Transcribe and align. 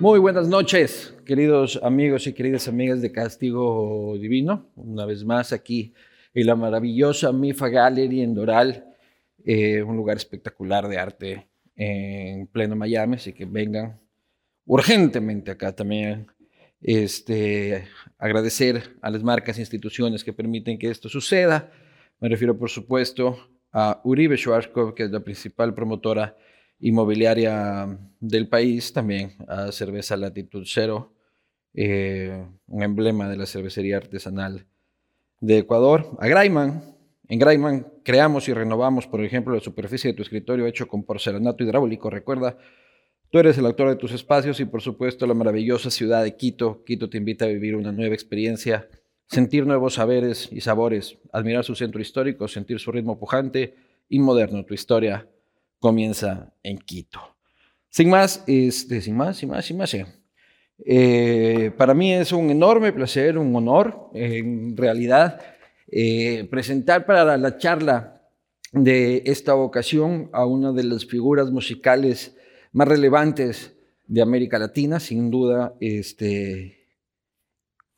Muy 0.00 0.18
buenas 0.18 0.48
noches, 0.48 1.14
queridos 1.26 1.78
amigos 1.82 2.26
y 2.26 2.32
queridas 2.32 2.68
amigas 2.68 3.02
de 3.02 3.12
Castigo 3.12 4.16
Divino. 4.18 4.70
Una 4.74 5.04
vez 5.04 5.26
más 5.26 5.52
aquí 5.52 5.92
en 6.32 6.46
la 6.46 6.56
maravillosa 6.56 7.32
Mifa 7.32 7.68
Gallery 7.68 8.22
en 8.22 8.34
Doral, 8.34 8.96
eh, 9.44 9.82
un 9.82 9.98
lugar 9.98 10.16
espectacular 10.16 10.88
de 10.88 10.98
arte 10.98 11.48
en 11.76 12.46
pleno 12.46 12.76
Miami, 12.76 13.16
así 13.16 13.34
que 13.34 13.44
vengan 13.44 14.00
urgentemente 14.64 15.50
acá 15.50 15.76
también. 15.76 16.28
Este, 16.80 17.84
agradecer 18.16 18.96
a 19.02 19.10
las 19.10 19.22
marcas 19.22 19.58
e 19.58 19.60
instituciones 19.60 20.24
que 20.24 20.32
permiten 20.32 20.78
que 20.78 20.88
esto 20.88 21.10
suceda. 21.10 21.72
Me 22.20 22.30
refiero, 22.30 22.58
por 22.58 22.70
supuesto, 22.70 23.36
a 23.70 24.00
Uribe 24.04 24.38
Schwarzkopf, 24.38 24.94
que 24.94 25.02
es 25.02 25.10
la 25.10 25.20
principal 25.20 25.74
promotora 25.74 26.38
inmobiliaria 26.80 27.98
del 28.20 28.48
país, 28.48 28.92
también 28.92 29.32
a 29.46 29.70
Cerveza 29.72 30.16
Latitud 30.16 30.64
Cero, 30.66 31.12
eh, 31.74 32.44
un 32.66 32.82
emblema 32.82 33.28
de 33.28 33.36
la 33.36 33.46
cervecería 33.46 33.98
artesanal 33.98 34.66
de 35.40 35.58
Ecuador, 35.58 36.16
a 36.18 36.26
Graiman. 36.26 36.96
En 37.28 37.38
Graiman 37.38 37.86
creamos 38.02 38.48
y 38.48 38.54
renovamos, 38.54 39.06
por 39.06 39.24
ejemplo, 39.24 39.54
la 39.54 39.60
superficie 39.60 40.10
de 40.10 40.16
tu 40.16 40.22
escritorio 40.22 40.66
hecho 40.66 40.88
con 40.88 41.04
porcelanato 41.04 41.62
hidráulico. 41.62 42.10
Recuerda, 42.10 42.58
tú 43.30 43.38
eres 43.38 43.56
el 43.56 43.66
autor 43.66 43.90
de 43.90 43.96
tus 43.96 44.12
espacios 44.12 44.58
y, 44.58 44.64
por 44.64 44.82
supuesto, 44.82 45.26
la 45.26 45.34
maravillosa 45.34 45.90
ciudad 45.90 46.24
de 46.24 46.36
Quito. 46.36 46.82
Quito 46.84 47.08
te 47.08 47.18
invita 47.18 47.44
a 47.44 47.48
vivir 47.48 47.76
una 47.76 47.92
nueva 47.92 48.14
experiencia, 48.14 48.88
sentir 49.28 49.64
nuevos 49.64 49.94
saberes 49.94 50.48
y 50.50 50.60
sabores, 50.60 51.18
admirar 51.32 51.64
su 51.64 51.76
centro 51.76 52.00
histórico, 52.00 52.48
sentir 52.48 52.80
su 52.80 52.90
ritmo 52.90 53.18
pujante 53.18 53.74
y 54.08 54.18
moderno. 54.18 54.64
Tu 54.64 54.74
historia 54.74 55.28
comienza 55.80 56.54
en 56.62 56.78
Quito. 56.78 57.20
Sin 57.88 58.08
más, 58.10 58.44
este, 58.46 59.00
sin 59.00 59.16
más, 59.16 59.36
sin 59.36 59.48
más, 59.48 59.64
sin 59.64 59.76
más. 59.76 59.96
Eh, 60.84 61.72
para 61.76 61.94
mí 61.94 62.12
es 62.12 62.32
un 62.32 62.50
enorme 62.50 62.92
placer, 62.92 63.36
un 63.36 63.54
honor, 63.56 64.10
en 64.14 64.76
realidad, 64.76 65.40
eh, 65.90 66.46
presentar 66.48 67.04
para 67.04 67.36
la 67.36 67.58
charla 67.58 68.22
de 68.72 69.22
esta 69.26 69.56
ocasión 69.56 70.30
a 70.32 70.46
una 70.46 70.72
de 70.72 70.84
las 70.84 71.04
figuras 71.04 71.50
musicales 71.50 72.36
más 72.72 72.86
relevantes 72.86 73.76
de 74.06 74.22
América 74.22 74.58
Latina, 74.58 75.00
sin 75.00 75.30
duda, 75.30 75.74
este, 75.80 76.80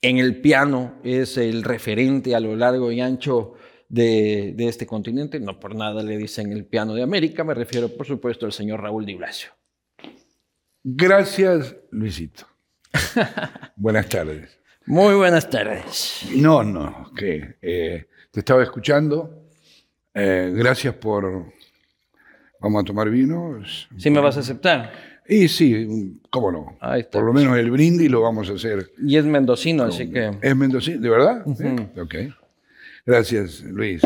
en 0.00 0.19
el 0.19 0.41
piano 0.41 0.94
es 1.05 1.36
el 1.36 1.62
referente 1.62 2.34
a 2.34 2.41
lo 2.41 2.56
largo 2.56 2.91
y 2.91 3.00
ancho 3.00 3.55
de, 3.92 4.54
este 4.58 4.86
continente. 4.86 5.38
No 5.38 5.60
por 5.60 5.74
nada 5.74 6.02
le 6.02 6.16
dicen 6.16 6.50
el 6.50 6.64
piano 6.64 6.94
de 6.94 7.02
América, 7.02 7.44
me 7.44 7.54
refiero 7.54 7.88
por 7.88 8.06
supuesto 8.06 8.46
al 8.46 8.52
señor 8.52 8.80
Raúl 8.80 9.06
Di 9.06 9.14
Blasio. 9.14 9.50
Gracias, 10.82 11.76
Luisito. 11.90 12.46
buenas 13.76 14.08
tardes. 14.08 14.58
Muy 14.86 15.14
buenas 15.14 15.48
tardes. 15.48 16.26
No, 16.34 16.64
no, 16.64 17.12
que 17.14 17.56
eh, 17.62 18.06
te 18.32 18.40
estaba 18.40 18.62
escuchando. 18.62 19.46
Eh, 20.12 20.52
gracias 20.54 20.94
por... 20.94 21.52
Vamos 22.60 22.82
a 22.82 22.84
tomar 22.84 23.10
vino. 23.10 23.60
¿Sí 23.96 24.10
me 24.10 24.20
vas 24.20 24.36
a 24.36 24.40
aceptar? 24.40 24.92
Y 25.28 25.48
sí, 25.48 26.20
cómo 26.30 26.50
no. 26.50 26.78
Por 27.10 27.24
lo 27.24 27.32
menos 27.32 27.56
el 27.58 27.70
brindis 27.70 28.10
lo 28.10 28.22
vamos 28.22 28.48
a 28.50 28.54
hacer. 28.54 28.90
Y 29.04 29.16
es 29.16 29.24
mendocino, 29.24 29.84
así 29.84 30.10
que... 30.10 30.30
¿Es 30.40 30.56
mendocino? 30.56 31.00
¿De 31.00 31.08
verdad? 31.08 31.44
Ok. 32.00 32.14
Gracias, 33.05 33.62
Luis. 33.62 34.00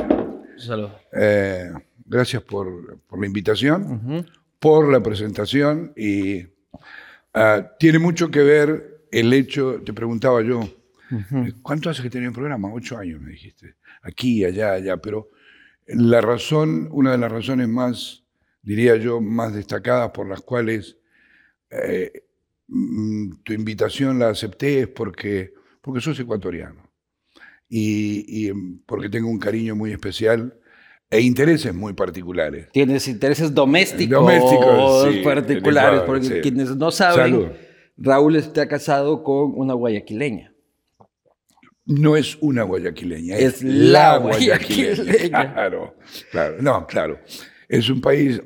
Salud. 0.56 0.88
Eh, 1.12 1.70
gracias 2.06 2.42
por, 2.42 2.98
la 3.18 3.26
invitación, 3.26 4.26
por 4.58 4.90
la 4.90 5.02
presentación 5.02 5.92
y 5.94 6.46
ah, 7.34 7.72
tiene 7.78 7.98
mucho 7.98 8.30
que 8.30 8.42
ver 8.42 9.06
el 9.12 9.32
hecho, 9.34 9.82
te 9.84 9.92
preguntaba 9.92 10.42
yo, 10.42 10.66
¿cuánto 11.62 11.90
hace 11.90 12.02
que 12.02 12.10
tenía 12.10 12.28
un 12.28 12.34
programa? 12.34 12.72
Ocho 12.72 12.96
años, 12.96 13.20
me 13.20 13.32
dijiste. 13.32 13.74
Aquí, 14.02 14.44
allá, 14.44 14.72
allá, 14.72 14.96
pero 14.96 15.28
la 15.86 16.22
razón, 16.22 16.88
una 16.90 17.12
de 17.12 17.18
las 17.18 17.30
razones 17.30 17.68
más, 17.68 18.24
diría 18.62 18.96
yo, 18.96 19.20
más 19.20 19.54
destacadas 19.54 20.10
por 20.10 20.26
las 20.26 20.40
cuales 20.40 20.96
eh, 21.68 22.24
mm, 22.68 23.42
tu 23.42 23.52
invitación 23.52 24.18
la 24.18 24.30
acepté 24.30 24.80
es 24.80 24.88
porque, 24.88 25.52
porque 25.82 26.00
sos 26.00 26.18
ecuatoriano 26.18 26.85
y, 27.68 28.48
em, 28.48 28.80
porque 28.86 29.08
tengo 29.08 29.28
un 29.28 29.38
cariño 29.38 29.74
muy 29.74 29.92
especial 29.92 30.58
e 31.10 31.20
intereses 31.20 31.74
muy 31.74 31.92
particulares. 31.92 32.68
Tienes 32.72 33.06
intereses 33.08 33.54
domésticos, 33.54 34.18
domésticos 34.18 35.16
particulares, 35.24 36.00
porque 36.06 36.40
quienes 36.40 36.76
no 36.76 36.90
saben, 36.90 37.52
Raúl 37.96 38.36
está 38.36 38.68
casado 38.68 39.22
con 39.22 39.52
una 39.54 39.74
guayaquileña. 39.74 40.52
No 41.84 42.16
es 42.16 42.36
una 42.40 42.64
guayaquileña, 42.64 43.36
es, 43.36 43.62
la 43.62 44.18
guayaquileña. 44.18 45.28
Claro, 45.54 45.96
claro, 46.32 46.56
no, 46.60 46.86
claro. 46.86 47.20
Es 47.68 47.88
un 47.88 48.00
país 48.00 48.40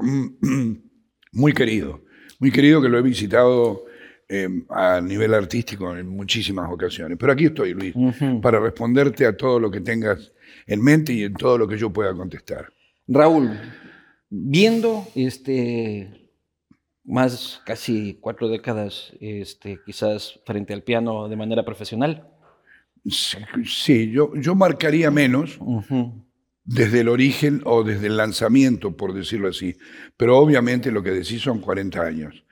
muy 1.33 1.53
querido, 1.55 2.03
muy 2.39 2.51
querido 2.51 2.83
que 2.83 2.89
lo 2.89 2.99
he 2.99 3.03
visitado 3.03 3.85
Em, 4.33 4.65
a 4.69 5.01
nivel 5.01 5.35
artístico 5.35 5.97
en 5.97 6.07
muchísimas 6.07 6.71
ocasiones. 6.71 7.19
Pero 7.19 7.33
aquí 7.33 7.47
estoy, 7.47 7.75
Luis, 7.75 7.93
para 8.41 8.61
responderte 8.61 9.27
a 9.27 9.37
todo 9.37 9.59
lo 9.59 9.73
que 9.73 9.81
tengas 9.81 10.31
en 10.69 10.81
mente 10.81 11.13
y 11.13 11.25
en 11.25 11.35
todo 11.35 11.59
lo 11.59 11.67
que 11.67 11.77
yo 11.77 11.93
pueda 11.93 12.15
contestar. 12.15 12.73
Raúl, 13.09 13.51
viendo 14.29 15.05
este, 15.17 16.31
más 17.03 17.61
casi 17.67 18.19
cuatro 18.21 18.49
décadas 18.49 19.13
este, 19.21 19.81
quizás 19.85 20.39
frente 20.47 20.75
al 20.75 20.85
piano 20.85 21.29
de 21.29 21.35
manera 21.35 21.65
profesional. 21.65 22.29
Sí, 23.65 24.13
yo, 24.13 24.33
yo 24.37 24.55
marcaría 24.55 25.11
menos 25.11 25.59
desde 26.63 27.01
el 27.01 27.09
origen 27.09 27.63
o 27.65 27.83
desde 27.83 28.07
el 28.07 28.17
lanzamiento, 28.17 28.97
por 28.97 29.13
decirlo 29.13 29.49
así. 29.49 29.77
Pero 30.17 30.39
obviamente 30.39 30.93
lo 30.93 31.03
que 31.03 31.11
decís 31.11 31.43
son 31.43 31.59
40 31.59 32.01
años. 32.01 32.45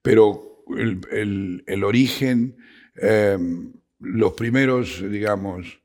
Pero 0.00 0.53
el, 0.76 1.84
origen, 1.84 2.56
em, 2.96 3.72
los 4.00 4.32
primeros, 4.34 5.02
digamos, 5.10 5.80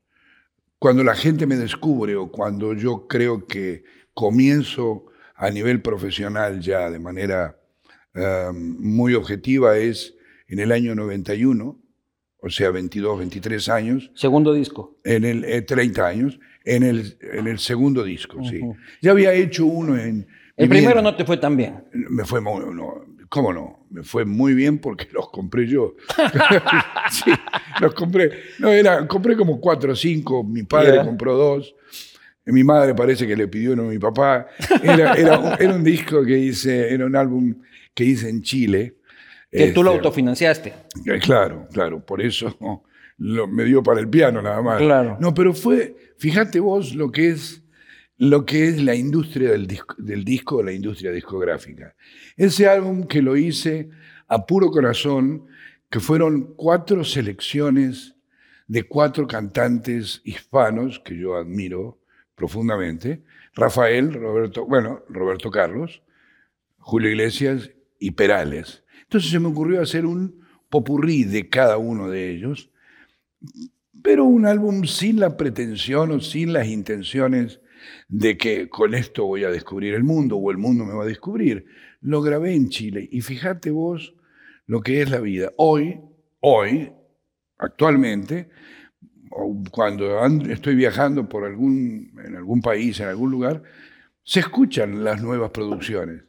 cuando 0.78 1.04
la 1.04 1.14
gente 1.14 1.46
me 1.46 1.56
descubre 1.56 2.16
o 2.16 2.30
cuando 2.30 2.74
yo 2.74 3.06
creo 3.06 3.46
que 3.46 3.84
comienzo 4.14 5.06
a 5.34 5.50
nivel 5.50 5.82
profesional 5.82 6.60
ya 6.60 6.90
de 6.90 6.98
manera 6.98 7.58
em, 8.14 8.76
muy 8.78 9.14
objetiva 9.14 9.76
es 9.78 10.14
en 10.48 10.58
el 10.58 10.72
año 10.72 10.94
91, 10.94 11.80
o 12.42 12.50
sea, 12.50 12.70
22, 12.70 13.18
23 13.18 13.68
años. 13.68 14.10
Segundo 14.14 14.52
disco. 14.52 14.98
En 15.04 15.24
el 15.24 15.64
30 15.64 16.00
eh, 16.00 16.04
años, 16.04 16.40
en 16.64 16.82
el, 16.82 17.18
en 17.20 17.46
el 17.46 17.58
segundo 17.58 18.02
disco, 18.02 18.42
sí. 18.44 18.60
Ya 19.00 19.12
había 19.12 19.32
hecho 19.32 19.66
uno 19.66 19.96
en... 19.96 20.26
El 20.56 20.68
primero 20.68 21.00
no 21.00 21.16
te 21.16 21.24
fue 21.24 21.36
tan 21.36 21.56
bien. 21.56 21.84
Me 21.92 22.24
fue 22.24 22.40
muy, 22.40 22.74
no, 22.74 23.04
¿Cómo 23.30 23.52
no? 23.52 23.86
Me 23.90 24.02
fue 24.02 24.24
muy 24.24 24.54
bien 24.54 24.78
porque 24.78 25.08
los 25.12 25.30
compré 25.30 25.66
yo. 25.66 25.94
sí, 27.10 27.30
los 27.80 27.94
compré. 27.94 28.30
No, 28.58 28.68
era, 28.68 29.06
compré 29.06 29.36
como 29.36 29.60
cuatro 29.60 29.92
o 29.92 29.96
cinco, 29.96 30.44
mi 30.44 30.64
padre 30.64 31.02
compró 31.02 31.36
dos. 31.36 31.74
Mi 32.46 32.64
madre 32.64 32.94
parece 32.94 33.28
que 33.28 33.36
le 33.36 33.46
pidió 33.46 33.72
uno 33.72 33.84
a 33.84 33.86
mi 33.86 33.98
papá. 33.98 34.48
Era, 34.82 35.14
era, 35.14 35.38
un 35.38 35.84
disco 35.84 36.24
que 36.24 36.36
hice, 36.36 36.92
era 36.92 37.06
un 37.06 37.14
álbum 37.14 37.54
que 37.94 38.02
hice 38.02 38.28
en 38.28 38.42
Chile. 38.42 38.96
Que 39.48 39.70
tú 39.70 39.84
lo 39.84 39.90
este, 39.90 39.98
autofinanciaste. 39.98 40.74
Eh, 41.06 41.18
claro, 41.20 41.68
claro, 41.72 42.04
por 42.04 42.20
eso 42.20 42.56
lo, 43.18 43.46
me 43.46 43.64
dio 43.64 43.82
para 43.82 44.00
el 44.00 44.08
piano 44.08 44.42
nada 44.42 44.60
más. 44.62 44.78
Claro. 44.78 45.18
No, 45.20 45.32
pero 45.32 45.54
fue, 45.54 45.94
fíjate 46.18 46.58
vos 46.58 46.94
lo 46.94 47.12
que 47.12 47.28
es 47.28 47.59
lo 48.20 48.44
que 48.44 48.68
es 48.68 48.82
la 48.82 48.94
industria 48.94 49.48
del 49.50 50.24
disco, 50.26 50.62
la 50.62 50.72
industria 50.72 51.10
discográfica. 51.10 51.96
Ese 52.36 52.68
álbum 52.68 53.06
que 53.06 53.22
lo 53.22 53.34
hice 53.34 53.88
a 54.28 54.44
puro 54.44 54.70
corazón, 54.70 55.46
que 55.88 56.00
fueron 56.00 56.52
cuatro 56.54 57.02
selecciones 57.02 58.14
de 58.66 58.82
cuatro 58.82 59.26
cantantes 59.26 60.20
hispanos 60.22 61.00
que 61.00 61.16
yo 61.16 61.34
admiro 61.34 61.98
profundamente, 62.34 63.22
Rafael, 63.54 64.12
Roberto, 64.12 64.66
bueno, 64.66 65.02
Roberto 65.08 65.50
Carlos, 65.50 66.02
Julio 66.76 67.08
Iglesias 67.08 67.70
y 67.98 68.10
Perales. 68.10 68.84
Entonces 69.04 69.30
se 69.30 69.40
me 69.40 69.48
ocurrió 69.48 69.80
hacer 69.80 70.04
un 70.04 70.44
popurrí 70.68 71.24
de 71.24 71.48
cada 71.48 71.78
uno 71.78 72.10
de 72.10 72.30
ellos, 72.30 72.70
pero 74.02 74.26
un 74.26 74.44
álbum 74.44 74.84
sin 74.84 75.20
la 75.20 75.38
pretensión 75.38 76.10
o 76.10 76.20
sin 76.20 76.52
las 76.52 76.66
intenciones 76.68 77.60
de 78.08 78.36
que 78.36 78.68
con 78.68 78.94
esto 78.94 79.26
voy 79.26 79.44
a 79.44 79.50
descubrir 79.50 79.94
el 79.94 80.04
mundo 80.04 80.36
o 80.36 80.50
el 80.50 80.58
mundo 80.58 80.84
me 80.84 80.94
va 80.94 81.04
a 81.04 81.06
descubrir. 81.06 81.66
Lo 82.00 82.22
grabé 82.22 82.54
en 82.54 82.68
Chile 82.68 83.08
y 83.10 83.20
fíjate 83.20 83.70
vos 83.70 84.14
lo 84.66 84.80
que 84.80 85.02
es 85.02 85.10
la 85.10 85.20
vida. 85.20 85.52
Hoy, 85.56 86.00
hoy, 86.40 86.92
actualmente, 87.58 88.48
cuando 89.70 90.26
estoy 90.50 90.74
viajando 90.74 91.28
por 91.28 91.44
algún, 91.44 92.12
en 92.24 92.36
algún 92.36 92.60
país, 92.60 93.00
en 93.00 93.08
algún 93.08 93.30
lugar, 93.30 93.62
se 94.22 94.40
escuchan 94.40 95.04
las 95.04 95.22
nuevas 95.22 95.50
producciones, 95.50 96.22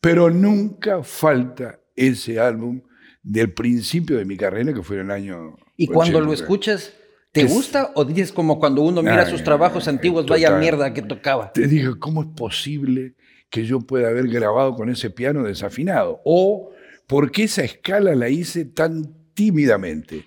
pero 0.00 0.30
nunca 0.30 1.02
falta 1.02 1.80
ese 1.94 2.38
álbum 2.38 2.82
del 3.22 3.52
principio 3.52 4.16
de 4.18 4.24
mi 4.24 4.36
carrera, 4.36 4.72
que 4.72 4.82
fue 4.82 4.96
en 4.96 5.06
el 5.06 5.10
año... 5.10 5.56
Y 5.76 5.88
cuando 5.88 6.20
lo 6.20 6.30
80. 6.30 6.42
escuchas, 6.42 6.94
¿te 7.36 7.46
Es- 7.46 7.52
gusta 7.52 7.92
o 7.94 8.04
dices 8.04 8.32
como 8.32 8.58
cuando 8.58 8.82
uno 8.82 9.02
mira 9.02 9.22
Ay, 9.22 9.30
sus 9.30 9.44
trabajos 9.44 9.86
ay, 9.88 9.94
antiguos, 9.94 10.26
total. 10.26 10.42
vaya 10.42 10.58
mierda 10.58 10.92
que 10.92 11.02
tocaba? 11.02 11.52
Te 11.52 11.66
dije, 11.68 11.90
¿cómo 11.98 12.22
es 12.22 12.28
posible 12.36 13.14
que 13.50 13.64
yo 13.64 13.80
pueda 13.80 14.08
haber 14.08 14.26
grabado 14.28 14.74
con 14.74 14.88
ese 14.90 15.10
piano 15.10 15.44
desafinado? 15.44 16.20
O, 16.24 16.70
¿por 17.06 17.30
qué 17.30 17.44
esa 17.44 17.62
escala 17.62 18.14
la 18.14 18.28
hice 18.28 18.64
tan 18.64 19.14
tímidamente? 19.34 20.24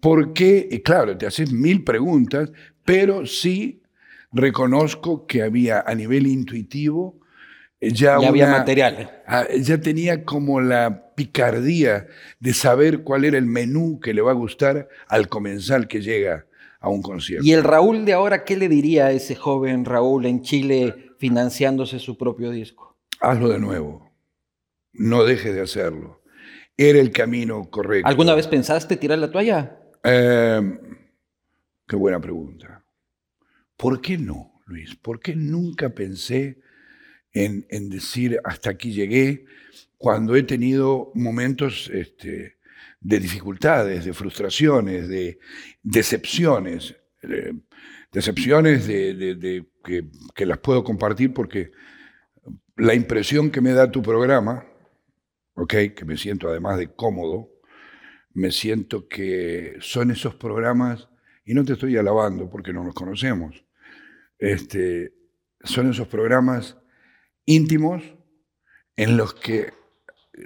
Porque, 0.00 0.82
claro, 0.84 1.16
te 1.16 1.26
haces 1.26 1.52
mil 1.52 1.82
preguntas, 1.84 2.50
pero 2.84 3.26
sí 3.26 3.82
reconozco 4.32 5.26
que 5.26 5.42
había 5.42 5.80
a 5.86 5.94
nivel 5.94 6.26
intuitivo 6.26 7.18
ya, 7.80 8.18
Ya 8.20 8.28
había 8.28 8.46
una- 8.46 8.58
material. 8.58 9.22
ah, 9.26 9.46
ya 9.60 9.80
tenía 9.80 10.24
como 10.24 10.60
la 10.60 11.03
picardía 11.14 12.06
de 12.40 12.54
saber 12.54 13.02
cuál 13.02 13.24
era 13.24 13.38
el 13.38 13.46
menú 13.46 14.00
que 14.00 14.14
le 14.14 14.22
va 14.22 14.32
a 14.32 14.34
gustar 14.34 14.88
al 15.08 15.28
comensal 15.28 15.88
que 15.88 16.00
llega 16.00 16.46
a 16.80 16.88
un 16.88 17.02
concierto. 17.02 17.46
¿Y 17.46 17.52
el 17.52 17.64
Raúl 17.64 18.04
de 18.04 18.12
ahora 18.12 18.44
qué 18.44 18.56
le 18.56 18.68
diría 18.68 19.06
a 19.06 19.12
ese 19.12 19.34
joven 19.34 19.84
Raúl 19.84 20.26
en 20.26 20.42
Chile 20.42 21.12
financiándose 21.18 21.98
su 21.98 22.18
propio 22.18 22.50
disco? 22.50 22.98
Hazlo 23.20 23.48
de 23.48 23.58
nuevo. 23.58 24.12
No 24.92 25.24
dejes 25.24 25.54
de 25.54 25.62
hacerlo. 25.62 26.22
Era 26.76 27.00
el 27.00 27.10
camino 27.10 27.70
correcto. 27.70 28.08
¿Alguna 28.08 28.34
vez 28.34 28.46
pensaste 28.46 28.96
tirar 28.96 29.18
la 29.18 29.30
toalla? 29.30 29.78
Eh, 30.02 30.78
qué 31.86 31.96
buena 31.96 32.20
pregunta. 32.20 32.84
¿Por 33.76 34.00
qué 34.00 34.18
no, 34.18 34.60
Luis? 34.66 34.94
¿Por 34.96 35.20
qué 35.20 35.34
nunca 35.34 35.90
pensé 35.90 36.60
en, 37.32 37.66
en 37.70 37.88
decir 37.88 38.38
hasta 38.44 38.70
aquí 38.70 38.92
llegué 38.92 39.46
cuando 40.04 40.36
he 40.36 40.42
tenido 40.42 41.10
momentos 41.14 41.90
este, 41.90 42.58
de 43.00 43.18
dificultades, 43.18 44.04
de 44.04 44.12
frustraciones, 44.12 45.08
de 45.08 45.38
decepciones? 45.82 46.94
decepciones 48.12 48.86
de, 48.86 49.64
que, 49.82 50.44
las 50.44 50.58
puedo 50.58 50.84
compartir 50.84 51.32
porque 51.32 51.72
la 52.76 52.92
impresión 52.92 53.50
que 53.50 53.62
me 53.62 53.72
da 53.72 53.90
tu 53.90 54.02
programa, 54.02 54.66
ok, 55.54 55.74
que 55.96 56.04
me 56.04 56.18
siento 56.18 56.50
además 56.50 56.76
de 56.76 56.94
cómodo, 56.94 57.48
me 58.34 58.52
siento 58.52 59.08
que 59.08 59.76
son 59.80 60.10
esos 60.10 60.34
programas, 60.34 61.08
y 61.46 61.54
no 61.54 61.64
te 61.64 61.72
estoy 61.72 61.96
alabando 61.96 62.50
porque 62.50 62.74
no 62.74 62.84
los 62.84 62.94
conocemos, 62.94 63.64
este, 64.38 65.14
son 65.62 65.90
esos 65.90 66.08
programas 66.08 66.76
íntimos 67.46 68.02
en 68.96 69.16
los 69.16 69.32
que 69.32 69.72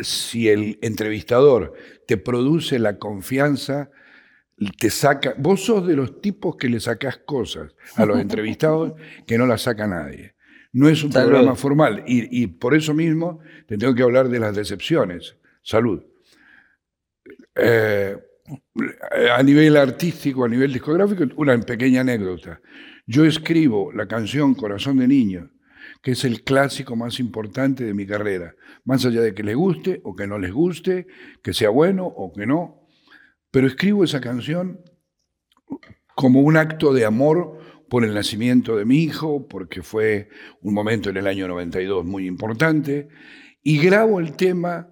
si 0.01 0.49
el 0.49 0.79
entrevistador 0.83 1.75
te 2.07 2.17
produce 2.17 2.79
la 2.79 2.99
confianza, 2.99 3.91
te 4.79 4.91
saca, 4.91 5.35
vos 5.39 5.65
sos 5.65 5.87
de 5.87 5.97
los 5.97 6.21
tipos 6.21 6.57
que 6.57 6.69
le 6.69 6.81
sacás 6.81 7.19
cosas 7.19 7.75
a 7.97 8.07
los 8.07 8.19
entrevistados 8.21 8.95
que 9.27 9.39
no 9.39 9.47
las 9.47 9.63
saca 9.63 9.87
nadie. 9.87 10.35
No 10.73 10.89
es 10.89 11.03
un 11.03 11.13
Salud. 11.13 11.31
programa 11.31 11.55
formal 11.55 12.05
y, 12.07 12.43
y 12.43 12.47
por 12.47 12.75
eso 12.75 12.93
mismo 12.93 13.41
te 13.67 13.79
tengo 13.79 13.95
que 13.95 14.03
hablar 14.03 14.29
de 14.29 14.39
las 14.39 14.55
decepciones. 14.55 15.37
Salud. 15.63 16.05
Eh, 17.55 18.17
a 19.35 19.43
nivel 19.43 19.77
artístico, 19.77 20.45
a 20.45 20.49
nivel 20.49 20.73
discográfico, 20.73 21.25
una 21.37 21.59
pequeña 21.61 22.01
anécdota. 22.03 22.61
Yo 23.07 23.25
escribo 23.25 23.93
la 23.93 24.07
canción 24.07 24.55
Corazón 24.55 24.99
de 24.99 25.09
Niño, 25.09 25.51
que 26.03 26.13
es 26.13 26.25
el 26.25 26.43
clásico 26.45 26.97
más 26.97 27.19
importante 27.21 27.85
de 27.85 27.95
mi 27.95 28.07
carrera, 28.07 28.55
más 28.85 29.05
allá 29.05 29.21
de 29.21 29.35
que 29.35 29.43
les 29.43 29.57
guste 29.57 30.01
o 30.05 30.15
que 30.15 30.27
no 30.27 30.39
les 30.39 30.53
guste, 30.53 31.07
que 31.43 31.53
sea 31.53 31.71
bueno 31.71 32.07
o 32.07 32.33
que 32.33 32.47
no, 32.47 32.87
pero 33.51 33.67
escribo 33.67 34.05
esa 34.05 34.21
canción 34.21 34.81
como 36.15 36.41
un 36.41 36.57
acto 36.57 36.93
de 36.93 37.05
amor 37.05 37.59
por 37.89 38.05
el 38.05 38.15
nacimiento 38.15 38.77
de 38.77 38.85
mi 38.85 38.99
hijo, 38.99 39.49
porque 39.49 39.83
fue 39.83 40.29
un 40.61 40.75
momento 40.75 41.11
en 41.11 41.17
el 41.17 41.27
año 41.27 41.49
92 41.49 42.05
muy 42.05 42.27
importante, 42.27 43.09
y 43.63 43.79
grabo 43.79 44.21
el 44.21 44.37
tema, 44.37 44.91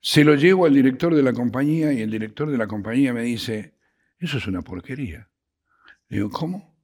se 0.00 0.24
lo 0.24 0.34
llevo 0.34 0.66
al 0.66 0.74
director 0.74 1.14
de 1.14 1.22
la 1.22 1.32
compañía 1.32 1.92
y 1.92 2.00
el 2.00 2.10
director 2.10 2.50
de 2.50 2.58
la 2.58 2.66
compañía 2.66 3.12
me 3.12 3.22
dice, 3.22 3.74
eso 4.18 4.38
es 4.38 4.46
una 4.46 4.62
porquería. 4.62 5.28
Le 6.08 6.18
digo, 6.18 6.30
¿cómo? 6.30 6.77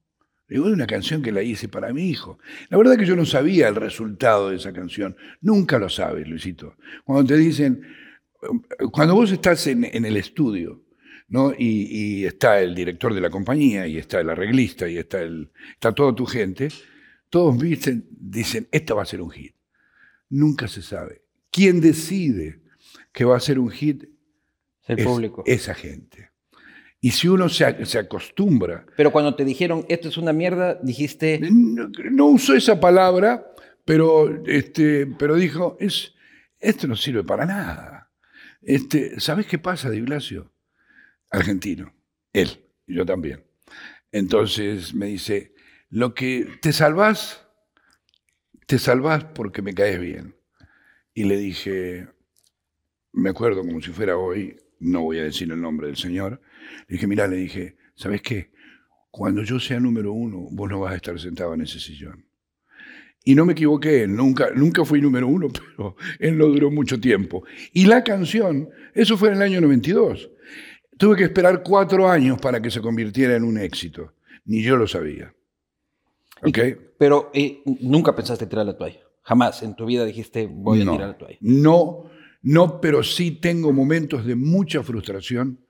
Digo, 0.48 0.66
es 0.66 0.74
una 0.74 0.86
canción 0.86 1.22
que 1.22 1.32
la 1.32 1.42
hice 1.42 1.68
para 1.68 1.92
mi 1.92 2.08
hijo. 2.08 2.38
La 2.68 2.76
verdad 2.76 2.96
que 2.96 3.06
yo 3.06 3.16
no 3.16 3.24
sabía 3.24 3.68
el 3.68 3.76
resultado 3.76 4.50
de 4.50 4.56
esa 4.56 4.72
canción. 4.72 5.16
Nunca 5.40 5.78
lo 5.78 5.88
sabes, 5.88 6.28
Luisito. 6.28 6.76
Cuando 7.04 7.24
te 7.24 7.36
dicen, 7.38 7.82
cuando 8.92 9.14
vos 9.14 9.32
estás 9.32 9.66
en, 9.66 9.84
en 9.84 10.04
el 10.04 10.16
estudio, 10.16 10.84
¿no? 11.28 11.52
Y, 11.52 11.88
y 11.90 12.24
está 12.26 12.60
el 12.60 12.74
director 12.74 13.14
de 13.14 13.20
la 13.20 13.30
compañía, 13.30 13.86
y 13.86 13.96
está 13.96 14.20
el 14.20 14.28
arreglista, 14.30 14.88
y 14.88 14.98
está, 14.98 15.22
el, 15.22 15.50
está 15.72 15.92
toda 15.92 16.14
tu 16.14 16.26
gente, 16.26 16.68
todos 17.30 17.58
dicen, 17.58 18.06
dicen, 18.10 18.68
esto 18.70 18.96
va 18.96 19.02
a 19.02 19.06
ser 19.06 19.20
un 19.20 19.30
hit. 19.30 19.54
Nunca 20.28 20.68
se 20.68 20.82
sabe. 20.82 21.22
¿Quién 21.50 21.80
decide 21.80 22.60
que 23.12 23.24
va 23.24 23.36
a 23.36 23.40
ser 23.40 23.58
un 23.58 23.70
hit? 23.70 24.04
El 24.86 24.98
es 24.98 25.06
público. 25.06 25.42
esa 25.46 25.74
gente. 25.74 26.30
Y 27.04 27.10
si 27.10 27.28
uno 27.28 27.50
se, 27.50 27.84
se 27.84 27.98
acostumbra, 27.98 28.86
Pero 28.96 29.12
cuando 29.12 29.34
te 29.34 29.44
dijeron 29.44 29.84
esto 29.90 30.08
es 30.08 30.16
una 30.16 30.32
mierda, 30.32 30.80
dijiste, 30.82 31.38
no, 31.52 31.90
no 32.10 32.26
usó 32.28 32.54
esa 32.54 32.80
palabra, 32.80 33.52
pero, 33.84 34.42
este, 34.46 35.06
pero 35.18 35.34
dijo, 35.34 35.76
es, 35.78 36.14
esto 36.58 36.86
no 36.86 36.96
sirve 36.96 37.22
para 37.22 37.44
nada. 37.44 38.10
Este, 38.62 39.20
¿Sabes 39.20 39.44
qué 39.44 39.58
pasa, 39.58 39.90
Di 39.90 40.00
Blasio? 40.00 40.50
Argentino. 41.30 41.94
Él, 42.32 42.48
y 42.86 42.94
yo 42.94 43.04
también. 43.04 43.44
Entonces 44.10 44.94
me 44.94 45.04
dice, 45.04 45.52
lo 45.90 46.14
que 46.14 46.56
te 46.62 46.72
salvás, 46.72 47.46
te 48.66 48.78
salvás 48.78 49.24
porque 49.24 49.60
me 49.60 49.74
caes 49.74 50.00
bien. 50.00 50.36
Y 51.12 51.24
le 51.24 51.36
dije, 51.36 52.08
me 53.12 53.28
acuerdo 53.28 53.60
como 53.60 53.82
si 53.82 53.90
fuera 53.90 54.16
hoy, 54.16 54.56
no 54.80 55.02
voy 55.02 55.18
a 55.18 55.24
decir 55.24 55.52
el 55.52 55.60
nombre 55.60 55.88
del 55.88 55.98
señor, 55.98 56.40
le 56.88 56.94
dije, 56.94 57.06
mira, 57.06 57.26
le 57.26 57.36
dije, 57.36 57.76
¿sabes 57.94 58.22
qué? 58.22 58.50
Cuando 59.10 59.42
yo 59.42 59.60
sea 59.60 59.80
número 59.80 60.12
uno, 60.12 60.48
vos 60.50 60.68
no 60.68 60.80
vas 60.80 60.92
a 60.92 60.96
estar 60.96 61.18
sentado 61.18 61.54
en 61.54 61.62
ese 61.62 61.78
sillón. 61.78 62.24
Y 63.24 63.34
no 63.34 63.46
me 63.46 63.52
equivoqué, 63.52 64.06
nunca, 64.06 64.50
nunca 64.54 64.84
fui 64.84 65.00
número 65.00 65.26
uno, 65.28 65.48
pero 65.76 65.96
él 66.18 66.36
no 66.36 66.46
duró 66.46 66.70
mucho 66.70 67.00
tiempo. 67.00 67.44
Y 67.72 67.86
la 67.86 68.04
canción, 68.04 68.68
eso 68.94 69.16
fue 69.16 69.28
en 69.28 69.36
el 69.36 69.42
año 69.42 69.60
92. 69.60 70.30
Tuve 70.98 71.16
que 71.16 71.24
esperar 71.24 71.62
cuatro 71.62 72.08
años 72.08 72.38
para 72.40 72.60
que 72.60 72.70
se 72.70 72.80
convirtiera 72.80 73.34
en 73.34 73.44
un 73.44 73.58
éxito. 73.58 74.12
Ni 74.44 74.62
yo 74.62 74.76
lo 74.76 74.86
sabía. 74.86 75.34
¿Ok? 76.42 76.58
pero 76.98 77.30
eh, 77.34 77.62
nunca 77.80 78.14
pensaste 78.14 78.46
tirar 78.46 78.66
la 78.66 78.76
toalla. 78.76 79.00
Jamás 79.22 79.62
en 79.62 79.74
tu 79.74 79.86
vida 79.86 80.04
dijiste 80.04 80.46
voy 80.46 80.82
a 80.82 80.90
tirar 80.90 81.08
la 81.08 81.18
toalla. 81.18 81.38
No, 81.40 82.10
no, 82.42 82.80
pero 82.80 83.02
sí 83.02 83.32
tengo 83.32 83.72
momentos 83.72 84.24
de 84.24 84.34
mucha 84.34 84.82
frustración 84.82 85.63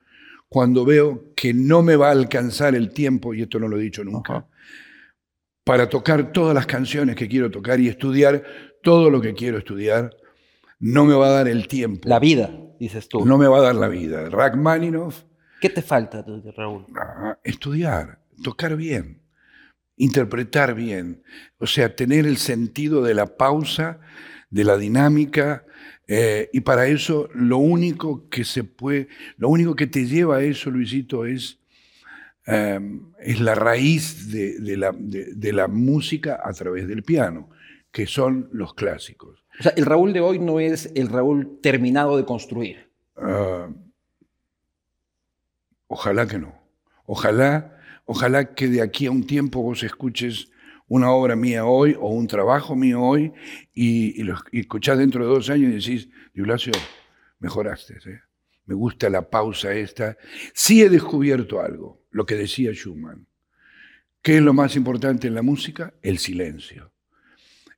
cuando 0.55 0.85
veo 0.85 1.33
que 1.35 1.53
no 1.53 1.83
me 1.83 1.97
va 1.97 2.07
a 2.07 2.11
alcanzar 2.11 2.75
el 2.75 2.91
tiempo, 2.91 3.33
y 3.33 3.41
esto 3.41 3.59
no 3.59 3.67
lo 3.67 3.77
he 3.77 3.81
dicho 3.81 4.05
nunca, 4.05 4.37
Ajá. 4.37 4.47
para 5.65 5.89
tocar 5.89 6.31
todas 6.31 6.55
las 6.55 6.65
canciones 6.65 7.17
que 7.17 7.27
quiero 7.27 7.51
tocar 7.51 7.81
y 7.81 7.89
estudiar 7.89 8.41
todo 8.81 9.09
lo 9.09 9.19
que 9.19 9.33
quiero 9.33 9.57
estudiar. 9.57 10.15
No 10.79 11.03
me 11.03 11.13
va 11.13 11.27
a 11.27 11.31
dar 11.31 11.49
el 11.49 11.67
tiempo. 11.67 12.07
La 12.07 12.19
vida, 12.19 12.57
dices 12.79 13.09
tú. 13.09 13.25
No 13.25 13.37
me 13.37 13.47
va 13.47 13.57
a 13.57 13.63
dar 13.63 13.75
la 13.75 13.89
vida. 13.89 14.29
Rachmaninoff, 14.29 15.23
¿Qué 15.59 15.69
te 15.69 15.81
falta, 15.81 16.23
Raúl? 16.55 16.85
ah, 16.95 17.37
estudiar, 17.43 18.19
tocar 18.41 18.77
bien, 18.77 19.23
interpretar 19.97 20.73
bien, 20.73 21.21
o 21.57 21.67
sea, 21.67 21.97
tener 21.97 22.25
el 22.25 22.37
sentido 22.37 23.03
de 23.03 23.13
la 23.13 23.35
pausa, 23.35 23.99
de 24.49 24.63
la 24.63 24.77
dinámica, 24.77 25.65
eh, 26.07 26.49
y 26.53 26.61
para 26.61 26.87
eso 26.87 27.29
lo 27.33 27.57
único 27.57 28.29
que 28.29 28.43
se 28.43 28.63
puede, 28.63 29.07
lo 29.37 29.49
único 29.49 29.75
que 29.75 29.87
te 29.87 30.05
lleva 30.05 30.37
a 30.37 30.43
eso, 30.43 30.69
Luisito, 30.69 31.25
es, 31.25 31.59
eh, 32.47 32.79
es 33.19 33.39
la 33.39 33.55
raíz 33.55 34.31
de, 34.31 34.59
de 34.59 34.77
la, 34.77 34.91
de- 34.91 35.33
de 35.33 35.53
la 35.53 35.67
música 35.67 36.39
a 36.43 36.53
través 36.53 36.87
del 36.87 37.03
piano, 37.03 37.49
que 37.91 38.05
son 38.07 38.49
los 38.51 38.73
clásicos. 38.73 39.43
O 39.59 39.63
sea, 39.63 39.73
el 39.77 39.85
Raúl 39.85 40.11
de 40.13 40.19
hoy 40.19 40.37
no 40.39 40.59
es 40.59 40.91
el 40.95 41.07
Raúl 41.07 41.59
terminado 41.61 42.17
de 42.17 42.25
construir. 42.25 42.89
Ah, 43.15 43.69
ojalá 45.87 46.27
que 46.27 46.37
no. 46.39 46.53
Ojalá, 47.05 47.77
ojalá 48.05 48.53
que 48.53 48.67
de 48.67 48.81
aquí 48.81 49.05
a 49.05 49.11
un 49.11 49.25
tiempo 49.25 49.61
vos 49.61 49.83
escuches 49.83 50.51
una 50.87 51.11
obra 51.11 51.35
mía 51.35 51.65
hoy 51.65 51.95
o 51.99 52.09
un 52.09 52.27
trabajo 52.27 52.75
mío 52.75 53.01
hoy 53.01 53.33
y, 53.73 54.23
escuchás 54.51 54.97
dentro 54.97 55.25
de 55.25 55.33
dos 55.33 55.49
años 55.49 55.71
y 55.71 55.75
decís, 55.75 56.09
Di 56.33 56.41
Blasio, 56.41 56.73
mejoraste. 57.39 57.95
¿eh? 58.05 58.19
Me 58.65 58.75
gusta 58.75 59.09
la 59.09 59.29
pausa 59.29 59.73
esta. 59.73 60.17
Sí 60.53 60.81
he 60.81 60.89
descubierto 60.89 61.61
algo, 61.61 62.03
lo 62.11 62.25
que 62.25 62.35
decía 62.35 62.71
Schumann. 62.73 63.27
¿Qué 64.21 64.37
es 64.37 64.41
lo 64.41 64.53
más 64.53 64.75
importante 64.75 65.27
en 65.27 65.35
la 65.35 65.43
música? 65.43 65.93
El 66.01 66.17
silencio. 66.17 66.91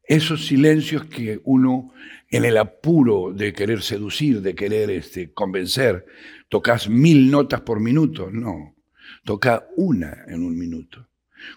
esos 0.09 0.47
silencios 0.47 1.03
que 1.03 1.41
uno, 1.43 1.91
en 2.29 2.45
el 2.45 2.55
apuro 2.55 3.33
de 3.33 3.51
querer 3.51 3.81
seducir, 3.81 4.41
de 4.41 4.55
querer 4.55 4.89
este, 4.89 5.33
convencer, 5.33 6.05
tocas 6.47 6.87
mil 6.87 7.29
notas 7.29 7.59
por 7.59 7.81
minuto. 7.81 8.31
No, 8.31 8.77
toca 9.25 9.67
una 9.75 10.23
en 10.27 10.43
un 10.43 10.57
minuto. 10.57 11.09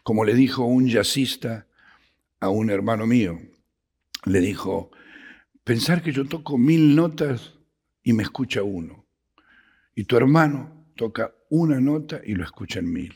Como 0.02 0.24
le 0.24 0.34
dijo 0.34 0.64
un 0.64 0.88
jazzista 0.88 1.66
a 2.40 2.48
un 2.48 2.70
hermano 2.70 3.06
mío, 3.06 3.38
le 4.24 4.40
dijo, 4.40 4.90
pensar 5.64 6.02
que 6.02 6.12
yo 6.12 6.26
toco 6.26 6.58
mil 6.58 6.94
notas 6.94 7.54
y 8.02 8.12
me 8.12 8.22
escucha 8.22 8.62
uno, 8.62 9.06
y 9.94 10.04
tu 10.04 10.16
hermano 10.16 10.86
toca 10.96 11.34
una 11.50 11.80
nota 11.80 12.20
y 12.24 12.34
lo 12.34 12.44
escucha 12.44 12.78
en 12.78 12.92
mil. 12.92 13.14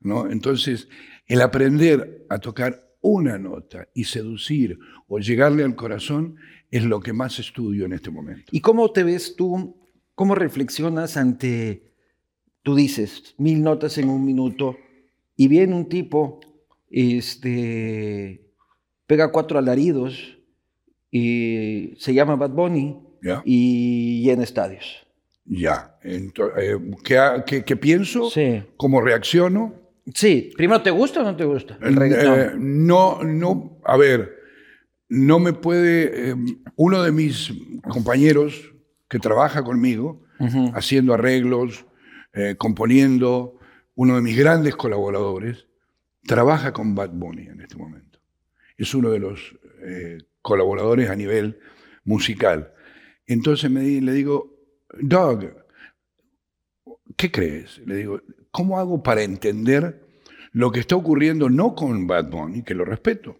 ¿no? 0.00 0.30
Entonces, 0.30 0.88
el 1.26 1.40
aprender 1.40 2.26
a 2.28 2.38
tocar 2.38 2.92
una 3.00 3.38
nota 3.38 3.88
y 3.94 4.04
seducir 4.04 4.78
o 5.08 5.18
llegarle 5.18 5.64
al 5.64 5.74
corazón 5.74 6.36
es 6.70 6.84
lo 6.84 7.00
que 7.00 7.12
más 7.12 7.38
estudio 7.38 7.84
en 7.84 7.92
este 7.92 8.10
momento. 8.10 8.44
¿Y 8.50 8.60
cómo 8.60 8.92
te 8.92 9.02
ves 9.02 9.34
tú, 9.36 9.76
cómo 10.14 10.34
reflexionas 10.34 11.16
ante, 11.16 11.92
tú 12.62 12.74
dices, 12.74 13.34
mil 13.38 13.62
notas 13.62 13.98
en 13.98 14.08
un 14.08 14.24
minuto 14.24 14.76
y 15.42 15.48
viene 15.48 15.74
un 15.74 15.88
tipo, 15.88 16.38
este, 16.88 18.40
pega 19.08 19.32
cuatro 19.32 19.58
alaridos 19.58 20.38
y 21.10 21.94
se 21.98 22.14
llama 22.14 22.36
Bad 22.36 22.50
Bunny 22.50 22.96
y 23.44 24.22
llena 24.22 24.44
estadios? 24.44 25.04
Ya, 25.44 25.96
eh, 26.04 26.30
¿qué, 27.44 27.76
pienso? 27.76 28.30
Sí. 28.30 28.62
¿Cómo 28.76 29.00
reacciono? 29.00 29.74
Sí, 30.14 30.52
primero, 30.56 30.80
¿te 30.80 30.92
gusta 30.92 31.22
o 31.22 31.24
no 31.24 31.34
te 31.34 31.44
gusta 31.44 31.76
el 31.82 32.00
eh, 32.00 32.52
no, 32.56 33.24
no, 33.24 33.80
a 33.84 33.96
ver, 33.96 34.36
no 35.08 35.40
me 35.40 35.54
puede, 35.54 36.30
eh, 36.30 36.36
uno 36.76 37.02
de 37.02 37.10
mis 37.10 37.52
compañeros 37.90 38.72
que 39.08 39.18
trabaja 39.18 39.64
conmigo, 39.64 40.22
haciendo 40.72 41.14
arreglos, 41.14 41.84
eh, 42.32 42.54
componiendo, 42.56 43.58
uno 43.94 44.16
de 44.16 44.22
mis 44.22 44.36
grandes 44.36 44.76
colaboradores, 44.76 45.66
trabaja 46.24 46.72
con 46.72 46.94
Bad 46.94 47.10
Bunny 47.10 47.46
en 47.46 47.60
este 47.60 47.76
momento. 47.76 48.18
Es 48.76 48.94
uno 48.94 49.10
de 49.10 49.18
los 49.18 49.58
colaboradores 50.40 51.10
a 51.10 51.16
nivel 51.16 51.58
musical. 52.04 52.72
Entonces 53.26 53.70
me, 53.70 53.82
le 53.82 54.12
digo, 54.12 54.58
Doug, 55.00 55.50
¿qué 57.16 57.30
crees? 57.30 57.80
Le 57.86 57.96
digo, 57.96 58.20
¿cómo 58.50 58.78
hago 58.78 59.02
para 59.02 59.22
entender 59.22 60.06
lo 60.52 60.70
que 60.70 60.80
está 60.80 60.96
ocurriendo 60.96 61.48
no 61.48 61.74
con 61.74 62.06
Bad 62.06 62.30
Bunny, 62.30 62.62
que 62.62 62.74
lo 62.74 62.84
respeto? 62.84 63.38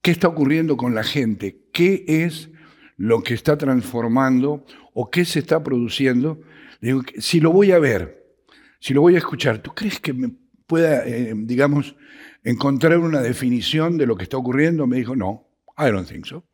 ¿Qué 0.00 0.10
está 0.10 0.28
ocurriendo 0.28 0.76
con 0.76 0.94
la 0.94 1.04
gente? 1.04 1.64
¿Qué 1.72 2.04
es 2.06 2.50
lo 2.96 3.22
que 3.22 3.34
está 3.34 3.56
transformando 3.56 4.64
o 4.92 5.10
qué 5.10 5.24
se 5.24 5.38
está 5.38 5.62
produciendo? 5.62 6.40
Digo, 6.80 7.02
si 7.18 7.40
lo 7.40 7.52
voy 7.52 7.72
a 7.72 7.78
ver, 7.78 8.21
si 8.82 8.92
lo 8.94 9.00
voy 9.00 9.14
a 9.14 9.18
escuchar, 9.18 9.58
¿tú 9.62 9.72
crees 9.72 10.00
que 10.00 10.12
me 10.12 10.28
pueda, 10.66 11.06
eh, 11.06 11.32
digamos, 11.36 11.94
encontrar 12.42 12.98
una 12.98 13.20
definición 13.20 13.96
de 13.96 14.06
lo 14.06 14.16
que 14.16 14.24
está 14.24 14.36
ocurriendo? 14.36 14.88
Me 14.88 14.96
dijo, 14.96 15.14
no, 15.14 15.48
I 15.78 15.92
don't 15.92 16.08
think 16.08 16.26
so. 16.26 16.44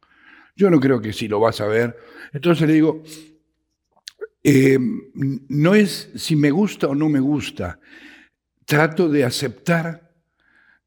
Yo 0.55 0.69
no 0.69 0.79
creo 0.79 1.01
que 1.01 1.15
si 1.15 1.27
lo 1.27 1.41
vas 1.41 1.63
a 1.63 1.67
ver. 1.67 1.97
Entonces 2.35 2.69
le 2.69 2.75
digo, 2.75 3.03
eh, 4.45 4.79
no 5.49 5.75
es 5.75 6.11
si 6.17 6.37
me 6.37 6.51
gusta 6.51 6.89
o 6.89 6.95
no 6.95 7.09
me 7.09 7.21
gusta. 7.21 7.81
Trato 8.67 9.09
de 9.09 9.25
aceptar, 9.25 10.13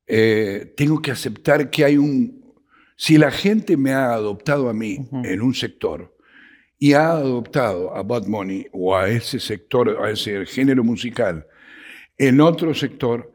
eh, 0.06 0.76
tengo 0.78 1.02
que 1.02 1.10
aceptar 1.10 1.72
que 1.72 1.86
hay 1.86 1.98
un... 1.98 2.54
Si 2.96 3.18
la 3.18 3.32
gente 3.32 3.78
me 3.78 3.94
ha 3.94 4.14
adoptado 4.14 4.70
a 4.70 4.76
mí 4.76 5.10
en 5.12 5.42
un 5.42 5.56
sector 5.56 6.16
y 6.84 6.94
ha 6.94 7.12
adoptado 7.12 7.96
a 7.96 8.02
Bad 8.02 8.26
Money 8.26 8.66
o 8.72 8.96
a 8.96 9.08
ese 9.08 9.40
sector, 9.40 10.04
a 10.04 10.10
ese 10.10 10.48
género 10.48 10.84
musical 10.84 11.46
en 12.18 12.42
otro 12.42 12.74
sector, 12.74 13.32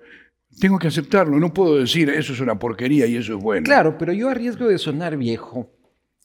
tengo 0.60 0.80
que 0.80 0.88
aceptarlo. 0.88 1.38
No 1.38 1.54
puedo 1.54 1.78
decir 1.78 2.10
eso 2.10 2.32
es 2.32 2.40
una 2.40 2.58
porquería 2.58 3.06
y 3.06 3.14
eso 3.14 3.36
es 3.36 3.40
bueno. 3.40 3.62
Claro, 3.62 3.96
pero 3.98 4.12
yo 4.12 4.28
arriesgo 4.28 4.66
de 4.66 4.78
sonar 4.78 5.16
viejo. 5.16 5.72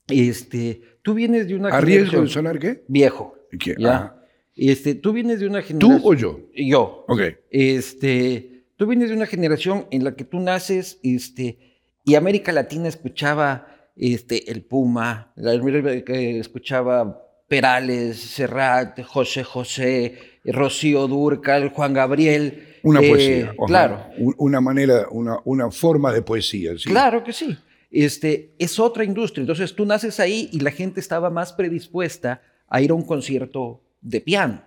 Este, 0.08 0.82
tú 1.04 1.14
vienes 1.14 1.48
de 1.48 1.54
una 1.54 1.70
¿Arriesgo 1.70 2.22
de 2.22 2.28
sonar 2.28 2.58
qué? 2.58 2.84
Viejo. 2.88 3.36
¿Ya? 3.78 4.16
Este, 4.56 4.96
tú 4.96 5.14
vienes 5.14 5.42
de 5.42 5.46
una 5.46 5.62
generación. 5.62 6.02
¿Tú 6.02 6.10
o 6.10 6.16
yo? 6.16 6.40
Yo. 6.56 7.06
Ok. 7.08 7.22
Este, 7.52 8.64
tú 8.78 8.88
vienes 8.88 9.10
de 9.10 9.16
una 9.16 9.28
generación 9.28 9.86
en 9.92 10.04
la 10.04 10.16
que 10.16 10.24
tú 10.24 10.40
naces, 10.40 11.00
este, 11.04 11.60
y 12.04 12.16
América 12.16 12.52
Latina 12.52 12.88
escuchaba 12.88 13.71
este, 14.02 14.52
el 14.52 14.64
Puma, 14.64 15.32
la, 15.36 15.54
escuchaba 15.54 17.22
Perales, 17.48 18.18
Serrat, 18.20 19.00
José 19.04 19.44
José, 19.44 20.18
Rocío 20.44 21.08
Durcal, 21.08 21.70
Juan 21.70 21.94
Gabriel. 21.94 22.80
Una 22.82 23.00
poesía. 23.00 23.52
Eh, 23.52 23.56
claro. 23.68 24.04
Una 24.38 24.60
manera, 24.60 25.06
una, 25.12 25.38
una 25.46 25.70
forma 25.70 26.12
de 26.12 26.24
poesía. 26.24 26.72
¿sí? 26.78 26.90
Claro 26.90 27.24
que 27.24 27.32
sí. 27.32 27.56
Este, 27.92 28.56
es 28.58 28.80
otra 28.80 29.04
industria. 29.04 29.42
Entonces 29.42 29.76
tú 29.76 29.86
naces 29.86 30.20
ahí 30.20 30.50
y 30.52 30.62
la 30.62 30.72
gente 30.72 31.00
estaba 31.00 31.30
más 31.30 31.54
predispuesta 31.54 32.42
a 32.68 32.82
ir 32.82 32.90
a 32.90 32.96
un 32.96 33.04
concierto 33.04 33.84
de 34.02 34.20
piano. 34.20 34.64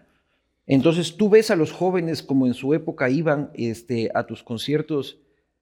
Entonces 0.67 1.17
tú 1.17 1.29
ves 1.29 1.51
a 1.51 1.57
los 1.57 1.73
jóvenes 1.73 2.23
como 2.23 2.47
en 2.47 2.55
su 2.55 2.73
época 2.73 3.11
iban 3.11 3.51
este, 3.55 4.11
a 4.15 4.27
tus 4.27 4.45
conciertos 4.45 5.19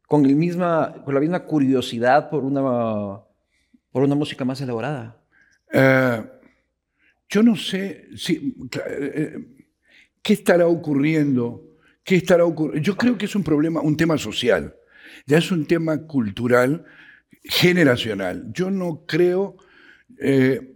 con, 0.09 0.27
el 0.27 0.37
misma, 0.37 1.03
con 1.05 1.15
la 1.15 1.21
misma 1.21 1.45
curiosidad 1.45 2.29
por 2.29 2.45
una, 2.45 3.23
por 3.93 4.03
una 4.03 4.15
música 4.15 4.45
más 4.45 4.61
elaborada. 4.61 5.23
Eh, 5.73 6.23
yo 7.29 7.43
no 7.43 7.57
sé 7.57 8.09
si, 8.17 8.55
eh, 8.87 9.39
qué 10.23 10.33
estará 10.33 10.67
ocurriendo. 10.67 11.69
¿Qué 12.05 12.17
estará 12.17 12.45
ocurriendo? 12.45 12.83
Yo 12.83 12.97
creo 12.97 13.17
que 13.17 13.27
es 13.27 13.35
un 13.35 13.45
problema, 13.45 13.81
un 13.81 13.97
tema 13.97 14.19
social. 14.19 14.75
Ya 15.27 15.39
es 15.39 15.51
un 15.51 15.67
tema 15.67 16.07
cultural, 16.07 16.85
generacional. 17.45 18.47
Yo 18.53 18.71
no 18.71 19.05
creo. 19.07 19.57
Eh, 20.21 20.75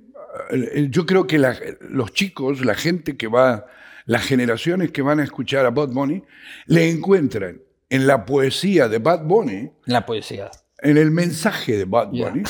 eh, 0.51 0.89
yo 0.91 1.07
creo 1.07 1.27
que 1.27 1.39
los 1.81 2.13
chicos, 2.13 2.65
la 2.65 2.75
gente 2.75 3.17
que 3.17 3.29
va, 3.29 3.67
las 4.05 4.25
generaciones 4.25 4.93
que 4.93 5.03
van 5.03 5.21
a 5.21 5.25
escuchar 5.25 5.67
a 5.67 5.71
Bad 5.71 5.89
Bunny, 5.89 6.23
le 6.67 6.89
encuentran 6.89 7.61
en 7.89 8.07
la 8.07 8.25
poesía 8.25 8.89
de 8.89 8.99
Bad 8.99 9.25
Bunny. 9.25 9.73
La 9.85 10.07
poesía. 10.07 10.51
En 10.83 10.99
el 10.99 11.11
mensaje 11.11 11.77
de 11.77 11.85
Bad 11.85 12.11
Bunny, 12.11 12.43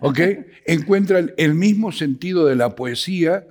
¿ok? 0.00 0.20
Encuentran 0.66 1.32
el 1.36 1.54
mismo 1.54 1.90
sentido 1.90 2.46
de 2.46 2.54
la 2.54 2.76
poesía 2.76 3.46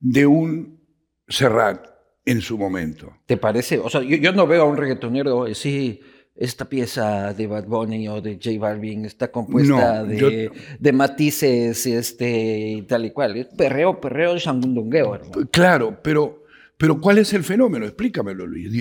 de 0.00 0.26
un 0.26 0.80
Serrat 1.28 1.86
en 2.24 2.40
su 2.40 2.58
momento. 2.58 3.12
¿Te 3.26 3.36
parece? 3.36 3.78
O 3.78 3.88
sea, 3.90 4.02
yo, 4.02 4.32
no 4.32 4.46
veo 4.46 4.62
a 4.62 4.64
un 4.66 4.76
reggaetonero 4.76 5.44
así 5.44 6.00
esta 6.34 6.64
pieza 6.64 7.34
de 7.34 7.46
Bad 7.46 7.66
Bunny 7.66 8.08
o 8.08 8.20
de 8.20 8.34
J 8.42 8.58
Balvin 8.58 9.04
está 9.04 9.30
compuesta 9.30 10.02
de, 10.02 10.50
de, 10.78 10.92
matices 10.92 11.86
este, 11.86 12.84
tal 12.88 13.04
y 13.04 13.10
cual. 13.10 13.48
perreo, 13.56 14.00
perreo, 14.00 14.38
sandungueo. 14.38 15.20
Claro, 15.50 15.98
pero, 16.02 16.44
pero 16.78 17.00
¿cuál 17.00 17.18
es 17.18 17.32
el 17.34 17.44
fenómeno? 17.44 17.84
Explícamelo, 17.84 18.46
Luis. 18.46 18.72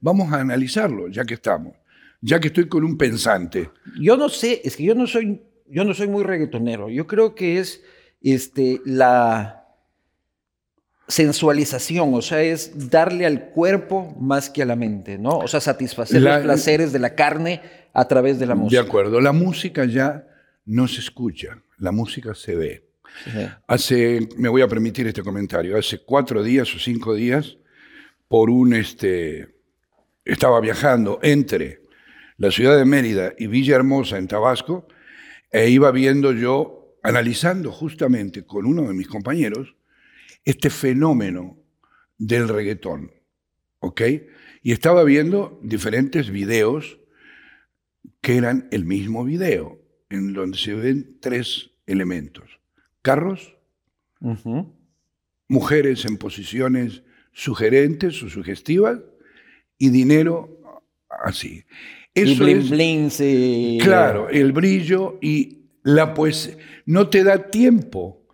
Vamos 0.00 0.32
a 0.32 0.40
analizarlo, 0.40 1.08
ya 1.08 1.24
que 1.24 1.34
estamos. 1.34 1.74
Ya 2.20 2.40
que 2.40 2.48
estoy 2.48 2.68
con 2.68 2.84
un 2.84 2.96
pensante. 2.96 3.70
Yo 4.00 4.16
no 4.16 4.28
sé, 4.28 4.60
es 4.64 4.76
que 4.76 4.84
yo 4.84 4.94
no 4.94 5.06
soy, 5.06 5.42
yo 5.68 5.84
no 5.84 5.94
soy 5.94 6.08
muy 6.08 6.24
reggaetonero. 6.24 6.88
Yo 6.88 7.06
creo 7.06 7.34
que 7.34 7.58
es 7.58 7.82
este, 8.22 8.80
la 8.84 9.66
sensualización, 11.08 12.14
o 12.14 12.22
sea, 12.22 12.42
es 12.42 12.90
darle 12.90 13.26
al 13.26 13.50
cuerpo 13.50 14.16
más 14.18 14.50
que 14.50 14.62
a 14.62 14.66
la 14.66 14.76
mente, 14.76 15.18
¿no? 15.18 15.38
O 15.38 15.48
sea, 15.48 15.60
satisfacer 15.60 16.20
los 16.20 16.38
placeres 16.38 16.92
de 16.92 16.98
la 16.98 17.14
carne 17.14 17.60
a 17.92 18.08
través 18.08 18.38
de 18.38 18.46
la 18.46 18.54
música. 18.54 18.82
De 18.82 18.88
acuerdo, 18.88 19.20
la 19.20 19.32
música 19.32 19.84
ya 19.84 20.26
no 20.64 20.88
se 20.88 21.00
escucha, 21.00 21.62
la 21.78 21.92
música 21.92 22.34
se 22.34 22.56
ve. 22.56 22.86
Hace, 23.66 24.28
me 24.36 24.48
voy 24.48 24.62
a 24.62 24.68
permitir 24.68 25.06
este 25.06 25.22
comentario, 25.22 25.78
hace 25.78 25.98
cuatro 25.98 26.42
días 26.42 26.74
o 26.74 26.78
cinco 26.78 27.14
días, 27.14 27.56
por 28.28 28.50
un, 28.50 28.74
este, 28.74 29.54
estaba 30.24 30.60
viajando 30.60 31.20
entre 31.22 31.85
la 32.38 32.50
ciudad 32.50 32.76
de 32.76 32.84
Mérida 32.84 33.32
y 33.38 33.46
Villahermosa 33.46 34.18
en 34.18 34.28
Tabasco, 34.28 34.86
e 35.50 35.70
iba 35.70 35.90
viendo 35.90 36.32
yo, 36.32 36.98
analizando 37.02 37.72
justamente 37.72 38.44
con 38.44 38.66
uno 38.66 38.82
de 38.82 38.94
mis 38.94 39.08
compañeros, 39.08 39.76
este 40.44 40.70
fenómeno 40.70 41.58
del 42.18 42.48
reggaetón. 42.48 43.12
¿Ok? 43.78 44.02
Y 44.62 44.72
estaba 44.72 45.04
viendo 45.04 45.60
diferentes 45.62 46.30
videos 46.30 46.98
que 48.20 48.36
eran 48.36 48.68
el 48.70 48.84
mismo 48.84 49.24
video, 49.24 49.80
en 50.10 50.32
donde 50.32 50.58
se 50.58 50.74
ven 50.74 51.18
tres 51.20 51.70
elementos. 51.86 52.58
Carros, 53.02 53.56
mujeres 55.48 56.04
en 56.04 56.16
posiciones 56.16 57.02
sugerentes 57.32 58.22
o 58.22 58.28
sugestivas 58.28 58.98
y 59.78 59.90
dinero 59.90 60.82
así. 61.08 61.64
Y 62.16 62.32
Eso 62.32 62.42
bling 62.44 62.58
es- 62.58 62.70
bling, 62.70 63.10
sí. 63.10 63.78
Claro, 63.82 64.28
el 64.28 64.52
brillo 64.52 65.18
y 65.20 65.66
la 65.84 66.14
pues 66.14 66.56
no 66.86 67.08
te 67.08 67.22
da 67.22 67.50
tiempo 67.50 68.26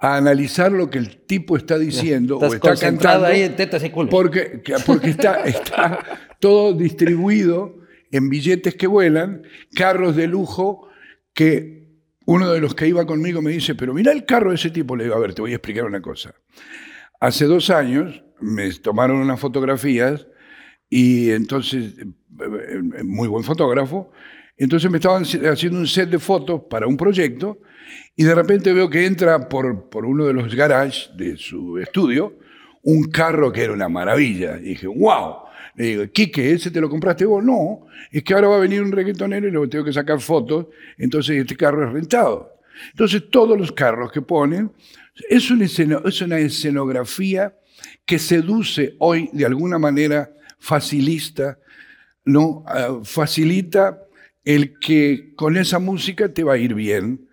a 0.00 0.16
analizar 0.16 0.70
lo 0.72 0.88
que 0.90 0.98
el 0.98 1.18
tipo 1.26 1.56
está 1.56 1.78
diciendo 1.78 2.34
Estás 2.36 2.50
o 2.50 2.54
está 2.54 2.76
cantando 2.76 3.26
ahí 3.26 3.42
en 3.42 3.56
tetas 3.56 3.82
y 3.84 3.90
culos. 3.90 4.10
porque, 4.10 4.60
que- 4.62 4.74
porque 4.86 5.10
está, 5.10 5.40
está 5.44 5.98
todo 6.40 6.72
distribuido 6.74 7.76
en 8.10 8.28
billetes 8.28 8.74
que 8.76 8.86
vuelan, 8.86 9.42
carros 9.74 10.14
de 10.16 10.26
lujo 10.28 10.88
que 11.32 11.88
uno 12.26 12.50
de 12.52 12.60
los 12.60 12.74
que 12.74 12.86
iba 12.86 13.04
conmigo 13.06 13.42
me 13.42 13.50
dice, 13.50 13.74
pero 13.74 13.92
mira 13.92 14.12
el 14.12 14.24
carro 14.24 14.50
de 14.50 14.56
ese 14.56 14.70
tipo. 14.70 14.94
Le 14.96 15.04
digo, 15.04 15.16
a 15.16 15.18
ver, 15.18 15.34
te 15.34 15.42
voy 15.42 15.52
a 15.52 15.56
explicar 15.56 15.84
una 15.84 16.00
cosa. 16.00 16.34
Hace 17.20 17.44
dos 17.46 17.68
años 17.70 18.22
me 18.40 18.70
tomaron 18.74 19.16
unas 19.18 19.40
fotografías 19.40 20.26
y 20.96 21.32
entonces, 21.32 21.92
muy 23.02 23.26
buen 23.26 23.42
fotógrafo, 23.42 24.12
entonces 24.56 24.88
me 24.88 24.98
estaban 24.98 25.24
haciendo 25.24 25.80
un 25.80 25.88
set 25.88 26.08
de 26.08 26.20
fotos 26.20 26.62
para 26.70 26.86
un 26.86 26.96
proyecto 26.96 27.58
y 28.14 28.22
de 28.22 28.32
repente 28.32 28.72
veo 28.72 28.88
que 28.88 29.04
entra 29.04 29.48
por, 29.48 29.90
por 29.90 30.06
uno 30.06 30.24
de 30.24 30.32
los 30.32 30.54
garages 30.54 31.10
de 31.16 31.36
su 31.36 31.78
estudio 31.78 32.38
un 32.84 33.10
carro 33.10 33.50
que 33.50 33.64
era 33.64 33.72
una 33.72 33.88
maravilla. 33.88 34.56
Y 34.58 34.68
dije, 34.68 34.86
wow. 34.86 35.38
Le 35.74 35.84
digo, 35.84 36.04
Quique, 36.12 36.52
¿ese 36.52 36.70
te 36.70 36.80
lo 36.80 36.88
compraste 36.88 37.24
vos? 37.24 37.42
No, 37.42 37.88
es 38.12 38.22
que 38.22 38.32
ahora 38.32 38.46
va 38.46 38.56
a 38.58 38.60
venir 38.60 38.80
un 38.80 38.92
reggaetonero 38.92 39.48
y 39.48 39.50
le 39.50 39.66
tengo 39.66 39.84
que 39.84 39.92
sacar 39.92 40.20
fotos, 40.20 40.66
entonces 40.96 41.38
este 41.38 41.56
carro 41.56 41.88
es 41.88 41.92
rentado. 41.92 42.60
Entonces 42.92 43.24
todos 43.32 43.58
los 43.58 43.72
carros 43.72 44.12
que 44.12 44.22
ponen, 44.22 44.70
es 45.28 45.50
una 45.50 46.38
escenografía 46.38 47.52
que 48.06 48.20
seduce 48.20 48.94
hoy 49.00 49.28
de 49.32 49.44
alguna 49.44 49.76
manera 49.80 50.30
facilista, 50.64 51.58
¿no? 52.24 52.64
Ah, 52.66 53.00
facilita 53.04 54.00
el 54.44 54.78
que 54.78 55.34
con 55.36 55.56
esa 55.58 55.78
música 55.78 56.32
te 56.32 56.42
va 56.42 56.54
a 56.54 56.58
ir 56.58 56.74
bien. 56.74 57.28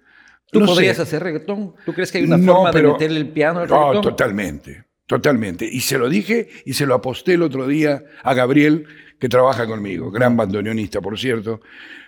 ¿Tú 0.51 0.59
No 0.59 0.65
podrías 0.65 0.97
sé. 0.97 1.03
hacer 1.03 1.23
reggaetón? 1.23 1.73
¿Tú 1.85 1.93
crees 1.93 2.11
que 2.11 2.17
hay 2.17 2.25
una 2.25 2.37
No, 2.37 2.55
forma 2.55 2.71
pero- 2.71 2.87
de 2.89 2.93
meterle 2.93 3.19
el 3.19 3.29
piano 3.29 3.61
al 3.61 3.69
No, 3.69 3.79
reggaetón? 3.91 4.01
totalmente, 4.03 4.83
totalmente. 5.05 5.65
Y 5.65 5.79
se 5.79 5.97
lo 5.97 6.09
dije 6.09 6.49
y 6.65 6.73
se 6.73 6.85
lo 6.85 6.93
aposté 6.95 7.35
el 7.35 7.41
otro 7.43 7.67
día 7.67 8.03
a 8.21 8.33
Gabriel, 8.33 8.85
que 9.17 9.29
trabaja 9.29 9.65
conmigo, 9.65 10.11
gran 10.11 10.35
bandoneonista, 10.35 10.99
por 10.99 11.17
cierto. 11.17 11.61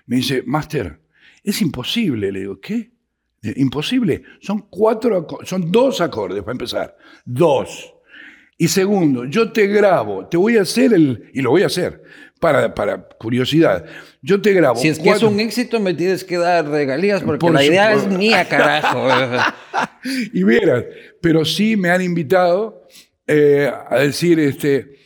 Me 0.08 0.18
dice, 0.18 0.44
Master, 0.46 1.00
es 1.44 1.62
imposible. 1.62 2.32
Le 2.32 2.40
digo, 2.42 2.60
¿qué? 2.60 2.92
Eh, 3.44 3.54
Imposible. 3.58 4.24
Son 4.42 4.68
cuatro, 4.70 5.26
son 5.44 5.72
dos 5.72 6.02
acordes 6.02 6.42
para 6.44 6.54
empezar. 6.54 6.98
Dos. 7.24 7.93
Y 8.58 8.68
segundo, 8.68 9.26
yo 9.26 9.52
te 9.52 9.68
grabo, 9.68 10.28
te 10.28 10.38
voy 10.38 10.58
a 10.58 10.62
hacer 10.62 10.94
el, 10.94 11.30
y 11.34 11.42
lo 11.42 11.50
voy 11.52 11.64
a 11.64 11.68
hacer, 11.68 12.04
para, 12.40 12.74
para 12.74 13.08
curiosidad. 13.08 13.86
Yo 14.22 14.42
te 14.42 14.54
grabo. 14.54 14.76
Si 14.76 14.88
es 14.90 14.98
que 15.00 15.06
cuatro- 15.06 15.28
es 15.28 15.34
un 15.34 15.40
éxito, 15.40 15.80
me 15.80 15.94
tienes 15.94 16.24
que 16.24 16.38
dar 16.38 16.68
regalías 16.68 17.24
porque 17.24 17.40
Por 17.40 17.54
la 17.54 17.64
idea 17.66 17.94
es 17.94 18.08
mía, 18.08 18.48
carajo. 18.48 19.08
y 20.34 20.44
vieras, 20.44 20.84
pero 21.22 21.46
sí 21.46 21.76
me 21.78 21.90
han 21.90 22.02
invitado 22.02 22.84
eh, 23.28 23.72
a 23.90 24.00
decir, 24.00 24.40
este, 24.40 24.98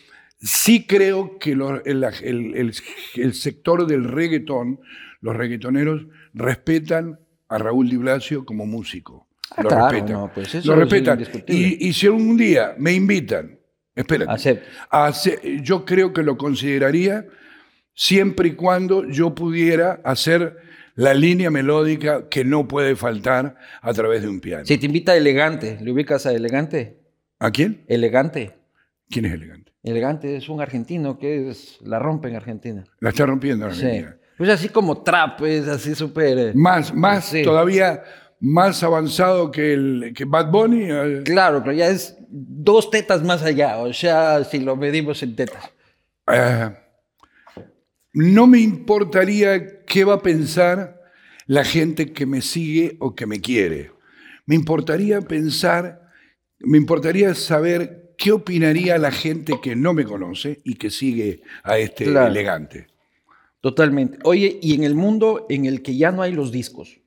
sí 0.41 0.85
creo 0.85 1.37
que 1.39 1.55
lo- 1.55 1.83
el, 1.85 2.03
el- 2.23 2.55
el- 2.55 2.73
el 3.15 3.33
sector 3.33 3.85
del 3.87 4.03
reggaetón, 4.05 4.79
los 5.21 5.35
reggaetoneros 5.35 6.05
respetan 6.33 7.19
a 7.49 7.57
Raúl 7.57 7.89
Di 7.89 7.97
Blasio 7.97 8.45
como 8.45 8.65
músico. 8.65 9.26
Ah, 9.55 9.63
lo 9.63 9.69
claro, 9.69 9.89
respetan. 9.89 10.11
no, 10.13 10.31
pues 10.33 10.55
eso 10.55 10.75
lo 10.75 10.83
es 10.83 10.89
respetan. 10.89 11.25
Y, 11.47 11.87
y 11.87 11.93
si 11.93 12.07
algún 12.07 12.37
día 12.37 12.75
me 12.77 12.93
invitan, 12.93 13.57
espérate, 13.95 14.31
Acepto. 14.31 14.67
a 14.91 15.11
yo 15.63 15.85
creo 15.85 16.11
que 16.13 16.23
lo 16.23 16.37
consideraría 16.37 17.25
siempre 17.93 18.49
y 18.49 18.51
cuando 18.55 19.05
yo 19.09 19.33
pudiera 19.33 20.01
hacer 20.03 20.57
la 20.95 21.13
línea 21.13 21.49
melódica 21.51 22.27
que 22.29 22.43
no 22.43 22.67
puede 22.67 22.95
faltar 22.95 23.55
a 23.81 23.93
través 23.93 24.23
de 24.23 24.29
un 24.29 24.39
piano. 24.39 24.65
Si 24.65 24.77
te 24.77 24.85
invita 24.87 25.15
Elegante, 25.15 25.77
¿le 25.81 25.91
ubicas 25.91 26.25
a 26.25 26.33
Elegante? 26.33 26.97
¿A 27.39 27.51
quién? 27.51 27.83
Elegante. 27.87 28.53
¿Quién 29.09 29.25
es 29.25 29.33
elegante? 29.33 29.71
Elegante 29.83 30.35
es 30.35 30.49
un 30.49 30.59
argentino 30.59 31.17
que 31.17 31.49
es, 31.49 31.77
la 31.81 31.99
rompe 31.99 32.27
en 32.29 32.35
Argentina. 32.35 32.83
La 32.99 33.09
está 33.09 33.25
rompiendo 33.25 33.67
en 33.67 33.73
Sí. 33.75 33.85
Argentina. 33.85 34.17
Pues 34.37 34.49
así 34.49 34.69
como 34.69 35.01
trap, 35.03 35.41
es 35.43 35.67
así 35.67 35.95
súper... 35.95 36.53
Más, 36.55 36.93
más 36.93 37.25
Sí. 37.25 37.43
todavía 37.43 38.03
más 38.39 38.83
avanzado 38.83 39.51
que, 39.51 39.73
el, 39.73 40.13
que 40.15 40.25
Bad 40.25 40.51
Bunny. 40.51 41.23
Claro, 41.23 41.61
pero 41.63 41.73
ya 41.73 41.87
es 41.89 42.15
dos 42.29 42.89
tetas 42.91 43.23
más 43.23 43.41
allá, 43.43 43.77
o 43.79 43.91
sea, 43.93 44.43
si 44.43 44.59
lo 44.59 44.75
medimos 44.75 45.23
en 45.23 45.35
tetas. 45.35 45.63
eh, 46.31 46.69
no 48.13 48.47
me 48.47 48.59
importaría 48.59 49.83
qué 49.85 50.03
va 50.03 50.15
a 50.15 50.21
pensar 50.21 51.01
la 51.45 51.63
gente 51.63 52.13
que 52.13 52.25
me 52.25 52.41
sigue 52.41 52.97
o 52.99 53.13
que 53.15 53.25
me 53.27 53.39
quiere. 53.41 53.91
Me 54.45 54.55
importaría 54.55 55.21
pensar, 55.21 56.09
me 56.59 56.77
importaría 56.77 57.33
saber 57.35 58.13
qué 58.17 58.31
opinaría 58.31 58.97
la 58.97 59.11
gente 59.11 59.59
que 59.61 59.75
no 59.75 59.93
me 59.93 60.03
conoce 60.03 60.61
y 60.63 60.75
que 60.75 60.89
sigue 60.89 61.41
a 61.63 61.77
este 61.77 62.05
Claro. 62.05 62.27
elegante. 62.27 62.87
Totalmente. 63.61 64.17
Oye, 64.23 64.57
y 64.61 64.73
en 64.73 64.83
el 64.83 64.95
mundo 64.95 65.45
en 65.49 65.65
el 65.65 65.81
que 65.83 65.95
ya 65.95 66.11
no 66.11 66.21
hay 66.23 66.31
los 66.33 66.51
discos, 66.51 66.99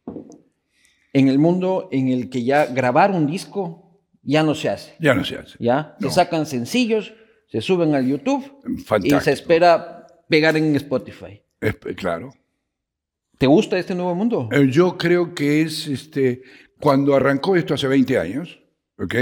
en 1.13 1.29
el 1.29 1.39
mundo 1.39 1.89
en 1.93 2.09
el 2.09 2.31
que 2.31 2.45
ya 2.45 2.67
grabar 2.67 3.11
un 3.11 3.27
disco 3.27 4.01
ya 4.23 4.43
no 4.43 4.55
se 4.55 4.69
hace, 4.69 4.95
Ya 5.01 5.15
no 5.15 5.25
se 5.25 5.37
hace. 5.37 5.57
¿ya? 5.59 5.97
No. 6.01 6.09
Se 6.09 6.15
sacan 6.17 6.47
sencillos, 6.47 7.13
se 7.49 7.61
suben 7.61 7.95
al 7.95 8.07
YouTube 8.07 8.45
y 8.69 8.81
Fantástico. 8.83 9.21
se 9.21 9.33
espera 9.33 10.07
pegar 10.29 10.57
en 10.57 10.75
Spotify. 10.77 11.43
Es- 11.61 11.77
claro. 11.97 12.31
¿Te 13.39 13.47
gusta 13.47 13.79
este 13.79 13.95
nuevo 13.95 14.15
mundo? 14.15 14.49
Eh, 14.53 14.69
Yo 14.71 14.99
creo 14.99 15.35
que 15.35 15.63
es 15.63 15.87
este, 15.87 16.43
cuando 16.79 17.15
arrancó 17.17 17.57
esto 17.57 17.73
hace 17.75 17.89
20 17.89 18.19
años, 18.19 18.61
¿ok? 18.99 19.15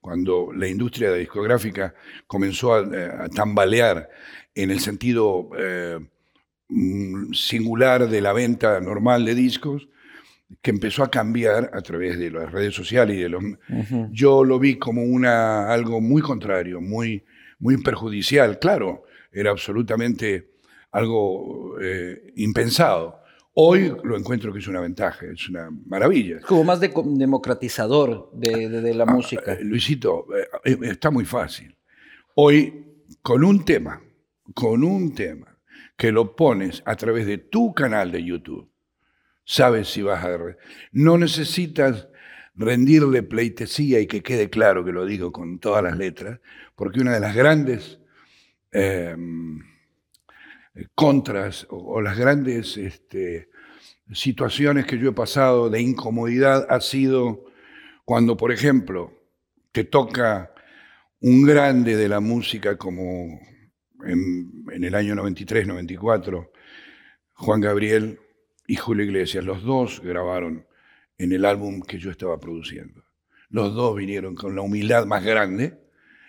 Cuando 0.00 0.52
la 0.52 0.66
industria 0.66 1.12
discográfica 1.12 1.94
comenzó 2.26 2.74
a, 2.74 2.80
eh, 2.80 3.10
a 3.20 3.28
tambalear 3.28 4.08
en 4.54 4.70
el 4.72 4.80
sentido 4.80 5.50
eh, 5.56 5.98
mm, 6.68 7.32
singular 7.32 8.08
de 8.08 8.20
la 8.20 8.32
venta 8.32 8.80
normal 8.80 9.24
de 9.24 9.34
discos, 9.36 9.88
que 10.62 10.70
empezó 10.70 11.02
a 11.02 11.10
cambiar 11.10 11.70
a 11.72 11.80
través 11.80 12.18
de 12.18 12.30
las 12.30 12.50
redes 12.50 12.74
sociales 12.74 13.16
y 13.16 13.20
de 13.20 13.28
los... 13.28 13.42
Yo 14.10 14.44
lo 14.44 14.58
vi 14.58 14.78
como 14.78 15.02
una, 15.02 15.72
algo 15.72 16.00
muy 16.00 16.22
contrario, 16.22 16.80
muy, 16.80 17.24
muy 17.58 17.76
perjudicial. 17.82 18.58
Claro, 18.58 19.04
era 19.32 19.50
absolutamente 19.50 20.50
algo 20.92 21.76
eh, 21.80 22.32
impensado. 22.36 23.20
Hoy 23.54 23.92
lo 24.04 24.16
encuentro 24.16 24.52
que 24.52 24.58
es 24.60 24.68
una 24.68 24.80
ventaja, 24.80 25.26
es 25.26 25.48
una 25.48 25.70
maravilla. 25.86 26.38
Es 26.38 26.44
como 26.44 26.64
más 26.64 26.80
de- 26.80 26.92
democratizador 26.94 28.30
de, 28.32 28.68
de- 28.68 28.80
de 28.80 28.94
la 28.94 29.06
música. 29.06 29.52
Eh, 29.54 29.64
Luisito, 29.64 30.26
eh, 30.64 30.78
está 30.82 31.10
muy 31.10 31.24
fácil. 31.24 31.76
Hoy, 32.34 32.84
con 33.22 33.44
un 33.44 33.64
tema, 33.64 34.00
con 34.54 34.84
un 34.84 35.14
tema, 35.14 35.58
que 35.96 36.12
lo 36.12 36.34
pones 36.36 36.82
a 36.86 36.96
través 36.96 37.26
de 37.26 37.38
tu 37.38 37.74
canal 37.74 38.10
de 38.12 38.24
YouTube, 38.24 38.69
sabes 39.50 39.88
si 39.88 40.02
vas 40.02 40.24
a... 40.24 40.38
No 40.92 41.18
necesitas 41.18 42.06
rendirle 42.54 43.24
pleitesía 43.24 43.98
y 43.98 44.06
que 44.06 44.22
quede 44.22 44.48
claro 44.48 44.84
que 44.84 44.92
lo 44.92 45.04
digo 45.04 45.32
con 45.32 45.58
todas 45.58 45.82
las 45.82 45.96
letras, 45.96 46.38
porque 46.76 47.00
una 47.00 47.14
de 47.14 47.20
las 47.20 47.34
grandes 47.34 47.98
eh, 48.70 49.16
contras 50.94 51.66
o, 51.68 51.78
o 51.78 52.00
las 52.00 52.16
grandes 52.16 52.76
este, 52.76 53.48
situaciones 54.12 54.86
que 54.86 54.98
yo 54.98 55.10
he 55.10 55.14
pasado 55.14 55.68
de 55.68 55.80
incomodidad 55.80 56.66
ha 56.70 56.80
sido 56.80 57.44
cuando, 58.04 58.36
por 58.36 58.52
ejemplo, 58.52 59.12
te 59.72 59.82
toca 59.82 60.54
un 61.20 61.42
grande 61.42 61.96
de 61.96 62.08
la 62.08 62.20
música 62.20 62.76
como 62.76 63.40
en, 64.04 64.64
en 64.70 64.84
el 64.84 64.94
año 64.94 65.16
93-94, 65.16 66.50
Juan 67.34 67.60
Gabriel 67.60 68.20
y 68.70 68.76
Julio 68.76 69.04
Iglesias, 69.04 69.44
los 69.44 69.62
dos 69.62 70.00
grabaron 70.02 70.64
en 71.18 71.32
el 71.32 71.44
álbum 71.44 71.80
que 71.82 71.98
yo 71.98 72.10
estaba 72.10 72.38
produciendo. 72.38 73.02
Los 73.48 73.74
dos 73.74 73.96
vinieron 73.96 74.34
con 74.36 74.54
la 74.54 74.62
humildad 74.62 75.06
más 75.06 75.24
grande 75.24 75.74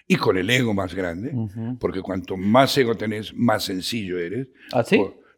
y 0.08 0.16
con 0.16 0.38
el 0.38 0.50
ego 0.50 0.74
más 0.74 0.94
grande, 0.96 1.32
porque 1.80 2.02
cuanto 2.02 2.36
más 2.38 2.76
ego 2.78 2.96
tenés, 2.96 3.34
más 3.36 3.64
sencillo 3.64 4.18
eres. 4.18 4.48
¿Ah, 4.74 4.84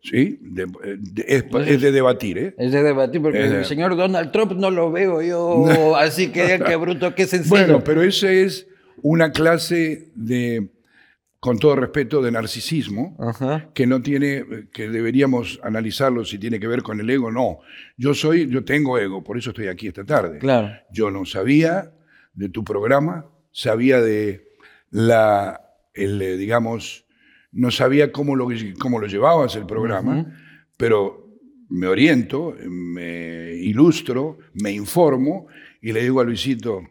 sí? 0.02 0.38
De- 0.42 0.66
de- 0.98 1.26
es, 1.28 1.44
es 1.68 1.82
de 1.82 1.92
debatir, 1.92 2.38
¿eh? 2.38 2.56
Es 2.58 2.72
de 2.72 2.82
debatir, 2.84 3.22
porque 3.22 3.40
de- 3.40 3.58
el 3.60 3.66
señor 3.66 3.96
Donald 3.96 4.32
Trump 4.32 4.54
no 4.54 4.72
lo 4.72 4.92
veo 4.92 5.22
yo, 5.22 5.66
así 5.98 6.32
que 6.32 6.60
qué 6.66 6.76
bruto, 6.78 7.14
qué 7.16 7.26
sencillo. 7.28 7.50
Bueno, 7.58 7.84
pero 7.84 8.02
esa 8.02 8.32
es 8.32 8.66
una 9.02 9.32
clase 9.32 10.10
de, 10.16 10.70
con 11.44 11.60
todo 11.60 11.76
respeto, 11.76 12.22
de 12.22 12.32
narcisismo 12.32 13.18
Ajá. 13.20 13.70
que 13.74 13.86
no 13.86 14.02
tiene, 14.02 14.70
que 14.72 14.88
deberíamos 14.88 15.60
analizarlo 15.62 16.24
si 16.24 16.40
tiene 16.40 16.58
que 16.58 16.68
ver 16.68 16.84
con 16.84 17.02
el 17.02 17.10
ego. 17.10 17.34
No, 17.34 17.58
yo 17.98 18.14
soy, 18.14 18.48
yo 18.48 18.64
tengo 18.64 18.98
ego, 18.98 19.26
por 19.26 19.38
eso 19.38 19.50
estoy 19.50 19.68
aquí 19.68 19.88
esta 19.88 20.06
tarde. 20.06 20.40
Claro. 20.40 20.72
Yo 20.90 21.12
no 21.12 21.26
sabía 21.26 21.92
de 22.34 22.48
tu 22.48 22.64
programa, 22.64 23.26
sabía 23.52 24.00
de 24.00 24.54
la, 24.90 25.60
el, 25.94 26.22
eh, 26.22 26.38
digamos, 26.38 27.06
no 27.52 27.72
sabía 27.72 28.14
cómo 28.14 28.38
lo, 28.38 28.48
cómo 28.80 29.00
lo 29.00 29.08
llevabas 29.08 29.58
el 29.58 29.66
programa, 29.66 30.26
pero 30.78 31.28
me 31.68 31.88
oriento, 31.88 32.56
me 32.70 33.54
ilustro, 33.56 34.38
me 34.54 34.72
informo 34.72 35.48
y 35.82 35.92
le 35.92 36.04
digo 36.04 36.22
a 36.22 36.24
Luisito, 36.24 36.84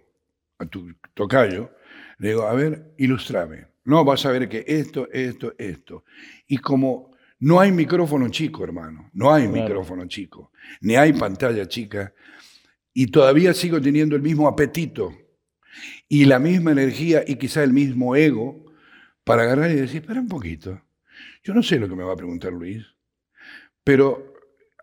a 0.58 0.66
tu 0.66 0.94
tocayo, 1.14 1.70
le 2.18 2.28
digo, 2.28 2.42
a 2.42 2.52
ver, 2.52 2.92
ilustrame. 2.98 3.71
No, 3.84 4.04
vas 4.04 4.24
a 4.26 4.30
ver 4.30 4.48
que 4.48 4.64
esto, 4.66 5.08
esto, 5.12 5.54
esto. 5.58 6.04
Y 6.46 6.58
como 6.58 7.12
no 7.40 7.58
hay 7.60 7.72
micrófono 7.72 8.28
chico, 8.28 8.62
hermano, 8.62 9.10
no 9.12 9.32
hay 9.32 9.48
micrófono 9.48 10.06
chico, 10.06 10.52
ni 10.80 10.94
hay 10.94 11.12
pantalla 11.12 11.66
chica, 11.66 12.14
y 12.94 13.08
todavía 13.08 13.52
sigo 13.54 13.80
teniendo 13.80 14.14
el 14.14 14.22
mismo 14.22 14.46
apetito 14.46 15.12
y 16.08 16.24
la 16.26 16.38
misma 16.38 16.72
energía 16.72 17.24
y 17.26 17.36
quizá 17.36 17.64
el 17.64 17.72
mismo 17.72 18.14
ego 18.14 18.64
para 19.24 19.42
agarrar 19.42 19.70
y 19.70 19.74
decir, 19.74 20.02
espera 20.02 20.20
un 20.20 20.28
poquito, 20.28 20.80
yo 21.42 21.54
no 21.54 21.62
sé 21.62 21.78
lo 21.78 21.88
que 21.88 21.96
me 21.96 22.04
va 22.04 22.12
a 22.12 22.16
preguntar 22.16 22.52
Luis, 22.52 22.84
pero 23.82 24.32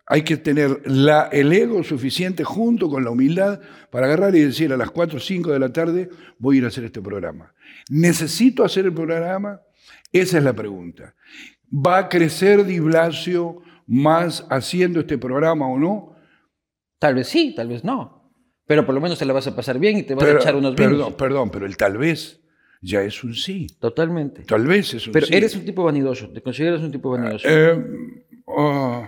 hay 0.06 0.22
que 0.22 0.36
tener 0.36 0.82
la, 0.86 1.28
el 1.30 1.52
ego 1.52 1.84
suficiente 1.84 2.42
junto 2.42 2.90
con 2.90 3.04
la 3.04 3.10
humildad 3.10 3.60
para 3.90 4.06
agarrar 4.06 4.34
y 4.34 4.40
decir 4.40 4.72
a 4.72 4.76
las 4.76 4.90
4 4.90 5.18
o 5.18 5.20
5 5.20 5.52
de 5.52 5.58
la 5.58 5.72
tarde 5.72 6.10
voy 6.38 6.56
a 6.56 6.58
ir 6.58 6.64
a 6.64 6.68
hacer 6.68 6.84
este 6.84 7.00
programa. 7.00 7.54
¿Necesito 7.88 8.64
hacer 8.64 8.86
el 8.86 8.94
programa? 8.94 9.60
Esa 10.12 10.38
es 10.38 10.44
la 10.44 10.52
pregunta. 10.52 11.14
¿Va 11.72 11.98
a 11.98 12.08
crecer 12.08 12.64
Di 12.64 12.80
Blasio 12.80 13.62
más 13.86 14.46
haciendo 14.50 15.00
este 15.00 15.18
programa 15.18 15.68
o 15.68 15.78
no? 15.78 16.16
Tal 16.98 17.14
vez 17.14 17.28
sí, 17.28 17.54
tal 17.54 17.68
vez 17.68 17.84
no. 17.84 18.32
Pero 18.66 18.86
por 18.86 18.94
lo 18.94 19.00
menos 19.00 19.18
te 19.18 19.24
la 19.24 19.32
vas 19.32 19.46
a 19.46 19.56
pasar 19.56 19.78
bien 19.78 19.98
y 19.98 20.02
te 20.02 20.14
vas 20.14 20.24
a 20.24 20.32
echar 20.32 20.54
unos 20.54 20.74
perdón, 20.74 20.92
Perdón, 20.96 21.14
perdón, 21.16 21.50
pero 21.50 21.66
el 21.66 21.76
tal 21.76 21.98
vez 21.98 22.40
ya 22.80 23.02
es 23.02 23.22
un 23.24 23.34
sí. 23.34 23.66
Totalmente. 23.78 24.42
Tal 24.42 24.66
vez 24.66 24.94
es 24.94 24.94
un 24.94 25.00
sí. 25.00 25.10
Pero 25.12 25.26
eres 25.30 25.54
un 25.56 25.64
tipo 25.64 25.84
vanidoso, 25.84 26.30
te 26.30 26.42
consideras 26.42 26.80
un 26.80 26.92
tipo 26.92 27.10
vanidoso. 27.10 27.48
Eh, 27.48 27.84
oh, 28.46 29.06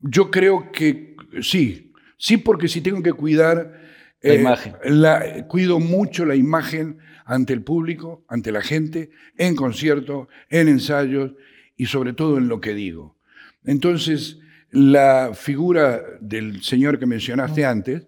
yo 0.00 0.30
creo 0.30 0.70
que 0.70 1.16
sí. 1.40 1.92
Sí, 2.16 2.36
porque 2.36 2.68
si 2.68 2.80
tengo 2.80 3.02
que 3.02 3.12
cuidar. 3.12 3.80
La 4.22 4.32
eh, 4.32 4.40
imagen. 4.40 4.74
La, 4.84 5.46
cuido 5.48 5.80
mucho 5.80 6.24
la 6.24 6.34
imagen 6.34 6.98
ante 7.24 7.52
el 7.52 7.62
público, 7.62 8.24
ante 8.28 8.52
la 8.52 8.60
gente, 8.60 9.10
en 9.36 9.56
conciertos, 9.56 10.28
en 10.50 10.68
ensayos 10.68 11.32
y 11.76 11.86
sobre 11.86 12.12
todo 12.12 12.38
en 12.38 12.48
lo 12.48 12.60
que 12.60 12.74
digo. 12.74 13.16
Entonces, 13.64 14.38
la 14.70 15.32
figura 15.34 16.02
del 16.20 16.62
señor 16.62 16.98
que 16.98 17.06
mencionaste 17.06 17.64
antes 17.64 18.06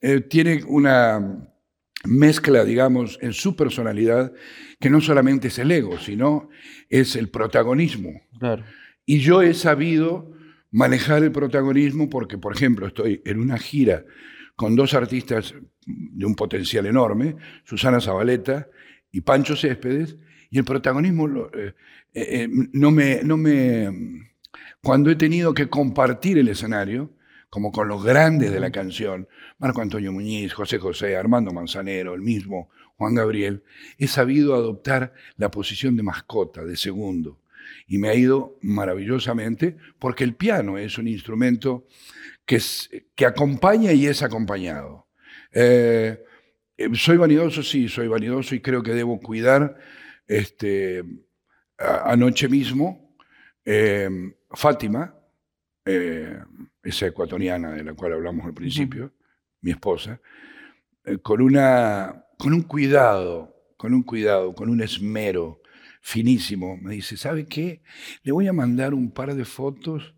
eh, 0.00 0.20
tiene 0.20 0.62
una 0.66 1.48
mezcla, 2.04 2.64
digamos, 2.64 3.18
en 3.22 3.32
su 3.32 3.56
personalidad, 3.56 4.32
que 4.78 4.90
no 4.90 5.00
solamente 5.00 5.48
es 5.48 5.58
el 5.58 5.70
ego, 5.70 5.98
sino 5.98 6.50
es 6.88 7.16
el 7.16 7.30
protagonismo. 7.30 8.20
Y 9.06 9.20
yo 9.20 9.42
he 9.42 9.54
sabido 9.54 10.32
manejar 10.70 11.22
el 11.22 11.32
protagonismo 11.32 12.10
porque, 12.10 12.36
por 12.36 12.54
ejemplo, 12.54 12.86
estoy 12.86 13.22
en 13.24 13.40
una 13.40 13.58
gira 13.58 14.04
con 14.56 14.76
dos 14.76 14.94
artistas 14.94 15.54
de 15.86 16.26
un 16.26 16.34
potencial 16.34 16.86
enorme, 16.86 17.36
Susana 17.64 18.00
Zabaleta 18.00 18.68
y 19.10 19.20
Pancho 19.20 19.56
Céspedes, 19.56 20.16
y 20.50 20.58
el 20.58 20.64
protagonismo 20.64 21.28
eh, 21.28 21.74
eh, 22.14 22.26
eh, 22.44 22.48
no, 22.72 22.90
me, 22.90 23.22
no 23.24 23.36
me... 23.36 24.30
Cuando 24.82 25.10
he 25.10 25.16
tenido 25.16 25.52
que 25.52 25.68
compartir 25.68 26.38
el 26.38 26.48
escenario, 26.48 27.10
como 27.50 27.72
con 27.72 27.88
los 27.88 28.04
grandes 28.04 28.52
de 28.52 28.60
la 28.60 28.70
canción, 28.70 29.28
Marco 29.58 29.80
Antonio 29.80 30.12
Muñiz, 30.12 30.52
José 30.52 30.78
José, 30.78 31.16
Armando 31.16 31.52
Manzanero, 31.52 32.14
el 32.14 32.20
mismo 32.20 32.68
Juan 32.96 33.14
Gabriel, 33.14 33.64
he 33.98 34.06
sabido 34.06 34.54
adoptar 34.54 35.12
la 35.36 35.50
posición 35.50 35.96
de 35.96 36.02
mascota, 36.02 36.64
de 36.64 36.76
segundo. 36.76 37.40
Y 37.86 37.98
me 37.98 38.08
ha 38.08 38.14
ido 38.14 38.58
maravillosamente 38.60 39.76
porque 39.98 40.24
el 40.24 40.34
piano 40.34 40.78
es 40.78 40.98
un 40.98 41.08
instrumento 41.08 41.86
que, 42.44 42.60
que 43.14 43.26
acompaña 43.26 43.92
y 43.92 44.06
es 44.06 44.22
acompañado. 44.22 45.06
Eh, 45.54 46.24
eh, 46.76 46.88
soy 46.94 47.16
vanidoso, 47.16 47.62
sí, 47.62 47.88
soy 47.88 48.08
vanidoso 48.08 48.56
y 48.56 48.60
creo 48.60 48.82
que 48.82 48.92
debo 48.92 49.20
cuidar. 49.20 49.78
Este, 50.26 51.04
anoche 51.78 52.48
mismo, 52.48 53.16
eh, 53.64 54.08
Fátima, 54.50 55.14
esa 55.84 57.06
ecuatoriana 57.06 57.72
de 57.72 57.84
la 57.84 57.94
cual 57.94 58.14
hablamos 58.14 58.46
al 58.46 58.54
principio, 58.54 59.12
mi 59.60 59.70
esposa, 59.70 60.20
con, 61.22 61.42
una, 61.42 62.24
con 62.38 62.54
un 62.54 62.62
cuidado, 62.62 63.54
con 63.76 63.92
un 63.92 64.02
cuidado, 64.02 64.54
con 64.54 64.70
un 64.70 64.80
esmero 64.80 65.60
finísimo, 66.00 66.78
me 66.78 66.94
dice, 66.94 67.16
¿sabe 67.18 67.46
qué? 67.46 67.82
Le 68.22 68.32
voy 68.32 68.48
a 68.48 68.52
mandar 68.54 68.94
un 68.94 69.10
par 69.10 69.34
de 69.34 69.44
fotos 69.44 70.14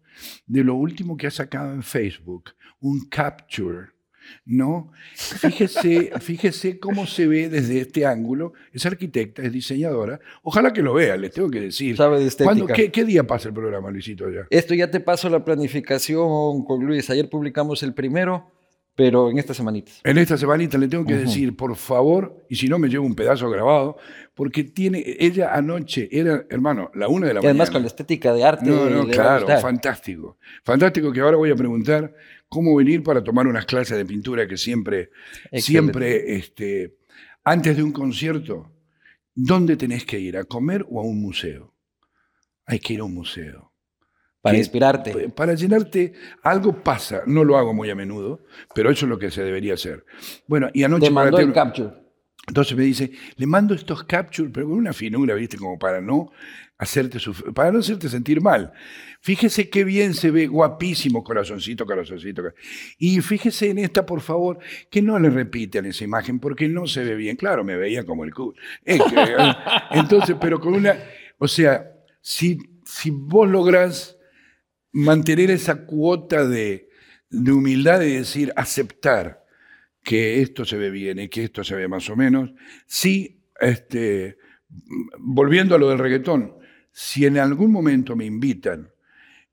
de 0.47 0.63
lo 0.63 0.77
último 0.77 1.17
que 1.17 1.27
ha 1.27 1.33
sacado 1.33 1.73
en 1.73 1.83
Facebook, 1.83 2.53
un 2.81 3.09
capture 3.09 3.96
¿no? 4.45 4.93
Fíjese, 5.15 6.13
fíjese 6.21 6.79
cómo 6.79 7.07
se 7.07 7.27
ve 7.27 7.49
desde 7.49 7.81
este 7.81 8.07
ángulo. 8.07 8.53
Es 8.73 8.87
arquitecta, 8.87 9.43
es 9.43 9.53
diseñadora. 9.53 10.21
Ojalá 10.43 10.73
que 10.73 10.83
lo 10.83 10.95
vea, 10.95 11.17
les 11.17 11.33
tengo 11.33 11.51
que 11.51 11.61
decir. 11.61 11.97
Sabe 11.97 12.21
de 12.21 12.27
estética. 12.27 12.75
qué, 12.75 13.05
día 13.05 13.27
pasa 13.27 13.49
el 13.49 13.55
programa, 13.55 13.91
Luisito? 13.91 14.31
Ya? 14.31 14.47
Esto 14.51 14.75
ya 14.75 14.91
te 14.91 15.01
paso 15.01 15.29
la 15.29 15.45
planificación 15.45 16.65
con 16.65 16.85
Luis. 16.85 17.09
Ayer 17.11 17.29
publicamos 17.29 17.83
el 17.83 17.95
primero, 17.95 18.51
pero 18.97 19.31
en 19.31 19.39
esta 19.39 19.53
semanita. 19.53 19.93
En 20.05 20.17
esta 20.19 20.39
semanita 20.39 20.79
le 20.79 20.89
tengo 20.89 21.05
que 21.05 21.17
decir, 21.17 21.55
por 21.55 21.77
favor, 21.77 22.47
y 22.49 22.57
si 22.57 22.67
no 22.67 22.79
me 22.79 22.89
llevo 22.89 23.05
un 23.05 23.15
pedazo 23.15 23.51
grabado, 23.51 23.99
porque 24.35 24.65
tiene, 24.65 25.05
ella 25.19 25.55
anoche 25.55 26.09
era, 26.11 26.45
hermano, 26.49 26.91
la 26.95 27.07
una 27.09 27.27
de 27.27 27.35
la 27.35 27.41
y 27.43 27.45
además 27.45 27.71
con 27.71 27.83
la 27.83 27.89
estética 27.89 28.33
de 28.33 28.45
arte. 28.45 28.65
No, 28.65 28.89
no, 28.89 29.07
claro, 29.07 29.47
fantástico. 29.61 30.39
Fantástico 30.65 31.13
que 31.13 31.21
ahora 31.21 31.37
voy 31.37 31.51
a 31.51 31.57
preguntar 31.57 32.15
cómo 32.49 32.75
venir 32.77 33.03
para 33.03 33.23
tomar 33.23 33.47
unas 33.47 33.67
clases 33.67 33.97
de 33.97 34.05
pintura 34.05 34.47
que 34.47 34.57
siempre, 34.57 35.11
siempre, 35.53 36.37
este, 36.37 36.97
antes 37.45 37.77
de 37.77 37.83
un 37.83 37.93
concierto, 37.93 38.73
¿dónde 39.35 39.77
tenés 39.77 40.05
que 40.05 40.19
ir? 40.19 40.37
¿A 40.37 40.45
comer 40.45 40.85
o 40.89 41.01
a 41.01 41.05
un 41.05 41.21
museo? 41.21 41.75
Hay 42.67 42.79
que 42.79 42.95
ir 42.95 43.01
a 43.01 43.05
un 43.05 43.15
museo. 43.15 43.73
Para 44.41 44.59
inspirarte. 44.59 45.29
Para 45.31 45.55
llenarte, 45.55 46.13
algo 46.43 46.83
pasa. 46.85 47.23
No 47.27 47.43
lo 47.43 47.59
hago 47.59 47.75
muy 47.75 47.91
a 47.91 47.97
menudo, 47.97 48.45
pero 48.75 48.91
eso 48.91 49.07
es 49.07 49.11
lo 49.11 49.19
que 49.19 49.31
se 49.31 49.43
debería 49.43 49.75
hacer. 49.75 50.05
Bueno, 50.47 50.69
y 50.73 50.85
anoche... 50.85 51.07
Te 51.07 51.13
mandó 51.13 51.39
el 51.39 51.53
capture. 51.53 51.91
Entonces 52.47 52.77
me 52.77 52.85
dice, 52.85 53.11
le 53.37 53.47
mando 53.47 53.75
estos 53.75 54.05
captures, 54.05 54.53
pero 54.55 54.69
con 54.69 54.79
una 54.79 54.93
finura, 54.93 55.35
¿viste? 55.35 55.57
Como 55.57 55.79
para 55.79 56.01
no 56.01 56.31
hacerte 56.79 57.19
para 57.55 57.73
no 57.73 57.79
hacerte 57.79 58.09
sentir 58.09 58.41
mal. 58.41 58.73
Fíjese 59.21 59.71
qué 59.71 59.85
bien 59.85 60.15
se 60.15 60.31
ve, 60.31 60.47
guapísimo, 60.47 61.25
corazoncito, 61.25 61.87
corazoncito. 61.87 62.43
Y 62.99 63.21
fíjese 63.21 63.71
en 63.71 63.79
esta, 63.79 64.05
por 64.05 64.21
favor, 64.21 64.59
que 64.91 65.03
no 65.03 65.19
le 65.19 65.31
repiten 65.31 65.87
esa 65.87 66.05
imagen 66.05 66.39
porque 66.39 66.69
no 66.69 66.87
se 66.87 67.05
ve 67.05 67.15
bien. 67.15 67.37
Claro, 67.37 67.65
me 67.65 67.77
veía 67.77 68.05
como 68.05 68.25
el 68.25 68.35
culo. 68.35 68.55
Entonces, 69.91 70.37
pero 70.41 70.61
con 70.61 70.75
una, 70.75 70.97
o 71.39 71.49
sea, 71.49 71.93
si, 72.21 72.59
si 72.85 73.11
vos 73.11 73.49
lográs 73.49 74.19
mantener 74.93 75.51
esa 75.51 75.87
cuota 75.87 76.47
de, 76.47 76.89
de 77.31 77.53
humildad 77.53 78.03
y 78.03 78.15
decir, 78.15 78.53
aceptar, 78.57 79.45
que 80.07 80.41
esto 80.41 80.65
se 80.65 80.77
ve 80.77 80.91
bien 80.91 81.19
y 81.19 81.29
que 81.29 81.43
esto 81.43 81.65
se 81.65 81.75
ve 81.75 81.89
más 81.89 82.09
o 82.09 82.15
menos. 82.15 82.53
Sí, 82.87 83.43
este, 83.59 84.39
volviendo 85.19 85.75
a 85.75 85.79
lo 85.79 85.89
del 85.89 85.99
reggaetón, 85.99 86.55
si 86.99 87.27
en 87.27 87.37
algún 87.37 87.71
momento 87.73 88.17
me 88.17 88.25
invitan 88.25 88.91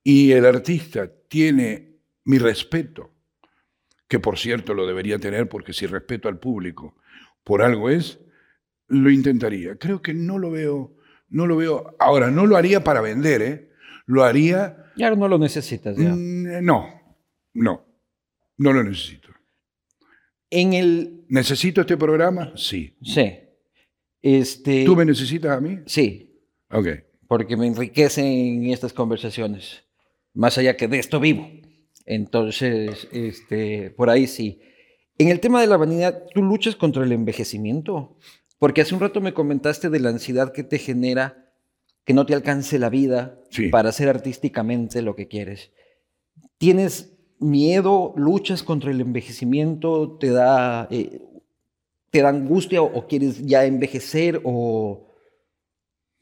y 0.01 0.31
el 0.31 0.45
artista 0.45 1.11
tiene 1.27 1.97
mi 2.23 2.37
respeto, 2.37 3.11
que 4.07 4.17
por 4.17 4.39
cierto 4.39 4.73
lo 4.73 4.87
debería 4.87 5.19
tener 5.19 5.49
porque 5.49 5.73
si 5.73 5.85
respeto 5.85 6.29
al 6.29 6.39
público 6.39 6.95
por 7.43 7.61
algo 7.61 7.89
es, 7.89 8.17
lo 8.87 9.11
intentaría. 9.11 9.75
Creo 9.75 10.01
que 10.01 10.13
no 10.13 10.39
lo 10.39 10.51
veo, 10.51 10.95
no 11.27 11.45
lo 11.45 11.57
veo. 11.57 11.97
Ahora, 11.99 12.31
no 12.31 12.45
lo 12.45 12.55
haría 12.55 12.81
para 12.81 13.01
vender, 13.01 13.41
¿eh? 13.41 13.71
Lo 14.05 14.23
haría. 14.23 14.91
Ya 14.95 15.13
no 15.13 15.27
lo 15.27 15.37
necesitas, 15.37 15.97
ya. 15.97 16.15
Mm, 16.15 16.63
no, 16.63 16.87
no, 17.55 17.85
no 18.55 18.71
lo 18.71 18.85
necesito. 18.85 19.27
En 20.49 20.71
el... 20.71 21.25
¿Necesito 21.27 21.81
este 21.81 21.97
programa? 21.97 22.53
Sí. 22.55 22.95
Sí. 23.01 23.33
Este... 24.21 24.85
¿Tú 24.85 24.95
me 24.95 25.03
necesitas 25.03 25.57
a 25.57 25.59
mí? 25.59 25.79
Sí. 25.85 26.41
Ok. 26.69 26.87
Porque 27.27 27.57
me 27.57 27.67
enriquecen 27.67 28.65
estas 28.65 28.93
conversaciones, 28.93 29.83
más 30.33 30.57
allá 30.57 30.77
que 30.77 30.87
de 30.87 30.99
esto 30.99 31.19
vivo. 31.19 31.49
Entonces, 32.05 33.07
este, 33.11 33.91
por 33.91 34.09
ahí 34.09 34.27
sí. 34.27 34.61
En 35.17 35.29
el 35.29 35.39
tema 35.39 35.61
de 35.61 35.67
la 35.67 35.77
vanidad, 35.77 36.23
¿tú 36.33 36.41
luchas 36.41 36.75
contra 36.75 37.03
el 37.03 37.11
envejecimiento? 37.11 38.17
Porque 38.59 38.81
hace 38.81 38.95
un 38.95 39.01
rato 39.01 39.21
me 39.21 39.33
comentaste 39.33 39.89
de 39.89 39.99
la 39.99 40.09
ansiedad 40.09 40.51
que 40.51 40.63
te 40.63 40.79
genera 40.79 41.51
que 42.05 42.13
no 42.13 42.25
te 42.25 42.33
alcance 42.33 42.79
la 42.79 42.89
vida 42.89 43.39
para 43.71 43.89
hacer 43.89 44.09
artísticamente 44.09 45.01
lo 45.01 45.15
que 45.15 45.27
quieres. 45.27 45.71
¿Tienes 46.57 47.13
miedo, 47.39 48.13
luchas 48.15 48.63
contra 48.63 48.91
el 48.91 49.01
envejecimiento, 49.01 50.17
te 50.19 50.29
da, 50.29 50.87
eh, 50.91 51.21
te 52.09 52.21
da 52.21 52.29
angustia 52.29 52.81
o, 52.81 53.07
quieres 53.07 53.45
ya 53.45 53.65
envejecer 53.65 54.41
o... 54.43 55.07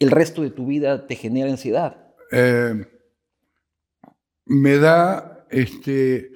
el 0.01 0.11
resto 0.11 0.41
de 0.41 0.49
tu 0.51 0.65
vida 0.67 1.07
te 1.07 1.15
genera 1.15 1.49
ansiedad. 1.49 2.07
Eh, 2.31 2.85
me 4.45 4.77
da 4.77 5.45
este, 5.49 6.31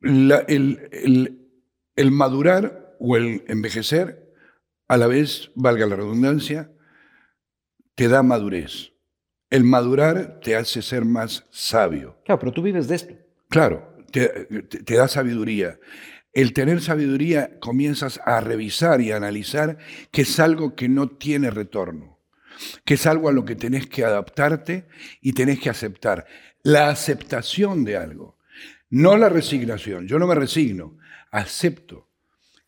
la- 0.00 0.44
el, 0.48 0.88
el- 0.92 1.48
el 1.96 2.10
madurar 2.10 2.96
o 2.98 3.16
el 3.16 3.44
envejecer, 3.48 4.32
a 4.88 4.96
la 4.96 5.06
vez, 5.06 5.50
valga 5.54 5.86
la 5.86 5.96
redundancia, 5.96 6.70
te 7.94 8.08
da 8.08 8.22
madurez. 8.22 8.92
El 9.50 9.64
madurar 9.64 10.40
te 10.40 10.56
hace 10.56 10.80
ser 10.82 11.04
más 11.04 11.46
sabio. 11.50 12.18
Claro, 12.24 12.38
pero 12.38 12.52
tú 12.52 12.62
vives 12.62 12.88
de 12.88 12.94
esto. 12.94 13.14
Claro, 13.48 13.96
te, 14.10 14.28
te- 14.62 14.82
te 14.82 14.94
da 14.96 15.08
sabiduría. 15.08 15.78
El 16.32 16.54
tener 16.54 16.80
sabiduría 16.80 17.58
comienzas 17.60 18.20
a 18.24 18.40
revisar 18.40 19.00
y 19.00 19.12
a 19.12 19.16
analizar 19.16 19.78
que 20.10 20.22
es 20.22 20.40
algo 20.40 20.74
que 20.74 20.88
no 20.88 21.08
tiene 21.08 21.50
retorno, 21.50 22.20
que 22.84 22.94
es 22.94 23.06
algo 23.06 23.28
a 23.28 23.32
lo 23.32 23.44
que 23.44 23.54
tenés 23.54 23.86
que 23.86 24.04
adaptarte 24.04 24.86
y 25.20 25.32
tenés 25.32 25.60
que 25.60 25.68
aceptar. 25.68 26.26
La 26.62 26.88
aceptación 26.88 27.84
de 27.84 27.96
algo, 27.96 28.38
no 28.88 29.16
la 29.16 29.28
resignación. 29.28 30.06
Yo 30.06 30.18
no 30.18 30.26
me 30.26 30.34
resigno, 30.34 30.96
acepto 31.30 32.08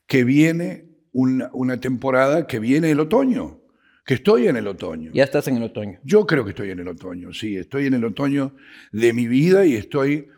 que 0.06 0.24
viene 0.24 0.86
una, 1.12 1.48
una 1.54 1.80
temporada, 1.80 2.46
que 2.46 2.58
viene 2.58 2.90
el 2.90 3.00
otoño, 3.00 3.62
que 4.04 4.14
estoy 4.14 4.48
en 4.48 4.56
el 4.56 4.66
otoño. 4.66 5.10
Ya 5.14 5.24
estás 5.24 5.48
en 5.48 5.56
el 5.56 5.62
otoño. 5.62 6.00
Yo 6.04 6.26
creo 6.26 6.44
que 6.44 6.50
estoy 6.50 6.70
en 6.70 6.80
el 6.80 6.88
otoño, 6.88 7.32
sí, 7.32 7.56
estoy 7.56 7.86
en 7.86 7.94
el 7.94 8.04
otoño 8.04 8.54
de 8.92 9.14
mi 9.14 9.26
vida 9.26 9.64
y 9.64 9.74
estoy 9.74 10.28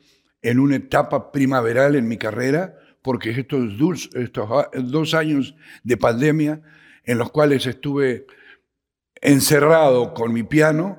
en 0.43 0.61
una 0.61 0.77
etapa 0.77 1.33
primaveral 1.33 1.97
en 1.97 2.07
mi 2.07 2.19
carrera, 2.19 2.77
porque 3.07 3.31
estos 3.31 3.79
dos, 3.79 4.11
estos 4.15 4.51
a- 4.51 4.69
dos 4.81 5.15
años 5.15 5.55
de 5.85 5.97
pandemia 5.97 6.61
en 7.05 7.19
los 7.19 7.31
cuales 7.31 7.65
estuve 7.65 8.27
encerrado 9.23 10.13
con 10.13 10.33
mi 10.33 10.43
piano, 10.43 10.99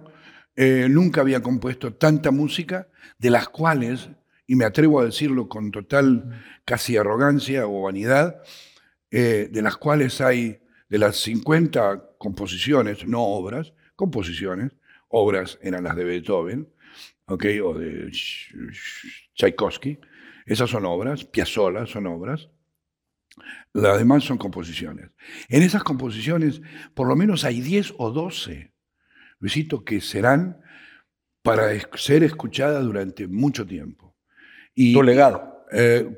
eh, 0.56 0.88
nunca 0.90 1.20
había 1.20 1.42
compuesto 1.42 1.94
tanta 1.94 2.32
música, 2.32 2.88
de 3.20 3.30
las 3.30 3.50
cuales, 3.50 4.10
y 4.48 4.56
me 4.56 4.64
atrevo 4.64 5.02
a 5.02 5.06
decirlo 5.06 5.50
con 5.50 5.70
total 5.72 6.42
casi 6.64 6.96
arrogancia 6.96 7.68
o 7.68 7.82
vanidad, 7.84 8.42
eh, 9.12 9.50
de 9.52 9.62
las 9.62 9.76
cuales 9.76 10.22
hay, 10.22 10.60
de 10.88 10.98
las 10.98 11.18
50 11.18 12.06
composiciones, 12.18 13.06
no 13.06 13.22
obras, 13.22 13.74
composiciones, 13.98 14.72
obras 15.10 15.60
eran 15.62 15.84
las 15.84 15.98
de 15.98 16.06
Beethoven, 16.06 16.70
¿ok? 17.26 17.46
o 17.66 17.74
de 17.78 18.08
Ch- 18.12 18.54
Ch- 18.72 19.30
Tchaikovsky, 19.36 20.00
esas 20.48 20.70
son 20.70 20.86
obras, 20.86 21.24
Piazzolla 21.26 21.86
son 21.86 22.08
obras, 22.08 22.50
las 23.74 24.00
demás 24.00 24.24
son 24.24 24.38
composiciones. 24.40 25.12
En 25.50 25.62
esas 25.62 25.84
composiciones, 25.84 26.62
por 26.96 27.08
lo 27.08 27.16
menos 27.16 27.44
hay 27.44 27.62
10 27.62 27.94
o 27.98 28.10
12, 28.12 28.74
Luisito, 29.40 29.84
que 29.84 30.02
serán 30.02 30.60
para 31.44 31.68
ser 31.96 32.24
escuchadas 32.24 32.84
durante 32.84 33.28
mucho 33.28 33.66
tiempo. 33.68 34.16
Y, 34.74 34.94
Tu 34.94 35.04
legado. 35.04 35.66
eh, 35.72 36.10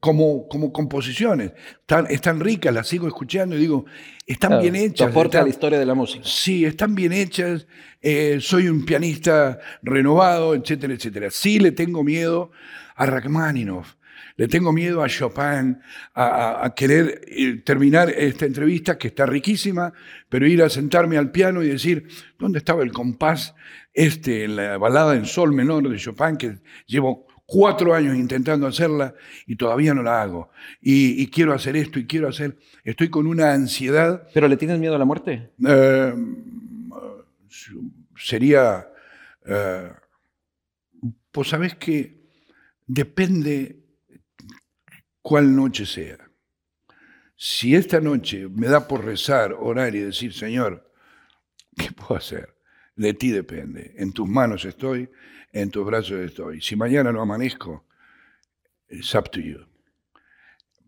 como, 0.00 0.46
como 0.48 0.72
composiciones. 0.72 1.52
Tan, 1.86 2.06
están 2.08 2.38
ricas, 2.40 2.72
las 2.72 2.86
sigo 2.88 3.06
escuchando 3.08 3.56
y 3.56 3.60
digo, 3.60 3.84
están 4.26 4.50
Claro, 4.50 4.62
bien 4.62 4.76
hechas. 4.76 5.08
aporte 5.10 5.38
a 5.38 5.42
la 5.42 5.48
historia 5.48 5.78
de 5.78 5.86
la 5.86 5.94
música. 5.94 6.22
Sí, 6.24 6.64
están 6.64 6.94
bien 6.94 7.12
hechas, 7.12 7.66
eh, 8.00 8.38
soy 8.40 8.68
un 8.68 8.84
pianista 8.84 9.58
renovado, 9.82 10.54
etcétera, 10.54 10.94
etcétera. 10.94 11.30
Sí 11.30 11.58
le 11.58 11.72
tengo 11.72 12.04
miedo 12.04 12.50
a 12.98 13.06
Rachmaninoff, 13.06 13.94
le 14.36 14.46
tengo 14.48 14.72
miedo 14.72 15.02
a 15.02 15.08
Chopin, 15.08 15.78
a, 16.14 16.24
a- 16.24 16.66
a 16.66 16.74
querer 16.74 17.20
eh, 17.26 17.62
terminar 17.64 18.10
esta 18.10 18.46
entrevista 18.46 18.98
que 18.98 19.08
está 19.08 19.26
riquísima, 19.26 19.92
pero 20.28 20.46
ir 20.46 20.62
a 20.62 20.68
sentarme 20.68 21.16
al 21.16 21.30
piano 21.30 21.62
y 21.62 21.68
decir, 21.68 22.06
¿dónde 22.38 22.58
estaba 22.58 22.82
el 22.82 22.92
compás 22.92 23.54
este 23.94 24.44
en 24.44 24.56
la 24.56 24.78
balada 24.78 25.14
en 25.16 25.24
sol 25.26 25.52
menor 25.52 25.88
de 25.88 25.96
Chopin 25.98 26.36
que 26.36 26.58
llevo 26.86 27.26
cuatro 27.46 27.94
años 27.94 28.14
intentando 28.16 28.66
hacerla 28.66 29.14
y 29.46 29.56
todavía 29.56 29.94
no 29.94 30.02
la 30.02 30.20
hago? 30.22 30.50
Y, 30.80 31.20
y 31.22 31.28
quiero 31.28 31.52
hacer 31.54 31.76
esto 31.76 31.98
y 31.98 32.06
quiero 32.06 32.28
hacer, 32.28 32.56
estoy 32.84 33.08
con 33.10 33.26
una 33.26 33.52
ansiedad 33.52 34.28
¿Pero 34.34 34.46
le 34.48 34.56
tienes 34.56 34.78
miedo 34.78 34.94
a 34.94 34.98
la 34.98 35.04
muerte? 35.04 35.50
eh, 35.66 36.12
sería, 38.16 38.88
eh, 39.46 39.90
pues 41.32 41.48
sabes 41.48 41.74
que 41.76 42.17
depende 42.88 43.84
cuál 45.22 45.54
noche 45.54 45.86
sea. 45.86 46.18
Si 47.36 47.76
esta 47.76 48.00
noche 48.00 48.48
me 48.48 48.66
da 48.66 48.88
por 48.88 49.04
rezar, 49.04 49.52
orar 49.52 49.94
y 49.94 50.00
decir, 50.00 50.32
Señor, 50.32 50.90
¿qué 51.76 51.92
puedo 51.92 52.16
hacer? 52.16 52.56
De 52.96 53.14
ti 53.14 53.30
depende. 53.30 53.94
En 53.96 54.12
tus 54.12 54.28
manos 54.28 54.64
estoy, 54.64 55.08
en 55.52 55.70
tus 55.70 55.86
brazos 55.86 56.18
estoy. 56.18 56.60
Si 56.60 56.74
mañana 56.74 57.12
no 57.12 57.22
amanezco, 57.22 57.84
it's 58.88 59.14
up 59.14 59.30
to 59.30 59.40
you. 59.40 59.60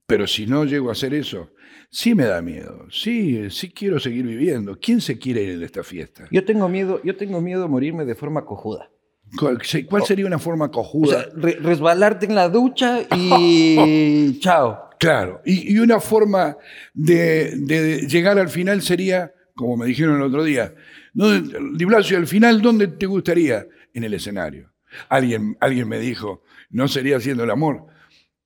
Pero 0.06 0.26
si 0.26 0.44
no 0.44 0.64
llego 0.64 0.88
a 0.88 0.92
hacer 0.92 1.14
eso, 1.14 1.52
sí 1.88 2.16
me 2.16 2.24
da 2.24 2.42
miedo. 2.42 2.88
Sí, 2.90 3.48
sí 3.50 3.70
quiero 3.70 4.00
seguir 4.00 4.26
viviendo. 4.26 4.76
¿Quién 4.80 5.00
se 5.00 5.18
quiere 5.20 5.44
ir 5.44 5.60
de 5.60 5.66
esta 5.66 5.84
fiesta? 5.84 6.26
Yo 6.32 6.44
tengo 6.44 6.68
miedo, 6.68 7.00
yo 7.04 7.14
tengo 7.16 7.40
miedo 7.40 7.64
a 7.64 7.68
morirme 7.68 8.04
de 8.04 8.16
forma 8.16 8.44
cojuda. 8.44 8.90
¿Cuál 9.38 9.60
se- 9.62 9.86
cuál 9.86 10.04
sería 10.04 10.26
una 10.26 10.38
forma 10.38 10.66
O 10.66 10.70
cojuda? 10.70 11.22
sea, 11.24 11.28
re- 11.34 11.58
resbalarte 11.60 12.26
en 12.26 12.34
la 12.34 12.48
ducha 12.48 13.00
y 13.16 14.38
chao. 14.40 14.88
Claro, 14.98 15.40
y, 15.46 15.72
y 15.74 15.78
una 15.78 15.98
forma 16.00 16.56
de, 16.92 17.52
de 17.56 18.06
llegar 18.06 18.38
al 18.38 18.48
final 18.50 18.82
sería, 18.82 19.32
como 19.54 19.76
me 19.78 19.86
dijeron 19.86 20.16
el 20.16 20.22
otro 20.22 20.44
día, 20.44 20.74
¿dónde- 21.14 21.58
Di 21.74 21.84
Blasio, 21.86 22.18
al 22.18 22.26
final, 22.26 22.60
¿dónde 22.60 22.88
te 22.88 23.06
gustaría? 23.06 23.66
En 23.94 24.04
el 24.04 24.14
escenario. 24.14 24.72
Alguien, 25.08 25.56
alguien 25.60 25.88
me 25.88 25.98
dijo, 25.98 26.42
¿no 26.70 26.86
sería 26.86 27.16
haciendo 27.16 27.44
el 27.44 27.50
amor? 27.50 27.86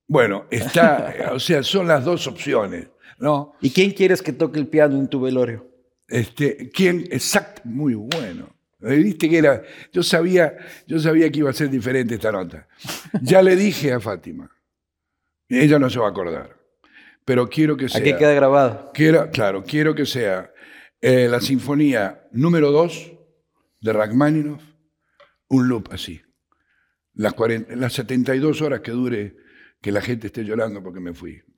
Bueno, 0.07 0.45
está, 0.49 1.13
o 1.33 1.39
sea, 1.39 1.61
son 1.63 1.87
las 1.87 2.05
dos 2.05 2.25
opciones, 2.27 2.87
¿no? 3.19 3.53
¿Y 3.61 3.71
quién 3.71 3.91
quieres 3.91 4.21
que 4.21 4.31
toque 4.33 4.59
el 4.59 4.67
piano 4.67 4.97
en 4.97 5.07
tu 5.09 5.19
velorio? 5.19 5.67
Este, 6.07 6.69
¿quién? 6.73 7.01
Exacto, 7.11 7.63
muy 7.65 7.95
bueno. 7.95 8.54
Eh, 8.85 8.95
Viste 8.97 9.29
que 9.29 9.37
era, 9.37 9.61
yo 9.91 10.03
sabía, 10.03 10.55
yo 10.87 10.99
sabía 10.99 11.31
que 11.31 11.39
iba 11.39 11.49
a 11.49 11.53
ser 11.53 11.69
diferente 11.69 12.15
esta 12.15 12.31
nota. 12.31 12.67
Ya 13.21 13.41
le 13.41 13.55
dije 13.55 13.91
a 13.93 13.99
Fátima. 13.99 14.49
Ella 15.49 15.77
no 15.79 15.89
se 15.89 15.99
va 15.99 16.07
a 16.07 16.09
acordar. 16.11 16.55
Pero 17.23 17.49
quiero 17.49 17.75
que 17.77 17.89
sea. 17.89 18.01
Aquí 18.01 18.13
queda 18.15 18.33
grabado. 18.33 18.91
quiero- 18.93 19.29
claro, 19.31 19.63
quiero 19.63 19.95
que 19.95 20.05
sea 20.05 20.51
eh, 21.01 21.27
la 21.29 21.39
sinfonía 21.41 22.27
número 22.31 22.71
2 22.71 23.11
de 23.81 23.93
Rachmaninoff, 23.93 24.63
un 25.49 25.67
loop 25.67 25.89
así. 25.91 26.21
Las, 27.13 27.33
40 27.33 27.75
las 27.75 27.93
72 27.93 28.61
horas 28.61 28.81
que 28.81 28.91
dure 28.91 29.35
que 29.81 29.91
la 29.91 30.01
gente 30.01 30.27
esté 30.27 30.43
llorando 30.43 30.81
porque 30.83 30.99
me 30.99 31.13
fui. 31.13 31.41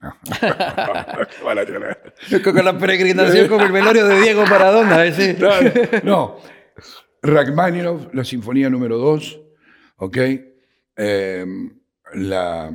Van 1.44 1.58
a 1.58 1.64
llorar. 1.64 2.14
Con 2.44 2.64
la 2.64 2.78
peregrinación 2.78 3.48
como 3.48 3.64
el 3.64 3.72
velorio 3.72 4.06
de 4.06 4.20
Diego 4.20 4.44
Maradona. 4.46 5.04
ese. 5.04 5.34
Claro, 5.36 5.72
No, 6.04 6.38
Rachmaninoff, 7.22 8.12
la 8.14 8.24
sinfonía 8.24 8.70
número 8.70 8.96
2, 8.98 9.40
¿ok? 9.96 10.18
La, 12.14 12.70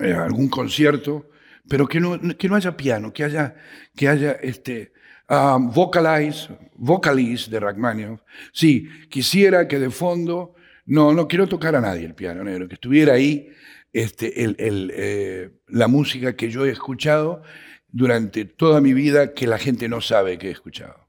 eh, 0.00 0.12
algún 0.12 0.48
concierto, 0.48 1.30
pero 1.68 1.86
que 1.86 2.00
no, 2.00 2.18
que 2.36 2.48
no 2.48 2.54
haya 2.56 2.76
piano, 2.76 3.12
que 3.12 3.24
haya, 3.24 3.54
que 3.96 4.08
haya 4.08 4.32
este, 4.32 4.92
ah, 5.28 5.58
vocalize, 5.60 6.48
vocalize 6.74 7.50
de 7.50 7.60
Rachmaninoff. 7.60 8.20
Sí, 8.52 8.86
quisiera 9.08 9.66
que 9.66 9.78
de 9.78 9.90
fondo, 9.90 10.54
no, 10.84 11.12
no 11.14 11.26
quiero 11.26 11.46
tocar 11.46 11.74
a 11.76 11.80
nadie 11.80 12.04
el 12.04 12.14
piano 12.14 12.44
negro, 12.44 12.68
que 12.68 12.74
estuviera 12.74 13.14
ahí 13.14 13.48
este, 13.92 14.44
el- 14.44 14.56
el, 14.58 14.92
eh, 14.94 15.50
la 15.68 15.88
música 15.88 16.36
que 16.36 16.50
yo 16.50 16.66
he 16.66 16.70
escuchado 16.70 17.42
durante 17.88 18.44
toda 18.44 18.80
mi 18.82 18.92
vida 18.92 19.32
que 19.32 19.46
la 19.46 19.58
gente 19.58 19.88
no 19.88 20.00
sabe 20.02 20.36
que 20.36 20.48
he 20.48 20.50
escuchado. 20.52 21.05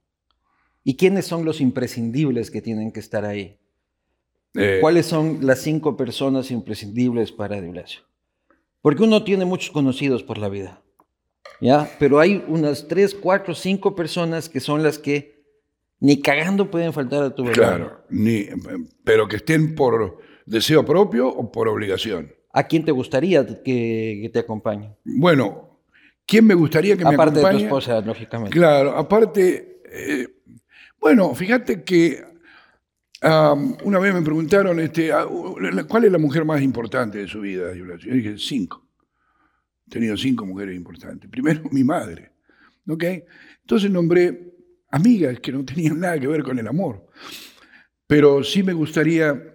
¿Y 0.87 0.95
quiénes 0.95 1.25
son 1.25 1.43
los 1.43 1.59
imprescindibles 1.59 2.49
que 2.49 2.61
tienen 2.61 2.93
que 2.93 3.01
estar 3.01 3.25
ahí? 3.25 3.59
Eh, 4.55 4.77
¿Cuáles 4.79 5.05
son 5.05 5.39
las 5.41 5.59
cinco 5.59 5.97
personas 5.97 6.49
imprescindibles 6.49 7.33
para 7.33 7.59
Di 7.59 7.67
Blasio? 7.67 8.03
Porque 8.81 9.03
uno 9.03 9.21
tiene 9.25 9.43
muchos 9.43 9.69
conocidos 9.71 10.23
por 10.23 10.37
la 10.37 10.47
vida, 10.47 10.81
¿ya? 11.59 11.91
Pero 11.99 12.21
hay 12.21 12.41
unas 12.47 12.87
tres, 12.87 13.13
cuatro, 13.13 13.53
cinco 13.53 13.97
personas 13.97 14.47
que 14.47 14.61
son 14.61 14.81
las 14.81 14.97
que 14.97 15.43
ni 15.99 16.21
cagando 16.21 16.71
pueden 16.71 16.93
faltar 16.93 17.21
a 17.21 17.35
tu 17.35 17.43
velorio. 17.43 17.63
Claro, 17.63 18.03
ni, 18.09 18.45
pero 19.03 19.27
que 19.27 19.35
estén 19.35 19.75
por 19.75 20.19
deseo 20.45 20.85
propio 20.85 21.27
o 21.27 21.51
por 21.51 21.67
obligación. 21.67 22.31
¿A 22.53 22.65
quién 22.65 22.85
te 22.85 22.93
gustaría 22.93 23.45
que, 23.45 24.19
que 24.21 24.29
te 24.31 24.39
acompañe? 24.39 24.95
Bueno, 25.03 25.81
¿quién 26.25 26.47
me 26.47 26.53
gustaría 26.53 26.95
que 26.95 27.03
me 27.03 27.13
Aparte 27.13 27.35
de 27.35 27.41
tu 27.41 27.47
acompañe? 27.47 27.65
esposa, 27.65 27.99
lógicamente. 27.99 28.51
Claro, 28.57 28.95
aparte, 28.95 29.81
eh, 29.91 30.27
bueno, 30.99 31.33
fíjate 31.35 31.83
que 31.83 32.23
una 33.83 33.99
vez 33.99 34.13
me 34.13 34.21
preguntaron, 34.21 34.79
este, 34.79 35.11
¿cuál 35.87 36.05
es 36.05 36.11
la 36.11 36.17
mujer 36.17 36.45
más 36.45 36.61
importante 36.61 37.17
de 37.17 37.27
su 37.27 37.41
vida? 37.41 37.73
Yo 37.73 37.85
dije, 38.13 38.37
cinco. 38.37 38.87
He 39.87 39.89
tenido 39.89 40.17
cinco 40.17 40.45
mujeres 40.45 40.75
importantes. 40.75 41.29
Primero, 41.29 41.61
mi 41.71 41.83
madre. 41.83 42.31
¿ok? 42.87 43.03
Entonces 43.61 43.91
nombré 43.91 44.53
amigas 44.89 45.39
que 45.39 45.51
no 45.51 45.65
tenían 45.65 45.99
nada 45.99 46.19
que 46.19 46.27
ver 46.27 46.43
con 46.43 46.57
el 46.59 46.67
amor. 46.67 47.07
Pero 48.07 48.43
sí 48.43 48.63
me 48.63 48.73
gustaría 48.73 49.53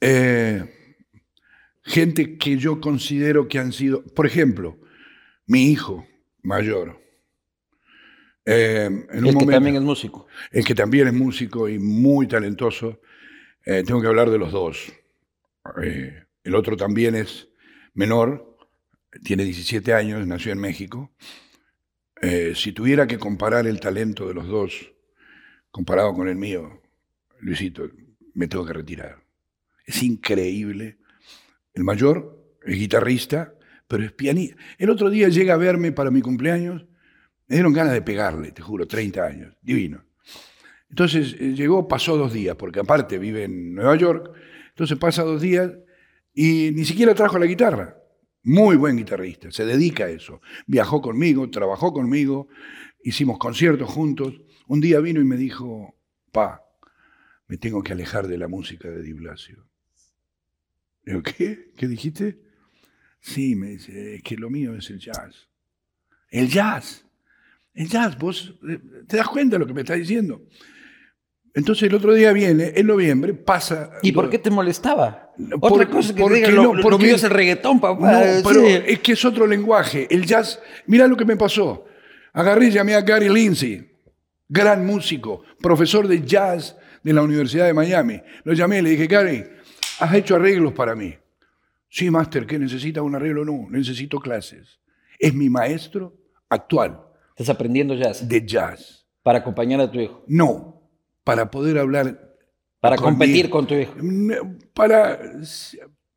eh, 0.00 0.64
gente 1.82 2.38
que 2.38 2.56
yo 2.56 2.80
considero 2.80 3.46
que 3.46 3.58
han 3.58 3.72
sido, 3.72 4.02
por 4.14 4.26
ejemplo, 4.26 4.78
mi 5.46 5.70
hijo 5.70 6.06
mayor. 6.42 6.99
Eh, 8.52 8.86
en 8.86 9.26
el 9.26 9.38
que 9.38 9.46
también 9.46 9.76
es 9.76 9.82
músico. 9.82 10.26
El 10.50 10.64
que 10.64 10.74
también 10.74 11.06
es 11.06 11.14
músico 11.14 11.68
y 11.68 11.78
muy 11.78 12.26
talentoso. 12.26 13.00
Eh, 13.64 13.84
tengo 13.86 14.00
que 14.00 14.08
hablar 14.08 14.30
de 14.30 14.38
los 14.38 14.50
dos. 14.50 14.92
el 15.76 16.54
otro 16.54 16.76
también 16.76 17.14
es 17.14 17.48
menor, 17.94 18.56
tiene 19.22 19.44
17 19.44 19.94
años, 19.94 20.26
nació 20.26 20.52
en 20.52 20.58
México. 20.58 21.12
si 22.54 22.72
tuviera 22.72 23.06
que 23.06 23.18
comparar 23.18 23.66
el 23.66 23.78
talento 23.78 24.26
de 24.26 24.34
los 24.34 24.46
dos 24.46 24.92
comparado 25.70 26.12
con 26.14 26.28
el 26.28 26.36
mío, 26.36 26.82
Luisito, 27.40 27.88
me 28.34 28.48
tengo 28.48 28.66
que 28.66 28.72
retirar. 28.72 29.22
Es 29.86 30.02
increíble. 30.02 30.98
El 31.74 31.84
mayor 31.84 32.56
es 32.64 32.78
guitarrista, 32.78 33.54
pero 33.86 34.04
es 34.04 34.12
pianista. 34.12 34.56
El 34.78 34.90
otro 34.90 35.10
día 35.10 35.28
llega 35.28 35.54
a 35.54 35.58
verme 35.58 35.92
para 35.92 36.10
mi 36.10 36.20
cumpleaños, 36.20 36.86
me 37.50 37.56
dieron 37.56 37.72
ganas 37.72 37.94
de 37.94 38.02
pegarle, 38.02 38.52
te 38.52 38.62
juro, 38.62 38.86
30 38.86 39.24
años, 39.24 39.56
divino. 39.60 40.04
Entonces 40.88 41.34
eh, 41.36 41.52
llegó, 41.52 41.88
pasó 41.88 42.16
dos 42.16 42.32
días, 42.32 42.54
porque 42.54 42.78
aparte 42.78 43.18
vive 43.18 43.42
en 43.42 43.74
Nueva 43.74 43.96
York, 43.96 44.30
entonces 44.68 44.96
pasa 44.96 45.24
dos 45.24 45.40
días 45.40 45.72
y 46.32 46.70
ni 46.70 46.84
siquiera 46.84 47.12
trajo 47.12 47.40
la 47.40 47.46
guitarra. 47.46 47.96
Muy 48.44 48.76
buen 48.76 48.96
guitarrista, 48.96 49.50
se 49.50 49.64
dedica 49.64 50.04
a 50.04 50.10
eso. 50.10 50.40
Viajó 50.68 51.02
conmigo, 51.02 51.50
trabajó 51.50 51.92
conmigo, 51.92 52.46
hicimos 53.02 53.36
conciertos 53.38 53.90
juntos. 53.90 54.40
Un 54.68 54.80
día 54.80 55.00
vino 55.00 55.20
y 55.20 55.24
me 55.24 55.36
dijo, 55.36 55.96
pa, 56.30 56.62
me 57.48 57.56
tengo 57.56 57.82
que 57.82 57.94
alejar 57.94 58.28
de 58.28 58.38
la 58.38 58.46
música 58.46 58.88
de 58.88 59.02
Di 59.02 59.12
Blasio. 59.12 59.66
Digo, 61.04 61.20
¿qué? 61.24 61.72
¿Qué 61.76 61.88
dijiste? 61.88 62.38
Sí, 63.18 63.56
me 63.56 63.70
dice, 63.70 64.14
es 64.14 64.22
que 64.22 64.36
lo 64.36 64.50
mío 64.50 64.76
es 64.76 64.88
el 64.90 65.00
jazz. 65.00 65.48
El 66.30 66.48
jazz. 66.48 67.09
El 67.80 67.88
jazz, 67.88 68.18
vos 68.18 68.52
eh, 68.68 68.78
te 69.08 69.16
das 69.16 69.26
cuenta 69.26 69.54
de 69.54 69.60
lo 69.60 69.66
que 69.66 69.72
me 69.72 69.80
está 69.80 69.94
diciendo. 69.94 70.42
Entonces 71.54 71.84
el 71.84 71.94
otro 71.94 72.12
día 72.12 72.30
viene, 72.30 72.74
en 72.76 72.86
noviembre, 72.86 73.32
pasa... 73.32 73.92
¿Y 74.02 74.12
por 74.12 74.28
qué 74.28 74.38
te 74.38 74.50
molestaba? 74.50 75.32
Otra 75.62 75.88
cosa 75.88 76.14
que 76.14 76.22
te 76.22 76.52
no, 76.52 76.74
lo, 76.74 76.98
mío 76.98 77.14
es 77.14 77.24
el 77.24 77.30
reggaetón, 77.30 77.80
papá. 77.80 78.12
No, 78.12 78.42
pero 78.46 78.66
es 78.66 78.98
que 78.98 79.12
es 79.12 79.24
otro 79.24 79.46
lenguaje. 79.46 80.06
El 80.10 80.26
jazz, 80.26 80.60
mira 80.86 81.08
lo 81.08 81.16
que 81.16 81.24
me 81.24 81.38
pasó. 81.38 81.86
Agarré 82.34 82.66
y 82.66 82.70
llamé 82.70 82.96
a 82.96 83.00
Gary 83.00 83.30
Lindsay, 83.30 83.90
gran 84.46 84.84
músico, 84.84 85.42
profesor 85.58 86.06
de 86.06 86.22
jazz 86.22 86.76
de 87.02 87.14
la 87.14 87.22
Universidad 87.22 87.64
de 87.64 87.72
Miami. 87.72 88.20
Lo 88.44 88.52
llamé 88.52 88.80
y 88.80 88.82
le 88.82 88.90
dije, 88.90 89.06
Gary, 89.06 89.42
has 90.00 90.12
hecho 90.12 90.36
arreglos 90.36 90.74
para 90.74 90.94
mí. 90.94 91.14
Sí, 91.88 92.10
máster, 92.10 92.46
¿qué 92.46 92.58
necesita 92.58 93.00
un 93.00 93.14
arreglo? 93.14 93.42
No, 93.46 93.68
necesito 93.70 94.20
clases. 94.20 94.78
Es 95.18 95.32
mi 95.32 95.48
maestro 95.48 96.14
actual. 96.50 97.06
¿Estás 97.40 97.54
aprendiendo 97.54 97.94
jazz? 97.94 98.28
De 98.28 98.44
jazz. 98.44 99.06
¿Para 99.22 99.38
acompañar 99.38 99.80
a 99.80 99.90
tu 99.90 99.98
hijo? 99.98 100.22
No, 100.26 100.82
para 101.24 101.50
poder 101.50 101.78
hablar. 101.78 102.36
Para 102.80 102.96
competir 102.96 103.48
con 103.48 103.66
tu 103.66 103.74
hijo. 103.76 103.94
Para. 104.74 105.18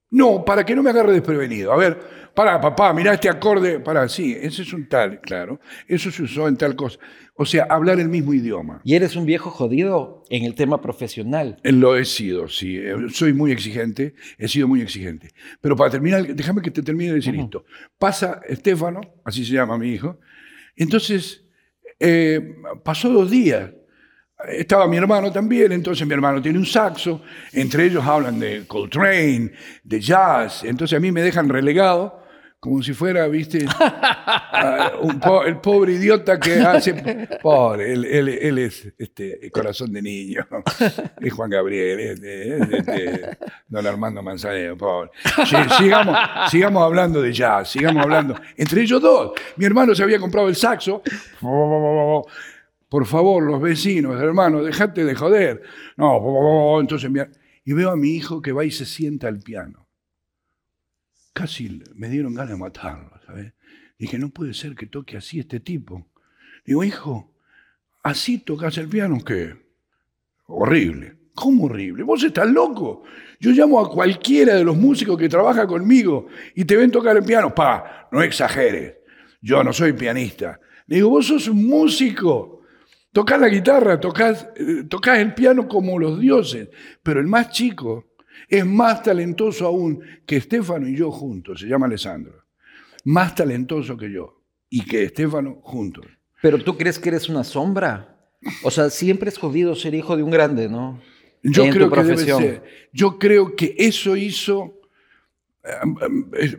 No, 0.09 0.43
para 0.43 0.65
que 0.65 0.75
no 0.75 0.83
me 0.83 0.89
agarre 0.89 1.13
desprevenido. 1.13 1.71
A 1.71 1.77
ver, 1.77 1.97
para, 2.35 2.59
papá, 2.59 2.91
mira 2.91 3.13
este 3.13 3.29
acorde. 3.29 3.79
Para, 3.79 4.09
sí, 4.09 4.37
ese 4.37 4.63
es 4.63 4.73
un 4.73 4.89
tal, 4.89 5.21
claro. 5.21 5.61
Eso 5.87 6.11
se 6.11 6.23
usó 6.23 6.49
en 6.49 6.57
tal 6.57 6.75
cosa. 6.75 6.99
O 7.35 7.45
sea, 7.45 7.67
hablar 7.69 8.01
el 8.01 8.09
mismo 8.09 8.33
idioma. 8.33 8.81
¿Y 8.83 8.95
eres 8.95 9.15
un 9.15 9.25
viejo 9.25 9.49
jodido 9.49 10.25
en 10.29 10.43
el 10.43 10.55
tema 10.55 10.81
profesional? 10.81 11.57
Lo 11.63 11.95
he 11.95 12.03
sido, 12.03 12.49
sí. 12.49 12.81
Soy 13.13 13.31
muy 13.31 13.53
exigente, 13.53 14.13
he 14.37 14.49
sido 14.49 14.67
muy 14.67 14.81
exigente. 14.81 15.29
Pero 15.61 15.77
para 15.77 15.89
terminar, 15.89 16.35
déjame 16.35 16.61
que 16.61 16.69
te 16.69 16.83
termine 16.83 17.11
de 17.11 17.15
decir 17.15 17.35
esto. 17.37 17.63
Pasa 17.97 18.41
Estefano, 18.45 18.99
así 19.23 19.45
se 19.45 19.53
llama 19.53 19.77
mi 19.77 19.87
hijo. 19.87 20.19
Entonces, 20.75 21.43
eh, 21.99 22.55
pasó 22.83 23.09
dos 23.09 23.29
días. 23.29 23.71
Estaba 24.49 24.87
mi 24.87 24.97
hermano 24.97 25.31
también, 25.31 25.71
entonces 25.71 26.05
mi 26.05 26.13
hermano 26.13 26.41
tiene 26.41 26.59
un 26.59 26.65
saxo, 26.65 27.21
entre 27.53 27.85
ellos 27.85 28.03
hablan 28.03 28.39
de 28.39 28.65
Coltrane, 28.67 29.51
de 29.83 30.01
jazz, 30.01 30.65
entonces 30.65 30.97
a 30.97 30.99
mí 30.99 31.13
me 31.13 31.21
dejan 31.21 31.47
relegado 31.47 32.22
como 32.63 32.81
si 32.81 32.93
fuera, 32.93 33.27
viste, 33.27 33.65
el 35.45 35.57
pobre 35.57 35.95
idiota 35.95 36.39
que 36.39 36.61
hace, 36.61 37.27
pobre, 37.41 37.91
él, 37.91 38.57
es 38.57 38.87
este, 38.97 39.51
corazón 39.51 39.91
de 39.91 40.01
niño, 40.01 40.47
es 41.19 41.33
Juan 41.33 41.49
Gabriel, 41.49 41.99
es, 41.99 42.21
don 43.67 43.85
Armando 43.85 44.23
Manzanero, 44.23 44.77
pobre. 44.77 45.11
sigamos, 45.77 46.17
sigamos 46.49 46.83
hablando 46.83 47.21
de 47.21 47.33
jazz, 47.33 47.69
sigamos 47.69 48.01
hablando, 48.01 48.39
entre 48.55 48.83
ellos 48.83 49.01
dos, 49.01 49.33
mi 49.57 49.65
hermano 49.65 49.93
se 49.93 50.03
había 50.03 50.17
comprado 50.17 50.47
el 50.47 50.55
saxo, 50.55 51.01
por 52.87 53.05
favor, 53.05 53.43
los 53.43 53.61
vecinos, 53.61 54.21
hermano, 54.21 54.63
dejate 54.63 55.03
de 55.03 55.15
joder, 55.15 55.63
no, 55.97 56.79
entonces, 56.79 57.11
y 57.65 57.73
veo 57.73 57.89
a 57.89 57.97
mi 57.97 58.11
hijo 58.11 58.41
que 58.41 58.53
va 58.53 58.63
y 58.63 58.71
se 58.71 58.85
sienta 58.85 59.27
al 59.27 59.39
piano 59.39 59.82
casi 61.33 61.81
me 61.95 62.09
dieron 62.09 62.33
ganas 62.33 62.51
de 62.51 62.57
matarlo, 62.57 63.11
¿sabes? 63.25 63.53
Dije, 63.97 64.17
no 64.17 64.29
puede 64.29 64.53
ser 64.53 64.75
que 64.75 64.85
toque 64.85 65.17
así 65.17 65.39
este 65.39 65.59
tipo. 65.59 66.07
Digo, 66.65 66.83
hijo, 66.83 67.35
¿así 68.03 68.37
tocas 68.37 68.77
el 68.77 68.87
piano? 68.87 69.17
¿Qué? 69.25 69.55
Horrible. 70.47 71.17
¿Cómo 71.35 71.65
horrible? 71.65 72.03
Vos 72.03 72.23
estás 72.23 72.47
loco. 72.47 73.03
Yo 73.39 73.51
llamo 73.51 73.79
a 73.79 73.89
cualquiera 73.89 74.55
de 74.55 74.63
los 74.63 74.77
músicos 74.77 75.17
que 75.17 75.27
trabaja 75.27 75.65
conmigo 75.65 76.27
y 76.55 76.63
te 76.65 76.75
ven 76.75 76.91
tocar 76.91 77.17
el 77.17 77.23
piano. 77.23 77.53
Pa, 77.55 78.07
no 78.11 78.21
exageres. 78.21 78.97
Yo 79.41 79.63
no 79.63 79.73
soy 79.73 79.93
pianista. 79.93 80.59
Le 80.87 80.97
digo, 80.97 81.09
vos 81.09 81.27
sos 81.27 81.47
un 81.47 81.65
músico. 81.65 82.61
Tocás 83.11 83.39
la 83.39 83.49
guitarra, 83.49 83.99
tocas 83.99 84.47
eh, 84.55 84.83
tocás 84.87 85.19
el 85.19 85.33
piano 85.33 85.67
como 85.67 85.97
los 85.97 86.19
dioses. 86.19 86.69
Pero 87.01 87.19
el 87.19 87.27
más 87.27 87.49
chico 87.49 88.12
es 88.53 88.65
más 88.67 89.01
talentoso 89.01 89.65
aún 89.65 90.01
que 90.27 90.37
Estefano 90.37 90.87
y 90.87 90.95
yo 90.95 91.11
juntos, 91.11 91.59
se 91.59 91.67
llama 91.67 91.87
Alessandro. 91.87 92.43
Más 93.03 93.33
talentoso 93.33 93.97
que 93.97 94.11
yo 94.11 94.43
y 94.69 94.85
que 94.85 95.03
Estefano 95.03 95.59
juntos. 95.63 96.05
Pero 96.39 96.63
tú 96.63 96.77
crees 96.77 96.99
que 96.99 97.09
eres 97.09 97.29
una 97.29 97.43
sombra. 97.43 98.15
O 98.63 98.69
sea, 98.69 98.91
siempre 98.91 99.29
es 99.29 99.39
jodido 99.39 99.73
ser 99.73 99.95
hijo 99.95 100.15
de 100.15 100.21
un 100.21 100.29
grande, 100.29 100.69
¿no? 100.69 101.01
Yo 101.41 101.67
creo 101.69 101.89
que 101.89 102.03
debe 102.03 102.17
ser. 102.17 102.63
Yo 102.93 103.17
creo 103.17 103.55
que 103.55 103.75
eso 103.77 104.15
hizo. 104.15 104.79
Eh, 105.63 106.57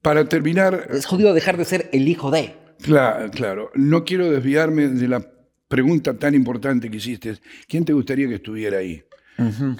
para 0.00 0.28
terminar. 0.28 0.88
Es 0.90 1.06
jodido 1.06 1.34
dejar 1.34 1.56
de 1.56 1.64
ser 1.64 1.90
el 1.92 2.06
hijo 2.06 2.30
de. 2.30 2.54
Claro, 2.80 3.30
claro. 3.30 3.70
No 3.74 4.04
quiero 4.04 4.30
desviarme 4.30 4.88
de 4.88 5.08
la 5.08 5.26
pregunta 5.66 6.16
tan 6.16 6.34
importante 6.34 6.90
que 6.90 6.98
hiciste. 6.98 7.38
¿Quién 7.66 7.84
te 7.84 7.92
gustaría 7.92 8.28
que 8.28 8.36
estuviera 8.36 8.78
ahí? 8.78 9.02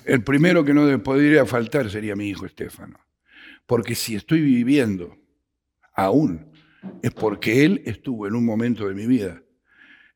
El 0.04 0.22
primero 0.24 0.64
que 0.64 0.74
no 0.74 1.02
podría 1.02 1.46
faltar 1.46 1.90
sería 1.90 2.16
mi 2.16 2.28
hijo 2.28 2.46
Estefano. 2.46 2.98
Porque 3.66 3.94
si 3.94 4.14
estoy 4.14 4.40
viviendo 4.40 5.16
aún, 5.94 6.50
es 7.02 7.12
porque 7.12 7.64
él 7.64 7.82
estuvo 7.86 8.26
en 8.26 8.34
un 8.34 8.44
momento 8.44 8.88
de 8.88 8.94
mi 8.94 9.06
vida 9.06 9.40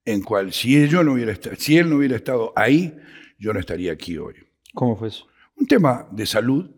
en 0.05 0.23
cual 0.23 0.53
si 0.53 0.77
él, 0.77 0.91
no 1.05 1.13
hubiera 1.13 1.33
estado, 1.33 1.57
si 1.57 1.77
él 1.77 1.91
no 1.91 1.97
hubiera 1.97 2.17
estado 2.17 2.53
ahí, 2.57 2.97
yo 3.39 3.53
no 3.53 3.61
estaría 3.61 3.93
aquí 3.93 4.17
hoy. 4.17 4.35
¿Cómo 4.73 4.97
fue 4.97 5.09
eso? 5.09 5.27
Un 5.57 5.67
tema 5.67 6.09
de 6.11 6.25
salud, 6.25 6.71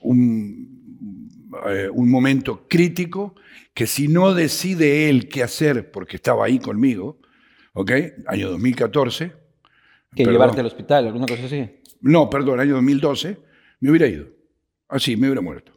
un, 0.00 0.78
eh, 1.68 1.88
un 1.90 2.10
momento 2.10 2.66
crítico 2.68 3.34
que 3.72 3.86
si 3.86 4.08
no 4.08 4.34
decide 4.34 5.08
él 5.08 5.28
qué 5.28 5.42
hacer 5.42 5.90
porque 5.90 6.16
estaba 6.16 6.44
ahí 6.44 6.58
conmigo, 6.58 7.18
¿ok? 7.72 7.92
Año 8.26 8.50
2014, 8.50 9.32
que 10.14 10.24
llevarte 10.24 10.60
al 10.60 10.66
hospital, 10.66 11.06
alguna 11.06 11.26
cosa 11.26 11.44
así. 11.44 11.68
No, 12.00 12.30
perdón, 12.30 12.60
año 12.60 12.74
2012, 12.74 13.38
me 13.80 13.90
hubiera 13.90 14.06
ido. 14.06 14.26
Así, 14.88 15.16
me 15.16 15.26
hubiera 15.26 15.42
muerto. 15.42 15.72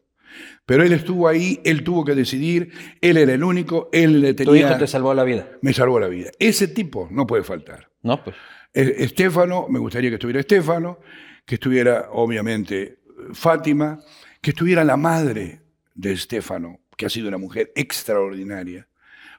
Pero 0.66 0.84
él 0.84 0.94
estuvo 0.94 1.28
ahí, 1.28 1.60
él 1.66 1.84
tuvo 1.84 2.06
que 2.06 2.16
decidir, 2.16 2.72
él 3.02 3.18
era 3.18 3.34
el 3.34 3.44
único, 3.44 3.90
él 3.92 4.22
le 4.22 4.34
tenía... 4.34 4.52
Tu 4.52 4.56
hijo 4.58 4.78
te 4.78 4.88
salvó 4.88 5.14
la 5.14 5.24
vida. 5.24 5.50
Me 5.62 5.74
salvó 5.74 6.00
la 6.00 6.08
vida. 6.08 6.32
Ese 6.40 6.68
tipo 6.68 7.10
no 7.12 7.28
puede 7.28 7.44
faltar. 7.44 7.90
No, 8.04 8.24
pues. 8.24 8.36
Estefano, 8.74 9.68
me 9.70 9.80
gustaría 9.80 10.10
que 10.10 10.16
estuviera 10.16 10.40
Estefano, 10.40 11.00
que 11.46 11.56
estuviera, 11.56 12.08
obviamente, 12.12 13.00
Fátima, 13.34 14.00
que 14.42 14.52
estuviera 14.52 14.84
la 14.84 14.96
madre 14.96 15.62
de 15.94 16.14
Estefano, 16.14 16.80
que 16.96 17.06
ha 17.06 17.10
sido 17.10 17.28
una 17.28 17.38
mujer 17.38 17.74
extraordinaria, 17.76 18.88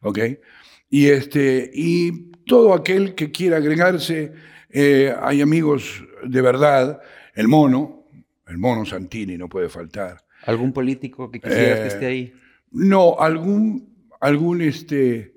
¿ok? 0.03 0.18
Y, 0.90 1.07
este, 1.07 1.70
y 1.72 2.30
todo 2.45 2.74
aquel 2.74 3.14
que 3.14 3.30
quiera 3.30 3.57
agregarse 3.57 4.34
eh, 4.73 5.14
hay 5.20 5.41
amigos 5.41 6.05
de 6.25 6.41
verdad, 6.41 7.01
el 7.35 7.49
mono, 7.49 8.07
el 8.47 8.59
mono 8.59 8.85
Santini 8.85 9.37
no 9.37 9.49
puede 9.49 9.68
faltar. 9.68 10.25
¿Algún 10.45 10.73
político 10.73 11.31
que 11.31 11.41
quisieras 11.41 11.81
que 11.81 11.87
esté 11.89 12.07
ahí? 12.07 12.35
No, 12.70 13.18
algún, 13.18 14.09
algún, 14.20 14.62
este, 14.62 15.35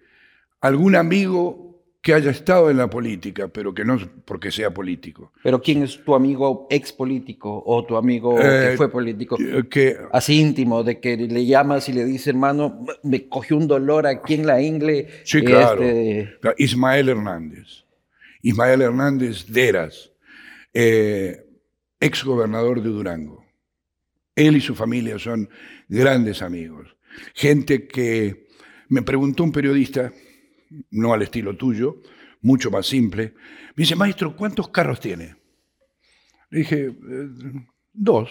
algún 0.62 0.96
amigo 0.96 1.66
que 2.02 2.14
haya 2.14 2.30
estado 2.30 2.70
en 2.70 2.78
la 2.78 2.88
política, 2.88 3.48
pero 3.48 3.74
que 3.74 3.84
no 3.84 3.98
porque 4.26 4.52
sea 4.52 4.72
político. 4.72 5.32
Pero 5.42 5.60
¿quién 5.60 5.82
es 5.82 6.04
tu 6.04 6.14
amigo 6.14 6.68
ex 6.70 6.94
político 6.94 7.64
o 7.66 7.84
tu 7.84 7.98
amigo 7.98 8.36
que 8.36 8.74
Eh, 8.74 8.78
fue 8.78 8.92
político? 8.92 9.38
Que, 9.72 9.98
Así 10.12 10.40
íntimo, 10.40 10.84
de 10.84 11.00
que 11.00 11.18
le 11.18 11.48
llamas 11.48 11.90
y 11.90 11.94
le 11.94 12.06
dices, 12.06 12.28
hermano, 12.28 12.86
me 13.02 13.28
cogió 13.28 13.58
un 13.58 13.68
dolor 13.68 14.06
aquí 14.06 14.36
en 14.36 14.46
la 14.46 14.62
ingle. 14.62 15.08
sí, 15.24 15.42
claro. 15.44 15.82
este, 15.82 16.38
Ismael 16.60 17.10
Hernández. 17.10 17.85
Ismael 18.46 18.84
Hernández 18.84 19.48
Deras, 19.48 20.12
eh, 20.72 21.48
ex 22.00 22.24
gobernador 22.24 22.80
de 22.84 22.90
Durango. 22.90 23.44
Él 24.36 24.58
y 24.58 24.62
su 24.62 24.76
familia 24.76 25.18
son 25.18 25.50
grandes 25.88 26.44
amigos. 26.44 26.96
Gente 27.34 27.88
que 27.88 28.48
me 28.90 29.02
preguntó 29.02 29.44
un 29.44 29.52
periodista, 29.52 30.14
no 30.92 31.12
al 31.12 31.24
estilo 31.24 31.58
tuyo, 31.58 32.04
mucho 32.42 32.70
más 32.70 32.86
simple, 32.86 33.34
me 33.76 33.82
dice, 33.82 33.96
maestro, 33.96 34.36
¿cuántos 34.36 34.70
carros 34.70 35.00
tiene? 35.00 35.36
Le 36.52 36.60
dije, 36.60 36.86
"Eh, 36.86 37.30
dos. 37.94 38.30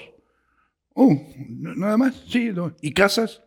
Oh, 0.95 1.13
nada 1.49 1.97
más, 1.97 2.23
sí, 2.29 2.51
dos. 2.51 2.73
¿Y 2.83 2.93
casas? 2.93 3.43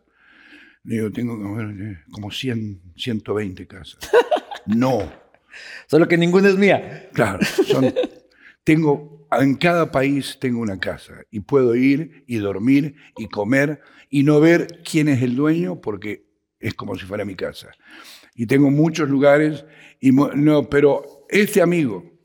Le 0.83 0.95
digo, 0.95 1.11
tengo 1.13 1.41
como, 1.41 1.61
eh, 1.61 1.99
como 2.11 2.29
100, 2.29 2.93
120 2.97 3.65
casas. 3.67 3.99
no, 4.65 5.09
Solo 5.87 6.07
que 6.07 6.17
ninguna 6.17 6.49
es 6.49 6.57
mía. 6.57 7.09
claro, 7.13 7.39
tengo, 8.63 9.27
en 9.31 9.55
cada 9.55 9.91
país 9.91 10.37
tengo 10.39 10.59
una 10.59 10.79
casa 10.79 11.21
y 11.31 11.41
puedo 11.41 11.75
ir 11.75 12.23
y 12.27 12.37
dormir 12.37 12.95
y 13.17 13.27
comer 13.27 13.81
y 14.09 14.23
no 14.23 14.39
ver 14.39 14.81
quién 14.83 15.07
es 15.07 15.21
el 15.21 15.35
dueño 15.35 15.81
porque 15.81 16.25
es 16.59 16.73
como 16.73 16.95
si 16.95 17.05
fuera 17.05 17.25
mi 17.25 17.35
casa. 17.35 17.71
Y 18.35 18.45
tengo 18.45 18.69
muchos 18.69 19.09
lugares, 19.09 19.65
y 19.99 20.11
no, 20.11 20.69
pero 20.69 21.25
este 21.29 21.61
amigo 21.61 22.16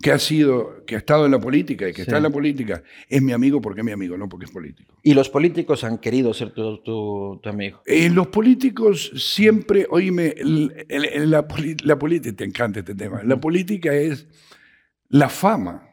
que 0.00 0.12
ha 0.12 0.18
sido, 0.20 0.84
que 0.86 0.94
ha 0.94 0.98
estado 0.98 1.26
en 1.26 1.32
la 1.32 1.40
política 1.40 1.88
y 1.88 1.90
que 1.92 1.96
Sí. 1.96 2.02
está 2.02 2.18
en 2.18 2.22
la 2.22 2.30
política, 2.30 2.82
es 3.08 3.20
mi 3.20 3.32
amigo 3.32 3.60
porque 3.60 3.80
es 3.80 3.84
mi 3.84 3.90
amigo, 3.92 4.16
no 4.16 4.28
porque 4.28 4.44
es 4.46 4.50
político. 4.52 4.94
Y 5.02 5.12
los 5.14 5.28
políticos 5.28 5.82
han 5.82 5.98
querido 5.98 6.32
ser 6.32 6.50
tu, 6.52 6.78
tu- 6.82 7.40
tu 7.42 7.48
amigo. 7.48 7.82
Eh, 7.84 8.08
los 8.08 8.28
políticos 8.28 9.10
siempre, 9.16 9.86
oíme, 9.90 10.34
el- 10.36 10.86
el- 10.88 11.04
el- 11.04 11.30
la, 11.30 11.48
política, 11.98 12.36
te 12.36 12.44
encanta 12.44 12.78
este 12.80 12.94
tema, 12.94 13.22
la 13.24 13.40
política 13.40 13.92
es 13.92 14.28
la 15.08 15.28
fama, 15.28 15.84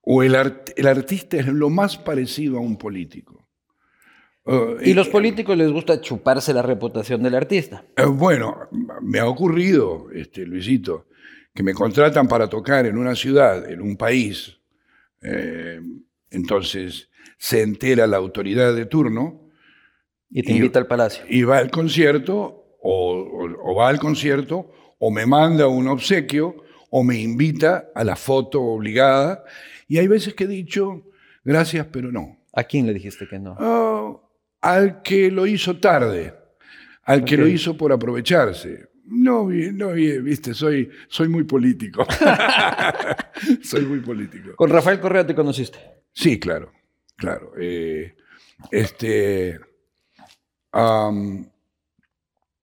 o 0.00 0.22
el, 0.22 0.34
art- 0.34 0.70
el 0.76 0.86
artista 0.86 1.36
es 1.36 1.46
lo 1.48 1.68
más 1.70 1.96
parecido 1.98 2.56
a 2.56 2.60
un 2.60 2.76
político. 2.78 3.48
Uh, 4.44 4.80
Y 4.82 4.94
los 4.94 5.06
eh, 5.08 5.10
políticos 5.12 5.56
les 5.56 5.70
gusta 5.70 6.00
chuparse 6.00 6.52
la 6.52 6.62
reputación 6.62 7.22
del 7.22 7.34
artista. 7.36 7.84
eh, 7.96 8.06
bueno, 8.06 8.56
me 9.02 9.20
ha 9.20 9.26
ocurrido, 9.28 10.08
este, 10.12 10.44
Luisito, 10.46 11.06
que 11.54 11.62
me 11.62 11.74
contratan 11.74 12.28
para 12.28 12.48
tocar 12.48 12.86
en 12.86 12.96
una 12.96 13.14
ciudad, 13.14 13.68
en 13.70 13.80
un 13.82 13.96
país, 13.96 14.56
eh, 15.20 15.80
entonces 16.30 17.08
se 17.38 17.62
entera 17.62 18.06
la 18.06 18.16
autoridad 18.16 18.74
de 18.74 18.86
turno, 18.86 19.40
Y 20.34 20.42
te 20.42 20.52
Y- 20.52 20.56
invita 20.56 20.78
al 20.78 20.86
palacio. 20.86 21.24
y 21.28 21.42
va 21.42 21.58
al 21.58 21.70
concierto, 21.70 22.76
o, 22.80 23.12
o- 23.20 23.70
o 23.70 23.74
va 23.74 23.90
al 23.90 23.98
concierto, 23.98 24.72
o 24.98 25.10
me 25.10 25.26
manda 25.26 25.66
un 25.66 25.86
obsequio, 25.88 26.56
o 26.88 27.04
me 27.04 27.18
invita 27.20 27.90
a 27.94 28.02
la 28.02 28.16
foto 28.16 28.62
obligada. 28.62 29.44
Y 29.88 29.98
hay 29.98 30.08
veces 30.08 30.32
que 30.32 30.44
he 30.44 30.46
dicho, 30.46 31.02
gracias, 31.44 31.86
pero 31.92 32.10
no. 32.10 32.38
¿A 32.54 32.64
quién 32.64 32.86
le 32.86 32.94
dijiste 32.94 33.28
que 33.28 33.38
no? 33.38 33.56
Ah, 33.58 34.16
al 34.62 35.02
que 35.02 35.30
lo 35.30 35.46
hizo 35.46 35.76
tarde, 35.78 36.32
al 37.02 37.24
que 37.26 37.36
lo 37.36 37.46
hizo 37.46 37.76
por 37.76 37.92
aprovecharse. 37.92 38.88
No, 39.14 39.48
no, 39.50 39.92
vi- 39.92 40.18
viste, 40.20 40.54
soy, 40.54 40.90
soy 41.08 41.28
muy 41.28 41.44
político. 41.44 42.06
soy 43.62 43.82
muy 43.84 44.00
político. 44.00 44.56
Con 44.56 44.70
Rafael 44.70 45.00
Correa 45.00 45.26
te 45.26 45.34
conociste. 45.34 45.78
Sí, 46.12 46.38
claro, 46.40 46.72
claro. 47.16 47.52
Eh, 47.58 48.14
este, 48.70 49.58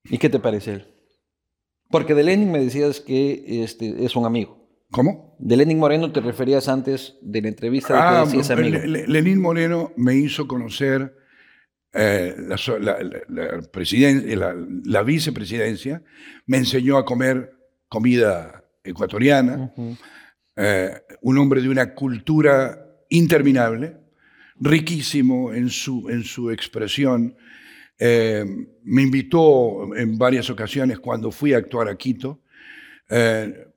¿Y 0.05 0.17
qué 0.17 0.29
te 0.29 0.39
parece 0.39 0.73
él? 0.73 0.87
Porque 1.89 2.13
de 2.15 2.23
Lenin 2.23 2.51
me 2.51 2.59
decías 2.63 2.99
que 2.99 3.63
este, 3.63 4.03
es 4.05 4.15
un 4.15 4.25
amigo. 4.25 4.57
¿Cómo? 4.91 5.35
De 5.39 5.55
Lenin 5.55 5.77
Moreno 5.77 6.11
te 6.11 6.19
referías 6.19 6.67
antes 6.67 7.17
de 7.21 7.41
la 7.43 7.47
entrevista 7.49 7.93
de 7.93 7.99
que 7.99 8.05
Ah, 8.05 8.25
decías 8.25 8.49
amigo. 8.51 8.77
Le- 8.79 8.87
Le- 8.87 9.07
Lenín 9.07 9.39
Moreno 9.41 9.91
me 9.97 10.15
hizo 10.15 10.47
conocer 10.47 11.15
eh, 11.91 12.35
la, 14.85 15.03
vicepresidencia, 15.03 16.03
me 16.45 16.57
enseñó 16.57 16.97
a 16.97 17.05
comer 17.05 17.51
comida 17.87 18.63
ecuatoriana, 18.83 19.73
eh, 20.55 20.91
un 21.21 21.37
hombre 21.37 21.61
de 21.61 21.69
una 21.69 21.93
cultura 21.95 22.85
interminable, 23.09 23.97
riquísimo 24.59 25.53
en 25.53 25.69
su, 25.69 26.09
en 26.09 26.23
su 26.23 26.51
expresión. 26.51 27.35
Eh, 27.97 28.45
me 28.83 29.01
invitó 29.01 29.95
en 29.95 30.17
varias 30.17 30.49
ocasiones 30.49 30.99
cuando 30.99 31.31
fui 31.31 31.53
a 31.53 31.57
actuar 31.57 31.89
a 31.89 31.97
Quito, 31.97 32.41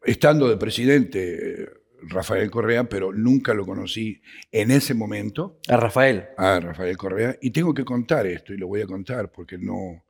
estando 0.04 0.46
de 0.46 0.58
presidente 0.58 1.81
Rafael 2.08 2.50
Correa, 2.50 2.88
pero 2.88 3.12
nunca 3.12 3.54
lo 3.54 3.64
conocí 3.64 4.20
en 4.50 4.70
ese 4.70 4.94
momento 4.94 5.58
A 5.68 5.76
Rafael. 5.76 6.24
a 6.36 6.58
Rafael 6.60 6.96
Correa. 6.96 7.36
Y 7.40 7.50
tengo 7.50 7.72
que 7.74 7.84
contar 7.84 8.26
esto, 8.26 8.52
y 8.52 8.58
lo 8.58 8.66
voy 8.68 8.80
a 8.82 8.86
contar, 8.86 9.30
porque 9.30 9.58
no... 9.58 10.04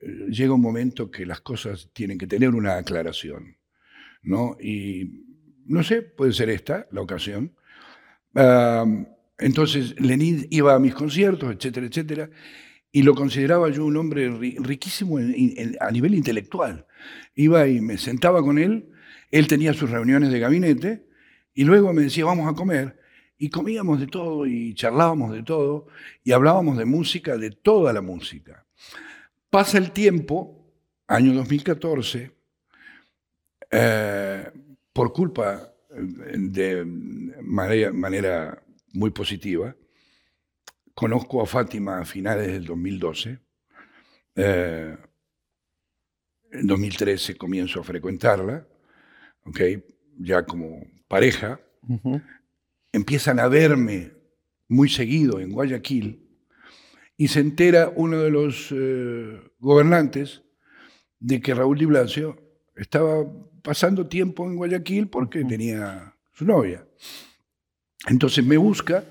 eh, 0.00 0.26
Llega 0.30 0.52
un 0.54 0.60
momento 0.60 1.10
que 1.10 1.24
las 1.26 1.40
cosas 1.40 1.88
tienen 1.92 2.18
que 2.18 2.26
tener 2.26 2.50
una 2.54 2.76
aclaración, 2.76 3.56
¿no? 4.22 4.56
Y 4.60 5.24
no 5.66 5.82
sé, 5.82 6.02
puede 6.02 6.32
ser 6.32 6.50
esta 6.50 6.86
la 6.92 7.00
ocasión. 7.02 7.52
Entonces, 9.38 9.94
Lenin 10.00 10.46
iba 10.50 10.74
a 10.74 10.78
mis 10.78 10.94
conciertos, 10.94 11.54
etcétera, 11.54 11.86
etcétera, 11.86 12.30
y 12.90 13.02
lo 13.02 13.14
consideraba 13.14 13.68
yo 13.70 13.84
un 13.84 13.96
hombre 13.96 14.30
ri- 14.30 14.58
riquísimo 14.60 15.18
en- 15.20 15.34
en- 15.56 15.76
a 15.80 15.90
nivel 15.90 16.14
intelectual. 16.14 16.86
Iba 17.34 17.66
y 17.68 17.80
me 17.80 17.98
sentaba 17.98 18.42
con 18.42 18.58
él, 18.58 18.88
él 19.30 19.46
tenía 19.46 19.72
sus 19.74 19.90
reuniones 19.90 20.30
de 20.30 20.40
gabinete, 20.40 21.06
y 21.54 21.64
luego 21.64 21.92
me 21.92 22.02
decía, 22.02 22.24
vamos 22.24 22.50
a 22.50 22.54
comer, 22.54 22.98
y 23.36 23.50
comíamos 23.50 24.00
de 24.00 24.06
todo, 24.06 24.46
y 24.46 24.74
charlábamos 24.74 25.32
de 25.32 25.42
todo, 25.42 25.86
y 26.24 26.32
hablábamos 26.32 26.76
de 26.78 26.84
música, 26.84 27.36
de 27.36 27.50
toda 27.50 27.92
la 27.92 28.00
música. 28.00 28.66
Pasa 29.50 29.78
el 29.78 29.92
tiempo, 29.92 30.72
año 31.06 31.32
2014, 31.34 32.32
eh, 33.70 34.50
por 34.92 35.12
culpa 35.12 35.72
eh, 35.90 36.34
de 36.36 36.84
manera, 36.84 38.62
muy 38.92 39.10
positiva, 39.10 39.74
conozco 40.94 41.42
a 41.42 41.46
Fátima 41.46 42.00
a 42.00 42.04
finales 42.04 42.48
del 42.48 42.64
2012. 42.64 43.38
eh, 44.36 44.96
en 46.50 46.66
2013 46.66 47.36
comienzo 47.36 47.80
a 47.80 47.84
frecuentarla, 47.84 48.66
¿ok? 49.48 49.60
ya 50.18 50.44
como 50.44 50.86
pareja. 51.06 51.60
Empiezan 52.92 53.38
a 53.38 53.48
verme 53.48 54.12
muy 54.68 54.88
seguido 54.88 55.40
en 55.40 55.52
Guayaquil 55.52 56.28
y 57.16 57.28
se 57.28 57.40
entera 57.40 57.92
uno 57.94 58.20
de 58.20 58.30
los 58.30 58.68
eh, 58.72 59.40
gobernantes 59.58 60.42
de 61.18 61.40
que 61.40 61.54
Raúl 61.54 61.78
Di 61.78 61.86
Blasio 61.86 62.36
estaba 62.76 63.24
pasando 63.62 64.06
tiempo 64.06 64.44
en 64.46 64.56
Guayaquil 64.56 65.08
porque 65.08 65.44
tenía 65.44 66.14
su 66.32 66.44
novia. 66.44 66.86
Entonces 68.06 68.44
me 68.44 68.56
busca 68.56 69.04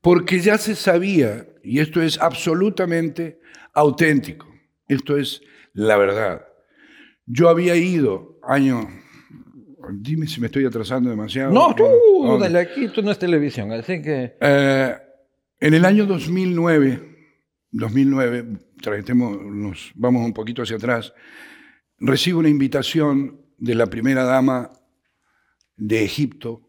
porque 0.00 0.40
ya 0.40 0.56
se 0.56 0.74
sabía, 0.76 1.46
y 1.62 1.80
esto 1.80 2.00
es 2.00 2.18
absolutamente 2.18 3.40
auténtico, 3.74 4.46
esto 4.88 5.18
es 5.18 5.42
la 5.74 5.98
verdad. 5.98 6.46
Yo 7.26 7.48
había 7.48 7.76
ido 7.76 8.38
año, 8.42 8.88
dime 9.92 10.26
si 10.26 10.40
me 10.40 10.46
estoy 10.46 10.64
atrasando 10.66 11.10
demasiado. 11.10 11.52
No, 11.52 11.74
tú, 11.74 11.84
No, 12.24 12.38
dale 12.38 12.58
aquí, 12.60 12.88
tú 12.88 13.02
no 13.02 13.10
es 13.10 13.18
televisión, 13.18 13.72
así 13.72 14.00
que... 14.02 14.36
eh, 14.40 14.96
en 15.60 15.74
el 15.74 15.84
año 15.84 16.06
2009, 16.06 17.16
2009, 17.70 18.46
tratemos- 18.82 19.40
nos 19.42 19.92
vamos 19.94 20.24
un 20.24 20.32
poquito 20.32 20.62
hacia 20.62 20.76
atrás, 20.76 21.12
recibo 21.98 22.38
una 22.40 22.48
invitación 22.48 23.40
de 23.58 23.74
la 23.74 23.86
primera 23.86 24.24
dama 24.24 24.70
de 25.76 26.02
Egipto 26.04 26.62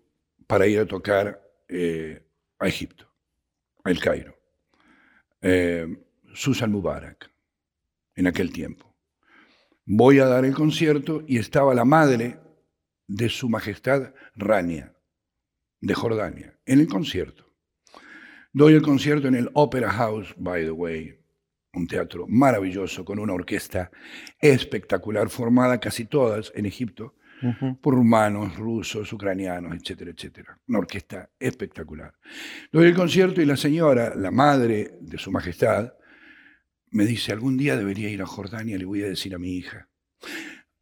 para 0.47 0.67
ir 0.67 0.79
a 0.79 0.85
tocar 0.85 1.41
eh, 1.69 2.25
a 2.59 2.67
Egipto, 2.67 3.07
a 3.83 3.91
El 3.91 3.99
Cairo. 3.99 4.35
Eh, 5.41 5.87
Susan 6.33 6.71
Mubarak, 6.71 7.29
en 8.15 8.27
aquel 8.27 8.51
tiempo. 8.51 8.93
Voy 9.85 10.19
a 10.19 10.25
dar 10.25 10.45
el 10.45 10.53
concierto 10.53 11.23
y 11.27 11.37
estaba 11.37 11.73
la 11.73 11.85
madre 11.85 12.37
de 13.11 13.27
su 13.27 13.49
majestad 13.49 14.13
Rania, 14.35 14.95
de 15.81 15.93
Jordania, 15.93 16.57
en 16.65 16.79
el 16.79 16.87
concierto. 16.87 17.45
Doy 18.53 18.73
el 18.73 18.81
concierto 18.81 19.27
en 19.27 19.35
el 19.35 19.49
Opera 19.53 19.91
House, 19.91 20.33
by 20.37 20.63
the 20.63 20.71
way, 20.71 21.19
un 21.73 21.87
teatro 21.87 22.25
maravilloso 22.27 23.03
con 23.03 23.19
una 23.19 23.33
orquesta 23.33 23.91
espectacular, 24.39 25.29
formada 25.29 25.79
casi 25.79 26.05
todas 26.05 26.53
en 26.55 26.65
Egipto 26.65 27.15
por 27.81 27.95
rumanos, 27.95 28.55
rusos, 28.55 29.11
ucranianos, 29.11 29.75
etcétera, 29.75 30.11
etcétera. 30.11 30.59
Una 30.67 30.79
orquesta 30.79 31.31
espectacular. 31.39 32.13
Doy 32.71 32.85
el 32.85 32.95
concierto 32.95 33.41
y 33.41 33.45
la 33.45 33.57
señora, 33.57 34.13
la 34.15 34.31
madre 34.31 34.99
de 35.01 35.17
su 35.17 35.31
majestad, 35.31 35.93
me 36.91 37.05
dice, 37.05 37.31
algún 37.31 37.57
día 37.57 37.75
debería 37.75 38.09
ir 38.09 38.21
a 38.21 38.25
Jordania, 38.27 38.77
le 38.77 38.85
voy 38.85 39.01
a 39.03 39.09
decir 39.09 39.33
a 39.33 39.39
mi 39.39 39.55
hija. 39.55 39.89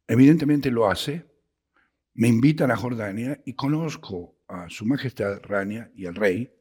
Evidentemente 0.06 0.70
lo 0.70 0.90
hace, 0.90 1.29
me 2.20 2.28
invitan 2.28 2.70
a 2.70 2.76
Jordania 2.76 3.40
y 3.46 3.54
conozco 3.54 4.36
a 4.46 4.68
su 4.68 4.84
majestad 4.84 5.40
Rania 5.42 5.90
y 5.96 6.04
al 6.04 6.14
rey, 6.14 6.52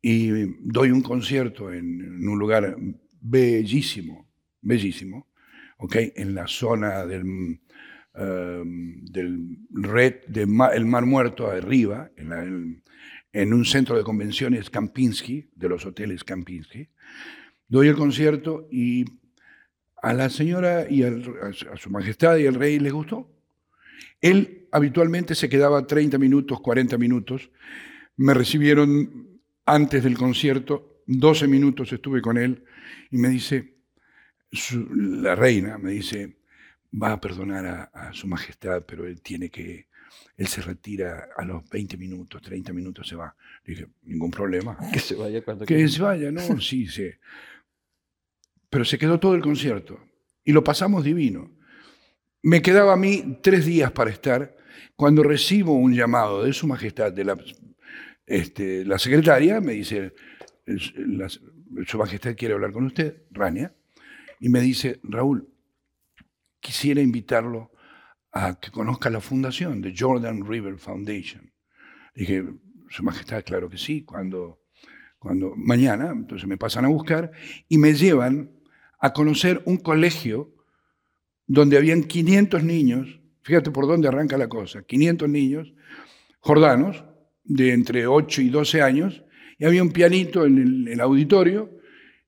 y 0.00 0.30
doy 0.60 0.90
un 0.90 1.02
concierto 1.02 1.70
en, 1.70 2.26
un 2.26 2.38
lugar 2.38 2.74
bellísimo, 3.20 4.26
bellísimo, 4.62 5.28
¿okay? 5.76 6.14
en 6.16 6.34
la 6.34 6.46
zona 6.46 7.04
del, 7.04 7.60
em, 8.14 9.04
del 9.04 9.58
red 9.70 10.24
del 10.28 10.46
Mar 10.48 11.04
Muerto 11.04 11.50
arriba, 11.50 12.10
en, 12.16 12.82
en, 13.34 13.52
un 13.52 13.66
centro 13.66 13.98
de 13.98 14.02
convenciones 14.02 14.70
Kampinsky, 14.70 15.50
de 15.54 15.68
los 15.68 15.84
hoteles 15.84 16.24
Kampinsky. 16.24 16.88
Doy 17.68 17.88
el 17.88 17.96
concierto 17.96 18.66
y 18.72 19.04
a 20.02 20.14
la 20.14 20.30
señora 20.30 20.88
y 20.88 21.02
a 21.02 21.12
su 21.76 21.90
majestad 21.90 22.38
y 22.38 22.46
al 22.46 22.54
rey 22.54 22.78
les 22.78 22.94
gustó. 22.94 23.37
Él 24.20 24.68
habitualmente 24.72 25.34
se 25.34 25.48
quedaba 25.48 25.86
30 25.86 26.18
minutos, 26.18 26.60
40 26.60 26.98
minutos. 26.98 27.50
Me 28.16 28.34
recibieron 28.34 29.40
antes 29.64 30.02
del 30.02 30.16
concierto, 30.16 31.02
12 31.06 31.46
minutos 31.46 31.92
estuve 31.92 32.20
con 32.20 32.36
él 32.36 32.64
y 33.10 33.18
me 33.18 33.28
dice, 33.28 33.74
la 34.94 35.34
reina 35.34 35.78
me 35.78 35.92
dice, 35.92 36.38
va 36.90 37.12
a 37.12 37.20
perdonar 37.20 37.90
a, 37.92 38.12
su 38.12 38.26
majestad, 38.26 38.84
pero 38.86 39.06
él 39.06 39.20
tiene 39.20 39.50
que, 39.50 39.88
él 40.36 40.46
se 40.46 40.62
retira 40.62 41.28
a 41.36 41.44
los 41.44 41.68
20 41.68 41.96
minutos, 41.96 42.42
30 42.42 42.72
minutos 42.72 43.08
se 43.08 43.16
va. 43.16 43.34
Le 43.64 43.74
dije, 43.74 43.88
ningún 44.02 44.30
problema. 44.30 44.76
Que 44.92 45.00
se 45.00 45.14
vaya 45.14 45.42
cuando 45.42 45.66
Que 45.66 45.86
se 45.88 46.02
vaya, 46.02 46.30
no, 46.30 46.60
sí, 46.60 46.86
sí. 46.86 47.10
Pero 48.70 48.84
se 48.84 48.98
quedó 48.98 49.18
todo 49.18 49.34
el 49.34 49.42
concierto 49.42 50.00
y 50.44 50.52
lo 50.52 50.64
pasamos 50.64 51.04
divino. 51.04 51.57
Me 52.42 52.62
quedaba 52.62 52.92
a 52.92 52.96
mí 52.96 53.38
tres 53.42 53.66
días 53.66 53.90
para 53.90 54.10
estar 54.10 54.56
cuando 54.94 55.22
recibo 55.22 55.74
un 55.74 55.94
llamado 55.94 56.44
de 56.44 56.52
su 56.52 56.66
majestad, 56.66 57.12
de 57.12 57.24
la 57.24 57.36
este, 58.26 58.84
secretaria 58.98 59.60
me 59.60 59.72
dice, 59.72 60.14
su 61.86 61.98
majestad 61.98 62.36
quiere 62.36 62.54
hablar 62.54 62.72
con 62.72 62.84
usted, 62.84 63.22
Rania, 63.30 63.74
y 64.40 64.48
me 64.48 64.60
dice, 64.60 65.00
Raúl, 65.02 65.48
quisiera 66.60 67.00
invitarlo 67.00 67.72
a 68.32 68.60
que 68.60 68.70
conozca 68.70 69.08
la 69.08 69.20
fundación 69.20 69.80
de 69.80 69.94
Jordan 69.96 70.46
River 70.46 70.78
Foundation. 70.78 71.52
Dije, 72.14 72.44
su 72.90 73.02
majestad, 73.02 73.44
claro 73.44 73.68
que 73.68 73.78
sí, 73.78 74.04
cuando, 74.04 74.60
cuando 75.18 75.54
mañana, 75.56 76.10
entonces 76.10 76.46
me 76.46 76.58
pasan 76.58 76.84
a 76.84 76.88
buscar 76.88 77.32
y 77.68 77.78
me 77.78 77.94
llevan 77.94 78.50
a 79.00 79.12
conocer 79.12 79.62
un 79.64 79.78
colegio 79.78 80.54
donde 81.48 81.78
habían 81.78 82.04
500 82.04 82.62
niños, 82.62 83.20
fíjate 83.42 83.70
por 83.70 83.88
dónde 83.88 84.06
arranca 84.06 84.38
la 84.38 84.48
cosa, 84.48 84.82
500 84.82 85.28
niños 85.28 85.72
jordanos, 86.40 87.04
de 87.44 87.72
entre 87.72 88.06
8 88.06 88.42
y 88.42 88.50
12 88.50 88.82
años, 88.82 89.24
y 89.58 89.64
había 89.64 89.82
un 89.82 89.90
pianito 89.90 90.44
en 90.44 90.86
el, 90.86 91.00
auditorio, 91.00 91.70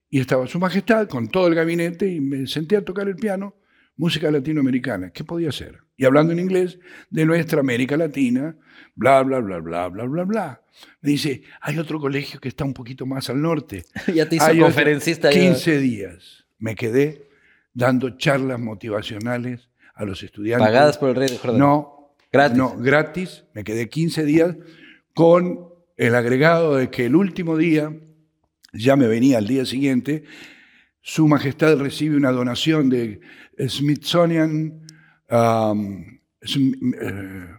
y 0.08 0.18
estaba 0.18 0.46
su 0.46 0.58
majestad 0.58 1.08
con 1.08 1.28
todo 1.28 1.46
el 1.46 1.54
gabinete, 1.54 2.08
y 2.08 2.20
me 2.20 2.46
senté 2.46 2.76
a 2.76 2.84
tocar 2.84 3.06
el 3.06 3.16
piano, 3.16 3.54
música 3.96 4.30
latinoamericana. 4.30 5.10
¿Qué 5.10 5.22
podía 5.22 5.50
hacer? 5.50 5.78
Y 5.96 6.06
hablando 6.06 6.32
en 6.32 6.38
inglés 6.38 6.78
de 7.10 7.26
nuestra 7.26 7.60
América 7.60 7.96
Latina, 7.98 8.56
bla, 8.94 9.22
bla, 9.22 9.40
bla, 9.40 9.58
bla, 9.58 9.88
bla, 9.88 10.04
bla, 10.04 10.24
bla. 10.24 10.62
Me 11.02 11.10
dice, 11.10 11.42
hay 11.60 11.78
otro 11.78 12.00
colegio 12.00 12.40
que 12.40 12.48
está 12.48 12.64
un 12.64 12.72
poquito 12.72 13.04
más 13.04 13.28
al 13.28 13.42
norte. 13.42 13.84
ya 14.14 14.26
te 14.26 14.36
hizo 14.36 14.58
conferencista. 14.58 15.28
15 15.28 15.78
días. 15.78 16.46
Me 16.58 16.74
quedé 16.74 17.29
dando 17.72 18.16
charlas 18.16 18.58
motivacionales 18.58 19.70
a 19.94 20.04
los 20.04 20.22
estudiantes. 20.22 20.66
¿Pagadas 20.66 20.98
por 20.98 21.10
el 21.10 21.16
rey 21.16 21.28
de 21.28 21.38
Jordania? 21.38 21.58
No, 21.58 22.14
gratis. 22.32 22.58
No, 22.58 22.76
gratis. 22.76 23.44
Me 23.54 23.64
quedé 23.64 23.88
15 23.88 24.24
días 24.24 24.56
con 25.14 25.68
el 25.96 26.14
agregado 26.14 26.76
de 26.76 26.90
que 26.90 27.06
el 27.06 27.16
último 27.16 27.56
día, 27.56 27.94
ya 28.72 28.96
me 28.96 29.06
venía 29.06 29.38
al 29.38 29.46
día 29.46 29.66
siguiente, 29.66 30.24
su 31.02 31.28
Majestad 31.28 31.78
recibe 31.78 32.16
una 32.16 32.30
donación 32.30 32.88
de 32.88 33.20
Smithsonian, 33.68 34.86
um, 35.30 36.20
eh, 36.42 37.56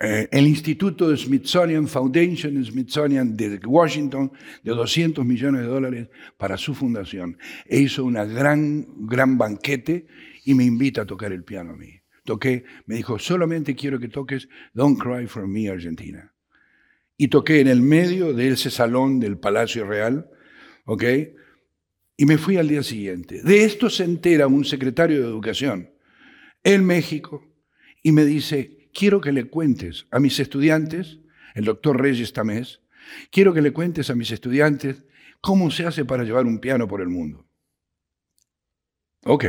eh, 0.00 0.28
el 0.30 0.46
Instituto 0.46 1.16
Smithsonian 1.16 1.88
Foundation, 1.88 2.64
Smithsonian 2.64 3.36
de 3.36 3.60
Washington, 3.66 4.32
de 4.62 4.70
200 4.72 5.24
millones 5.24 5.62
de 5.62 5.66
dólares 5.66 6.08
para 6.36 6.56
su 6.56 6.74
fundación. 6.74 7.38
E 7.66 7.80
hizo 7.80 8.04
una 8.04 8.24
gran, 8.24 8.86
gran 9.06 9.36
banquete 9.38 10.06
y 10.44 10.54
me 10.54 10.64
invita 10.64 11.02
a 11.02 11.06
tocar 11.06 11.32
el 11.32 11.44
piano 11.44 11.72
a 11.72 11.76
mí 11.76 11.98
toqué, 12.28 12.64
me 12.84 12.96
dijo, 12.96 13.18
solamente 13.18 13.74
quiero 13.74 13.98
que 13.98 14.08
toques 14.08 14.50
Don't 14.74 15.00
Cry 15.00 15.26
for 15.26 15.48
Me, 15.48 15.70
Argentina. 15.70 16.34
Y 17.16 17.28
toqué 17.28 17.60
en 17.60 17.68
el 17.68 17.80
medio 17.80 18.34
de 18.34 18.48
ese 18.48 18.70
salón 18.70 19.18
del 19.18 19.38
Palacio 19.38 19.86
Real, 19.86 20.28
¿ok? 20.84 21.04
Y 22.18 22.26
me 22.26 22.36
fui 22.36 22.58
al 22.58 22.68
día 22.68 22.82
siguiente. 22.82 23.42
De 23.42 23.64
esto 23.64 23.88
se 23.88 24.04
entera 24.04 24.46
un 24.46 24.66
secretario 24.66 25.22
de 25.22 25.26
Educación 25.26 25.90
en 26.62 26.84
México 26.84 27.42
y 28.02 28.12
me 28.12 28.26
dice, 28.26 28.76
quiero 28.92 29.20
que 29.20 29.32
le 29.32 29.48
cuentes 29.48 30.06
a 30.10 30.20
mis 30.20 30.38
estudiantes, 30.40 31.18
el 31.54 31.64
doctor 31.64 32.00
Reyes 32.00 32.32
Tamés, 32.32 32.80
quiero 33.30 33.54
que 33.54 33.62
le 33.62 33.72
cuentes 33.72 34.10
a 34.10 34.14
mis 34.14 34.30
estudiantes 34.30 35.04
cómo 35.40 35.70
se 35.70 35.86
hace 35.86 36.04
para 36.04 36.24
llevar 36.24 36.46
un 36.46 36.58
piano 36.58 36.86
por 36.88 37.00
el 37.00 37.08
mundo. 37.08 37.46
Ok, 39.24 39.44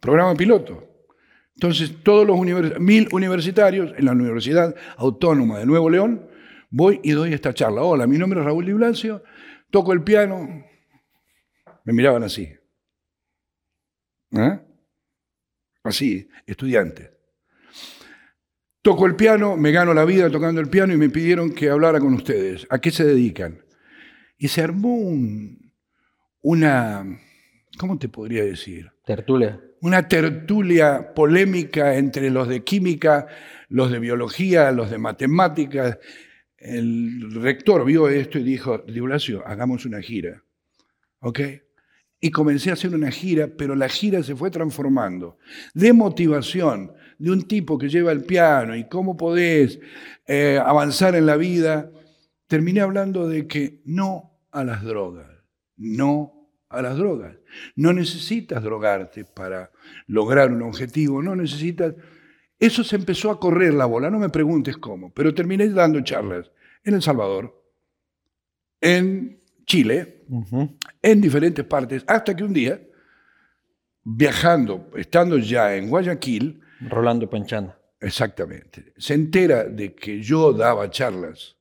programa 0.00 0.34
piloto. 0.34 0.88
Entonces, 1.54 2.02
todos 2.02 2.26
los 2.26 2.38
mil 2.80 3.08
universitarios 3.12 3.92
en 3.96 4.06
la 4.06 4.12
Universidad 4.12 4.74
Autónoma 4.96 5.58
de 5.58 5.66
Nuevo 5.66 5.90
León, 5.90 6.28
voy 6.70 7.00
y 7.02 7.12
doy 7.12 7.34
esta 7.34 7.52
charla. 7.52 7.82
Hola, 7.82 8.06
mi 8.06 8.18
nombre 8.18 8.40
es 8.40 8.46
Raúl 8.46 8.64
Di 8.64 8.72
Blasio, 8.72 9.22
toco 9.70 9.92
el 9.92 10.02
piano. 10.02 10.64
Me 11.84 11.92
miraban 11.92 12.22
así. 12.22 12.48
¿Eh? 14.32 14.60
Así, 15.84 16.28
estudiante. 16.46 17.11
Toco 18.82 19.06
el 19.06 19.16
piano, 19.16 19.56
me 19.56 19.70
gano 19.70 19.94
la 19.94 20.04
vida 20.04 20.28
tocando 20.30 20.60
el 20.60 20.68
piano 20.68 20.92
y 20.92 20.96
me 20.96 21.08
pidieron 21.08 21.52
que 21.52 21.70
hablara 21.70 22.00
con 22.00 22.14
ustedes. 22.14 22.66
¿A 22.68 22.80
qué 22.80 22.90
se 22.90 23.04
dedican? 23.04 23.64
Y 24.36 24.48
se 24.48 24.62
armó 24.62 24.96
una, 26.42 27.20
¿cómo 27.78 27.98
te 27.98 28.08
podría 28.08 28.44
decir? 28.44 28.90
Tertulia 29.04 29.60
una 29.82 30.06
tertulia 30.06 31.12
polémica 31.12 31.96
entre 31.96 32.30
los 32.30 32.46
de 32.46 32.62
química, 32.62 33.26
los 33.68 33.90
de 33.90 33.98
biología, 33.98 34.70
los 34.70 34.90
de 34.90 34.98
matemáticas. 34.98 35.98
El 36.56 37.34
rector 37.42 37.84
vio 37.84 38.08
esto 38.08 38.38
y 38.38 38.44
dijo, 38.44 38.78
Di 38.78 39.00
hagamos 39.44 39.84
una 39.84 40.00
gira. 40.00 40.44
¿Ok? 41.18 41.40
Y 42.20 42.30
comencé 42.30 42.70
a 42.70 42.74
hacer 42.74 42.94
una 42.94 43.10
gira, 43.10 43.48
pero 43.58 43.74
la 43.74 43.88
gira 43.88 44.22
se 44.22 44.36
fue 44.36 44.52
transformando 44.52 45.38
de 45.74 45.92
motivación 45.92 46.92
de 47.22 47.30
un 47.30 47.44
tipo 47.44 47.78
que 47.78 47.88
lleva 47.88 48.10
el 48.10 48.24
piano 48.24 48.74
y 48.74 48.88
cómo 48.88 49.16
podés 49.16 49.78
eh, 50.26 50.60
avanzar 50.60 51.14
en 51.14 51.24
la 51.24 51.36
vida. 51.36 51.88
Terminé 52.48 52.80
hablando 52.80 53.28
de 53.28 53.46
que 53.46 53.80
no 53.84 54.40
a 54.50 54.64
las 54.64 54.82
drogas, 54.82 55.30
no 55.76 56.50
a 56.68 56.82
las 56.82 56.96
drogas. 56.96 57.36
No 57.76 57.92
necesitas 57.92 58.60
drogarte 58.64 59.24
para 59.24 59.70
lograr 60.08 60.50
un 60.50 60.62
objetivo, 60.62 61.22
no 61.22 61.36
necesitas... 61.36 61.94
Eso 62.58 62.82
se 62.82 62.96
empezó 62.96 63.30
a 63.30 63.38
correr 63.38 63.72
la 63.72 63.86
bola, 63.86 64.10
no 64.10 64.18
me 64.18 64.28
preguntes 64.28 64.76
cómo, 64.76 65.14
pero 65.14 65.32
terminé 65.32 65.68
dando 65.68 66.00
charlas 66.00 66.50
en 66.82 66.94
El 66.94 67.02
Salvador, 67.02 67.56
en 68.80 69.40
Chile, 69.64 70.24
en 71.00 71.20
diferentes 71.20 71.64
partes, 71.64 72.02
hasta 72.08 72.34
que 72.34 72.42
un 72.42 72.52
día, 72.52 72.82
viajando, 74.02 74.90
estando 74.96 75.38
ya 75.38 75.76
en 75.76 75.88
Guayaquil, 75.88 76.61
Rolando 76.88 77.28
Panchana. 77.28 77.76
Exactamente. 78.00 78.92
Se 78.96 79.14
entera 79.14 79.64
de 79.64 79.94
que 79.94 80.20
yo 80.20 80.52
daba 80.52 80.90
charlas 80.90 81.56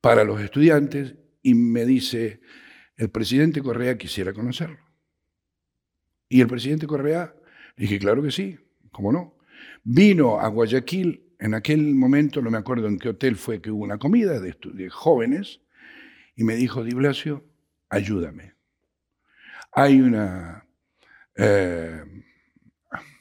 para 0.00 0.24
los 0.24 0.40
estudiantes 0.40 1.14
y 1.42 1.54
me 1.54 1.84
dice, 1.84 2.40
el 2.96 3.10
presidente 3.10 3.62
Correa 3.62 3.96
quisiera 3.96 4.32
conocerlo. 4.32 4.80
Y 6.28 6.40
el 6.40 6.48
presidente 6.48 6.86
Correa, 6.86 7.34
dije, 7.76 7.98
claro 7.98 8.22
que 8.22 8.30
sí, 8.30 8.58
¿cómo 8.90 9.12
no? 9.12 9.38
Vino 9.84 10.40
a 10.40 10.48
Guayaquil, 10.48 11.34
en 11.38 11.54
aquel 11.54 11.94
momento, 11.94 12.42
no 12.42 12.50
me 12.50 12.58
acuerdo 12.58 12.86
en 12.88 12.98
qué 12.98 13.10
hotel 13.10 13.36
fue 13.36 13.62
que 13.62 13.70
hubo 13.70 13.84
una 13.84 13.98
comida 13.98 14.38
de, 14.40 14.90
jóvenes, 14.90 15.60
y 16.36 16.44
me 16.44 16.54
dijo, 16.56 16.84
Di 16.84 16.94
Blasio, 16.94 17.44
ayúdame. 17.88 18.54
hay 19.72 20.00
una... 20.00 20.66
eh, 21.36 22.02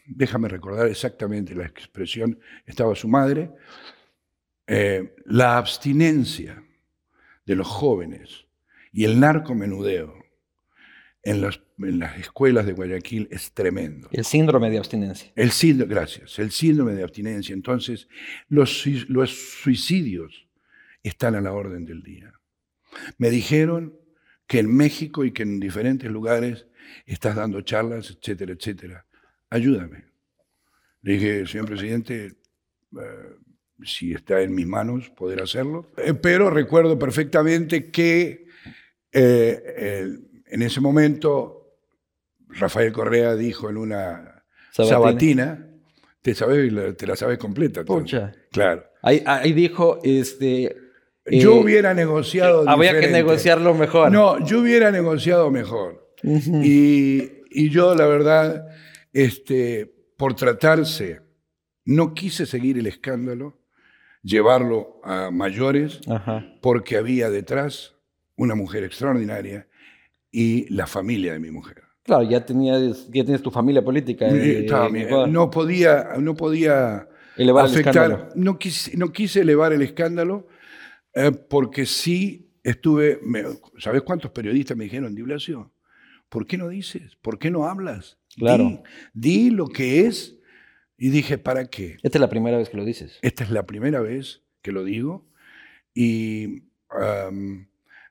déjame 0.10 0.48
recordar 0.50 0.88
exactamente 0.88 1.56
la 1.56 1.66
expresión, 1.66 2.40
estaba 2.66 2.96
su 2.96 3.08
madre, 3.08 3.52
eh, 4.68 5.16
la 5.26 5.58
abstinencia 5.58 6.64
de 7.46 7.56
los 7.56 7.68
jóvenes 7.68 8.46
y 8.92 9.06
el 9.06 9.20
narcomenudeo 9.20 10.14
en, 11.24 11.42
las- 11.42 11.62
en 11.80 12.00
las 12.00 12.18
escuelas 12.20 12.66
de 12.66 12.74
Guayaquil 12.74 13.28
es 13.32 13.52
tremendo. 13.54 14.10
El 14.12 14.26
síndrome 14.26 14.70
de 14.70 14.78
abstinencia. 14.78 15.32
El 15.36 15.52
síndrome, 15.52 15.94
gracias, 15.94 16.40
el 16.40 16.52
síndrome 16.52 16.94
de 16.94 17.04
abstinencia. 17.04 17.54
Entonces, 17.54 18.08
los, 18.48 18.86
los 19.08 19.32
suicidios 19.62 20.48
están 21.04 21.36
a 21.36 21.42
la 21.42 21.52
orden 21.54 21.86
del 21.86 22.04
día. 22.04 22.34
Me 23.18 23.30
dijeron 23.30 23.96
que 24.48 24.60
en 24.60 24.76
México 24.76 25.24
y 25.26 25.32
que 25.32 25.44
en 25.44 25.60
diferentes 25.60 26.10
lugares 26.10 26.68
estás 27.06 27.36
dando 27.36 27.62
charlas, 27.62 28.10
etcétera, 28.10 28.54
etcétera. 28.54 29.06
Ayúdame. 29.50 30.06
Le 31.02 31.14
dije, 31.14 31.48
señor 31.48 31.68
presidente, 31.68 32.26
eh, 32.26 33.36
si 33.84 34.14
está 34.14 34.42
en 34.42 34.54
mis 34.54 34.68
manos 34.68 35.10
poder 35.10 35.42
hacerlo. 35.42 35.88
Eh, 35.98 36.14
pero 36.14 36.50
recuerdo 36.50 37.00
perfectamente 37.00 37.90
que 37.90 38.46
eh, 39.12 40.18
en 40.46 40.62
ese 40.62 40.82
momento 40.82 41.60
Rafael 42.50 42.92
Correa 42.92 43.36
dijo 43.36 43.70
en 43.70 43.78
una 43.78 44.44
Sabatina. 44.72 44.90
sabatina, 44.90 45.68
te, 46.22 46.36
sabes, 46.36 46.98
te 46.98 47.08
la 47.08 47.16
sabes 47.16 47.38
completa. 47.38 47.84
Pucha. 47.84 48.34
Claro. 48.52 48.84
Ahí, 49.02 49.24
ahí 49.26 49.54
dijo, 49.54 50.00
este... 50.04 50.76
Yo 51.32 51.58
eh, 51.58 51.60
hubiera 51.64 51.94
negociado. 51.94 52.68
Había 52.68 53.00
que 53.00 53.08
negociarlo 53.08 53.76
mejor. 53.76 54.12
No, 54.12 54.44
yo 54.46 54.62
hubiera 54.62 54.92
negociado 54.92 55.52
mejor. 55.52 56.14
Y 56.24 57.70
yo, 57.70 57.94
la 57.94 58.08
verdad, 58.08 58.66
este, 59.14 59.94
por 60.18 60.36
tratarse, 60.36 61.22
no 61.86 62.14
quise 62.14 62.46
seguir 62.46 62.78
el 62.78 62.88
escándalo, 62.88 63.60
llevarlo 64.22 65.00
a 65.04 65.32
mayores, 65.32 66.02
Ajá. 66.08 66.46
porque 66.62 66.98
había 66.98 67.30
detrás 67.30 67.96
una 68.36 68.56
mujer 68.56 68.84
extraordinaria 68.84 69.68
y 70.32 70.72
la 70.74 70.88
familia 70.88 71.34
de 71.34 71.40
mi 71.40 71.52
mujer. 71.52 71.84
Claro, 72.04 72.24
ya 72.24 72.46
tenías, 72.46 73.06
ya 73.08 73.24
tienes 73.24 73.42
tu 73.42 73.52
familia 73.52 73.84
política. 73.84 74.28
eh. 74.30 74.66
Ecuador. 74.66 75.30
no 75.30 75.50
podía, 75.50 76.10
no 76.20 76.36
podía 76.36 77.08
Elevar 77.38 77.66
el 77.66 77.72
afectar, 77.72 77.96
escándalo. 78.12 78.30
no 78.36 78.58
quise, 78.60 78.98
no 78.98 79.12
quise 79.12 79.42
elevar 79.42 79.74
el 79.74 79.82
escándalo 79.82 80.48
eh, 81.14 81.32
porque 81.32 81.86
sí 81.86 82.52
estuve, 82.64 83.20
me- 83.24 83.44
¿sabes 83.78 84.02
cuántos 84.04 84.32
periodistas 84.32 84.76
me 84.78 84.84
dijeron, 84.86 85.14
Di 85.16 85.22
Blasio, 85.22 85.72
¿por 86.30 86.46
qué 86.48 86.58
no 86.58 86.70
dices? 86.70 87.16
¿Por 87.22 87.40
qué 87.40 87.52
no 87.52 87.68
hablas? 87.68 88.18
Claro. 88.38 88.82
Di, 89.14 89.48
di 89.48 89.50
lo 89.50 89.68
que 89.68 90.06
es. 90.08 90.36
Y 90.98 91.10
dije, 91.10 91.38
¿para 91.38 91.66
qué? 91.70 91.98
Esta 92.04 92.18
es 92.18 92.22
la 92.22 92.30
primera 92.30 92.58
vez 92.58 92.70
que 92.70 92.78
lo 92.78 92.84
dices. 92.86 93.20
Esta 93.22 93.44
es 93.44 93.52
la 93.52 93.66
primera 93.66 94.02
vez 94.02 94.42
que 94.62 94.72
lo 94.74 94.84
digo 94.84 95.26
y, 95.94 96.64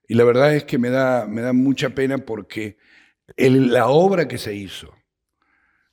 y 0.09 0.15
la 0.15 0.25
verdad 0.25 0.55
es 0.55 0.65
que 0.65 0.79
me 0.79 0.89
da, 0.91 1.27
me 1.27 1.43
da 1.43 1.53
mucha 1.53 1.91
pena 1.91 2.19
porque 2.19 2.79
el- 3.37 3.73
la 3.73 3.89
obra 3.89 4.27
que 4.27 4.39
se 4.39 4.55
hizo, 4.55 4.95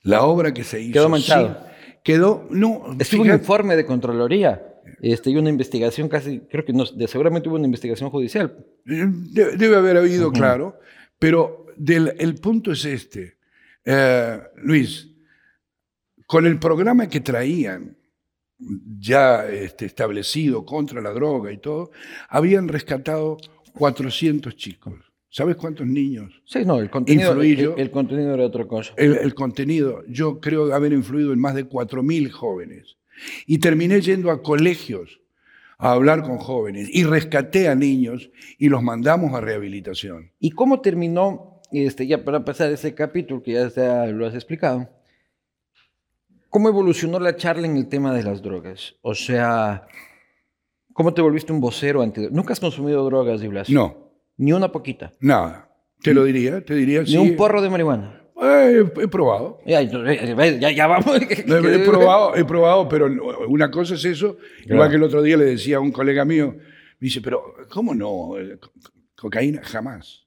la 0.02 0.24
obra 0.24 0.54
que 0.54 0.64
se 0.64 0.80
hizo... 0.82 0.94
Quedó 0.94 1.10
manchado. 1.10 1.58
sí, 1.70 1.94
quedó, 2.04 2.48
no, 2.50 2.96
Estuvo 3.00 3.24
un 3.24 3.30
informe 3.32 3.76
de 3.76 3.86
Contraloría. 3.86 4.62
Este, 5.02 5.32
y 5.32 5.36
una 5.36 5.50
investigación 5.50 6.08
casi, 6.08 6.40
creo 6.50 6.64
que 6.64 6.72
no, 6.72 6.86
de- 6.86 7.08
seguramente 7.08 7.50
hubo 7.50 7.58
una 7.58 7.66
investigación 7.66 8.10
judicial. 8.10 8.66
de- 8.86 9.58
debe 9.58 9.76
haber 9.76 9.98
habido, 9.98 10.32
claro, 10.32 10.80
pero 11.20 11.65
del- 11.78 12.14
el 12.20 12.36
punto 12.36 12.72
es 12.72 12.86
este. 12.86 13.38
Eh, 13.84 14.40
Luis, 14.58 15.10
con 16.26 16.46
el 16.46 16.60
programa 16.60 17.08
que 17.08 17.20
traían, 17.22 17.98
ya 19.00 19.46
este, 19.48 19.86
establecido 19.86 20.66
contra 20.66 21.02
la 21.02 21.12
droga 21.12 21.52
y 21.52 21.58
todo, 21.58 21.92
habían 22.30 22.68
rescatado 22.68 23.38
400 23.74 24.56
chicos. 24.56 24.94
¿Sabes 25.30 25.58
cuántos 25.58 25.86
niños? 25.86 26.32
Sí, 26.46 26.64
no, 26.66 26.80
el 26.80 26.90
contenido, 26.90 27.32
el, 27.76 27.82
el 27.82 27.92
contenido 27.92 28.34
era 28.34 28.46
otra 28.46 28.66
cosa. 28.66 28.94
El, 28.96 29.18
el 29.18 29.36
contenido, 29.36 30.02
yo 30.08 30.40
creo 30.40 30.74
haber 30.74 30.94
influido 30.94 31.34
en 31.34 31.40
más 31.40 31.56
de 31.56 31.66
4.000 31.68 32.30
jóvenes. 32.32 32.96
Y 33.46 33.58
terminé 33.58 34.00
yendo 34.00 34.32
a 34.32 34.42
colegios 34.42 35.20
a 35.78 35.92
hablar 35.92 36.22
con 36.24 36.38
jóvenes 36.38 36.88
y 36.90 37.04
rescaté 37.04 37.68
a 37.68 37.76
niños 37.76 38.30
y 38.58 38.70
los 38.70 38.82
mandamos 38.82 39.34
a 39.34 39.42
rehabilitación. 39.42 40.32
¿Y 40.40 40.52
cómo 40.52 40.80
terminó, 40.80 41.55
este, 41.84 42.08
ya 42.08 42.24
para 42.24 42.46
pasar 42.46 42.72
ese 42.72 42.94
capítulo 42.96 43.42
que 43.44 43.54
ya 43.54 44.06
lo 44.08 44.26
has 44.28 44.34
explicado, 44.36 44.90
cómo 46.50 46.70
evolucionó 46.70 47.20
la 47.20 47.36
charla 47.36 47.68
en 47.68 47.78
el 47.78 47.88
tema 47.88 48.14
de 48.14 48.24
las 48.24 48.42
drogas? 48.42 48.96
O 49.02 49.14
sea, 49.16 49.88
¿cómo 50.94 51.14
te 51.14 51.22
volviste 51.22 51.52
un 51.52 51.60
vocero 51.62 52.02
anti 52.02 52.28
¿Nunca 52.32 52.54
has 52.54 52.60
consumido 52.60 53.04
drogas, 53.06 53.42
Di 53.42 53.48
Blasio? 53.48 53.76
No, 53.76 54.12
Ni 54.38 54.54
una 54.54 54.72
poquita. 54.72 55.12
nada. 55.20 55.70
Te 56.02 56.14
lo 56.14 56.24
diría, 56.24 56.64
te 56.64 56.76
diría 56.76 57.00
Ni 57.02 57.08
sí. 57.08 57.18
un 57.18 57.36
porro 57.36 57.62
de 57.62 57.70
marihuana. 57.70 58.22
Eh, 58.42 58.84
he 59.02 59.08
probado. 59.08 59.60
Ya, 59.66 59.82
ya, 59.82 60.60
ya, 60.60 60.72
ya 60.72 60.88
vamos. 60.88 61.16
He, 61.30 61.34
he 61.40 61.80
probado, 61.86 62.36
he 62.36 62.44
probado, 62.46 62.88
pero 62.90 63.08
una 63.48 63.72
cosa 63.72 63.96
es 63.96 64.04
eso. 64.06 64.38
Igual 64.66 64.78
Claro. 64.78 64.90
que 64.92 64.96
el 64.98 65.04
otro 65.04 65.22
día 65.24 65.38
le 65.38 65.46
decía 65.46 65.78
a 65.78 65.80
un 65.80 65.92
colega 65.92 66.26
mío, 66.26 66.54
me 66.58 66.62
dice, 67.00 67.22
pero 67.22 67.56
¿cómo 67.70 67.96
no? 67.96 68.38
Eh, 68.38 68.58
co- 68.60 68.72
Cocaína, 69.16 69.62
jamás. 69.64 70.25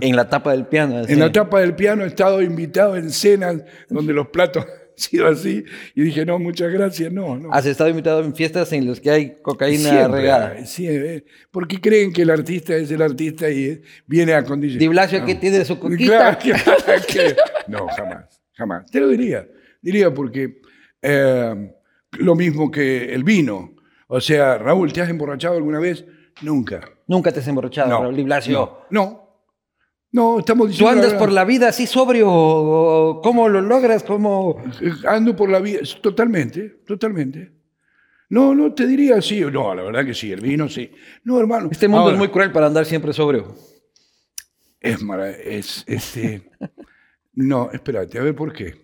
En, 0.00 0.16
la 0.16 0.28
tapa 0.28 0.52
del 0.52 0.66
piano. 0.66 0.98
así. 0.98 1.12
En 1.12 1.20
la 1.20 1.30
tapa 1.30 1.60
del 1.60 1.74
piano 1.74 2.02
he 2.04 2.06
estado 2.06 2.40
invitado 2.42 2.96
en 2.96 3.10
cenas 3.10 3.62
donde 3.90 4.12
los 4.14 4.28
platos 4.28 4.64
han 4.66 4.70
sido 4.96 5.28
así. 5.28 5.64
Y 5.94 6.02
dije, 6.02 6.24
no, 6.24 6.38
muchas 6.38 6.72
gracias, 6.72 7.12
no, 7.12 7.36
no. 7.36 7.52
Has 7.52 7.66
estado 7.66 7.90
invitado 7.90 8.24
en 8.24 8.34
fiestas 8.34 8.72
en 8.72 8.88
las 8.88 9.00
que 9.00 9.10
hay 9.10 9.36
cocaína 9.42 9.90
Siempre 9.90 10.20
regada. 10.22 10.48
hay, 10.56 10.66
siempre. 10.66 11.24
Porque 11.50 11.78
creen 11.80 12.10
que 12.12 12.22
el 12.22 12.30
artista 12.30 12.74
es 12.74 12.90
el 12.90 13.02
artista 13.02 13.50
y 13.50 13.64
eh, 13.66 13.82
viene 14.06 14.32
a 14.32 14.42
condicionar. 14.44 14.80
Di 14.80 14.88
Blasio 14.88 15.24
que 15.26 15.34
tiene 15.34 15.62
su 15.64 15.78
coquita. 15.80 16.38
Claro, 16.38 16.38
que- 16.38 17.12
que- 17.12 17.36
no, 17.68 17.86
jamás, 17.88 18.40
jamás. 18.54 18.90
Te 18.90 18.98
lo 19.00 19.08
diría. 19.08 19.46
Diría 19.82 20.12
porque 20.14 20.62
eh, 21.02 21.72
lo 22.12 22.34
mismo 22.34 22.70
que 22.70 23.12
el 23.12 23.24
vino. 23.24 23.74
O 24.08 24.20
sea, 24.20 24.56
Raúl, 24.56 24.92
¿te 24.92 25.02
has 25.02 25.10
emborrachado 25.10 25.56
alguna 25.56 25.80
vez? 25.80 26.04
Nunca. 26.40 26.80
Nunca 27.08 27.30
te 27.32 27.40
has 27.40 27.48
emborrachado, 27.48 27.90
No, 27.90 28.02
Raúl 28.02 28.16
Di 28.16 28.22
Blasio. 28.22 28.52
No, 28.90 29.02
no. 29.04 29.25
No, 30.16 30.38
estamos 30.38 30.68
¿Tú 30.68 30.70
diciendo. 30.70 30.92
andas 30.92 31.06
verdad. 31.12 31.18
por 31.18 31.32
la 31.32 31.44
vida 31.44 31.68
así 31.68 31.86
sobrio? 31.86 33.20
¿Cómo 33.22 33.50
lo 33.50 33.60
logras? 33.60 34.02
¿Cómo...? 34.02 34.56
Eh, 34.80 34.90
Ando 35.06 35.36
por 35.36 35.50
la 35.50 35.58
vida, 35.60 35.80
totalmente, 36.00 36.80
totalmente. 36.86 37.52
No, 38.30 38.54
no 38.54 38.72
te 38.72 38.86
diría 38.86 39.20
sí. 39.20 39.42
No, 39.52 39.74
la 39.74 39.82
verdad 39.82 40.06
que 40.06 40.14
sí, 40.14 40.32
el 40.32 40.40
vino 40.40 40.70
sí. 40.70 40.90
No, 41.24 41.38
hermano. 41.38 41.68
Este 41.70 41.86
mundo 41.86 42.04
Ahora, 42.04 42.14
es 42.14 42.18
muy 42.18 42.28
cruel 42.28 42.50
para 42.50 42.66
andar 42.66 42.86
siempre 42.86 43.12
sobrio. 43.12 43.54
Es 44.80 45.02
mara- 45.02 45.30
es 45.30 45.84
este. 45.86 46.50
no, 47.34 47.70
espérate, 47.70 48.18
a 48.18 48.22
ver 48.22 48.34
por 48.34 48.54
qué. 48.54 48.74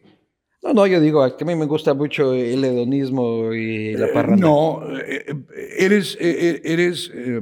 No, 0.62 0.74
no, 0.74 0.86
yo 0.86 1.00
digo, 1.00 1.34
que 1.36 1.44
a 1.44 1.46
mí 1.46 1.56
me 1.56 1.64
gusta 1.64 1.94
mucho 1.94 2.34
el 2.34 2.62
hedonismo 2.62 3.54
y 3.54 3.94
la 3.94 4.12
parranda. 4.12 4.46
No, 4.46 4.82
eh, 4.98 5.24
eh, 5.28 5.34
eres, 5.78 6.14
eh, 6.20 6.36
eh, 6.50 6.60
eres 6.62 7.10
eh, 7.14 7.40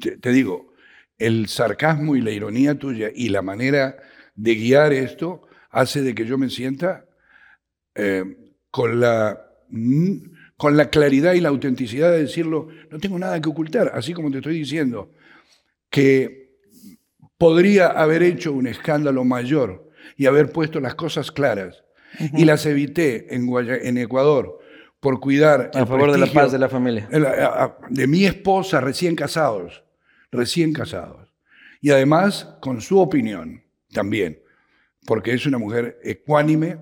te, 0.00 0.16
te 0.16 0.32
digo, 0.32 0.71
el 1.26 1.48
sarcasmo 1.48 2.16
y 2.16 2.20
la 2.20 2.30
ironía 2.30 2.74
tuya 2.76 3.10
y 3.14 3.28
la 3.28 3.42
manera 3.42 3.96
de 4.34 4.54
guiar 4.54 4.92
esto 4.92 5.42
hace 5.70 6.02
de 6.02 6.14
que 6.14 6.24
yo 6.26 6.38
me 6.38 6.48
sienta 6.50 7.04
eh, 7.94 8.24
con, 8.70 9.00
la, 9.00 9.46
mm, 9.68 10.16
con 10.56 10.76
la 10.76 10.88
claridad 10.90 11.34
y 11.34 11.40
la 11.40 11.48
autenticidad 11.50 12.10
de 12.10 12.20
decirlo, 12.22 12.68
no 12.90 12.98
tengo 12.98 13.18
nada 13.18 13.40
que 13.40 13.48
ocultar, 13.48 13.90
así 13.94 14.12
como 14.14 14.30
te 14.30 14.38
estoy 14.38 14.54
diciendo 14.58 15.10
que 15.90 16.52
podría 17.38 17.88
haber 17.88 18.22
hecho 18.22 18.52
un 18.52 18.66
escándalo 18.66 19.24
mayor 19.24 19.90
y 20.16 20.26
haber 20.26 20.52
puesto 20.52 20.80
las 20.80 20.94
cosas 20.94 21.30
claras. 21.30 21.82
Y 22.34 22.44
las 22.44 22.66
evité 22.66 23.34
en, 23.34 23.46
Guaya- 23.46 23.78
en 23.82 23.96
Ecuador 23.96 24.58
por 25.00 25.18
cuidar 25.18 25.70
A 25.74 25.86
favor 25.86 26.12
de 26.12 26.18
la 26.18 26.26
paz 26.26 26.52
de 26.52 26.58
la 26.58 26.68
familia. 26.68 27.08
de 27.88 28.06
mi 28.06 28.26
esposa 28.26 28.80
recién 28.82 29.16
casados, 29.16 29.82
recién 30.32 30.72
casados. 30.72 31.28
Y 31.80 31.90
además 31.90 32.48
con 32.60 32.80
su 32.80 32.98
opinión 32.98 33.62
también, 33.92 34.40
porque 35.06 35.32
es 35.34 35.46
una 35.46 35.58
mujer 35.58 35.98
ecuánime, 36.02 36.78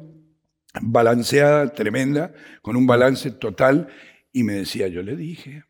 balanceada, 0.81 1.73
tremenda, 1.73 2.33
con 2.63 2.77
un 2.77 2.87
balance 2.87 3.31
total. 3.33 3.89
Y 4.33 4.45
me 4.45 4.55
decía, 4.55 4.89
yo 4.89 5.03
le 5.03 5.17
dije. 5.17 5.65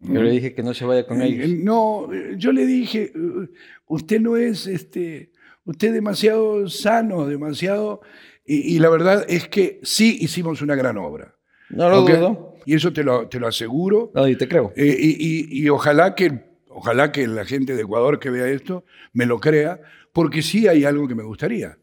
Yo 0.00 0.22
le 0.22 0.30
dije 0.30 0.54
que 0.54 0.62
no 0.62 0.74
se 0.74 0.84
vaya 0.84 1.06
con 1.06 1.20
Eh, 1.22 1.26
ellos. 1.26 1.48
No, 1.60 2.12
eh, 2.12 2.34
yo 2.36 2.52
le 2.52 2.66
dije, 2.66 3.10
eh, 3.14 3.48
usted 3.86 4.20
no 4.20 4.36
es, 4.36 4.66
este, 4.66 5.32
usted 5.64 5.88
es 5.88 5.94
demasiado 5.94 6.68
sano, 6.68 7.26
demasiado... 7.26 8.00
Y, 8.46 8.76
y 8.76 8.78
la 8.78 8.90
verdad 8.90 9.24
es 9.26 9.48
que 9.48 9.80
sí 9.82 10.18
hicimos 10.20 10.60
una 10.60 10.74
gran 10.74 10.98
obra. 10.98 11.34
No 11.70 11.88
lo 11.88 12.02
¿ok? 12.02 12.10
dudo. 12.10 12.54
Y 12.66 12.74
eso 12.74 12.92
te 12.92 13.02
lo, 13.02 13.26
te 13.28 13.40
lo 13.40 13.46
aseguro. 13.48 14.12
No, 14.14 14.28
y 14.28 14.36
te 14.36 14.46
creo. 14.46 14.72
Eh, 14.76 14.94
y, 15.00 15.16
y- 15.18 15.62
y 15.64 15.68
ojalá, 15.70 16.14
que, 16.14 16.53
ojalá 16.74 17.12
que 17.12 17.26
la 17.26 17.44
gente 17.44 17.74
de 17.74 17.82
Ecuador 17.82 18.18
que 18.18 18.30
vea 18.30 18.48
esto 18.48 18.84
me 19.12 19.26
lo 19.26 19.40
crea, 19.40 19.80
porque 20.12 20.42
sí 20.42 20.68
hay 20.68 20.84
algo 20.84 21.08
que 21.08 21.14
me 21.14 21.22
gustaría. 21.22 21.78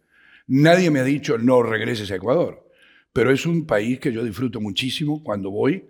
Nadie 0.47 0.91
me 0.91 0.99
ha 0.99 1.03
dicho 1.03 1.37
no 1.37 1.63
regreses 1.63 2.11
a 2.11 2.15
Ecuador, 2.15 2.67
pero 3.13 3.31
es 3.31 3.45
un 3.45 3.65
país 3.65 3.99
que 3.99 4.11
yo 4.11 4.23
disfruto 4.23 4.59
muchísimo 4.59 5.23
cuando 5.23 5.49
voy, 5.49 5.85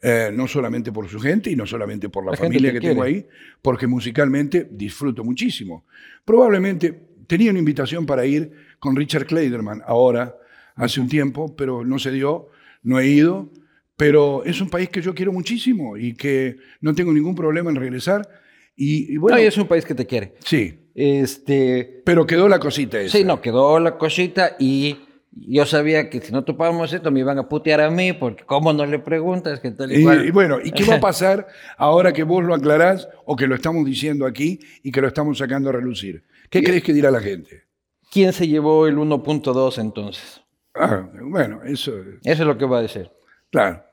eh, 0.00 0.30
no 0.32 0.46
solamente 0.46 0.92
por 0.92 1.08
su 1.08 1.20
gente 1.20 1.50
y 1.50 1.56
no 1.56 1.66
solamente 1.66 2.08
por 2.08 2.24
la, 2.24 2.36
familia 2.36 2.72
que, 2.72 2.80
tengo 2.80 3.02
ahí, 3.02 3.26
porque 3.60 3.86
musicalmente 3.86 4.68
disfruto 4.70 5.24
muchísimo. 5.24 5.86
Probablemente 6.24 7.08
tenía 7.26 7.50
una 7.50 7.58
invitación 7.58 8.06
para 8.06 8.24
ir 8.24 8.52
con 8.78 8.96
Richard 8.96 9.26
Kleiderman 9.26 9.82
ahora, 9.86 10.36
hace 10.74 11.00
un 11.00 11.08
tiempo, 11.08 11.54
pero 11.56 11.84
no 11.84 11.98
se 11.98 12.12
dio, 12.12 12.48
no 12.82 13.00
he 13.00 13.08
ido, 13.08 13.50
pero 13.98 14.44
es 14.44 14.60
un 14.60 14.70
país 14.70 14.88
que 14.90 15.02
yo 15.02 15.12
quiero 15.12 15.32
muchísimo 15.32 15.96
y 15.96 16.14
que 16.14 16.56
no 16.80 16.94
tengo 16.94 17.12
ningún 17.12 17.34
problema 17.34 17.68
en 17.68 17.76
regresar. 17.76 18.28
Y, 18.76 19.16
bueno, 19.16 19.36
es 19.38 19.58
un 19.58 19.66
país 19.66 19.84
que 19.84 19.92
te 19.92 20.06
quiere. 20.06 20.34
Sí. 20.44 20.88
Este, 20.94 22.00
pero 22.04 22.24
quedó 22.24 22.48
la 22.48 22.60
cosita 22.60 23.00
esa. 23.00 23.18
Sí, 23.18 23.24
no, 23.24 23.40
quedó 23.40 23.80
la 23.80 23.98
cosita 23.98 24.54
y 24.60 25.00
yo 25.32 25.66
sabía 25.66 26.08
que 26.08 26.20
si 26.20 26.30
no 26.32 26.44
topábamos 26.44 26.92
esto 26.92 27.10
me 27.10 27.18
iban 27.18 27.38
a 27.38 27.48
putear 27.48 27.80
a 27.80 27.90
mí, 27.90 28.12
porque 28.12 28.44
¿cómo 28.44 28.72
no 28.72 28.86
le 28.86 29.00
preguntas? 29.00 29.58
Que 29.58 29.72
tal 29.72 29.90
y, 29.90 29.96
y, 29.96 30.30
bueno, 30.30 30.58
¿y 30.62 30.70
qué 30.70 30.84
va 30.84 30.94
a 30.94 31.00
pasar 31.00 31.48
ahora 31.76 32.12
que 32.12 32.22
vos 32.22 32.44
lo 32.44 32.54
aclarás 32.54 33.08
o 33.24 33.34
que 33.34 33.48
lo 33.48 33.56
estamos 33.56 33.84
diciendo 33.84 34.26
aquí 34.26 34.60
y 34.84 34.92
que 34.92 35.00
lo 35.00 35.08
estamos 35.08 35.38
sacando 35.38 35.70
a 35.70 35.72
relucir? 35.72 36.22
¿Qué 36.50 36.62
crees 36.62 36.84
que 36.84 36.92
dirá 36.92 37.10
la 37.10 37.20
gente? 37.20 37.64
¿Quién 38.12 38.32
se 38.32 38.46
llevó 38.46 38.86
el 38.86 38.96
1.2 38.96 39.80
entonces? 39.80 40.40
Ah, 40.76 41.04
bueno, 41.20 41.62
eso... 41.64 41.94
Eso 42.22 42.42
es 42.42 42.46
lo 42.46 42.56
que 42.56 42.64
va 42.64 42.78
a 42.78 42.82
decir. 42.82 43.10
Claro. 43.50 43.87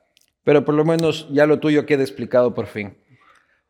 Pero 0.45 0.63
por 0.63 0.75
lo 0.75 0.85
menos 0.85 1.27
ya 1.31 1.45
lo 1.45 1.59
tuyo 1.59 1.85
queda 1.85 2.03
explicado 2.03 2.53
por 2.53 2.67
fin. 2.67 2.95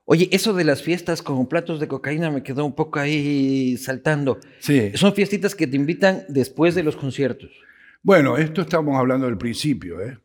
Oye, 0.04 0.30
eso 0.32 0.54
de 0.54 0.66
las 0.66 0.84
fiestas 0.84 1.24
con 1.24 1.48
platos 1.48 1.80
de 1.80 1.88
cocaína 1.88 2.30
me 2.30 2.44
quedó 2.44 2.64
un 2.64 2.76
poco 2.76 3.00
ahí 3.00 3.76
saltando. 3.78 4.40
Sí. 4.60 4.92
Son 4.94 5.16
fiestitas 5.16 5.56
que 5.56 5.66
te 5.66 5.78
invitan 5.78 6.26
después 6.30 6.76
de 6.76 6.84
los 6.84 6.96
conciertos. 6.96 7.50
Bueno, 8.04 8.38
esto 8.38 8.62
estamos 8.62 8.96
hablando 9.00 9.26
del 9.26 9.38
principio, 9.38 10.00
¿eh? 10.00 10.20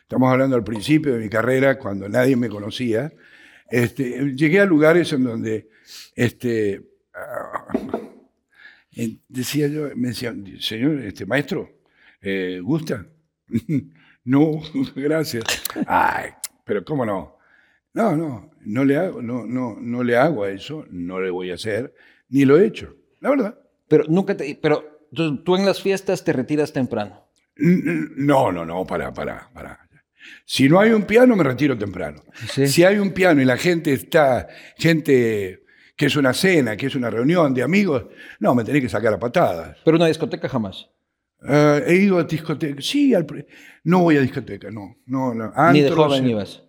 Estamos 0.00 0.32
hablando 0.32 0.56
del 0.56 0.64
principio 0.64 1.12
de 1.12 1.18
mi 1.18 1.28
carrera, 1.28 1.78
cuando 1.78 2.08
nadie 2.08 2.36
me 2.36 2.48
conocía. 2.48 3.12
Este, 3.68 4.32
llegué 4.34 4.60
a 4.60 4.64
lugares 4.64 5.12
en 5.12 5.24
donde 5.24 5.68
este, 6.14 6.82
ah, 7.12 7.66
decía 9.28 9.66
yo, 9.66 9.90
me 9.96 10.08
decía, 10.08 10.34
señor, 10.60 11.00
este 11.00 11.26
maestro, 11.26 11.68
eh, 12.22 12.60
¿gusta? 12.62 13.06
no, 14.26 14.60
gracias. 14.94 15.44
Ay, 15.86 16.30
pero 16.64 16.84
¿cómo 16.84 17.06
no? 17.06 17.38
No, 17.94 18.14
no, 18.14 18.50
no 18.60 18.84
le 18.84 18.98
hago, 18.98 19.22
no, 19.22 19.46
no, 19.46 19.76
no 19.80 20.04
le 20.04 20.16
hago 20.16 20.44
a 20.44 20.50
eso, 20.50 20.84
no 20.90 21.18
le 21.18 21.30
voy 21.30 21.50
a 21.50 21.54
hacer, 21.54 21.94
ni 22.28 22.44
lo 22.44 22.58
he 22.58 22.66
hecho, 22.66 22.94
la 23.20 23.30
verdad. 23.30 23.58
Pero 23.88 24.04
nunca 24.08 24.36
te, 24.36 24.58
pero 24.60 25.08
tú 25.42 25.56
en 25.56 25.64
las 25.64 25.80
fiestas 25.80 26.22
te 26.22 26.34
retiras 26.34 26.74
temprano. 26.74 27.26
No, 27.56 28.52
no, 28.52 28.66
no, 28.66 28.84
para, 28.84 29.14
para, 29.14 29.48
para. 29.54 29.88
Si 30.44 30.68
no 30.68 30.78
hay 30.78 30.90
un 30.90 31.04
piano, 31.04 31.36
me 31.36 31.44
retiro 31.44 31.78
temprano. 31.78 32.22
Si 32.52 32.84
hay 32.84 32.98
un 32.98 33.12
piano 33.12 33.40
y 33.40 33.44
la 33.44 33.56
gente 33.56 33.92
está, 33.92 34.48
gente 34.76 35.64
que 35.96 36.06
es 36.06 36.16
una 36.16 36.34
cena, 36.34 36.76
que 36.76 36.86
es 36.86 36.94
una 36.94 37.08
reunión 37.08 37.54
de 37.54 37.62
amigos, 37.62 38.06
no, 38.40 38.54
me 38.54 38.64
tenés 38.64 38.82
que 38.82 38.88
sacar 38.88 39.14
a 39.14 39.18
patadas. 39.18 39.78
Pero 39.84 39.96
una 39.96 40.06
discoteca 40.06 40.48
jamás. 40.48 40.90
Eh, 41.42 41.84
he 41.86 41.94
ido 41.96 42.18
a 42.18 42.24
discoteca, 42.24 42.80
sí, 42.80 43.14
no 43.84 44.02
voy 44.02 44.16
a 44.16 44.20
discoteca, 44.20 44.70
no. 44.70 44.96
no, 45.06 45.34
no. 45.34 45.52
Ni 45.72 45.82
de 45.82 45.90
joven 45.90 46.28
ibas. 46.28 46.62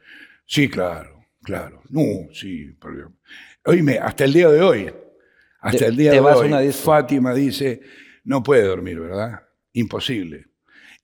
Sí, 0.45 0.70
claro, 0.70 1.26
claro. 1.43 1.82
No, 1.89 2.03
sí. 2.34 2.76
Oíme, 3.65 3.97
hasta 3.97 4.26
el 4.26 4.34
día 4.34 4.49
de 4.49 4.61
hoy, 4.61 4.93
hasta 5.59 5.86
el 5.86 5.95
día 5.95 6.11
de 6.11 6.20
hoy, 6.20 6.72
Fátima 6.72 7.34
dice, 7.34 7.82
no 8.24 8.43
puede 8.43 8.63
dormir, 8.63 8.99
¿verdad? 8.99 9.43
Imposible 9.74 10.47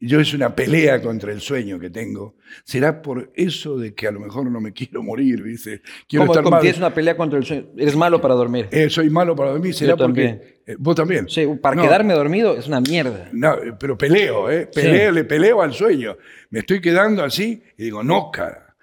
yo 0.07 0.19
es 0.19 0.33
una 0.33 0.53
pelea 0.53 1.01
contra 1.01 1.31
el 1.31 1.39
sueño 1.39 1.79
que 1.79 1.89
tengo. 1.89 2.35
Será 2.63 3.01
por 3.01 3.31
eso 3.35 3.77
de 3.77 3.93
que 3.93 4.07
a 4.07 4.11
lo 4.11 4.19
mejor 4.19 4.49
no 4.51 4.59
me 4.59 4.73
quiero 4.73 5.01
morir, 5.01 5.43
dice. 5.43 5.81
Quiero 6.07 6.25
estar 6.25 6.43
mal. 6.43 6.61
tienes 6.61 6.77
una 6.77 6.93
pelea 6.93 7.15
contra 7.15 7.39
el 7.39 7.45
sueño? 7.45 7.67
¿Eres 7.77 7.95
malo 7.95 8.19
para 8.19 8.33
dormir? 8.33 8.67
Eh, 8.71 8.89
soy 8.89 9.09
malo 9.09 9.35
para 9.35 9.51
dormir. 9.51 9.73
¿Será 9.73 9.93
yo 9.93 9.97
también. 9.97 10.41
Eh, 10.65 10.75
¿Vos 10.77 10.95
también? 10.95 11.29
Sí, 11.29 11.47
para 11.61 11.81
quedarme 11.81 12.13
dormido 12.13 12.57
es 12.57 12.67
una 12.67 12.81
mierda. 12.81 13.29
No, 13.31 13.55
pero 13.79 13.97
peleo, 13.97 14.51
¿eh? 14.51 14.67
Peleo, 14.67 15.11
le 15.11 15.23
peleo 15.23 15.61
al 15.61 15.73
sueño. 15.73 16.17
Me 16.49 16.59
estoy 16.59 16.81
quedando 16.81 17.23
así 17.23 17.63
y 17.77 17.85
digo, 17.85 18.03
no, 18.03 18.29
cara. 18.31 18.75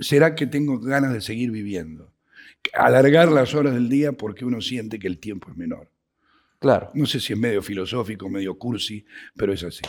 ¿Será 0.00 0.34
que 0.34 0.46
tengo 0.46 0.78
ganas 0.80 1.12
de 1.14 1.20
seguir 1.20 1.50
viviendo? 1.50 2.12
Alargar 2.74 3.32
las 3.32 3.54
horas 3.54 3.72
del 3.72 3.88
día 3.88 4.12
porque 4.12 4.44
uno 4.44 4.60
siente 4.60 4.98
que 4.98 5.06
el 5.06 5.18
tiempo 5.18 5.50
es 5.50 5.56
menor. 5.56 5.90
Claro. 6.58 6.90
No 6.92 7.06
sé 7.06 7.20
si 7.20 7.32
es 7.32 7.38
medio 7.38 7.62
filosófico, 7.62 8.28
medio 8.28 8.58
cursi, 8.58 9.06
pero 9.36 9.52
es 9.52 9.62
así. 9.62 9.82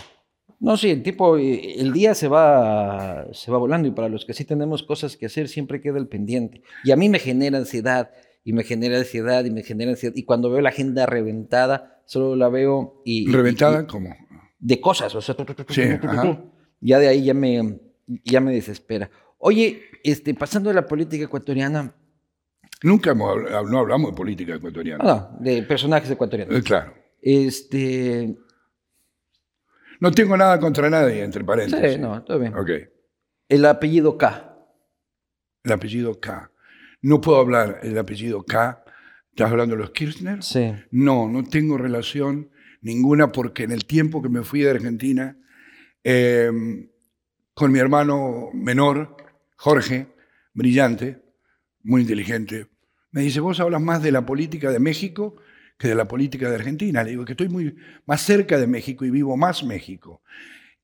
No, 0.60 0.76
sí, 0.76 0.90
el 0.90 1.04
tipo, 1.04 1.38
eh, 1.38 1.80
el 1.80 1.94
día 1.94 2.14
se 2.14 2.28
va, 2.28 3.28
se 3.32 3.50
va 3.50 3.58
volando 3.58 3.88
y 3.88 3.92
para 3.92 4.10
los 4.10 4.26
que 4.26 4.34
sí 4.34 4.44
tenemos 4.44 4.84
cosas 4.84 5.16
que 5.16 5.28
hacer 5.28 5.48
siempre 5.48 5.82
queda 5.82 5.98
el 5.98 6.08
pendiente. 6.08 6.62
Y 6.84 6.92
a 6.92 6.98
mí 6.98 7.08
me 7.08 7.20
genera 7.20 7.58
ansiedad 7.58 8.12
y 8.44 8.52
me 8.52 8.64
genera 8.64 8.98
ansiedad 8.98 9.46
y 9.46 9.52
me 9.52 9.64
genera 9.64 9.92
ansiedad. 9.92 10.16
Y 10.16 10.24
cuando 10.24 10.50
veo 10.50 10.60
la 10.60 10.70
agenda 10.70 11.06
reventada, 11.06 12.02
solo 12.06 12.36
la 12.36 12.50
veo 12.50 13.02
y... 13.06 13.32
¿Reventada 13.32 13.88
cómo? 13.88 14.14
De 14.60 14.82
cosas, 14.82 15.16
o 15.16 15.22
sea, 15.22 15.36
ya 16.82 17.00
de 17.00 17.08
ahí 17.08 17.24
ya 17.24 17.34
me, 17.34 17.80
ya 18.26 18.42
me 18.42 18.52
desespera. 18.52 19.10
Oye, 19.38 19.84
este, 20.04 20.34
pasando 20.34 20.70
de 20.70 20.76
la 20.76 20.86
política 20.86 21.24
ecuatoriana... 21.24 21.96
Nunca 22.82 23.14
no 23.14 23.80
hablamos 23.80 24.12
de 24.12 24.18
política 24.18 24.56
ecuatoriana. 24.56 25.04
No, 25.04 25.38
de 25.40 25.64
personajes 25.64 26.12
ecuatorianos. 26.12 26.58
Eh, 26.58 26.64
claro. 26.64 26.94
Este, 27.22 28.38
no 30.00 30.12
tengo 30.12 30.38
nada 30.38 30.60
contra 30.60 30.90
nadie, 30.90 31.24
entre 31.24 31.44
paréntesis. 31.44 31.94
Sí, 31.94 32.00
no, 32.00 32.24
todo 32.24 32.40
bien. 32.40 32.54
Ok. 32.56 32.70
El 33.48 33.66
apellido 33.66 34.18
K. 34.18 34.58
El 35.64 35.72
apellido 35.72 36.20
K. 36.20 36.52
No 37.02 37.22
puedo 37.22 37.40
hablar 37.40 37.80
el 37.84 37.98
apellido 37.98 38.44
K. 38.44 38.84
¿Estás 39.30 39.52
hablando 39.52 39.76
de 39.76 39.82
los 39.82 39.92
Kirchner? 39.92 40.44
Sí. 40.44 40.74
No, 40.92 41.28
no 41.28 41.44
tengo 41.44 41.78
relación 41.78 42.50
ninguna 42.82 43.32
porque 43.32 43.64
en 43.64 43.72
el 43.72 43.86
tiempo 43.86 44.22
que 44.22 44.30
me 44.30 44.44
fui 44.44 44.62
de 44.62 44.72
Argentina, 44.72 45.38
em, 46.04 46.90
con 47.54 47.72
mi 47.72 47.80
hermano 47.80 48.50
menor, 48.54 49.18
Jorge, 49.58 50.08
brillante, 50.54 51.22
muy 51.84 52.02
inteligente, 52.02 52.68
me 53.12 53.22
dice, 53.22 53.40
vos 53.40 53.60
hablas 53.60 53.82
más 53.82 54.04
de 54.04 54.12
la 54.12 54.26
política 54.26 54.72
de 54.72 54.80
México 54.80 55.36
que 55.80 55.88
de 55.88 55.96
la 55.96 56.06
política 56.06 56.50
de 56.50 56.56
Argentina. 56.56 57.04
Le 57.04 57.12
digo 57.12 57.26
que 57.26 57.32
estoy 57.32 57.48
muy 57.48 57.76
más 58.06 58.22
cerca 58.22 58.60
de 58.60 58.68
México 58.68 59.06
y 59.06 59.10
vivo 59.10 59.36
más 59.38 59.64
México. 59.64 60.22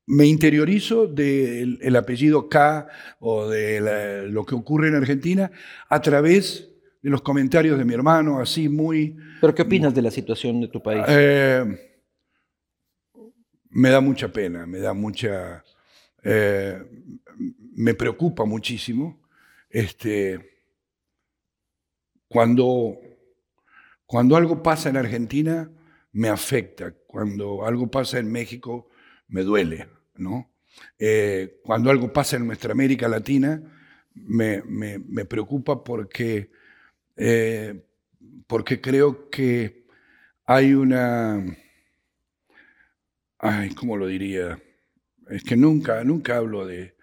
Me 0.07 0.25
interiorizo 0.25 1.05
del 1.05 1.95
apellido 1.95 2.47
K 2.47 2.87
o 3.19 3.49
de 3.49 4.29
lo 4.29 4.45
que 4.45 4.55
ocurre 4.55 4.87
en 4.87 4.95
Argentina 4.95 5.51
a 5.89 6.01
través 6.01 6.71
de 7.01 7.09
los 7.09 7.21
comentarios 7.21 7.77
de 7.77 7.85
mi 7.85 7.93
hermano, 7.93 8.39
así 8.39 8.69
muy... 8.69 9.17
¿Pero 9.41 9.53
qué 9.53 9.63
opinas 9.63 9.93
de 9.93 10.01
la 10.01 10.11
situación 10.11 10.61
de 10.61 10.69
tu 10.69 10.81
país? 10.81 11.03
Eh, 11.07 11.63
me 13.69 13.89
da 13.89 13.99
mucha 13.99 14.31
pena, 14.31 14.65
me 14.65 14.79
da 14.79 14.93
mucha... 14.93 15.63
Eh, 16.23 16.81
me 17.75 17.93
preocupa 17.95 18.45
muchísimo. 18.45 19.21
Este, 19.69 20.39
cuando 22.27 22.97
cuando 24.05 24.35
algo 24.35 24.61
pasa 24.61 24.89
en 24.89 24.97
Argentina, 24.97 25.69
me 26.11 26.29
afecta. 26.29 26.93
Cuando 27.07 27.65
algo 27.65 27.89
pasa 27.89 28.19
en 28.19 28.31
México, 28.31 28.89
me 29.27 29.43
duele. 29.43 29.87
¿no? 30.17 30.51
Eh, 30.99 31.59
cuando 31.63 31.89
algo 31.89 32.11
pasa 32.11 32.37
en 32.37 32.47
nuestra 32.47 32.71
América 32.71 33.07
Latina, 33.07 33.61
me, 34.13 35.25
preocupa 35.25 35.83
porque, 35.83 36.51
eh, 37.15 37.83
porque 38.47 38.81
creo 38.81 39.29
que 39.29 39.85
hay 40.45 40.73
una... 40.73 41.43
Ay, 43.37 43.71
¿cómo 43.75 43.97
lo 43.97 44.07
diría? 44.07 44.57
Es 45.29 45.43
que 45.43 45.55
nunca, 45.55 46.03
nunca 46.03 46.37
hablo 46.37 46.65
de... 46.65 46.95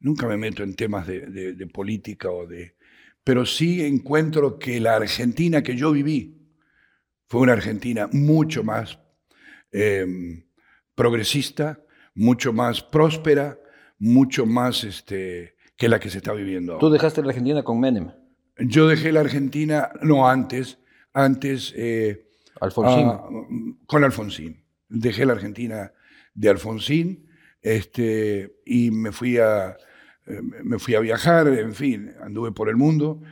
Nunca 0.00 0.26
me 0.26 0.36
meto 0.36 0.62
en 0.62 0.74
temas 0.74 1.06
de 1.06 1.68
política 1.72 2.30
o 2.30 2.46
de... 2.46 2.76
Pero 3.22 3.46
sí 3.46 3.82
encuentro 3.82 4.58
que 4.58 4.80
la 4.80 4.96
Argentina 4.96 5.62
que 5.62 5.76
yo 5.76 5.92
viví, 5.92 6.43
fue 7.28 7.40
una 7.40 7.52
Argentina 7.52 8.08
mucho 8.12 8.62
más 8.62 8.98
em, 9.72 10.44
progresista, 10.94 11.80
mucho 12.14 12.52
más 12.52 12.82
próspera, 12.82 13.58
mucho 13.98 14.46
más 14.46 14.84
este, 14.84 15.56
que 15.76 15.88
la 15.88 16.00
que 16.00 16.10
se 16.10 16.18
está 16.18 16.32
viviendo 16.32 16.72
ahora. 16.72 16.80
¿Tú 16.80 16.90
dejaste 16.90 17.22
la 17.22 17.28
Argentina 17.28 17.62
con 17.62 17.80
Menem? 17.80 18.12
Yo 18.58 18.86
dejé 18.86 19.12
la 19.12 19.20
Argentina, 19.20 19.90
no 20.02 20.28
antes, 20.28 20.78
antes... 21.12 21.72
Eh, 21.76 22.28
Alfonsín. 22.60 23.08
Ah, 23.08 23.24
con 23.86 24.04
Alfonsín. 24.04 24.64
Dejé 24.88 25.26
la 25.26 25.32
Argentina 25.32 25.92
de 26.34 26.48
Alfonsín 26.48 27.28
este, 27.64 28.60
y 28.66 28.90
me 28.90 29.10
fui, 29.10 29.38
a, 29.38 29.76
eh, 30.26 30.40
me 30.62 30.78
fui 30.78 30.94
a 30.94 31.00
viajar, 31.00 31.48
en 31.48 31.74
fin, 31.74 32.12
anduve 32.20 32.52
por 32.52 32.68
el 32.68 32.76
mundo. 32.76 33.22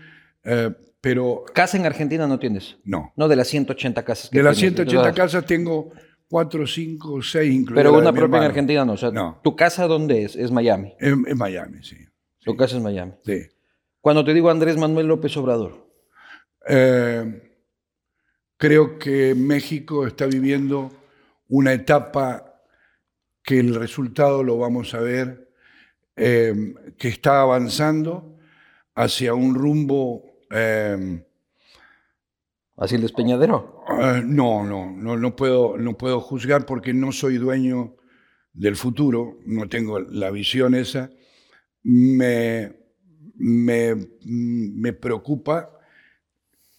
Eh, 0.43 0.71
pero 1.03 1.45
Casa 1.53 1.77
en 1.77 1.85
Argentina 1.85 2.27
no 2.27 2.39
tienes. 2.39 2.79
no. 2.85 3.13
No 3.17 3.29
de 3.29 3.37
las 3.37 3.49
180 3.49 4.03
casas 4.05 4.31
que 4.31 4.39
De 4.39 4.43
las 4.45 4.57
tienes, 4.57 4.77
180 4.77 5.03
todas. 5.03 5.15
casas 5.17 5.45
tengo 5.45 5.93
4, 6.29 6.67
5, 6.67 7.21
6 7.23 7.53
incluidas. 7.55 7.85
Pero 7.85 7.99
una 7.99 8.13
propia 8.13 8.39
en. 8.39 8.45
Argentina 8.45 8.85
no. 8.87 8.93
O 8.95 8.97
sea, 8.97 9.11
No. 9.11 9.39
¿tu 9.45 9.55
casa 9.55 9.87
dónde 9.87 10.23
es? 10.23 10.35
Es 10.37 10.51
Miami. 10.51 10.95
En, 10.99 11.25
en 11.27 11.37
Miami, 11.37 11.83
sí. 11.83 11.97
Tu 12.41 12.57
casa 12.57 12.77
es 12.79 12.83
Miami. 12.83 13.13
sí. 13.25 13.43
Cuando 14.01 14.25
te 14.25 14.33
digo 14.35 14.49
Andrés 14.51 14.77
Manuel 14.79 15.07
López 15.09 15.37
Obrador, 15.37 15.87
Eh, 16.69 17.51
creo 18.57 18.99
que 18.99 19.35
México 19.35 20.07
está 20.07 20.27
viviendo 20.27 20.91
una 21.49 21.73
etapa 21.73 22.63
que 23.43 23.59
el 23.59 23.75
resultado 23.75 24.43
lo 24.45 24.59
vamos 24.59 24.95
a 24.95 25.01
ver, 25.01 25.51
eh, 26.17 26.55
que 26.97 27.09
está 27.09 27.41
avanzando 27.43 28.39
hacia 28.95 29.35
un 29.35 29.55
rumbo... 29.55 30.32
eh, 30.53 31.25
así 32.77 32.95
el 32.97 33.03
despeñadero. 33.03 33.85
Eh, 34.01 34.23
no, 34.25 34.65
no, 34.65 34.91
no, 34.91 35.17
no 35.17 35.37
puedo, 35.37 35.77
no 35.77 35.97
puedo 35.97 36.21
juzgar 36.21 36.67
porque 36.67 36.93
no 36.93 37.13
soy 37.13 37.39
dueño 37.39 37.97
del 38.53 38.77
futuro, 38.77 39.39
no 39.47 39.69
tengo 39.69 39.99
la 40.01 40.31
visión 40.31 40.75
esa. 40.75 41.11
Me, 41.83 42.77
me, 43.35 43.95
me 44.25 44.93
preocupa 44.93 45.71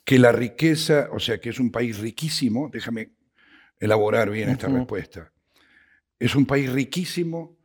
que 0.06 0.20
la 0.20 0.32
riqueza, 0.32 1.10
o 1.12 1.20
sea, 1.20 1.40
que 1.40 1.50
es 1.50 1.60
un 1.60 1.72
país 1.72 2.00
riquísimo, 2.00 2.70
déjame 2.72 3.14
elaborar 3.80 4.30
bien 4.30 4.50
esta 4.50 4.68
respuesta, 4.68 5.32
es 6.20 6.36
un 6.36 6.46
país 6.46 6.72
riquísimo 6.72 7.58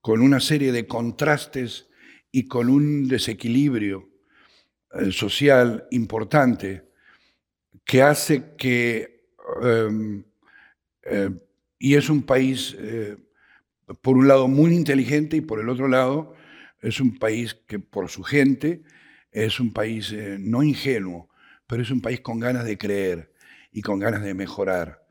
con 0.00 0.20
una 0.20 0.40
serie 0.40 0.72
de 0.72 0.86
contrastes 0.86 1.88
y 2.30 2.46
con 2.46 2.68
un 2.68 3.08
desequilibrio 3.08 4.07
eh, 4.94 5.12
social 5.12 5.86
importante 5.90 6.88
que 7.84 8.02
hace 8.02 8.54
que, 8.56 9.24
em, 9.62 10.24
eh, 11.04 11.30
y 11.78 11.94
es 11.94 12.10
un 12.10 12.22
país, 12.22 12.76
eh, 12.78 13.16
por 14.02 14.16
un 14.18 14.28
lado, 14.28 14.46
muy 14.46 14.74
inteligente 14.74 15.36
y 15.38 15.40
por 15.40 15.58
el 15.60 15.70
otro 15.70 15.88
lado, 15.88 16.34
es 16.82 17.00
un 17.00 17.18
país 17.18 17.54
que 17.66 17.78
por 17.78 18.10
su 18.10 18.22
gente 18.22 18.82
es 19.32 19.58
un 19.60 19.72
país 19.72 20.12
eh, 20.12 20.36
no 20.38 20.62
ingenuo, 20.62 21.30
pero 21.66 21.82
es 21.82 21.90
un 21.90 22.00
país 22.02 22.20
con 22.20 22.40
ganas 22.40 22.64
de 22.64 22.76
creer 22.76 23.32
y 23.72 23.82
con 23.82 23.98
ganas 23.98 24.22
de 24.22 24.34
mejorar. 24.34 25.02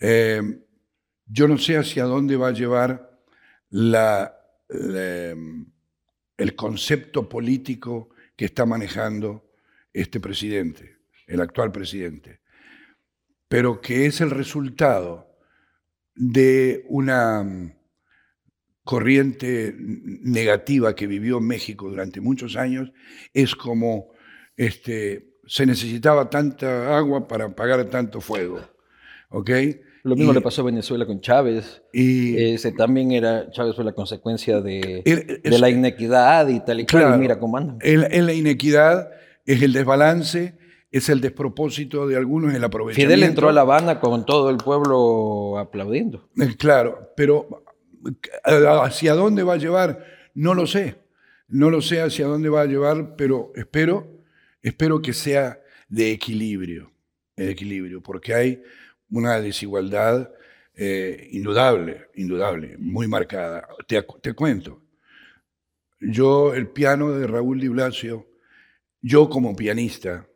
Eh, 0.00 0.40
yo 1.26 1.48
no 1.48 1.58
sé 1.58 1.76
hacia 1.76 2.04
dónde 2.04 2.36
va 2.36 2.48
a 2.48 2.52
llevar 2.52 3.20
la, 3.70 4.36
el 4.68 6.56
concepto 6.56 7.28
político 7.28 8.08
que 8.42 8.46
está 8.46 8.66
manejando 8.66 9.48
este 9.92 10.18
presidente, 10.18 10.96
el 11.28 11.40
actual 11.40 11.70
presidente, 11.70 12.40
pero 13.46 13.80
que 13.80 14.06
es 14.06 14.20
el 14.20 14.32
resultado 14.32 15.38
de 16.16 16.84
una 16.88 17.44
mm, 17.44 17.72
corriente 18.82 19.76
negativa 19.78 20.96
que 20.96 21.06
vivió 21.06 21.38
México 21.38 21.88
durante 21.88 22.20
muchos 22.20 22.56
años, 22.56 22.92
es 23.32 23.54
como 23.54 24.10
este, 24.56 25.36
se 25.46 25.64
necesitaba 25.64 26.28
tanta 26.28 26.98
agua 26.98 27.28
para 27.28 27.44
apagar 27.44 27.84
tanto 27.90 28.20
fuego. 28.20 28.60
Lo 30.04 30.16
mismo 30.16 30.32
Y- 30.32 30.34
le 30.34 30.40
pasó 30.40 30.62
a 30.62 30.64
Venezuela 30.64 31.06
con 31.06 31.20
Chávez. 31.20 31.82
Y, 31.92 32.36
Ese 32.54 32.72
también 32.72 33.12
era, 33.12 33.50
Chávez 33.50 33.76
fue 33.76 33.84
la 33.84 33.92
consecuencia 33.92 34.60
de, 34.60 35.02
el- 35.04 35.26
de 35.26 35.40
es- 35.44 35.60
la 35.60 35.70
inequidad 35.70 36.48
y 36.48 36.60
tal 36.60 36.80
y 36.80 36.86
cual. 36.86 37.02
Claro. 37.02 37.16
Y 37.16 37.18
mira 37.20 37.38
cómo 37.38 37.56
andan. 37.56 37.78
en 37.82 38.26
la 38.26 38.32
inequidad 38.32 39.10
es 39.46 39.62
el 39.62 39.72
desbalance, 39.72 40.58
es 40.90 41.08
el 41.08 41.20
despropósito 41.20 42.06
de 42.08 42.16
algunos, 42.16 42.52
el 42.52 42.62
aprovechamiento. 42.64 43.14
Fidel 43.14 43.28
entró 43.28 43.48
a 43.48 43.52
La 43.52 43.60
Habana 43.62 44.00
con 44.00 44.26
todo 44.26 44.50
el 44.50 44.56
pueblo 44.58 45.58
aplaudiendo. 45.58 46.28
Eh, 46.40 46.54
Claro, 46.58 47.12
pero 47.16 47.64
eh, 48.06 48.66
hacia 48.82 49.14
dónde 49.14 49.42
va 49.44 49.54
a 49.54 49.58
llevar, 49.58 50.04
no 50.34 50.54
lo 50.54 50.66
sé. 50.66 50.96
No 51.48 51.70
lo 51.70 51.80
sé 51.82 52.00
hacia 52.00 52.26
dónde 52.26 52.48
va 52.48 52.62
a 52.62 52.66
llevar, 52.66 53.14
pero 53.16 53.52
espero, 53.54 54.06
espero 54.62 55.00
que 55.02 55.12
sea 55.12 55.60
de 55.88 56.10
equilibrio, 56.10 56.90
de 57.36 57.50
equilibrio, 57.50 58.02
porque 58.02 58.32
hay 58.34 58.62
una 59.12 59.40
desigualdad 59.40 60.30
eh, 60.74 61.28
indudable, 61.32 62.08
indudable, 62.14 62.76
muy 62.78 63.06
marcada. 63.06 63.68
Te, 63.86 64.04
te 64.20 64.32
cuento, 64.32 64.82
yo 66.00 66.54
el 66.54 66.68
piano 66.68 67.12
de 67.12 67.26
Raúl 67.26 67.60
Di 67.60 67.68
Blasio, 67.68 68.26
yo 69.00 69.28
como 69.28 69.54
pianista, 69.54 70.26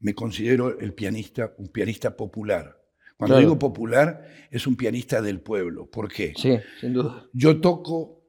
me 0.00 0.14
considero 0.14 0.78
el 0.78 0.94
pianista, 0.94 1.52
un 1.58 1.68
pianista 1.68 2.16
popular. 2.16 2.80
Cuando 3.16 3.34
Claro. 3.34 3.40
digo 3.40 3.58
popular, 3.58 4.28
es 4.50 4.66
un 4.66 4.76
pianista 4.76 5.22
del 5.22 5.40
pueblo. 5.40 5.90
¿Por 5.90 6.12
qué? 6.12 6.34
Sí, 6.36 6.58
sin 6.80 6.92
duda. 6.92 7.26
Yo 7.32 7.60
toco, 7.60 8.22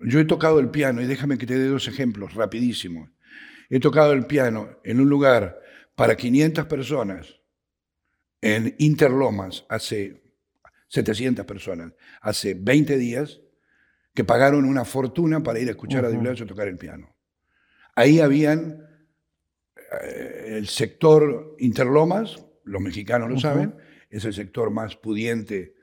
yo 0.00 0.18
he 0.18 0.24
tocado 0.24 0.58
el 0.58 0.68
piano, 0.70 1.00
y 1.00 1.06
déjame 1.06 1.38
que 1.38 1.46
te 1.46 1.56
dé 1.58 1.68
dos 1.68 1.86
ejemplos 1.88 2.34
rapidísimos. 2.34 3.08
He 3.70 3.78
tocado 3.80 4.12
el 4.12 4.26
piano 4.26 4.78
en 4.84 5.00
un 5.00 5.08
lugar 5.08 5.58
para 5.94 6.16
500 6.16 6.66
personas, 6.66 7.36
en 8.42 8.74
Interlomas, 8.78 9.64
hace 9.70 10.20
700 10.88 11.46
personas, 11.46 11.94
hace 12.20 12.52
20 12.54 12.98
días, 12.98 13.40
que 14.14 14.24
pagaron 14.24 14.66
una 14.66 14.84
fortuna 14.84 15.42
para 15.42 15.58
ir 15.60 15.68
a 15.68 15.70
escuchar 15.70 16.04
a 16.04 16.08
Di 16.10 16.16
Ujú. 16.16 16.24
Blasio 16.24 16.46
tocar 16.46 16.68
el 16.68 16.76
piano. 16.76 17.16
Ahí 17.94 18.20
habían 18.20 18.84
eh, 20.02 20.56
el 20.58 20.68
sector 20.68 21.56
Interlomas, 21.58 22.44
los 22.64 22.82
mexicanos 22.82 23.28
lo 23.28 23.34
Ujú. 23.36 23.40
saben, 23.42 23.74
es 24.10 24.24
el 24.26 24.34
sector 24.34 24.70
más 24.70 24.96
pudiente. 24.96 25.74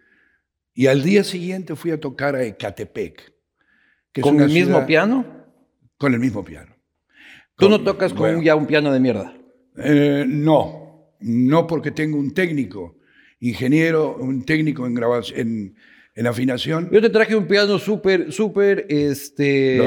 Y 0.74 0.88
al 0.88 1.02
día 1.02 1.24
siguiente 1.24 1.76
fui 1.76 1.92
a 1.92 2.00
tocar 2.00 2.36
a 2.36 2.44
Ecatepec. 2.44 3.34
que 4.12 4.22
es 4.22 4.24
¿Con 4.24 4.36
una 4.36 4.46
el 4.46 4.52
mismo 4.52 4.74
ciudad- 4.76 4.88
piano? 4.88 5.46
Con 5.98 6.14
el 6.14 6.20
mismo 6.20 6.44
piano. 6.44 6.76
Tú 7.56 7.66
Con- 7.66 7.72
no 7.72 7.84
tocas 7.84 8.12
con 8.12 8.22
bueno, 8.22 8.42
ya 8.42 8.56
un 8.56 8.66
piano 8.66 8.92
de 8.92 9.00
mierda. 9.00 9.36
eh, 9.78 10.26
no, 10.28 10.89
no 11.22 11.68
porque 11.68 11.92
tengo 11.92 12.18
un 12.18 12.34
técnico, 12.34 12.96
ingeniero, 13.40 14.16
un 14.20 14.44
técnico 14.46 14.86
en 14.86 14.94
grabación, 14.94 15.40
en, 15.40 15.76
en 16.16 16.28
afinación. 16.28 16.90
Yo 16.92 17.02
te 17.02 17.10
traje 17.10 17.36
un 17.36 17.48
piano 17.48 17.80
súper, 17.80 18.32
súper, 18.32 18.86
este... 18.90 19.78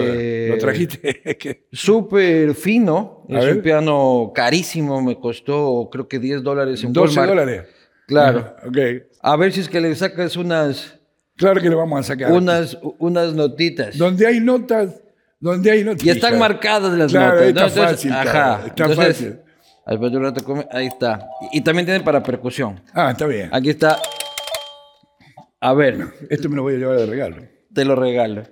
Lo, 0.49 0.55
lo 0.55 0.59
trajiste. 0.61 1.67
Súper 1.73 2.55
fino. 2.55 3.27
A 3.29 3.39
es 3.39 3.45
ver. 3.45 3.57
un 3.57 3.63
piano 3.63 4.33
carísimo. 4.35 5.03
Me 5.03 5.19
costó 5.19 5.89
creo 5.93 6.09
que 6.09 6.19
10 6.19 6.43
dólares 6.43 6.83
en 6.85 6.93
12 6.93 7.19
Walmart. 7.19 7.29
dólares. 7.39 7.63
Claro. 8.07 8.55
Ah, 8.59 8.67
ok. 8.69 8.79
A 9.23 9.37
ver 9.37 9.53
si 9.53 9.61
es 9.61 9.69
que 9.69 9.81
le 9.81 9.95
sacas 9.95 10.37
unas, 10.37 10.99
Claro 11.37 11.61
que 11.61 11.69
le 11.69 11.75
vamos 11.75 12.01
a 12.01 12.03
sacar. 12.03 12.33
unas, 12.33 12.79
unas 12.99 13.35
notitas. 13.35 13.97
Donde 13.99 14.27
hay 14.27 14.41
notas, 14.41 15.03
donde 15.41 15.71
hay 15.71 15.85
notas. 15.85 16.05
Y 16.05 16.11
están 16.11 16.39
marcadas 16.39 16.97
las 16.97 17.11
Claro, 17.13 17.35
notas. 17.35 17.49
está. 17.49 17.61
Entonces, 17.67 17.85
fácil, 17.91 18.13
Ajá. 18.13 18.23
claro, 18.23 18.67
está 18.67 18.85
Entonces, 18.85 19.07
fácil. 19.17 19.39
Ahí 19.87 20.87
está. 20.87 21.29
Y, 21.53 21.59
y 21.59 21.61
también 21.63 21.87
tiene 21.87 22.01
para 22.05 22.23
percusión. 22.23 22.81
Ah, 22.95 23.11
está 23.11 23.27
bien. 23.27 23.51
Aquí 23.53 23.71
está. 23.71 23.99
A 25.61 25.73
ver, 25.75 25.99
Esto 26.31 26.49
me 26.49 26.57
lo 26.57 26.63
voy 26.63 26.75
a 26.75 26.79
llevar 26.79 26.97
de 26.99 27.07
regalo. 27.07 27.37
te 27.73 27.85
lo 27.85 27.95
regalo. 27.95 28.43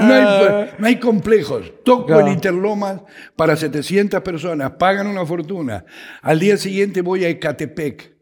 No 0.00 0.12
hay, 0.14 0.70
no 0.78 0.86
hay 0.86 0.98
complejos. 0.98 1.72
Toco 1.84 2.06
Claro. 2.06 2.26
en 2.26 2.32
Interlomas 2.34 3.00
para 3.36 3.56
700 3.56 4.20
personas, 4.22 4.72
pagan 4.72 5.06
una 5.06 5.24
fortuna. 5.24 5.84
Al 6.22 6.40
día 6.40 6.56
siguiente 6.56 7.00
voy 7.00 7.24
a 7.24 7.28
Ecatepec. 7.28 8.12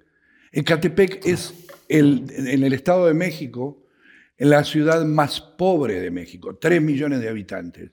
Ecatepec 0.52 1.24
es 1.26 1.54
el, 1.98 2.24
en 2.30 2.62
el 2.64 2.72
Estado 2.72 3.06
de 3.06 3.14
México, 3.14 3.82
la 4.38 4.64
ciudad 4.64 5.04
más 5.04 5.40
pobre 5.40 6.00
de 6.00 6.10
México, 6.10 6.56
3 6.60 6.80
millones 6.82 7.20
de 7.20 7.28
habitantes. 7.28 7.90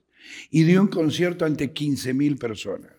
Y 0.50 0.64
di 0.64 0.76
un 0.78 0.88
concierto 0.88 1.46
ante 1.46 1.72
15 1.72 2.14
mil 2.14 2.38
personas. 2.38 2.92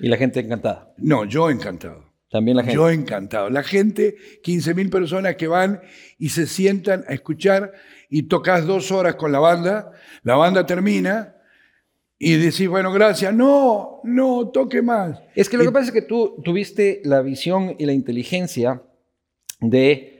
Y 0.00 0.08
la 0.08 0.16
gente 0.16 0.40
encantada. 0.40 0.94
No, 0.98 1.24
yo 1.24 1.50
encantado. 1.50 2.12
También 2.30 2.56
la 2.56 2.62
gente. 2.62 2.74
Yo 2.76 2.88
encantado. 2.90 3.50
La 3.50 3.62
gente, 3.62 4.16
15 4.42 4.74
mil 4.74 4.88
personas 4.90 5.36
que 5.36 5.46
van 5.48 5.80
y 6.18 6.30
se 6.30 6.46
sientan 6.46 7.04
a 7.08 7.12
escuchar 7.12 7.72
y 8.08 8.22
tocas 8.24 8.66
dos 8.66 8.90
horas 8.90 9.16
con 9.16 9.32
la 9.32 9.38
banda, 9.38 9.92
la 10.22 10.36
banda 10.36 10.64
termina 10.64 11.36
y 12.18 12.34
decís, 12.36 12.68
bueno, 12.68 12.92
gracias. 12.92 13.34
No, 13.34 14.00
no, 14.04 14.48
toque 14.48 14.80
más. 14.80 15.20
Es 15.34 15.48
que 15.48 15.56
lo 15.58 15.64
Y- 15.64 15.66
que 15.66 15.72
pasa 15.72 15.86
es 15.86 15.92
que 15.92 16.02
tú 16.02 16.40
tuviste 16.42 17.02
la 17.04 17.20
visión 17.20 17.74
y 17.78 17.84
la 17.84 17.92
inteligencia 17.92 18.82
de 19.60 20.11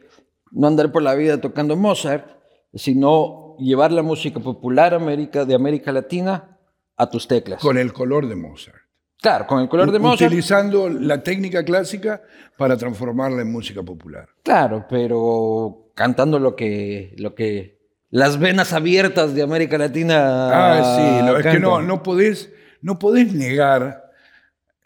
no 0.52 0.66
andar 0.68 0.92
por 0.92 1.02
la 1.02 1.14
vida 1.14 1.40
tocando 1.40 1.76
Mozart, 1.76 2.26
sino 2.74 3.56
llevar 3.58 3.92
la 3.92 4.02
música 4.02 4.40
popular 4.40 4.94
América, 4.94 5.44
de 5.44 5.54
América 5.54 5.92
Latina 5.92 6.58
a 6.96 7.08
tus 7.10 7.26
teclas. 7.28 7.60
Con 7.60 7.78
el 7.78 7.92
color 7.92 8.28
de 8.28 8.36
Mozart. 8.36 8.76
claro, 9.20 9.46
con 9.46 9.60
el 9.60 9.68
color 9.68 9.92
de 9.92 9.98
Mozart. 9.98 10.30
Utilizando 10.30 10.88
la 10.88 11.22
técnica 11.22 11.64
clásica 11.64 12.22
para 12.58 12.76
transformarla 12.76 13.42
en 13.42 13.52
música 13.52 13.82
popular. 13.82 14.28
Claro, 14.42 14.86
pero 14.88 15.90
cantando 15.94 16.38
lo 16.38 16.56
que, 16.56 17.14
lo 17.18 17.34
que 17.34 17.80
las 18.10 18.38
venas 18.38 18.72
abiertas 18.72 19.34
de 19.34 19.42
América 19.42 19.78
Latina. 19.78 20.78
Ah, 20.80 20.96
sí, 20.96 21.26
lo- 21.26 21.38
es 21.38 21.46
que 21.46 21.58
no, 21.60 21.80
no, 21.82 22.02
podés, 22.02 22.52
no 22.82 22.98
podés 22.98 23.32
negar, 23.32 24.02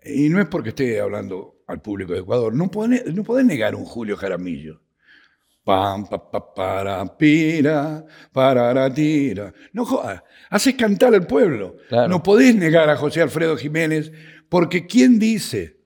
y 0.05 0.29
no 0.29 0.41
es 0.41 0.47
porque 0.47 0.69
esté 0.71 1.01
hablando 1.01 1.57
al 1.67 1.81
público 1.81 2.13
de 2.13 2.21
Ecuador, 2.21 2.55
no 2.55 2.71
podés, 2.71 3.13
no 3.13 3.25
podés 3.25 3.45
negar 3.47 3.75
un 3.75 3.85
Julio 3.85 4.17
Jaramillo. 4.17 4.81
Pam, 5.67 6.07
pa, 6.07 6.31
pa, 6.31 6.55
para, 6.55 7.05
pira, 7.17 8.05
para, 8.31 8.95
tira. 8.95 9.53
No 9.73 9.85
jodas, 9.85 10.23
haces 10.49 10.77
cantar 10.77 11.13
al 11.13 11.27
pueblo. 11.27 11.79
Claro. 11.89 12.07
No 12.07 12.23
podés 12.23 12.55
negar 12.55 12.89
a 12.89 12.97
José 12.97 13.21
Alfredo 13.21 13.57
Jiménez, 13.57 14.13
porque 14.49 14.87
¿quién 14.87 15.19
dice 15.19 15.81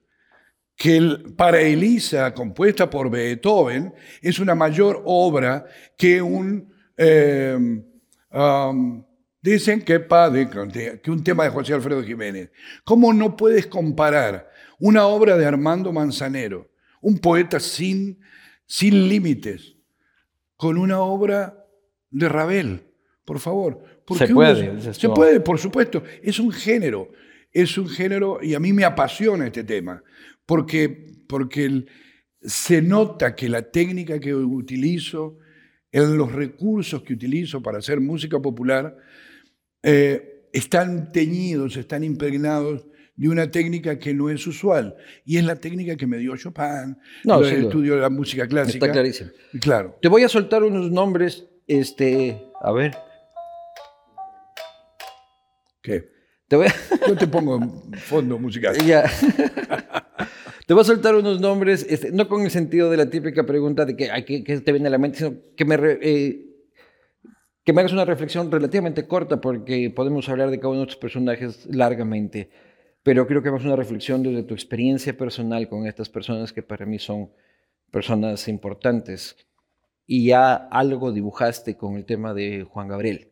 que 0.75 0.97
el 0.97 1.33
Para 1.35 1.61
Elisa, 1.61 2.31
compuesta 2.35 2.91
por 2.91 3.09
Beethoven, 3.09 3.91
es 4.21 4.37
una 4.37 4.53
mayor 4.53 5.01
obra 5.03 5.65
que 5.97 6.21
un... 6.21 6.71
eh, 6.95 7.57
um, 8.31 9.03
dicen 9.41 9.81
que, 9.81 9.99
padre, 9.99 10.47
que 11.01 11.09
un 11.09 11.23
tema 11.23 11.45
de 11.45 11.49
José 11.49 11.73
Alfredo 11.73 12.03
Jiménez. 12.03 12.51
¿Cómo 12.83 13.11
no 13.13 13.35
puedes 13.35 13.65
comparar 13.65 14.47
una 14.79 15.07
obra 15.07 15.37
de 15.37 15.45
Armando 15.47 15.91
Manzanero, 15.91 16.69
un 17.01 17.17
poeta 17.17 17.59
sin, 17.59 18.19
sin 18.71 19.09
límites, 19.09 19.75
con 20.55 20.77
una 20.77 21.01
obra 21.01 21.65
de 22.09 22.29
Ravel? 22.29 22.83
Por 23.25 23.39
favor. 23.39 23.83
Porque 24.05 24.27
Se 24.27 24.33
puede, 24.33 24.93
Se 24.93 25.09
puede, 25.09 25.39
por 25.41 25.59
supuesto. 25.59 26.01
Es 26.23 26.39
un 26.39 26.51
género. 26.53 27.11
Es 27.51 27.77
un 27.77 27.89
género 27.89 28.39
y 28.41 28.53
a 28.53 28.61
mí 28.61 28.71
me 28.71 28.85
apasiona 28.85 29.47
este 29.47 29.65
tema. 29.65 30.01
Porque, 30.45 31.17
porque 31.27 31.65
el- 31.65 31.89
se 32.41 32.81
nota 32.81 33.35
que 33.35 33.49
la 33.49 33.61
técnica 33.69 34.19
que 34.21 34.33
utilizo, 34.33 35.37
en 35.91 36.17
los 36.17 36.31
recursos 36.31 37.03
que 37.03 37.13
utilizo 37.13 37.61
para 37.61 37.79
hacer 37.79 37.99
música 37.99 38.39
popular, 38.39 38.95
eh, 39.83 40.47
están 40.53 41.11
teñidos, 41.11 41.75
están 41.75 42.05
impregnados 42.05 42.85
de 43.15 43.29
una 43.29 43.51
técnica 43.51 43.99
que 43.99 44.13
no 44.13 44.29
es 44.29 44.45
usual. 44.47 44.95
Y 45.25 45.37
es 45.37 45.43
la 45.43 45.55
técnica 45.55 45.95
que 45.95 46.07
me 46.07 46.17
dio 46.17 46.35
Chopin, 46.37 46.97
No, 47.23 47.39
el 47.43 47.65
estudio 47.65 47.95
de 47.95 48.01
la 48.01 48.09
música 48.09 48.47
clásica. 48.47 48.85
Está 48.85 48.91
clarísimo. 48.91 49.29
Claro. 49.59 49.97
Te 50.01 50.07
voy 50.07 50.23
a 50.23 50.29
soltar 50.29 50.63
unos 50.63 50.91
nombres, 50.91 51.47
este, 51.67 52.41
a 52.61 52.71
ver, 52.71 52.95
¿Qué? 55.81 56.09
te 56.47 56.55
voy 56.55 56.67
a, 56.67 56.75
Yo 57.07 57.15
te 57.15 57.27
pongo 57.27 57.55
en 57.55 57.93
fondo 57.93 58.37
musical. 58.37 58.75
ya. 58.85 59.03
Te 60.67 60.73
voy 60.73 60.81
a 60.81 60.85
soltar 60.85 61.15
unos 61.15 61.41
nombres, 61.41 61.85
este, 61.89 62.13
no 62.13 62.29
con 62.29 62.43
el 62.43 62.51
sentido 62.51 62.89
de 62.89 62.95
la 62.95 63.09
típica 63.09 63.45
pregunta 63.45 63.83
de 63.83 63.97
que, 63.97 64.09
ay, 64.09 64.23
¿qué, 64.23 64.41
qué 64.41 64.61
te 64.61 64.71
viene 64.71 64.87
a 64.87 64.91
la 64.91 64.97
mente, 64.99 65.17
sino 65.17 65.33
que 65.57 65.65
me, 65.65 65.75
eh, 65.75 66.45
que 67.65 67.73
me 67.73 67.81
hagas 67.81 67.91
una 67.91 68.05
reflexión 68.05 68.49
relativamente 68.49 69.05
corta, 69.05 69.41
porque 69.41 69.91
podemos 69.93 70.29
hablar 70.29 70.49
de 70.49 70.59
cada 70.59 70.69
uno 70.69 70.79
de 70.79 70.83
estos 70.83 70.97
personajes 70.97 71.65
largamente, 71.65 72.51
pero 73.03 73.25
creo 73.25 73.41
que 73.41 73.49
hagas 73.49 73.63
una 73.65 73.75
reflexión 73.75 74.21
desde 74.21 74.43
tu 74.43 74.53
experiencia 74.53 75.15
personal 75.17 75.67
con 75.67 75.87
estas 75.87 76.09
personas 76.09 76.53
que 76.53 76.61
para 76.61 76.85
mí 76.85 76.99
son 76.99 77.31
personas 77.89 78.47
importantes. 78.47 79.35
Y 80.05 80.27
ya 80.27 80.55
algo 80.55 81.11
dibujaste 81.11 81.77
con 81.77 81.95
el 81.95 82.05
tema 82.05 82.33
de 82.33 82.63
Juan 82.63 82.87
Gabriel. 82.87 83.31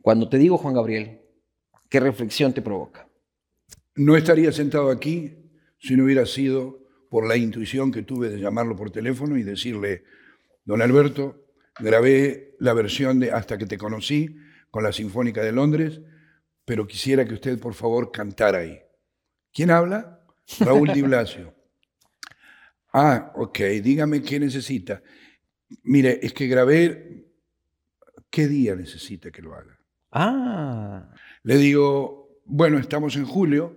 Cuando 0.00 0.28
te 0.28 0.38
digo 0.38 0.56
Juan 0.56 0.74
Gabriel, 0.74 1.20
¿qué 1.90 2.00
reflexión 2.00 2.52
te 2.52 2.62
provoca? 2.62 3.08
No 3.96 4.16
estaría 4.16 4.52
sentado 4.52 4.90
aquí 4.90 5.36
si 5.78 5.96
no 5.96 6.04
hubiera 6.04 6.26
sido 6.26 6.86
por 7.10 7.26
la 7.26 7.36
intuición 7.36 7.90
que 7.92 8.02
tuve 8.02 8.28
de 8.28 8.38
llamarlo 8.38 8.76
por 8.76 8.90
teléfono 8.90 9.36
y 9.36 9.42
decirle, 9.42 10.04
don 10.64 10.80
Alberto, 10.80 11.46
grabé 11.78 12.54
la 12.58 12.72
versión 12.72 13.20
de 13.20 13.32
Hasta 13.32 13.58
que 13.58 13.66
te 13.66 13.78
conocí 13.78 14.36
con 14.70 14.84
la 14.84 14.92
Sinfónica 14.92 15.42
de 15.42 15.52
Londres, 15.52 16.00
pero 16.66 16.86
quisiera 16.86 17.24
que 17.24 17.32
usted 17.34 17.58
por 17.58 17.72
favor 17.72 18.12
cantara 18.12 18.58
ahí. 18.58 18.78
¿Quién 19.54 19.70
habla? 19.70 20.20
Raúl 20.60 20.92
Di 20.92 21.00
Blasio. 21.00 21.54
Ah, 22.98 23.30
ok, 23.34 23.58
dígame 23.82 24.22
qué 24.22 24.40
necesita. 24.40 25.02
Mire, 25.82 26.18
es 26.22 26.32
que 26.32 26.46
grabé, 26.46 27.26
¿qué 28.30 28.46
día 28.48 28.74
necesita 28.74 29.30
que 29.30 29.42
lo 29.42 29.54
haga? 29.54 29.78
Ah, 30.12 31.12
Le 31.42 31.58
digo, 31.58 32.40
bueno, 32.46 32.78
estamos 32.78 33.14
en 33.16 33.26
julio, 33.26 33.76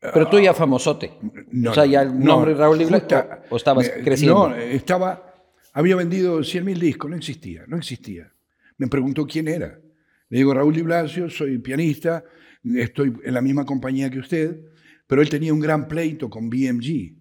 pero 0.00 0.28
tú 0.28 0.38
ya 0.38 0.54
famosote. 0.54 1.18
No, 1.50 1.72
o 1.72 1.74
sea, 1.74 1.84
ya 1.86 2.02
el 2.02 2.16
no, 2.16 2.26
nombre 2.26 2.54
Raúl 2.54 2.78
Di 2.78 2.84
Blasio, 2.84 3.08
justa- 3.08 3.42
o, 3.50 3.56
estabas 3.56 3.90
creciendo. 4.04 4.50
No, 4.50 4.54
estaba, 4.54 5.34
había 5.72 5.96
vendido 5.96 6.38
100.000 6.38 6.78
discos, 6.78 7.10
no 7.10 7.16
existía, 7.16 7.64
no 7.66 7.76
existía. 7.76 8.32
Me 8.76 8.86
preguntó 8.86 9.26
quién 9.26 9.48
era. 9.48 9.80
Le 10.28 10.38
digo, 10.38 10.54
Raúl 10.54 10.74
Di 10.74 11.30
soy 11.30 11.58
pianista, 11.58 12.24
estoy 12.62 13.14
en 13.24 13.34
la 13.34 13.40
misma 13.40 13.64
compañía 13.64 14.10
que 14.10 14.18
usted, 14.18 14.60
pero 15.06 15.22
él 15.22 15.28
tenía 15.28 15.54
un 15.54 15.60
gran 15.60 15.88
pleito 15.88 16.28
con 16.28 16.50
BMG. 16.50 17.16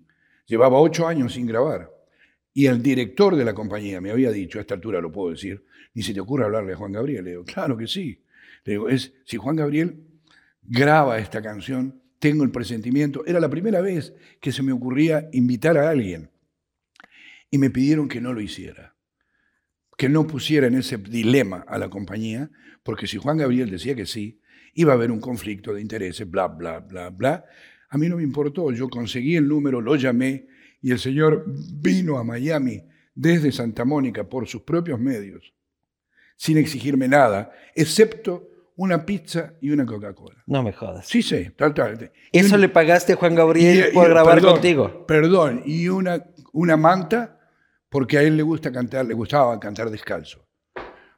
Llevaba 0.45 0.79
ocho 0.79 1.07
años 1.07 1.33
sin 1.33 1.45
grabar. 1.45 1.89
Y 2.53 2.65
el 2.65 2.81
director 2.81 3.35
de 3.35 3.45
la 3.45 3.53
compañía 3.53 4.01
me 4.01 4.11
había 4.11 4.31
dicho, 4.31 4.57
a 4.57 4.61
esta 4.61 4.73
altura 4.73 4.99
lo 4.99 5.11
puedo 5.11 5.31
decir, 5.31 5.63
ni 5.93 6.01
se 6.01 6.13
te 6.13 6.19
ocurre 6.19 6.45
hablarle 6.45 6.73
a 6.73 6.75
Juan 6.75 6.91
Gabriel. 6.91 7.23
Le 7.23 7.31
digo, 7.31 7.45
claro 7.45 7.77
que 7.77 7.87
sí. 7.87 8.23
Le 8.65 8.73
digo, 8.73 8.89
es, 8.89 9.13
si 9.25 9.37
Juan 9.37 9.55
Gabriel 9.55 10.03
graba 10.63 11.19
esta 11.19 11.41
canción, 11.41 12.01
tengo 12.19 12.43
el 12.43 12.51
presentimiento. 12.51 13.25
Era 13.25 13.39
la 13.39 13.49
primera 13.49 13.79
vez 13.79 14.13
que 14.41 14.51
se 14.51 14.63
me 14.63 14.71
ocurría 14.71 15.29
invitar 15.31 15.77
a 15.77 15.89
alguien. 15.89 16.31
Y 17.49 17.57
me 17.57 17.69
pidieron 17.69 18.09
que 18.09 18.19
no 18.19 18.33
lo 18.33 18.41
hiciera, 18.41 18.96
que 19.97 20.07
no 20.09 20.25
pusiera 20.27 20.67
en 20.67 20.75
ese 20.75 20.97
dilema 20.97 21.65
a 21.67 21.77
la 21.77 21.89
compañía, 21.89 22.49
porque 22.83 23.07
si 23.07 23.17
Juan 23.17 23.37
Gabriel 23.37 23.69
decía 23.69 23.95
que 23.95 24.05
sí, 24.05 24.39
iba 24.73 24.93
a 24.93 24.95
haber 24.95 25.11
un 25.11 25.19
conflicto 25.19 25.73
de 25.73 25.81
intereses, 25.81 26.29
bla, 26.29 26.47
bla, 26.47 26.79
bla, 26.79 27.09
bla. 27.09 27.43
A 27.89 27.97
mí 27.97 28.07
no 28.07 28.17
me 28.17 28.23
importó, 28.23 28.71
yo 28.71 28.89
conseguí 28.89 29.35
el 29.35 29.47
número, 29.47 29.81
lo 29.81 29.95
llamé 29.95 30.47
y 30.81 30.91
el 30.91 30.99
señor 30.99 31.45
vino 31.47 32.17
a 32.17 32.23
Miami 32.23 32.83
desde 33.15 33.51
Santa 33.51 33.83
Mónica 33.85 34.29
por 34.29 34.47
sus 34.47 34.61
propios 34.61 34.99
medios, 34.99 35.53
sin 36.35 36.57
exigirme 36.57 37.07
nada, 37.07 37.51
excepto 37.75 38.47
una 38.75 39.03
pizza 39.07 39.55
y 39.59 39.71
una 39.71 39.87
Coca-Cola. 39.87 40.43
No 40.45 40.61
me 40.61 40.71
jodas. 40.71 41.07
Sí, 41.07 41.23
sí, 41.23 41.47
tal, 41.55 41.73
tal. 41.73 42.11
Eso 42.31 42.57
Y- 42.57 42.61
le 42.61 42.69
pagaste 42.69 43.13
a 43.13 43.15
Juan 43.15 43.33
Gabriel 43.33 43.85
y- 43.87 43.89
y- 43.89 43.93
por 43.95 44.07
grabar 44.07 44.35
perdón, 44.35 44.51
contigo. 44.53 45.07
Perdón, 45.07 45.63
y 45.65 45.87
una, 45.87 46.23
una 46.53 46.77
manta, 46.77 47.36
porque 47.97 48.19
a 48.19 48.21
él 48.21 48.37
le 48.37 48.43
gusta 48.43 48.71
cantar, 48.71 49.07
le 49.07 49.15
gustaba 49.15 49.59
cantar 49.59 49.89
descalzo. 49.89 50.45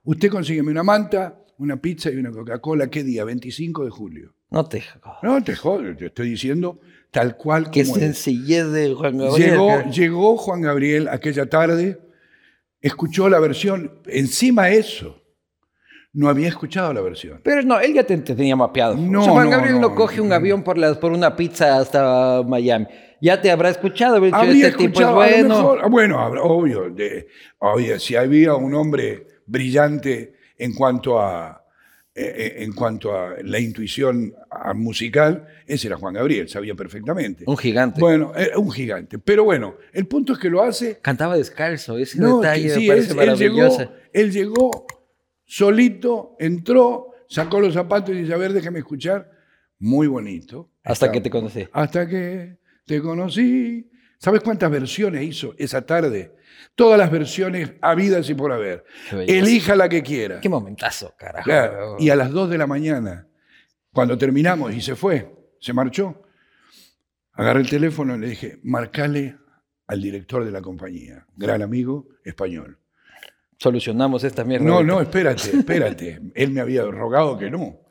Usted 0.05 0.30
consígueme 0.30 0.71
una 0.71 0.82
manta, 0.82 1.43
una 1.57 1.75
pizza 1.75 2.09
y 2.09 2.15
una 2.15 2.32
Coca-Cola, 2.32 2.88
¿qué 2.89 3.03
día? 3.03 3.25
25 3.25 3.84
de 3.84 3.89
julio. 3.89 4.34
No 4.49 4.63
te 4.63 4.80
jodas. 4.80 5.17
No, 5.21 5.43
te 5.43 5.57
jodes, 5.57 5.97
te 5.97 6.05
estoy 6.05 6.30
diciendo 6.30 6.80
tal 7.11 7.36
cual 7.36 7.69
Qué 7.69 7.84
como 7.84 7.97
es. 7.97 8.01
sencillez 8.01 8.71
de 8.71 8.93
Juan 8.93 9.17
Gabriel. 9.17 9.91
Llegó, 9.91 10.38
Juan 10.38 10.61
Gabriel 10.61 11.09
aquella 11.09 11.49
tarde, 11.49 11.99
escuchó 12.80 13.27
la 13.27 13.41
versión, 13.41 13.99
encima 14.05 14.69
eso, 14.69 15.21
no 16.13 16.30
había 16.30 16.47
escuchado 16.47 16.93
la 16.93 17.01
versión. 17.01 17.41
Pero 17.43 17.61
no, 17.63 17.77
él 17.82 17.93
ya 17.93 18.03
te, 18.05 18.17
te 18.19 18.36
tenía 18.36 18.55
mapeado. 18.55 18.95
No, 18.95 19.19
O 19.19 19.23
sea, 19.25 19.34
Juan 19.34 19.49
no, 19.49 19.51
Gabriel 19.51 19.82
no, 19.82 19.89
no, 19.89 19.95
coge 19.95 20.21
un 20.21 20.32
avión 20.32 20.63
por, 20.63 20.77
las, 20.77 20.97
por 20.97 21.11
una 21.11 21.36
pizza 21.36 21.77
hasta 21.77 22.41
Miami. 22.47 22.88
Ya 23.22 23.41
te 23.41 23.51
habrá 23.51 23.70
escuchado. 23.70 24.20
dicho, 24.22 24.36
Habría 24.36 24.67
este 24.67 24.78
tipo 24.78 25.01
es 25.01 25.07
escuchado, 25.07 25.22
a 25.22 25.28
lo 25.28 25.32
bueno. 25.32 25.78
ah, 25.84 25.88
bueno, 25.88 26.24
obvio, 26.43 26.89
de- 26.89 27.28
obvio, 27.59 27.99
si 27.99 28.15
había 28.15 28.55
un 28.55 28.74
hombre 28.76 29.28
brillante 29.45 30.34
en 30.57 30.74
cuanto 30.74 31.20
a, 31.20 31.63
eh, 32.15 32.34
eh, 32.38 32.63
en 32.63 32.74
cuanto 32.74 33.15
a 33.17 33.36
la 33.43 33.59
intuición 33.59 34.34
ah, 34.51 34.74
musical, 34.74 35.47
ese 35.65 35.88
era 35.88 35.97
Juan 35.97 36.13
Gabriel, 36.15 36.49
sabía 36.49 36.76
perfectamente. 36.76 37.43
Un 37.47 37.57
gigante. 37.57 37.99
Bueno, 38.01 38.34
era 38.36 38.57
un 38.57 38.72
gigante. 38.72 39.20
Pero 39.20 39.43
bueno, 39.43 39.76
el 39.93 40.05
punto 40.07 40.34
es 40.34 40.39
que 40.39 40.49
lo 40.49 40.61
hace. 40.61 40.99
Cantaba 41.01 41.38
descalzo. 41.38 41.97
Ese 41.97 42.20
No, 42.20 42.39
detalle 42.41 42.70
sí, 42.70 42.82
me 42.82 42.88
parece 42.88 43.13
él, 43.13 43.20
él 43.20 43.36
llegó, 43.38 43.57
maravilloso. 43.57 43.93
él 44.13 44.32
llegó 44.32 44.86
solito, 45.45 46.36
entró, 46.39 47.11
sacó 47.28 47.59
los 47.59 47.74
zapatos 47.74 48.15
y 48.15 48.20
dice, 48.22 48.34
a 48.34 48.38
ver, 48.38 48.53
déjame 48.53 48.80
escuchar. 48.80 49.32
Muy 49.80 50.07
bonito. 50.07 50.70
Hasta 50.84 51.11
que 51.11 51.22
te 51.22 51.30
conocí. 51.30 51.65
hasta 51.72 52.07
que 52.07 52.57
te 52.90 53.02
conocí. 53.04 53.88
¿Sabes 54.18 54.42
cuántas 54.42 54.72
versiones 54.72 55.22
hizo 55.22 55.54
esa 55.60 55.86
tarde? 55.86 56.36
Todas 56.74 56.98
las 56.98 57.12
versiones 57.12 57.74
habidas 57.82 58.28
y 58.32 58.34
por 58.34 58.52
haber. 58.52 58.84
Elija 59.12 59.76
la 59.76 59.88
que 59.88 60.02
quiera. 60.02 60.42
Qué 60.42 60.50
momentazo, 60.50 61.14
carajo. 61.16 61.44
Claro. 61.46 61.98
Y 62.00 62.10
a 62.10 62.16
las 62.16 62.32
2 62.32 62.50
de 62.50 62.58
la 62.58 62.66
mañana, 62.66 63.28
cuando 63.94 64.18
terminamos 64.18 64.74
y 64.74 64.82
se 64.82 64.96
fue, 64.96 65.32
se 65.60 65.72
marchó, 65.72 66.24
agarré 67.34 67.62
el 67.62 67.70
teléfono 67.70 68.16
y 68.16 68.20
le 68.20 68.30
dije, 68.30 68.60
marcale 68.64 69.38
al 69.86 70.02
director 70.02 70.44
de 70.44 70.52
la 70.52 70.62
compañía, 70.62 71.28
gran 71.36 71.62
amigo 71.62 72.08
español. 72.24 72.80
Solucionamos 73.62 74.24
esta 74.24 74.43
mierda. 74.45 74.66
No, 74.66 74.82
no, 74.84 75.01
espérate, 75.01 75.49
espérate. 75.57 76.20
Él 76.34 76.51
me 76.51 76.62
había 76.62 76.84
rogado 76.86 77.38
que 77.38 77.51
no. 77.51 77.82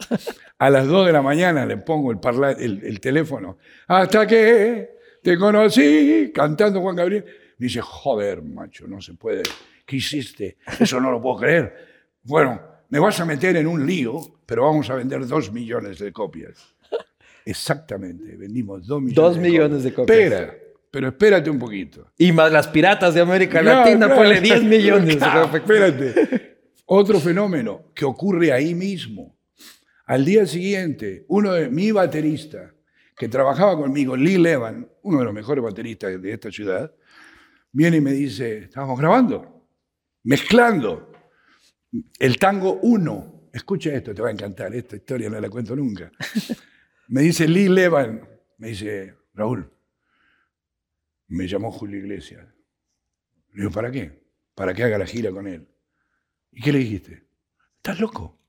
A 0.59 0.71
las 0.71 0.87
2 0.87 1.07
de 1.07 1.13
la 1.13 1.21
mañana 1.23 1.67
le 1.67 1.77
pongo 1.77 2.11
el, 2.11 2.19
parla- 2.19 2.53
el, 2.59 2.81
el 2.85 3.01
teléfono. 3.01 3.59
Hasta 3.87 4.27
que 4.27 4.91
te 5.23 5.37
conocí, 5.37 6.33
cantando 6.35 6.81
Juan 6.81 6.97
Gabriel. 6.97 7.25
Me 7.59 7.67
dice, 7.67 7.81
joder, 7.83 8.43
macho, 8.43 8.87
no 8.89 9.01
se 9.03 9.15
puede. 9.15 9.43
¿Qué 9.85 9.97
hiciste? 9.97 10.57
Eso 10.81 11.01
no 11.01 11.11
lo 11.11 11.21
puedo 11.21 11.37
creer. 11.39 11.75
Bueno, 12.23 12.61
me 12.89 12.99
vas 12.99 13.21
a 13.21 13.25
meter 13.27 13.57
en 13.57 13.67
un 13.67 13.87
lío, 13.87 14.21
pero 14.47 14.65
vamos 14.65 14.89
a 14.91 14.95
vender 14.95 15.27
dos 15.27 15.53
millones 15.53 15.99
de 15.99 16.13
copias. 16.13 16.75
Exactamente, 17.45 18.37
vendimos 18.37 18.87
dos 18.87 19.01
millones, 19.01 19.15
Dos 19.17 19.39
millones 19.39 19.83
de 19.83 19.93
copias. 19.95 20.19
Espera, 20.19 20.55
pero 20.91 21.09
espérate 21.09 21.51
un 21.51 21.59
poquito. 21.59 22.13
Y 22.17 22.33
más 22.33 22.51
las 22.51 22.67
piratas 22.69 23.15
de 23.15 23.21
América 23.21 23.61
Claro, 23.61 23.81
Latina, 23.81 24.07
claro. 24.07 24.21
ponle 24.23 24.41
10 24.41 24.65
millones. 24.65 25.17
Claro, 25.19 25.57
espérate. 25.57 26.59
Otro 26.87 27.21
fenómeno 27.21 27.93
que 27.95 28.05
ocurre 28.05 28.53
ahí 28.53 28.75
mismo. 28.75 29.37
Al 30.07 30.25
día 30.25 30.47
siguiente, 30.47 31.25
uno 31.29 31.53
de 31.53 31.69
mi 31.69 31.93
baterista, 31.93 32.75
que 33.15 33.29
trabajaba 33.29 33.77
conmigo, 33.77 34.17
Lee 34.17 34.39
Levan, 34.39 34.89
uno 35.03 35.19
de 35.19 35.25
los 35.25 35.35
mejores 35.35 35.63
bateristas 35.63 36.23
de 36.23 36.33
esta 36.33 36.51
ciudad, 36.51 36.91
viene 37.73 37.99
y 37.99 38.01
me 38.01 38.13
dice, 38.13 38.59
estábamos 38.59 38.99
grabando, 38.99 39.67
mezclando 40.23 41.13
el 42.19 42.39
tango 42.39 42.79
1. 42.83 43.51
Escucha 43.53 43.93
esto, 43.93 44.15
te 44.15 44.23
va 44.23 44.29
a 44.29 44.33
encantar, 44.33 44.75
esta 44.75 44.97
historia 44.97 45.29
no 45.29 45.41
la 45.41 45.51
cuento 45.51 45.75
nunca. 45.77 46.11
Me 47.09 47.23
dice 47.23 47.49
Lee 47.49 47.69
Levan, 47.71 48.21
me 48.59 48.69
dice, 48.69 49.15
Raúl, 49.33 49.71
me 51.29 51.47
llamó 51.47 51.71
Julio 51.71 51.99
Iglesias. 51.99 52.47
Le 53.53 53.63
digo, 53.63 53.71
¿para 53.71 53.91
qué? 53.91 54.23
Para 54.55 54.75
que 54.75 54.83
haga 54.83 54.99
la 54.99 55.07
gira 55.07 55.31
con 55.31 55.47
él. 55.47 55.69
¿Y 56.51 56.61
qué 56.63 56.73
le 56.73 56.79
dijiste? 56.79 57.27
¿Estás 57.77 58.01
loco? 58.01 58.41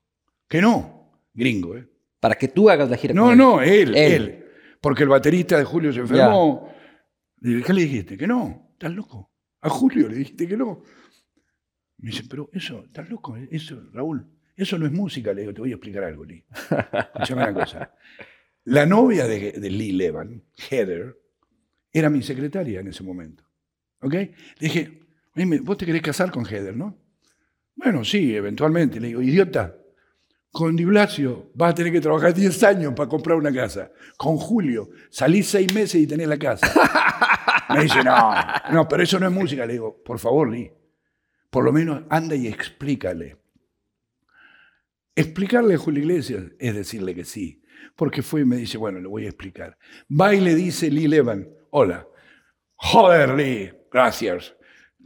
Que 0.48 0.60
no. 0.60 1.12
Gringo, 1.32 1.76
¿eh? 1.76 1.88
Para 2.18 2.34
que 2.34 2.48
tú 2.48 2.68
hagas 2.68 2.90
la 2.90 2.96
gira. 2.96 3.14
No, 3.14 3.24
con 3.24 3.32
él. 3.32 3.38
no, 3.38 3.62
él, 3.62 3.96
Él. 3.96 4.12
él, 4.12 4.44
Porque 4.80 5.04
el 5.04 5.08
baterista 5.08 5.56
de 5.58 5.64
Julio 5.64 5.92
se 5.92 6.00
enfermó. 6.00 6.72
Le 7.40 7.50
dije, 7.56 7.66
¿qué 7.66 7.72
le 7.72 7.82
dijiste? 7.82 8.16
Que 8.16 8.26
no. 8.26 8.70
¿Estás 8.72 8.92
loco? 8.92 9.30
A 9.60 9.68
Julio 9.68 10.08
le 10.08 10.16
dijiste 10.16 10.48
que 10.48 10.56
no. 10.56 10.82
Me 11.98 12.10
dice, 12.10 12.24
pero 12.28 12.48
eso, 12.52 12.84
¿estás 12.86 13.08
loco? 13.10 13.36
Eso, 13.50 13.80
Raúl, 13.92 14.26
eso 14.56 14.78
no 14.78 14.86
es 14.86 14.92
música. 14.92 15.32
Le 15.32 15.42
digo, 15.42 15.54
te 15.54 15.60
voy 15.60 15.70
a 15.70 15.74
explicar 15.74 16.04
algo, 16.04 16.24
Lee. 16.24 16.44
Escuchame 17.14 17.42
una 17.42 17.54
cosa. 17.54 17.94
La 18.64 18.86
novia 18.86 19.26
de, 19.26 19.52
de 19.52 19.70
Lee 19.70 19.92
Levan, 19.92 20.44
Heather, 20.70 21.19
era 21.92 22.10
mi 22.10 22.22
secretaria 22.22 22.80
en 22.80 22.88
ese 22.88 23.02
momento. 23.02 23.44
¿Ok? 24.00 24.12
Le 24.14 24.34
dije, 24.58 25.00
"Oíme, 25.36 25.60
vos 25.60 25.76
te 25.76 25.86
querés 25.86 26.02
casar 26.02 26.30
con 26.30 26.44
Heather, 26.44 26.76
¿no? 26.76 26.96
Bueno, 27.74 28.04
sí, 28.04 28.34
eventualmente. 28.34 29.00
Le 29.00 29.08
digo, 29.08 29.22
idiota, 29.22 29.74
con 30.52 30.74
Di 30.76 30.84
Blasio 30.84 31.50
vas 31.54 31.70
a 31.70 31.74
tener 31.74 31.92
que 31.92 32.00
trabajar 32.00 32.34
10 32.34 32.62
años 32.64 32.92
para 32.94 33.08
comprar 33.08 33.36
una 33.38 33.52
casa. 33.52 33.90
Con 34.16 34.36
Julio 34.36 34.90
salís 35.10 35.46
6 35.48 35.72
meses 35.72 36.00
y 36.00 36.06
tenés 36.06 36.28
la 36.28 36.38
casa. 36.38 36.66
Me 37.74 37.84
dice, 37.84 38.02
no, 38.02 38.34
no, 38.72 38.88
pero 38.88 39.02
eso 39.02 39.18
no 39.20 39.26
es 39.28 39.32
música. 39.32 39.64
Le 39.64 39.74
digo, 39.74 40.02
por 40.02 40.18
favor, 40.18 40.50
Lee, 40.50 40.72
por 41.50 41.64
lo 41.64 41.72
menos 41.72 42.02
anda 42.10 42.34
y 42.34 42.48
explícale. 42.48 43.36
Explicarle 45.14 45.74
a 45.74 45.78
Julio 45.78 46.02
Iglesias 46.02 46.44
es 46.58 46.74
decirle 46.74 47.14
que 47.14 47.24
sí. 47.24 47.62
Porque 47.96 48.22
fue 48.22 48.42
y 48.42 48.44
me 48.44 48.56
dice, 48.56 48.76
bueno, 48.76 49.00
le 49.00 49.08
voy 49.08 49.24
a 49.24 49.28
explicar. 49.28 49.78
Va 50.10 50.34
y 50.34 50.40
le 50.40 50.54
dice 50.54 50.90
Lee 50.90 51.08
Levan, 51.08 51.48
hola. 51.70 52.06
Joder, 52.76 53.30
Lee, 53.34 53.72
gracias. 53.92 54.54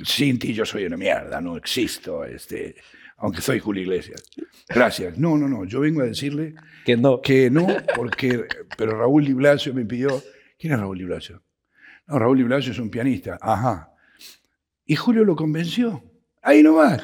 Sin 0.04 0.38
ti 0.38 0.52
yo 0.54 0.64
soy 0.64 0.84
una 0.86 0.96
mierda, 0.96 1.40
no 1.40 1.56
existo, 1.56 2.24
este, 2.24 2.74
aunque 3.18 3.40
soy 3.40 3.60
Julio 3.60 3.82
Iglesias. 3.82 4.22
Gracias. 4.68 5.16
No, 5.18 5.36
no, 5.36 5.48
no, 5.48 5.64
yo 5.64 5.80
vengo 5.80 6.00
a 6.02 6.04
decirle 6.06 6.54
Que 6.84 6.96
no. 6.96 7.20
que 7.20 7.48
no, 7.50 7.66
porque, 7.94 8.44
pero 8.76 8.98
Raúl 8.98 9.24
Di 9.24 9.32
Blasio 9.34 9.72
me 9.74 9.84
pidió, 9.84 10.22
¿quién 10.58 10.72
es 10.72 10.78
Raúl 10.80 10.98
Di 10.98 11.04
Blasio? 11.04 11.42
No, 12.06 12.18
Raúl 12.18 12.38
Di 12.38 12.44
Blasio 12.44 12.72
es 12.72 12.78
un 12.78 12.90
pianista. 12.90 13.38
Ajá. 13.40 13.90
Y 14.84 14.96
Julio 14.96 15.24
lo 15.24 15.34
convenció. 15.36 16.02
Ahí 16.42 16.62
nomás. 16.62 17.02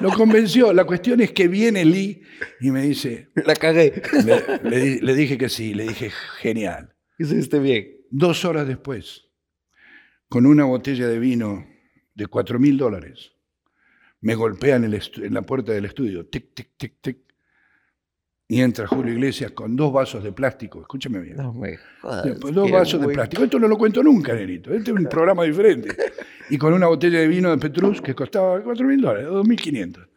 Lo 0.00 0.10
convenció. 0.12 0.72
La 0.72 0.84
cuestión 0.84 1.20
es 1.20 1.32
que 1.32 1.48
viene 1.48 1.84
Lee 1.84 2.22
y 2.60 2.70
me 2.70 2.82
dice, 2.82 3.30
La 3.34 3.54
cagué. 3.56 4.00
le, 4.24 4.70
le 4.70 4.80
di- 4.80 5.00
le 5.00 5.14
dije 5.14 5.36
que 5.36 5.48
sí, 5.48 5.74
le 5.74 5.84
dije, 5.88 6.10
genial. 6.40 6.94
Hiciste 7.18 7.58
bien. 7.58 7.96
Dos 8.10 8.44
horas 8.44 8.66
después, 8.66 9.28
con 10.28 10.46
una 10.46 10.64
botella 10.64 11.06
de 11.08 11.18
vino 11.18 11.66
de 12.14 12.26
cuatro 12.26 12.58
mil 12.58 12.78
dólares, 12.78 13.32
me 14.20 14.34
golpean 14.34 14.84
en, 14.84 15.34
la 15.34 15.42
puerta 15.42 15.72
del 15.72 15.84
estudio, 15.84 16.26
tic, 16.26 16.54
tic, 16.54 16.70
tic, 16.76 16.94
tic, 17.00 17.18
y 18.50 18.62
entra 18.62 18.86
Julio 18.86 19.12
Iglesias 19.12 19.52
con 19.52 19.76
dos 19.76 19.92
vasos 19.92 20.24
de 20.24 20.32
plástico, 20.32 20.80
escúchame 20.80 21.20
bien, 21.20 21.36
No 21.36 21.52
me 21.52 21.76
jodas. 22.00 22.24
Después, 22.24 22.54
dos 22.54 22.70
vasos 22.70 23.00
de 23.00 23.08
plástico. 23.08 23.44
Esto 23.44 23.58
no 23.58 23.68
lo 23.68 23.76
cuento 23.76 24.02
nunca, 24.02 24.32
Nerito, 24.32 24.72
este 24.72 24.90
es 24.90 24.96
un 24.96 25.04
programa 25.04 25.44
diferente. 25.44 25.94
Y 26.48 26.56
con 26.56 26.72
una 26.72 26.86
botella 26.86 27.20
de 27.20 27.28
vino 27.28 27.50
de 27.50 27.58
Petrus 27.58 28.00
que 28.00 28.14
costaba 28.14 28.62
cuatro 28.62 28.86
mil 28.86 29.02
dólares, 29.02 29.28
2.500. 29.28 30.08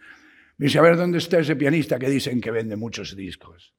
Me 0.58 0.66
dice, 0.66 0.80
a 0.80 0.82
ver, 0.82 0.96
¿dónde 0.96 1.18
está 1.18 1.40
ese 1.40 1.58
pianista 1.58 2.00
que 2.00 2.10
dicen 2.10 2.40
que 2.40 2.52
vende 2.52 2.78
muchos 2.78 3.16
discos? 3.18 3.74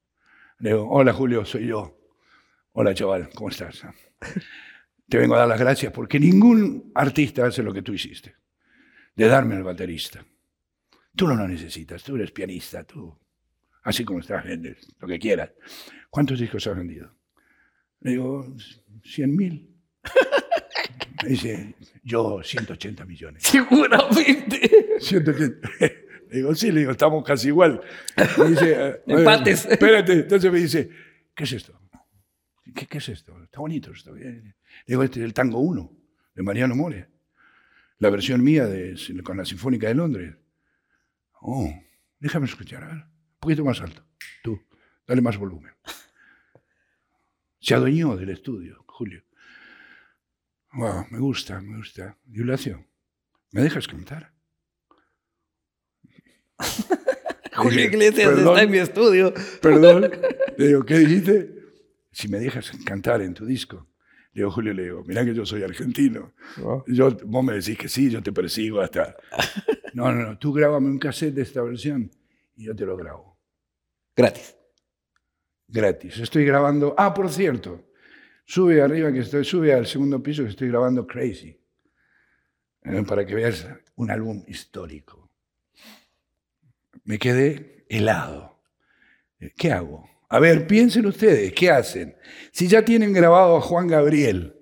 Le 0.58 0.70
digo, 0.70 0.86
hola 0.90 1.14
Julio, 1.14 1.46
soy 1.46 1.68
yo. 1.68 2.01
Hola 2.74 2.94
chaval, 2.94 3.28
¿cómo 3.34 3.50
estás? 3.50 3.82
Te 5.06 5.18
vengo 5.18 5.34
a 5.34 5.40
dar 5.40 5.48
las 5.48 5.60
gracias 5.60 5.92
porque 5.92 6.18
ningún 6.18 6.90
artista 6.94 7.44
hace 7.44 7.62
lo 7.62 7.70
que 7.70 7.82
tú 7.82 7.92
hiciste, 7.92 8.34
de 9.14 9.26
darme 9.26 9.56
al 9.56 9.62
baterista. 9.62 10.24
Tú 11.14 11.28
no 11.28 11.36
lo 11.36 11.46
necesitas, 11.46 12.02
tú 12.02 12.16
eres 12.16 12.30
pianista, 12.30 12.82
tú, 12.84 13.14
así 13.82 14.06
como 14.06 14.20
estás, 14.20 14.42
vendes 14.44 14.88
lo 14.98 15.06
que 15.06 15.18
quieras. 15.18 15.50
¿Cuántos 16.08 16.40
discos 16.40 16.66
has 16.66 16.74
vendido? 16.74 17.14
Le 18.00 18.12
digo, 18.12 18.56
100 19.04 19.36
mil. 19.36 19.76
Me 21.24 21.28
dice, 21.28 21.74
yo 22.02 22.42
180 22.42 23.04
millones. 23.04 23.42
Seguramente. 23.42 24.98
180. 24.98 25.70
Le 26.30 26.38
digo, 26.38 26.54
sí, 26.54 26.72
le 26.72 26.80
digo, 26.80 26.92
estamos 26.92 27.22
casi 27.22 27.48
igual. 27.48 27.82
Me 28.38 28.48
dice, 28.48 28.72
eh, 28.88 29.02
Empates. 29.06 29.66
Espérate, 29.66 30.12
entonces 30.14 30.50
me 30.50 30.60
dice, 30.60 30.88
¿qué 31.34 31.44
es 31.44 31.52
esto? 31.52 31.81
¿Qué, 32.74 32.86
qué 32.86 32.98
es 32.98 33.08
esto? 33.08 33.42
Está 33.42 33.60
bonito 33.60 33.92
esto. 33.92 34.14
Le 34.14 34.54
digo, 34.86 35.02
este 35.02 35.20
es 35.20 35.24
el 35.24 35.34
tango 35.34 35.58
1 35.60 35.92
de 36.34 36.42
Mariano 36.42 36.74
More. 36.74 37.08
La 37.98 38.10
versión 38.10 38.42
mía 38.42 38.66
de, 38.66 38.96
con 39.22 39.36
la 39.36 39.44
Sinfónica 39.44 39.88
de 39.88 39.94
Londres. 39.94 40.36
Oh, 41.40 41.72
déjame 42.18 42.46
escuchar, 42.46 42.84
a 42.84 42.88
ver. 42.88 42.96
Un 42.96 43.38
poquito 43.40 43.64
más 43.64 43.80
alto. 43.80 44.04
Tú, 44.42 44.60
dale 45.06 45.20
más 45.20 45.36
volumen. 45.36 45.72
Se 47.60 47.74
adueñó 47.74 48.16
del 48.16 48.30
estudio, 48.30 48.84
Julio. 48.86 49.22
Wow, 50.72 51.06
me 51.10 51.18
gusta, 51.18 51.60
me 51.60 51.76
gusta. 51.76 52.18
Diulacio, 52.24 52.84
¿me 53.50 53.62
dejas 53.62 53.86
cantar? 53.86 54.32
Julio 57.54 57.84
Iglesias 57.84 58.38
está 58.38 58.62
en 58.62 58.70
mi 58.70 58.78
estudio. 58.78 59.34
Perdón. 59.60 60.10
Le 60.56 60.66
digo, 60.68 60.84
¿qué 60.84 60.98
dijiste? 60.98 61.61
Si 62.12 62.28
me 62.28 62.38
dejas 62.38 62.70
cantar 62.84 63.22
en 63.22 63.34
tu 63.34 63.46
disco. 63.46 63.88
Le 64.34 64.40
digo, 64.40 64.50
Julio, 64.50 64.72
le 64.72 64.84
digo, 64.84 65.04
mirá 65.04 65.24
que 65.24 65.34
yo 65.34 65.44
soy 65.44 65.62
argentino. 65.62 66.32
Yo, 66.86 67.10
vos 67.24 67.44
me 67.44 67.54
decís 67.54 67.76
que 67.76 67.88
sí, 67.88 68.10
yo 68.10 68.22
te 68.22 68.32
persigo 68.32 68.80
hasta... 68.80 69.16
No, 69.94 70.10
no, 70.10 70.22
no, 70.22 70.38
tú 70.38 70.54
grábame 70.54 70.88
un 70.88 70.98
cassette 70.98 71.34
de 71.34 71.42
esta 71.42 71.60
versión 71.60 72.10
y 72.56 72.64
yo 72.64 72.74
te 72.74 72.86
lo 72.86 72.96
grabo. 72.96 73.36
Gratis. 74.16 74.56
Gratis. 75.68 76.18
Estoy 76.18 76.46
grabando... 76.46 76.94
Ah, 76.96 77.12
por 77.12 77.28
cierto, 77.30 77.84
sube 78.46 78.80
arriba 78.80 79.12
que 79.12 79.18
estoy, 79.18 79.44
sube 79.44 79.74
al 79.74 79.86
segundo 79.86 80.22
piso 80.22 80.44
que 80.44 80.48
estoy 80.48 80.68
grabando 80.68 81.06
Crazy. 81.06 81.60
Eh, 82.84 83.04
Para 83.06 83.26
que 83.26 83.34
veas 83.34 83.68
un 83.96 84.10
álbum 84.10 84.42
histórico. 84.46 85.30
Me 87.04 87.18
quedé 87.18 87.84
helado. 87.90 88.62
¿Qué 89.58 89.72
hago? 89.72 90.08
A 90.32 90.40
ver, 90.40 90.66
piensen 90.66 91.04
ustedes, 91.04 91.52
¿qué 91.52 91.70
hacen? 91.70 92.16
Si 92.52 92.66
ya 92.66 92.82
tienen 92.82 93.12
grabado 93.12 93.56
a 93.56 93.60
Juan 93.60 93.86
Gabriel 93.86 94.54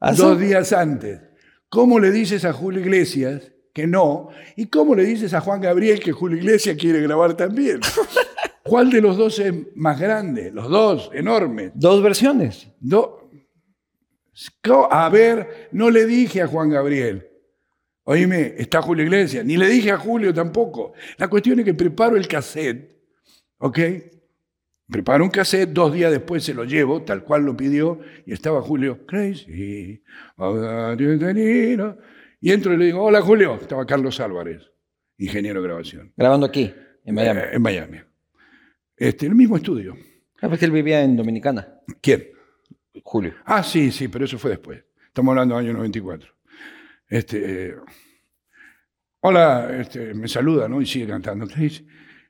¿Así? 0.00 0.22
dos 0.22 0.40
días 0.40 0.72
antes, 0.72 1.20
¿cómo 1.68 2.00
le 2.00 2.10
dices 2.10 2.46
a 2.46 2.54
Julio 2.54 2.80
Iglesias 2.80 3.52
que 3.74 3.86
no? 3.86 4.30
¿Y 4.56 4.66
cómo 4.68 4.94
le 4.94 5.04
dices 5.04 5.34
a 5.34 5.40
Juan 5.42 5.60
Gabriel 5.60 6.00
que 6.00 6.12
Julio 6.12 6.38
Iglesias 6.38 6.76
quiere 6.80 7.02
grabar 7.02 7.36
también? 7.36 7.80
¿Cuál 8.64 8.88
de 8.90 9.02
los 9.02 9.18
dos 9.18 9.38
es 9.38 9.52
más 9.74 10.00
grande? 10.00 10.50
Los 10.52 10.70
dos, 10.70 11.10
enormes. 11.12 11.72
Dos 11.74 12.02
versiones. 12.02 12.68
Do- 12.80 13.30
A 14.90 15.08
ver, 15.10 15.68
no 15.72 15.90
le 15.90 16.06
dije 16.06 16.40
a 16.40 16.46
Juan 16.46 16.70
Gabriel. 16.70 17.26
Oíme, 18.04 18.54
está 18.56 18.80
Julio 18.80 19.04
Iglesias. 19.04 19.44
Ni 19.44 19.58
le 19.58 19.68
dije 19.68 19.90
a 19.90 19.98
Julio 19.98 20.32
tampoco. 20.32 20.94
La 21.18 21.28
cuestión 21.28 21.58
es 21.58 21.64
que 21.66 21.74
preparo 21.74 22.16
el 22.16 22.26
cassette, 22.26 22.96
¿ok? 23.58 23.78
Preparo 24.90 25.22
un 25.22 25.30
cassette, 25.30 25.70
dos 25.70 25.92
días 25.92 26.10
después 26.10 26.42
se 26.42 26.54
lo 26.54 26.64
llevo, 26.64 27.02
tal 27.02 27.22
cual 27.22 27.42
lo 27.42 27.54
pidió, 27.54 28.00
y 28.24 28.32
estaba 28.32 28.62
Julio, 28.62 29.04
crazy. 29.04 30.02
Y 32.40 32.52
entro 32.52 32.72
y 32.72 32.76
le 32.78 32.86
digo, 32.86 33.02
hola 33.02 33.20
Julio. 33.20 33.58
Estaba 33.60 33.84
Carlos 33.84 34.18
Álvarez, 34.20 34.62
ingeniero 35.18 35.60
de 35.60 35.68
grabación, 35.68 36.12
Grabando 36.16 36.46
aquí, 36.46 36.72
en 37.04 37.14
Miami. 37.14 37.40
Eh, 37.40 37.48
en 37.52 37.62
Miami. 37.62 37.98
Este, 38.96 39.26
el 39.26 39.34
mismo 39.34 39.56
estudio. 39.58 39.94
Ah, 40.40 40.48
porque 40.48 40.64
él 40.64 40.70
vivía 40.70 41.02
en 41.02 41.16
Dominicana. 41.16 41.68
¿Quién? 42.00 42.28
Julio. 43.02 43.34
Ah, 43.44 43.62
sí, 43.62 43.92
sí, 43.92 44.08
pero 44.08 44.24
eso 44.24 44.38
fue 44.38 44.52
después. 44.52 44.82
Estamos 45.06 45.32
hablando 45.32 45.56
del 45.56 45.66
año 45.66 45.74
94. 45.74 46.34
Este, 47.08 47.74
hola, 49.20 49.76
este, 49.78 50.14
me 50.14 50.28
saluda, 50.28 50.66
¿no? 50.66 50.80
Y 50.80 50.86
sigue 50.86 51.08
cantando. 51.08 51.46
Le 51.46 51.70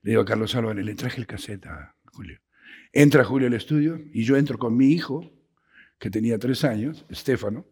digo 0.02 0.22
a 0.22 0.24
Carlos 0.24 0.55
Álvarez, 0.56 0.85
le 0.85 0.94
traje 0.97 1.20
el 1.20 1.26
cassette 1.26 1.66
a 1.66 1.94
Julio. 2.12 2.40
Entra 2.93 3.24
Julio 3.24 3.48
al 3.48 3.55
estudio 3.55 3.98
y 4.12 4.24
yo 4.24 4.36
entro 4.36 4.59
con 4.59 4.77
mi 4.77 4.93
hijo, 4.93 5.32
que 5.98 6.10
tenía 6.10 6.39
tres 6.39 6.65
años, 6.65 7.06
Estefano. 7.09 7.66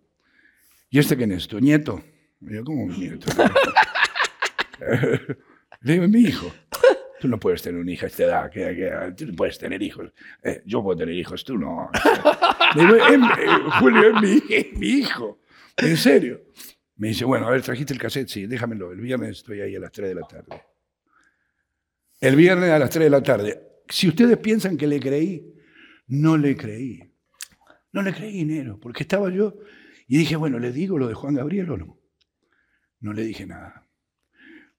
¿Y 0.91 0.99
este 0.99 1.17
quién 1.17 1.33
es? 1.33 1.49
¿Tu 1.49 1.59
nieto? 1.61 2.03
Digo, 2.41 2.65
¿cómo 2.65 2.87
mi 2.87 2.99
nieto? 2.99 3.27
Le 5.81 5.93
digo, 5.93 6.09
mi 6.09 6.21
hijo. 6.21 6.53
Tú 7.21 7.29
no 7.29 7.39
puedes 7.41 7.63
tener 7.63 7.81
un 7.81 7.89
hijo 7.89 8.05
a 8.05 8.09
esta 8.09 8.25
edad, 8.25 8.51
que, 8.51 9.15
tú 9.17 9.27
no 9.27 9.35
puedes 9.35 9.59
tener 9.59 9.83
hijos. 9.83 10.13
Eh, 10.43 10.63
yo 10.67 10.83
puedo 10.83 10.99
tener 10.99 11.15
hijos, 11.15 11.45
tú 11.45 11.57
no. 11.57 11.91
Le 12.75 12.83
digo, 12.83 12.97
Julio 13.81 14.11
es 14.11 14.15
mi, 14.23 14.43
mi 14.79 14.89
hijo. 14.99 15.41
En 15.77 15.97
serio. 15.97 16.43
Me 16.97 17.09
dice, 17.09 17.25
bueno, 17.25 17.47
a 17.47 17.51
ver, 17.51 17.63
trajiste 17.63 17.93
el 17.93 17.99
cassette, 17.99 18.29
sí, 18.29 18.47
déjamelo. 18.47 18.93
El 18.93 19.01
viernes 19.01 19.39
estoy 19.39 19.61
ahí 19.61 19.75
a 19.77 19.81
las 19.81 19.93
3 19.93 20.09
de 20.09 20.15
la 20.15 20.27
tarde. 20.27 20.63
El 22.21 22.37
viernes 22.37 22.71
a 22.71 22.79
las 22.79 22.91
3 22.91 23.05
de 23.05 23.11
la 23.11 23.23
tarde. 23.23 23.66
Si 23.89 24.09
ustedes 24.09 24.37
piensan 24.39 24.77
que 24.77 24.87
le 24.87 25.01
creí, 25.01 25.55
no 26.09 26.37
le 26.37 26.57
creí. 26.57 27.03
No 27.93 28.03
le 28.03 28.13
creí 28.13 28.33
dinero, 28.33 28.79
porque 28.81 29.05
estaba 29.05 29.31
yo 29.31 29.57
y 30.07 30.19
dije, 30.19 30.37
bueno, 30.37 30.59
¿le 30.59 30.73
digo 30.73 30.99
lo 30.99 31.09
de 31.09 31.15
Juan 31.15 31.35
Gabriel 31.35 31.71
o 31.71 31.77
no? 31.77 31.99
No 33.01 33.13
le 33.13 33.25
dije 33.25 33.47
nada. 33.47 33.87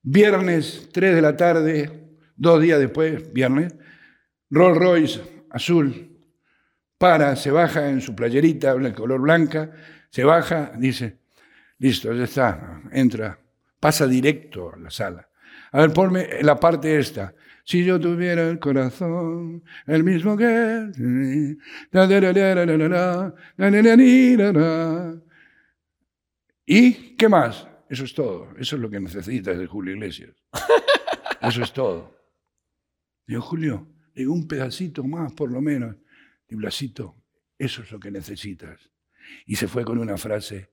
Viernes, 0.01 0.89
3 0.93 1.15
de 1.15 1.21
la 1.21 1.35
tarde, 1.35 2.09
dos 2.35 2.61
días 2.61 2.79
después, 2.79 3.33
viernes, 3.33 3.75
Rolls 4.49 4.77
Royce 4.77 5.21
azul, 5.49 6.17
para, 6.97 7.35
se 7.35 7.51
baja 7.51 7.89
en 7.89 8.01
su 8.01 8.15
playerita, 8.15 8.75
de 8.75 8.93
color 8.93 9.21
blanca, 9.21 9.71
se 10.09 10.23
baja, 10.23 10.71
dice, 10.77 11.19
Listo, 11.79 12.11
ya 12.13 12.23
está. 12.23 12.81
Entra. 12.91 13.39
Pasa 13.79 14.07
directo 14.07 14.73
a 14.73 14.77
la 14.77 14.89
sala. 14.89 15.29
A 15.71 15.81
ver, 15.81 15.93
ponme 15.93 16.41
la 16.41 16.59
parte 16.59 16.97
esta. 16.97 17.33
Si 17.63 17.83
yo 17.83 17.99
tuviera 17.99 18.49
el 18.49 18.59
corazón, 18.59 19.63
el 19.85 20.03
mismo 20.03 20.37
que... 20.37 20.89
¿Y 26.65 27.15
qué 27.15 27.29
más? 27.29 27.67
Eso 27.89 28.03
es 28.05 28.13
todo. 28.13 28.49
Eso 28.57 28.75
es 28.75 28.81
lo 28.81 28.89
que 28.89 28.99
necesitas 28.99 29.57
de 29.57 29.67
Julio 29.67 29.93
Iglesias. 29.93 30.35
Eso 31.41 31.63
es 31.63 31.73
todo. 31.73 32.15
Digo, 33.25 33.41
Julio, 33.41 33.87
digo, 34.15 34.33
un 34.33 34.47
pedacito 34.47 35.03
más 35.03 35.33
por 35.33 35.51
lo 35.51 35.61
menos. 35.61 35.95
Digo, 36.47 36.59
Blasito, 36.61 37.15
eso 37.57 37.81
es 37.81 37.91
lo 37.91 37.99
que 37.99 38.11
necesitas. 38.11 38.89
Y 39.45 39.55
se 39.55 39.67
fue 39.67 39.83
con 39.83 39.97
una 39.97 40.17
frase 40.17 40.69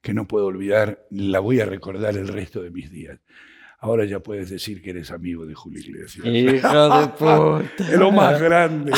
que 0.00 0.14
no 0.14 0.28
puedo 0.28 0.46
olvidar, 0.46 1.06
la 1.10 1.40
voy 1.40 1.60
a 1.60 1.66
recordar 1.66 2.16
el 2.16 2.28
resto 2.28 2.62
de 2.62 2.70
mis 2.70 2.90
días. 2.90 3.18
Ahora 3.80 4.04
ya 4.04 4.18
puedes 4.20 4.50
decir 4.50 4.82
que 4.82 4.90
eres 4.90 5.10
amigo 5.12 5.46
de 5.46 5.54
Julio 5.54 5.80
Iglesias. 5.80 6.26
Hijo 6.26 7.00
de 7.00 7.08
puta. 7.18 7.64
es 7.92 7.98
lo 7.98 8.10
más 8.10 8.40
grande. 8.42 8.92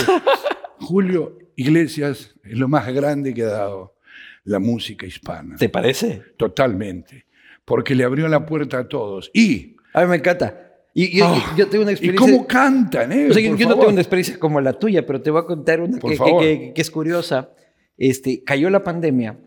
Julio 0.79 1.39
Iglesias 1.57 2.35
es 2.43 2.59
lo 2.59 2.69
más 2.69 2.87
grande 2.93 3.35
que 3.35 3.43
ha 3.43 3.47
dado 3.51 3.97
la 4.45 4.59
música 4.59 5.07
hispana. 5.07 5.57
¿Te 5.57 5.69
parece? 5.69 6.23
Totalmente. 6.39 7.27
Porque 7.65 7.95
le 7.95 8.05
abrió 8.05 8.27
la 8.29 8.47
puerta 8.47 8.79
a 8.79 8.89
todos. 8.89 9.31
Y. 9.35 9.77
A 9.93 10.03
mí 10.03 10.07
me 10.09 10.17
encanta. 10.17 10.67
Y, 10.95 11.17
yo 11.19 11.27
Ah, 11.27 11.55
tengo 11.71 11.83
una 11.83 11.93
¿Y 11.93 11.95
experiencia. 11.95 12.33
cómo 12.37 12.47
cantan, 12.47 13.13
eh? 13.13 13.29
O 13.31 13.35
sea, 13.35 13.43
yo, 13.43 13.51
no 13.69 13.75
tengo 13.77 13.89
una 13.91 14.01
experiencia 14.01 14.39
como 14.41 14.61
la 14.61 14.73
tuya, 14.73 15.07
pero 15.07 15.21
te 15.23 15.31
voy 15.31 15.41
a 15.43 15.45
contar 15.45 15.81
una 15.81 15.99
que, 16.01 16.17
favor. 16.17 16.43
que- 16.43 16.59
que- 16.59 16.73
que 16.75 16.81
es 16.81 16.91
curiosa. 16.91 17.51
Este, 17.97 18.43
cayó 18.43 18.71
la 18.71 18.83
pandemia 18.83 19.39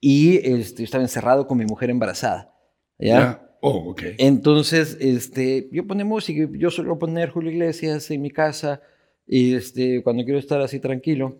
y 0.00 0.38
este, 0.38 0.78
yo 0.78 0.84
estaba 0.84 1.04
encerrado 1.04 1.46
con 1.46 1.58
mi 1.58 1.66
mujer 1.66 1.90
embarazada. 1.90 2.52
¿ya? 2.98 3.06
Ya. 3.18 3.45
Oh, 3.60 3.90
ok. 3.90 4.02
Entonces, 4.18 4.96
este, 5.00 5.68
yo 5.72 5.86
ponía 5.86 6.04
música, 6.04 6.48
yo 6.52 6.70
suelo 6.70 6.98
poner 6.98 7.30
Julio 7.30 7.50
Iglesias 7.50 8.10
en 8.10 8.22
mi 8.22 8.30
casa, 8.30 8.80
y 9.26 9.54
este, 9.54 10.02
cuando 10.02 10.24
quiero 10.24 10.38
estar 10.38 10.60
así 10.60 10.78
tranquilo. 10.80 11.38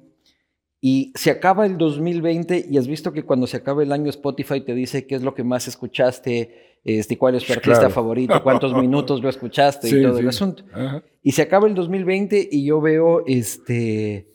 Y 0.80 1.12
se 1.16 1.30
acaba 1.30 1.66
el 1.66 1.78
2020 1.78 2.66
y 2.70 2.78
has 2.78 2.86
visto 2.86 3.12
que 3.12 3.22
cuando 3.24 3.46
se 3.46 3.56
acaba 3.56 3.82
el 3.82 3.92
año 3.92 4.10
Spotify 4.10 4.60
te 4.60 4.74
dice 4.74 5.06
qué 5.06 5.14
es 5.16 5.22
lo 5.22 5.34
que 5.34 5.42
más 5.42 5.66
escuchaste, 5.68 6.78
este, 6.84 7.16
cuál 7.16 7.34
es 7.34 7.44
tu 7.44 7.52
artista 7.54 7.78
Claro. 7.80 7.94
favorito, 7.94 8.42
cuántos 8.42 8.72
minutos 8.80 9.22
lo 9.22 9.28
escuchaste 9.28 9.88
Sí, 9.88 9.98
y 9.98 10.02
todo 10.02 10.14
sí. 10.16 10.20
el 10.20 10.28
asunto. 10.28 10.64
Ajá. 10.72 11.02
Y 11.22 11.32
se 11.32 11.42
acaba 11.42 11.66
el 11.66 11.74
2020 11.74 12.48
y 12.52 12.64
yo 12.66 12.80
veo, 12.80 13.24
este, 13.26 14.28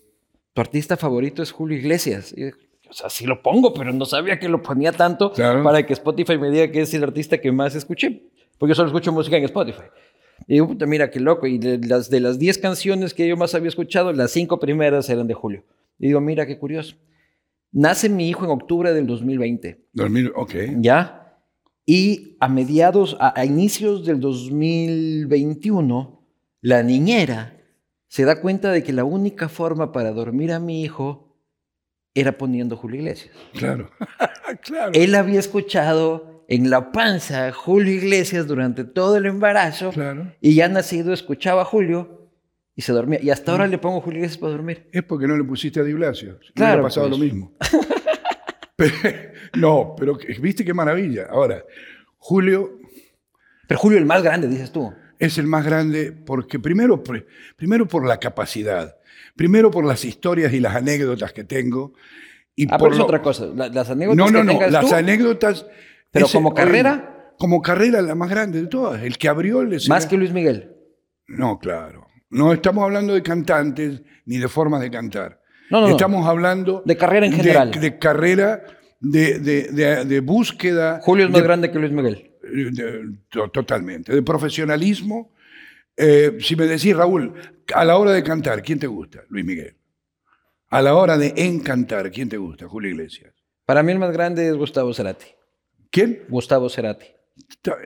tu 0.53 0.61
artista 0.61 0.97
favorito 0.97 1.41
es 1.43 1.51
Julio 1.51 1.77
Iglesias. 1.77 2.33
Y, 2.35 2.49
o 2.91 2.93
sea, 2.93 3.09
sí 3.09 3.25
lo 3.25 3.41
pongo, 3.41 3.73
pero 3.73 3.91
no 3.93 4.05
sabía 4.05 4.37
que 4.37 4.49
lo 4.49 4.61
ponía 4.61 4.91
tanto 4.91 5.31
Claro. 5.31 5.63
para 5.63 5.85
que 5.85 5.93
Spotify 5.93 6.37
me 6.37 6.51
diga 6.51 6.69
que 6.71 6.81
es 6.81 6.93
el 6.93 7.03
artista 7.03 7.39
que 7.39 7.51
más 7.51 7.73
escuché. 7.73 8.29
Porque 8.57 8.71
yo 8.71 8.75
solo 8.75 8.89
escucho 8.89 9.11
música 9.11 9.37
en 9.37 9.43
Spotify. 9.45 9.83
Y 10.47 10.53
digo, 10.55 10.67
puta, 10.67 10.85
mira 10.85 11.09
qué 11.09 11.19
loco. 11.19 11.47
Y 11.47 11.57
de 11.57 11.79
las, 11.79 12.09
de 12.09 12.19
las 12.19 12.37
10 12.37 12.57
canciones 12.59 13.13
que 13.13 13.27
yo 13.27 13.37
más 13.37 13.55
había 13.55 13.69
escuchado, 13.69 14.11
las 14.13 14.31
5 14.31 14.59
primeras 14.59 15.09
eran 15.09 15.27
de 15.27 15.33
Julio. 15.33 15.63
Y 15.97 16.07
digo, 16.07 16.19
mira 16.21 16.45
qué 16.45 16.59
curioso. 16.59 16.95
Nace 17.71 18.09
mi 18.09 18.27
hijo 18.27 18.43
en 18.43 18.51
octubre 18.51 18.93
del 18.93 19.07
2020. 19.07 19.85
2000, 19.93 20.31
ok. 20.35 20.53
¿Ya? 20.79 21.37
Y 21.85 22.35
a 22.39 22.49
mediados, 22.49 23.17
a, 23.19 23.39
a 23.39 23.45
inicios 23.45 24.05
del 24.05 24.19
2021, 24.19 26.23
la 26.61 26.83
niñera 26.83 27.57
se 28.07 28.25
da 28.25 28.41
cuenta 28.41 28.71
de 28.71 28.83
que 28.83 28.93
la 28.93 29.03
única 29.03 29.49
forma 29.49 29.91
para 29.91 30.11
dormir 30.11 30.51
a 30.51 30.59
mi 30.59 30.83
hijo 30.83 31.30
era 32.13 32.37
poniendo 32.37 32.75
Julio 32.77 32.99
Iglesias. 33.01 33.35
Claro. 33.53 33.89
claro. 34.63 34.91
Él 34.93 35.15
había 35.15 35.39
escuchado 35.39 36.45
en 36.47 36.69
la 36.69 36.91
panza 36.91 37.51
Julio 37.53 37.93
Iglesias 37.93 38.45
durante 38.47 38.83
todo 38.83 39.15
el 39.17 39.25
embarazo 39.25 39.91
Claro. 39.91 40.33
y 40.41 40.55
ya 40.55 40.67
nacido 40.67 41.13
escuchaba 41.13 41.61
a 41.61 41.65
Julio 41.65 42.29
y 42.75 42.81
se 42.81 42.91
dormía. 42.91 43.19
Y 43.21 43.29
hasta 43.29 43.51
ahora 43.51 43.67
le 43.67 43.77
pongo 43.77 44.01
Julio 44.01 44.19
Iglesias 44.19 44.37
para 44.39 44.51
dormir. 44.53 44.89
Es 44.91 45.03
porque 45.03 45.27
no 45.27 45.37
le 45.37 45.43
pusiste 45.43 45.79
a 45.79 45.83
Di 45.83 45.93
Blasio. 45.93 46.39
Si 46.41 46.47
no 46.49 46.53
Claro, 46.55 46.71
hubiera 46.73 46.83
pasado 46.83 47.07
pues. 47.07 47.19
lo 47.19 47.23
mismo. 47.25 47.53
Pero- 48.75 48.93
no, 49.55 49.95
pero 49.97 50.17
que- 50.17 50.33
viste 50.39 50.65
qué 50.65 50.73
maravilla. 50.73 51.27
Ahora, 51.29 51.63
Julio 52.17 52.79
Pero 53.67 53.79
Julio 53.79 53.97
el 53.99 54.05
más 54.05 54.23
grande, 54.23 54.47
dices 54.47 54.71
tú. 54.71 54.93
es 55.19 55.37
el 55.37 55.45
más 55.47 55.63
grande 55.65 56.11
porque 56.11 56.57
primero, 56.59 57.03
primero 57.55 57.87
por 57.87 58.05
la 58.07 58.17
capacidad, 58.19 58.95
primero 59.35 59.71
por 59.71 59.85
las 59.85 60.03
historias 60.05 60.53
y 60.53 60.59
las 60.59 60.75
anécdotas 60.75 61.33
que 61.33 61.43
tengo. 61.43 61.93
Y 62.55 62.65
Ah, 62.69 62.77
por 62.77 62.89
pero 62.89 62.91
es 62.93 62.97
lo- 62.99 63.05
otra 63.05 63.21
cosa. 63.21 63.47
La- 63.55 63.69
las 63.69 63.89
anécdotas 63.89 64.17
No, 64.17 64.31
no, 64.31 64.39
que 64.39 64.45
no. 64.45 64.51
tengas 64.53 64.71
Las 64.71 64.89
tú, 64.89 64.93
anécdotas. 64.95 65.65
Pero 66.11 66.25
ese- 66.25 66.37
como 66.37 66.53
carrera. 66.53 67.33
Como 67.37 67.61
carrera 67.61 68.01
la 68.01 68.13
más 68.13 68.29
grande 68.29 68.61
de 68.61 68.67
todas. 68.67 69.01
El 69.01 69.17
que 69.17 69.27
abrió 69.27 69.61
el 69.61 69.69
más 69.69 69.75
escenario- 69.83 70.09
que 70.09 70.17
Luis 70.17 70.31
Miguel. 70.33 70.75
No, 71.27 71.57
claro. 71.59 72.05
No 72.29 72.53
estamos 72.53 72.83
hablando 72.83 73.13
de 73.13 73.23
cantantes 73.23 74.01
ni 74.25 74.37
de 74.37 74.47
formas 74.47 74.81
de 74.81 74.91
cantar. 74.91 75.41
No, 75.71 75.79
no, 75.81 75.87
no. 75.87 75.91
Estamos 75.93 76.27
hablando 76.27 76.83
De 76.85 76.97
carrera 76.97 77.25
en 77.25 77.33
general. 77.33 77.71
De, 77.71 77.97
carrera, 77.97 78.61
de, 78.99 79.39
de- 79.39 79.63
de- 79.71 80.05
de 80.05 80.19
búsqueda. 80.19 80.99
Julio 81.01 81.25
es 81.25 81.31
más 81.31 81.41
de- 81.41 81.47
grande 81.47 81.71
que 81.71 81.79
Luis 81.79 81.91
Miguel. 81.91 82.27
to- 83.29 83.49
totalmente. 83.49 84.13
De 84.13 84.21
profesionalismo. 84.21 85.31
Eh, 85.97 86.37
si 86.39 86.55
me 86.55 86.65
decís, 86.65 86.95
Raúl, 86.95 87.33
a 87.73 87.85
la 87.85 87.97
hora 87.97 88.11
de 88.11 88.23
cantar, 88.23 88.61
¿quién 88.61 88.79
te 88.79 88.87
gusta? 88.87 89.23
Luis 89.29 89.45
Miguel. 89.45 89.75
A 90.69 90.81
la 90.81 90.95
hora 90.95 91.17
de 91.17 91.33
encantar, 91.35 92.11
¿quién 92.11 92.29
te 92.29 92.37
gusta? 92.37 92.67
Julio 92.67 92.91
Iglesias. 92.91 93.33
Para 93.65 93.83
mí 93.83 93.91
el 93.91 93.99
más 93.99 94.11
grande 94.11 94.47
es 94.47 94.55
Gustavo 94.55 94.93
Cerati. 94.93 95.27
¿Quién? 95.89 96.23
Gustavo 96.29 96.69
Cerati. 96.69 97.07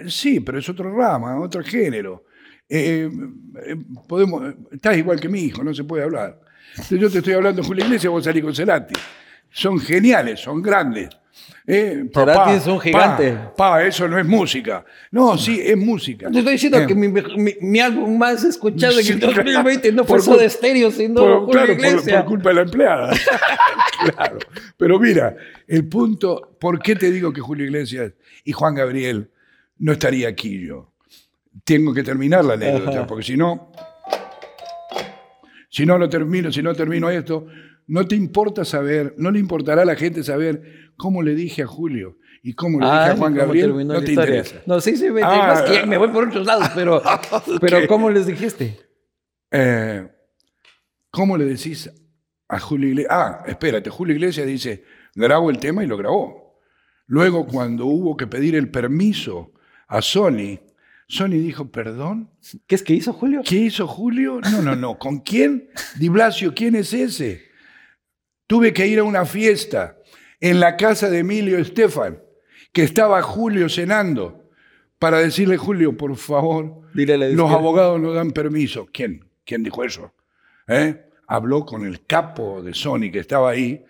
Sí, 0.07 0.39
pero 0.39 0.59
es 0.59 0.69
otro 0.69 0.95
rama, 0.95 1.39
otro 1.39 1.63
género. 1.63 2.25
Eh, 2.67 3.09
eh, 3.65 3.75
podemos, 4.07 4.53
estás 4.71 4.97
igual 4.97 5.19
que 5.19 5.29
mi 5.29 5.41
hijo, 5.41 5.63
no 5.63 5.73
se 5.73 5.83
puede 5.83 6.03
hablar. 6.03 6.41
Yo 6.89 7.09
te 7.09 7.19
estoy 7.19 7.33
hablando 7.33 7.63
Julio 7.63 7.85
Iglesias, 7.85 8.11
vos 8.11 8.23
salís 8.23 8.43
con 8.43 8.53
Cerati. 8.53 8.93
Son 9.57 9.79
geniales, 9.79 10.41
son 10.41 10.61
grandes. 10.61 11.07
Eh, 11.65 12.09
Cerati 12.13 12.51
es 12.51 12.67
un 12.67 12.77
gigante. 12.79 13.31
Pa, 13.31 13.53
pa, 13.55 13.83
eso 13.85 14.05
no 14.07 14.19
es 14.19 14.25
música. 14.25 14.83
No, 15.11 15.37
sí, 15.37 15.61
es 15.63 15.77
música. 15.77 16.29
Te 16.29 16.39
estoy 16.39 16.53
diciendo 16.53 16.77
Eh, 16.79 16.85
que 16.87 16.93
mi, 16.93 17.07
mi- 17.07 17.55
mi 17.61 17.79
álbum 17.79 18.17
más 18.17 18.43
escuchado 18.43 18.99
en 18.99 19.07
el 19.07 19.19
2020 19.19 19.91
no 19.93 20.03
fue 20.03 20.19
Soda 20.19 20.43
cul- 20.43 20.49
Stereo, 20.49 20.91
sino 20.91 21.21
por- 21.21 21.39
Julio 21.45 21.51
claro, 21.51 21.67
por, 21.67 21.85
Iglesias. 21.85 22.21
por 22.21 22.25
culpa 22.31 22.49
de 22.49 22.55
la 22.55 22.61
empleada. 22.63 23.13
claro. 24.15 24.37
Pero 24.77 24.99
mira, 24.99 25.35
el 25.67 25.87
punto, 25.87 26.57
¿por 26.59 26.79
qué 26.79 26.95
te 26.97 27.09
digo 27.09 27.31
que 27.31 27.39
Julio 27.41 27.65
Iglesias 27.65 28.11
y 28.43 28.51
Juan 28.51 28.75
Gabriel 28.75 29.31
no 29.77 29.93
estaría 29.93 30.27
aquí 30.27 30.67
yo? 30.67 30.91
Tengo 31.63 31.93
que 31.93 32.03
terminar 32.03 32.43
la 32.43 32.55
anécdota, 32.55 32.89
Ajá. 32.99 33.07
porque 33.07 33.23
si 33.23 33.37
no, 33.37 33.71
si 35.69 35.85
no 35.85 35.97
lo 35.97 36.09
termino, 36.09 36.51
si 36.51 36.61
no 36.61 36.73
termino 36.73 37.09
esto, 37.09 37.47
no 37.87 38.07
te 38.07 38.15
importa 38.15 38.65
saber, 38.65 39.13
no 39.17 39.31
le 39.31 39.39
importará 39.39 39.83
a 39.83 39.85
la 39.85 39.95
gente 39.95 40.23
saber 40.23 40.91
cómo 40.97 41.21
le 41.21 41.35
dije 41.35 41.63
a 41.63 41.67
Julio 41.67 42.17
y 42.41 42.53
cómo 42.53 42.79
le 42.79 42.85
dije 42.85 42.97
a 42.97 43.15
Juan 43.15 43.33
¿cómo 43.33 43.45
Gabriel. 43.45 43.87
No 43.87 43.93
la 43.93 43.99
te 44.01 44.11
historia? 44.11 44.35
interesa. 44.37 44.63
No, 44.65 44.79
sí, 44.81 44.95
sí, 44.97 45.09
me, 45.11 45.21
Ah, 45.23 45.63
que 45.67 45.85
me 45.85 45.97
voy 45.97 46.09
por 46.09 46.27
otros 46.27 46.45
lados, 46.45 46.69
pero, 46.75 47.01
pero 47.61 47.87
¿cómo 47.87 48.09
les 48.09 48.25
dijiste? 48.27 48.79
Eh, 49.51 50.07
¿Cómo 51.11 51.37
le 51.37 51.45
decís 51.45 51.89
a 52.47 52.59
Julio 52.59 52.89
Iglesias? 52.89 53.13
Ah, 53.13 53.43
espérate, 53.47 53.89
Julio 53.89 54.15
Iglesias 54.15 54.45
dice, 54.47 54.83
grabo 55.15 55.49
el 55.49 55.59
tema 55.59 55.83
y 55.83 55.87
lo 55.87 55.97
grabó. 55.97 56.59
Luego, 57.07 57.45
cuando 57.45 57.85
hubo 57.85 58.17
que 58.17 58.27
pedir 58.27 58.55
el 58.55 58.69
permiso 58.69 59.53
a 59.87 60.01
Sony, 60.01 60.59
Sony 61.07 61.29
dijo, 61.37 61.71
perdón. 61.71 62.31
¿Qué 62.67 62.75
es 62.75 62.83
que 62.83 62.93
hizo 62.93 63.13
Julio? 63.13 63.41
¿Qué 63.45 63.55
hizo 63.57 63.87
Julio? 63.87 64.41
No, 64.51 64.61
no, 64.61 64.75
no. 64.75 64.97
¿Con 64.97 65.19
quién? 65.19 65.69
Di 65.99 66.09
Blasio, 66.09 66.53
¿quién 66.55 66.75
es 66.75 66.93
ese? 66.93 67.43
Tuve 68.47 68.73
que 68.73 68.87
ir 68.87 68.99
a 68.99 69.03
una 69.03 69.25
fiesta 69.25 69.97
en 70.39 70.59
la 70.59 70.77
casa 70.77 71.09
de 71.09 71.19
Emilio 71.19 71.57
Estefan, 71.57 72.21
que 72.71 72.83
estaba 72.83 73.21
Julio 73.21 73.69
cenando, 73.69 74.49
para 74.99 75.19
decirle, 75.19 75.57
Julio, 75.57 75.97
por 75.97 76.15
favor, 76.15 76.81
los 76.93 77.51
abogados 77.51 77.99
no 77.99 78.13
dan 78.13 78.31
permiso. 78.31 78.87
¿Quién? 78.91 79.25
¿Quién 79.43 79.63
dijo 79.63 79.83
eso? 79.83 80.13
¿Eh? 80.67 81.05
Habló 81.27 81.65
con 81.65 81.85
el 81.85 82.05
capo 82.05 82.61
de 82.61 82.73
Sony 82.73 83.11
que 83.11 83.19
estaba 83.19 83.49
ahí 83.49 83.83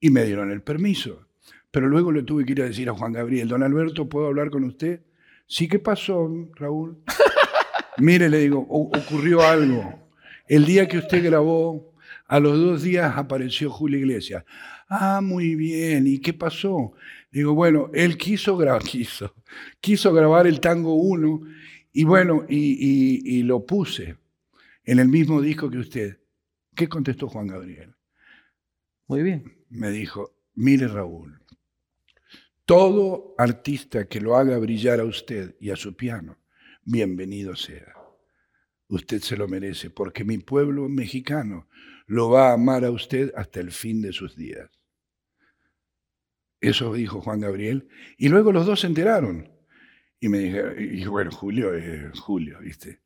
y 0.00 0.10
me 0.10 0.24
dieron 0.24 0.50
el 0.50 0.62
permiso. 0.62 1.26
Pero 1.70 1.88
luego 1.88 2.12
le 2.12 2.22
tuve 2.22 2.44
que 2.44 2.52
ir 2.52 2.62
a 2.62 2.66
decir 2.66 2.88
a 2.88 2.94
Juan 2.94 3.12
Gabriel, 3.12 3.48
don 3.48 3.62
Alberto, 3.62 4.08
¿puedo 4.08 4.26
hablar 4.26 4.50
con 4.50 4.64
usted? 4.64 5.02
Sí, 5.46 5.68
¿qué 5.68 5.78
pasó, 5.78 6.30
Raúl? 6.54 6.98
Mire, 7.98 8.28
le 8.28 8.38
digo, 8.38 8.66
ocurrió 8.68 9.42
algo. 9.42 10.08
El 10.46 10.64
día 10.64 10.88
que 10.88 10.98
usted 10.98 11.24
grabó, 11.24 11.94
a 12.28 12.40
los 12.40 12.58
dos 12.58 12.82
días 12.82 13.16
apareció 13.16 13.70
Julio 13.70 13.98
Iglesias. 13.98 14.44
Ah, 14.88 15.20
muy 15.22 15.54
bien. 15.54 16.06
¿Y 16.06 16.18
qué 16.18 16.34
pasó? 16.34 16.92
Digo, 17.32 17.54
bueno, 17.54 17.90
él 17.94 18.16
quiso 18.18 18.56
grabar, 18.56 18.82
quiso, 18.84 19.34
quiso 19.80 20.12
grabar 20.12 20.46
el 20.46 20.60
tango 20.60 20.94
1 20.94 21.40
y 21.92 22.04
bueno, 22.04 22.44
y, 22.48 23.38
y 23.38 23.42
lo 23.42 23.64
puse 23.64 24.16
en 24.84 24.98
el 24.98 25.08
mismo 25.08 25.40
disco 25.40 25.70
que 25.70 25.78
usted. 25.78 26.20
¿Qué 26.74 26.88
contestó 26.88 27.28
Juan 27.28 27.48
Gabriel? 27.48 27.94
Muy 29.06 29.22
bien. 29.22 29.64
Me 29.70 29.90
dijo, 29.90 30.34
mire 30.54 30.86
Raúl, 30.86 31.40
todo 32.66 33.34
artista 33.38 34.06
que 34.06 34.20
lo 34.20 34.36
haga 34.36 34.58
brillar 34.58 35.00
a 35.00 35.04
usted 35.04 35.56
y 35.60 35.70
a 35.70 35.76
su 35.76 35.96
piano, 35.96 36.38
bienvenido 36.84 37.56
sea. 37.56 37.94
Usted 38.88 39.20
se 39.22 39.36
lo 39.36 39.48
merece, 39.48 39.90
porque 39.90 40.24
mi 40.24 40.38
pueblo 40.38 40.88
mexicano 40.88 41.68
lo 42.08 42.30
va 42.30 42.50
a 42.50 42.54
amar 42.54 42.84
a 42.84 42.90
usted 42.90 43.32
hasta 43.36 43.60
el 43.60 43.70
fin 43.70 44.02
de 44.02 44.12
sus 44.12 44.34
días. 44.36 44.68
Eso 46.60 46.92
dijo 46.92 47.20
Juan 47.20 47.40
Gabriel. 47.40 47.88
Y 48.16 48.28
luego 48.28 48.50
los 48.50 48.66
dos 48.66 48.80
se 48.80 48.88
enteraron. 48.88 49.48
Y 50.18 50.28
me 50.28 50.38
dijeron, 50.38 50.74
y 50.76 51.06
bueno, 51.06 51.30
Julio 51.30 51.72
es 51.72 52.18
Julio, 52.18 52.58
¿viste? 52.58 53.02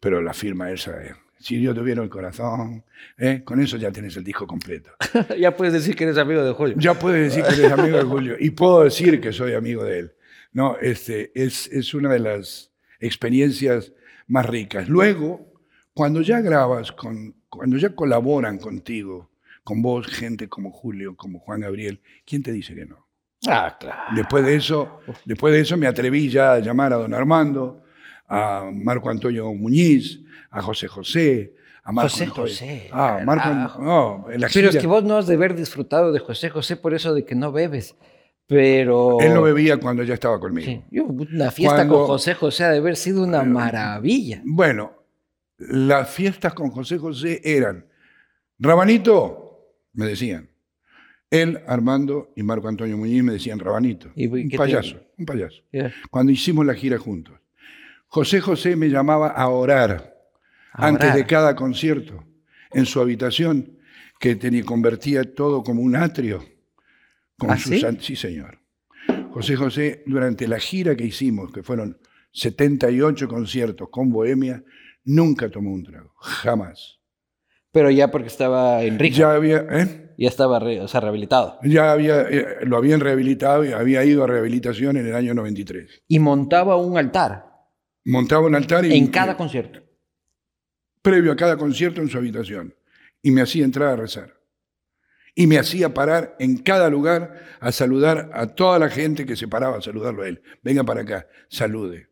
Pero 0.00 0.22
la 0.22 0.32
firma 0.32 0.70
esa 0.70 1.02
es 1.04 1.14
si 1.38 1.60
yo 1.60 1.74
tuviera 1.74 2.02
el 2.02 2.08
corazón, 2.08 2.84
¿eh? 3.18 3.42
con 3.44 3.60
eso 3.60 3.76
ya 3.76 3.92
tienes 3.92 4.16
el 4.16 4.24
disco 4.24 4.46
completo. 4.46 4.90
ya 5.38 5.56
puedes 5.56 5.74
decir 5.74 5.94
que 5.94 6.04
eres 6.04 6.18
amigo 6.18 6.42
de 6.42 6.52
Julio. 6.52 6.76
Ya 6.78 6.94
puedes 6.94 7.34
decir 7.34 7.44
que 7.44 7.60
eres 7.60 7.72
amigo 7.72 7.98
de 7.98 8.04
Julio. 8.04 8.36
Y 8.38 8.50
puedo 8.50 8.84
decir 8.84 9.20
que 9.20 9.32
soy 9.32 9.54
amigo 9.54 9.84
de 9.84 9.98
él. 10.00 10.12
No, 10.52 10.76
este, 10.80 11.32
es, 11.34 11.66
es 11.68 11.92
una 11.92 12.12
de 12.12 12.20
las 12.20 12.72
experiencias 12.98 13.92
más 14.26 14.46
ricas. 14.46 14.88
Luego, 14.88 15.52
cuando 15.92 16.22
ya 16.22 16.40
grabas, 16.40 16.92
con, 16.92 17.36
cuando 17.56 17.76
ya 17.76 17.94
colaboran 17.94 18.58
contigo, 18.58 19.30
con 19.64 19.82
vos, 19.82 20.06
gente 20.06 20.48
como 20.48 20.70
Julio, 20.70 21.16
como 21.16 21.40
Juan 21.40 21.60
Gabriel, 21.60 22.00
¿quién 22.24 22.42
te 22.42 22.52
dice 22.52 22.74
que 22.74 22.86
no? 22.86 23.06
Ah, 23.46 23.76
claro. 23.78 24.14
Después 24.14 24.44
de 24.44 24.56
eso, 24.56 25.00
después 25.24 25.52
de 25.52 25.60
eso 25.60 25.76
me 25.76 25.86
atreví 25.86 26.28
ya 26.30 26.54
a 26.54 26.58
llamar 26.60 26.92
a 26.92 26.96
don 26.96 27.14
Armando, 27.14 27.82
a 28.28 28.70
Marco 28.72 29.10
Antonio 29.10 29.52
Muñiz, 29.52 30.20
a 30.50 30.62
José 30.62 30.88
José, 30.88 31.54
a 31.82 31.92
Marco 31.92 32.10
José 32.10 32.26
José. 32.26 32.88
Ah, 32.92 33.20
Marco 33.24 33.82
no, 33.82 34.26
Pero 34.52 34.70
es 34.70 34.76
que 34.76 34.86
vos 34.86 35.04
no 35.04 35.16
has 35.16 35.26
de 35.26 35.34
haber 35.34 35.54
disfrutado 35.54 36.12
de 36.12 36.18
José 36.18 36.50
José 36.50 36.76
por 36.76 36.94
eso 36.94 37.14
de 37.14 37.24
que 37.24 37.34
no 37.34 37.52
bebes. 37.52 37.96
Pero. 38.46 39.18
Él 39.20 39.34
no 39.34 39.42
bebía 39.42 39.78
cuando 39.78 40.04
ya 40.04 40.14
estaba 40.14 40.38
conmigo. 40.38 40.66
Sí. 40.66 41.00
una 41.00 41.50
fiesta 41.50 41.86
con 41.88 42.06
José 42.06 42.34
José 42.34 42.64
ha 42.64 42.70
de 42.70 42.78
haber 42.78 42.96
sido 42.96 43.24
una 43.24 43.42
maravilla. 43.42 44.40
Bueno, 44.44 44.95
las 45.58 46.10
fiestas 46.10 46.54
con 46.54 46.70
José 46.70 46.98
José 46.98 47.40
eran. 47.44 47.86
Rabanito, 48.58 49.76
me 49.92 50.06
decían. 50.06 50.50
Él, 51.30 51.60
Armando 51.66 52.32
y 52.36 52.42
Marco 52.42 52.68
Antonio 52.68 52.96
Muñiz 52.96 53.22
me 53.22 53.32
decían 53.32 53.58
Rabanito. 53.58 54.12
un 54.14 54.50
payaso, 54.50 55.00
un 55.18 55.26
payaso. 55.26 55.62
Cuando 56.10 56.32
hicimos 56.32 56.64
la 56.64 56.74
gira 56.74 56.98
juntos. 56.98 57.34
José 58.06 58.40
José 58.40 58.76
me 58.76 58.88
llamaba 58.88 59.28
a 59.28 59.48
orar 59.48 60.14
antes 60.72 61.14
de 61.14 61.26
cada 61.26 61.56
concierto 61.56 62.24
en 62.72 62.86
su 62.86 63.00
habitación, 63.00 63.78
que 64.20 64.36
tenía, 64.36 64.64
convertía 64.64 65.34
todo 65.34 65.62
como 65.62 65.82
un 65.82 65.96
atrio. 65.96 66.44
Con 67.38 67.50
¿Ah, 67.50 67.58
sí? 67.58 67.82
sí, 68.00 68.16
señor. 68.16 68.58
José 69.30 69.56
José, 69.56 70.02
durante 70.06 70.48
la 70.48 70.58
gira 70.58 70.96
que 70.96 71.04
hicimos, 71.04 71.52
que 71.52 71.62
fueron 71.62 71.98
78 72.32 73.28
conciertos 73.28 73.88
con 73.90 74.10
Bohemia, 74.10 74.62
nunca 75.06 75.48
tomó 75.48 75.72
un 75.72 75.84
trago, 75.84 76.12
jamás. 76.20 77.00
Pero 77.72 77.90
ya 77.90 78.10
porque 78.10 78.28
estaba 78.28 78.82
en 78.82 78.98
Rica. 78.98 79.16
Ya 79.16 79.32
había, 79.32 79.66
¿eh? 79.70 80.14
Ya 80.18 80.28
estaba 80.28 80.58
rehabilitado. 80.58 81.58
Ya 81.62 81.92
había, 81.92 82.22
eh, 82.22 82.58
lo 82.62 82.76
habían 82.76 83.00
rehabilitado 83.00 83.64
y 83.64 83.72
había 83.72 84.04
ido 84.04 84.24
a 84.24 84.26
rehabilitación 84.26 84.98
en 84.98 85.06
el 85.06 85.14
año 85.14 85.32
93. 85.32 86.04
Y 86.08 86.18
montaba 86.18 86.76
un 86.76 86.98
altar. 86.98 87.46
Montaba 88.04 88.46
un 88.46 88.54
altar 88.54 88.84
y... 88.84 88.94
En 88.94 89.08
cada 89.08 89.36
concierto 89.36 89.86
previo 91.06 91.30
a 91.30 91.36
cada 91.36 91.56
concierto 91.56 92.00
en 92.00 92.08
su 92.08 92.18
habitación 92.18 92.74
y 93.22 93.30
me 93.30 93.40
hacía 93.40 93.64
entrar 93.64 93.90
a 93.90 93.96
rezar. 93.96 94.40
Y 95.36 95.46
me 95.46 95.56
hacía 95.56 95.94
parar 95.94 96.34
en 96.40 96.56
cada 96.56 96.90
lugar 96.90 97.44
a 97.60 97.70
saludar 97.70 98.28
a 98.34 98.48
toda 98.48 98.80
la 98.80 98.88
gente 98.88 99.24
que 99.24 99.36
se 99.36 99.46
paraba 99.46 99.76
a 99.76 99.82
saludarlo 99.82 100.24
a 100.24 100.28
él. 100.28 100.42
Venga 100.64 100.82
para 100.82 101.02
acá, 101.02 101.28
salude. 101.48 102.08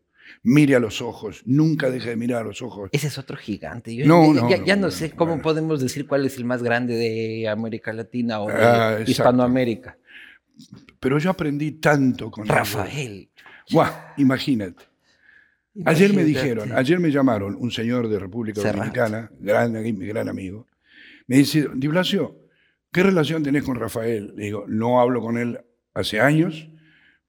Mire 0.47 0.75
a 0.75 0.79
los 0.79 1.01
ojos, 1.01 1.41
nunca 1.45 1.89
deje 1.89 2.09
de 2.09 2.15
mirar 2.15 2.43
a 2.43 2.45
los 2.45 2.61
ojos. 2.61 2.91
Ese 2.91 3.07
es 3.07 3.17
otro 3.17 3.35
gigante. 3.35 3.95
no, 4.05 4.47
ya, 4.47 4.75
no, 4.75 4.91
sé 4.91 5.09
cómo 5.09 5.41
podemos 5.41 5.81
decir 5.81 6.05
cuál 6.05 6.23
es 6.23 6.37
el 6.37 6.45
más 6.45 6.61
grande 6.61 6.93
de 6.93 7.49
América 7.49 7.91
Latina 7.91 8.39
o 8.41 8.47
de 8.47 8.53
ah, 8.55 8.99
Hispanoamérica. 9.07 9.97
Pero 10.99 11.17
yo 11.17 11.31
aprendí 11.31 11.71
tanto 11.71 12.29
con 12.29 12.45
Rafael. 12.45 13.27
Guau, 13.71 13.91
imagínate. 14.17 14.83
Ayer 15.83 16.13
me 16.13 16.23
dijeron, 16.23 16.73
ayer 16.73 16.99
me 16.99 17.09
llamaron 17.09 17.55
un 17.59 17.71
señor 17.71 18.07
de 18.07 18.19
República 18.19 18.61
Dominicana, 18.61 19.31
gran, 19.39 19.73
mi 19.73 20.05
gran 20.05 20.29
amigo, 20.29 20.67
me 21.25 21.37
dice, 21.37 21.67
Di 21.73 21.87
Blasio, 21.87 22.37
¿qué 22.91 23.01
relación 23.01 23.41
tenés 23.41 23.63
con 23.63 23.77
Rafael? 23.77 24.31
Le 24.35 24.45
digo, 24.45 24.65
no 24.67 25.01
hablo 25.01 25.21
con 25.21 25.39
él 25.39 25.59
hace 25.95 26.19
años, 26.19 26.69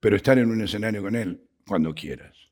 pero 0.01 0.17
estar 0.17 0.39
en 0.39 0.51
un 0.51 0.61
escenario 0.61 1.01
con 1.01 1.17
él 1.17 1.41
cuando 1.67 1.95
quieras. 1.95 2.46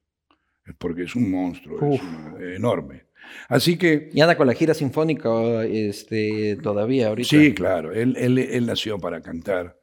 Porque 0.79 1.03
es 1.03 1.15
un 1.15 1.31
monstruo, 1.31 1.95
es 1.95 2.57
enorme. 2.57 3.05
Así 3.49 3.77
que... 3.77 4.11
Y 4.13 4.21
anda 4.21 4.37
con 4.37 4.47
la 4.47 4.55
gira 4.55 4.75
sinfónica 4.75 5.65
este, 5.65 6.57
todavía 6.63 7.09
ahorita. 7.09 7.29
Sí, 7.29 7.55
claro, 7.55 7.93
él, 7.93 8.17
él, 8.19 8.39
él 8.39 8.67
nació 8.67 8.99
para 8.99 9.23
cantar. 9.23 9.79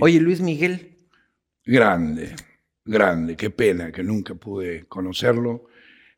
Oye, 0.00 0.20
Luis 0.20 0.40
Miguel. 0.40 0.98
Grande 1.64 2.34
grande, 2.84 3.36
qué 3.36 3.50
pena 3.50 3.90
que 3.90 4.02
nunca 4.02 4.34
pude 4.34 4.84
conocerlo, 4.86 5.66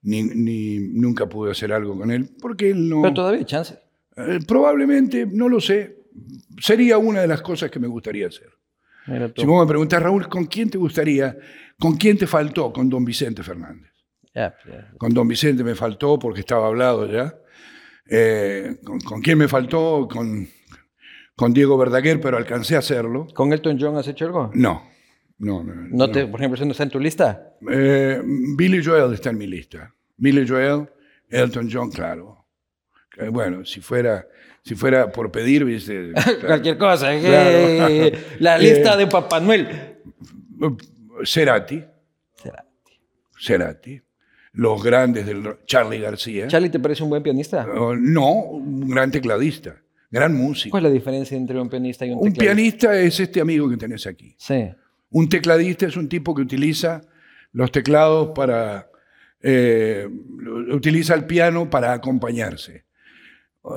ni, 0.02 0.22
ni 0.22 0.78
nunca 0.78 1.28
pude 1.28 1.52
hacer 1.52 1.72
algo 1.72 1.96
con 1.96 2.10
él, 2.10 2.28
porque 2.40 2.70
él 2.70 2.88
no... 2.88 3.02
Pero 3.02 3.14
todavía 3.14 3.40
hay 3.40 3.44
chance. 3.44 3.78
Eh, 4.16 4.40
probablemente, 4.46 5.26
no 5.26 5.48
lo 5.48 5.60
sé, 5.60 6.04
sería 6.60 6.98
una 6.98 7.20
de 7.20 7.28
las 7.28 7.42
cosas 7.42 7.70
que 7.70 7.78
me 7.78 7.86
gustaría 7.86 8.26
hacer. 8.26 8.50
Si 9.36 9.46
vos 9.46 9.64
me 9.64 9.68
preguntás, 9.68 10.02
Raúl, 10.02 10.28
¿con 10.28 10.46
quién 10.46 10.68
te 10.68 10.78
gustaría? 10.78 11.36
¿Con 11.78 11.96
quién 11.96 12.18
te 12.18 12.26
faltó? 12.26 12.72
Con 12.72 12.88
don 12.88 13.04
Vicente 13.04 13.42
Fernández. 13.42 13.92
Con 14.98 15.14
don 15.14 15.28
Vicente 15.28 15.64
me 15.64 15.74
faltó 15.74 16.18
porque 16.18 16.40
estaba 16.40 16.66
hablado 16.66 17.06
ya. 17.10 17.34
Eh, 18.08 18.76
con, 18.84 19.20
quién 19.20 19.38
me 19.38 19.48
faltó? 19.48 20.08
Con, 20.10 20.48
con 21.34 21.52
Diego 21.52 21.78
Verdaguer, 21.78 22.20
pero 22.20 22.36
alcancé 22.36 22.76
a 22.76 22.80
hacerlo. 22.80 23.26
¿Con 23.34 23.52
Elton 23.52 23.78
John 23.80 23.96
has 23.96 24.08
hecho 24.08 24.26
algo? 24.26 24.50
No. 24.54 24.90
No, 25.38 25.62
no. 25.62 25.74
¿No, 25.74 26.10
Te, 26.10 26.26
por 26.26 26.40
ejemplo, 26.40 26.64
no 26.64 26.72
está 26.72 26.84
en 26.84 26.90
tu 26.90 26.98
lista? 26.98 27.56
Eh, 27.70 28.22
Billy 28.56 28.82
Joel 28.82 29.12
está 29.12 29.30
en 29.30 29.38
mi 29.38 29.46
lista. 29.46 29.94
Billy 30.16 30.46
Joel, 30.48 30.88
Elton 31.28 31.68
John, 31.70 31.90
claro. 31.90 32.46
Eh, 33.18 33.28
bueno, 33.28 33.64
si 33.64 33.80
fuera, 33.80 34.26
si 34.66 34.74
fuera 34.74 35.12
por 35.12 35.30
pedir, 35.30 35.64
viste. 35.64 36.10
Cualquier 36.44 36.76
cosa. 36.76 37.12
la 38.40 38.58
lista 38.58 38.96
de 38.96 39.06
Papá 39.06 39.38
Noel. 39.38 39.68
Cerati. 41.24 41.84
Cerati. 42.34 42.92
Cerati. 43.38 44.02
Los 44.54 44.82
grandes 44.82 45.24
del 45.24 45.58
Charlie 45.66 46.00
García. 46.00 46.48
¿Charlie 46.48 46.70
te 46.70 46.80
parece 46.80 47.04
un 47.04 47.10
buen 47.10 47.22
pianista? 47.22 47.64
Oh, 47.76 47.94
no, 47.94 48.32
un 48.32 48.90
gran 48.90 49.12
tecladista, 49.12 49.76
gran 50.10 50.34
músico. 50.34 50.72
¿Cuál 50.72 50.86
es 50.86 50.90
la 50.90 50.94
diferencia 50.94 51.36
entre 51.36 51.60
un 51.60 51.68
pianista 51.68 52.04
y 52.04 52.10
un 52.10 52.16
tecladista? 52.16 52.42
Un 52.42 52.44
pianista 52.44 52.98
es 52.98 53.20
este 53.20 53.40
amigo 53.40 53.70
que 53.70 53.76
tenés 53.76 54.04
aquí. 54.08 54.34
Sí. 54.36 54.68
Un 55.10 55.28
tecladista 55.28 55.86
es 55.86 55.96
un 55.96 56.08
tipo 56.08 56.34
que 56.34 56.42
utiliza 56.42 57.02
los 57.52 57.70
teclados 57.70 58.32
para... 58.34 58.90
Eh, 59.40 60.08
utiliza 60.72 61.14
el 61.14 61.24
piano 61.24 61.70
para 61.70 61.92
acompañarse. 61.92 62.85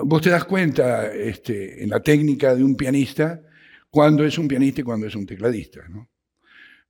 Vos 0.04 0.22
te 0.22 0.30
das 0.30 0.46
cuenta 0.46 1.12
este, 1.12 1.84
en 1.84 1.90
la 1.90 2.00
técnica 2.02 2.56
de 2.56 2.64
un 2.64 2.76
pianista 2.76 3.42
cuando 3.90 4.24
es 4.24 4.38
un 4.38 4.48
pianista 4.48 4.82
y 4.82 4.84
cuando 4.84 5.08
es 5.08 5.16
un 5.16 5.26
tecladista. 5.26 5.88
¿no? 5.90 6.10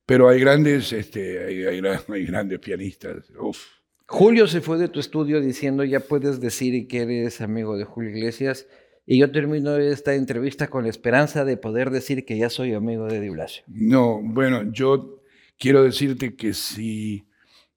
Pero 0.04 0.28
hay 0.28 0.40
grandes, 0.40 0.92
este, 0.92 1.44
hay, 1.44 1.64
hay 1.64 1.80
hay 2.08 2.26
grandes 2.26 2.58
pianistas. 2.58 3.30
Uf. 3.38 3.58
Julio 4.06 4.48
se 4.48 4.60
fue 4.60 4.76
de 4.76 4.88
tu 4.88 4.98
estudio 4.98 5.40
diciendo 5.40 5.84
ya 5.84 6.00
puedes 6.00 6.40
decir 6.40 6.88
que 6.88 7.02
eres 7.02 7.40
amigo 7.40 7.76
de 7.76 7.84
Julio 7.84 8.10
Iglesias 8.10 8.66
y 9.06 9.18
yo 9.18 9.30
termino 9.30 9.76
esta 9.76 10.14
entrevista 10.14 10.68
con 10.68 10.82
la 10.82 10.90
esperanza 10.90 11.44
de 11.44 11.56
poder 11.56 11.90
decir 11.90 12.24
que 12.24 12.36
ya 12.36 12.50
soy 12.50 12.74
amigo 12.74 13.06
de 13.06 13.20
Di 13.20 13.28
Blasio. 13.28 13.62
No, 13.68 14.20
bueno, 14.22 14.70
yo 14.72 15.22
quiero 15.58 15.84
decirte 15.84 16.34
que 16.34 16.54
si 16.54 17.24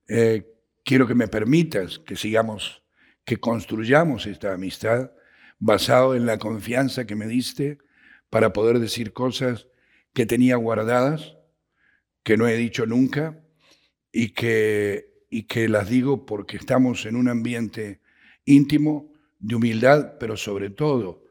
eh, 0.08 0.44
quiero 0.84 1.08
que 1.08 1.16
me 1.16 1.28
permitas 1.28 2.00
que 2.00 2.16
sigamos, 2.16 2.83
que 3.26 3.38
construyamos 3.38 4.26
esta 4.26 4.54
amistad 4.54 5.12
basado 5.60 6.16
en 6.16 6.26
la 6.26 6.38
confianza 6.38 7.06
que 7.06 7.16
me 7.16 7.28
diste 7.28 7.78
para 8.30 8.52
poder 8.52 8.80
decir 8.80 9.14
cosas 9.14 9.68
que 10.14 10.26
tenía 10.26 10.56
guardadas, 10.56 11.38
que 12.24 12.38
no 12.38 12.48
he 12.48 12.56
dicho 12.56 12.86
nunca 12.86 13.40
y 14.12 14.30
que, 14.30 15.26
y 15.30 15.44
que 15.44 15.70
las 15.70 15.90
digo 15.90 16.26
porque 16.26 16.58
estamos 16.58 17.06
en 17.06 17.16
un 17.16 17.30
ambiente 17.30 18.02
íntimo 18.46 19.12
de 19.40 19.56
humildad, 19.56 20.18
pero 20.20 20.38
sobre 20.38 20.70
todo 20.70 21.24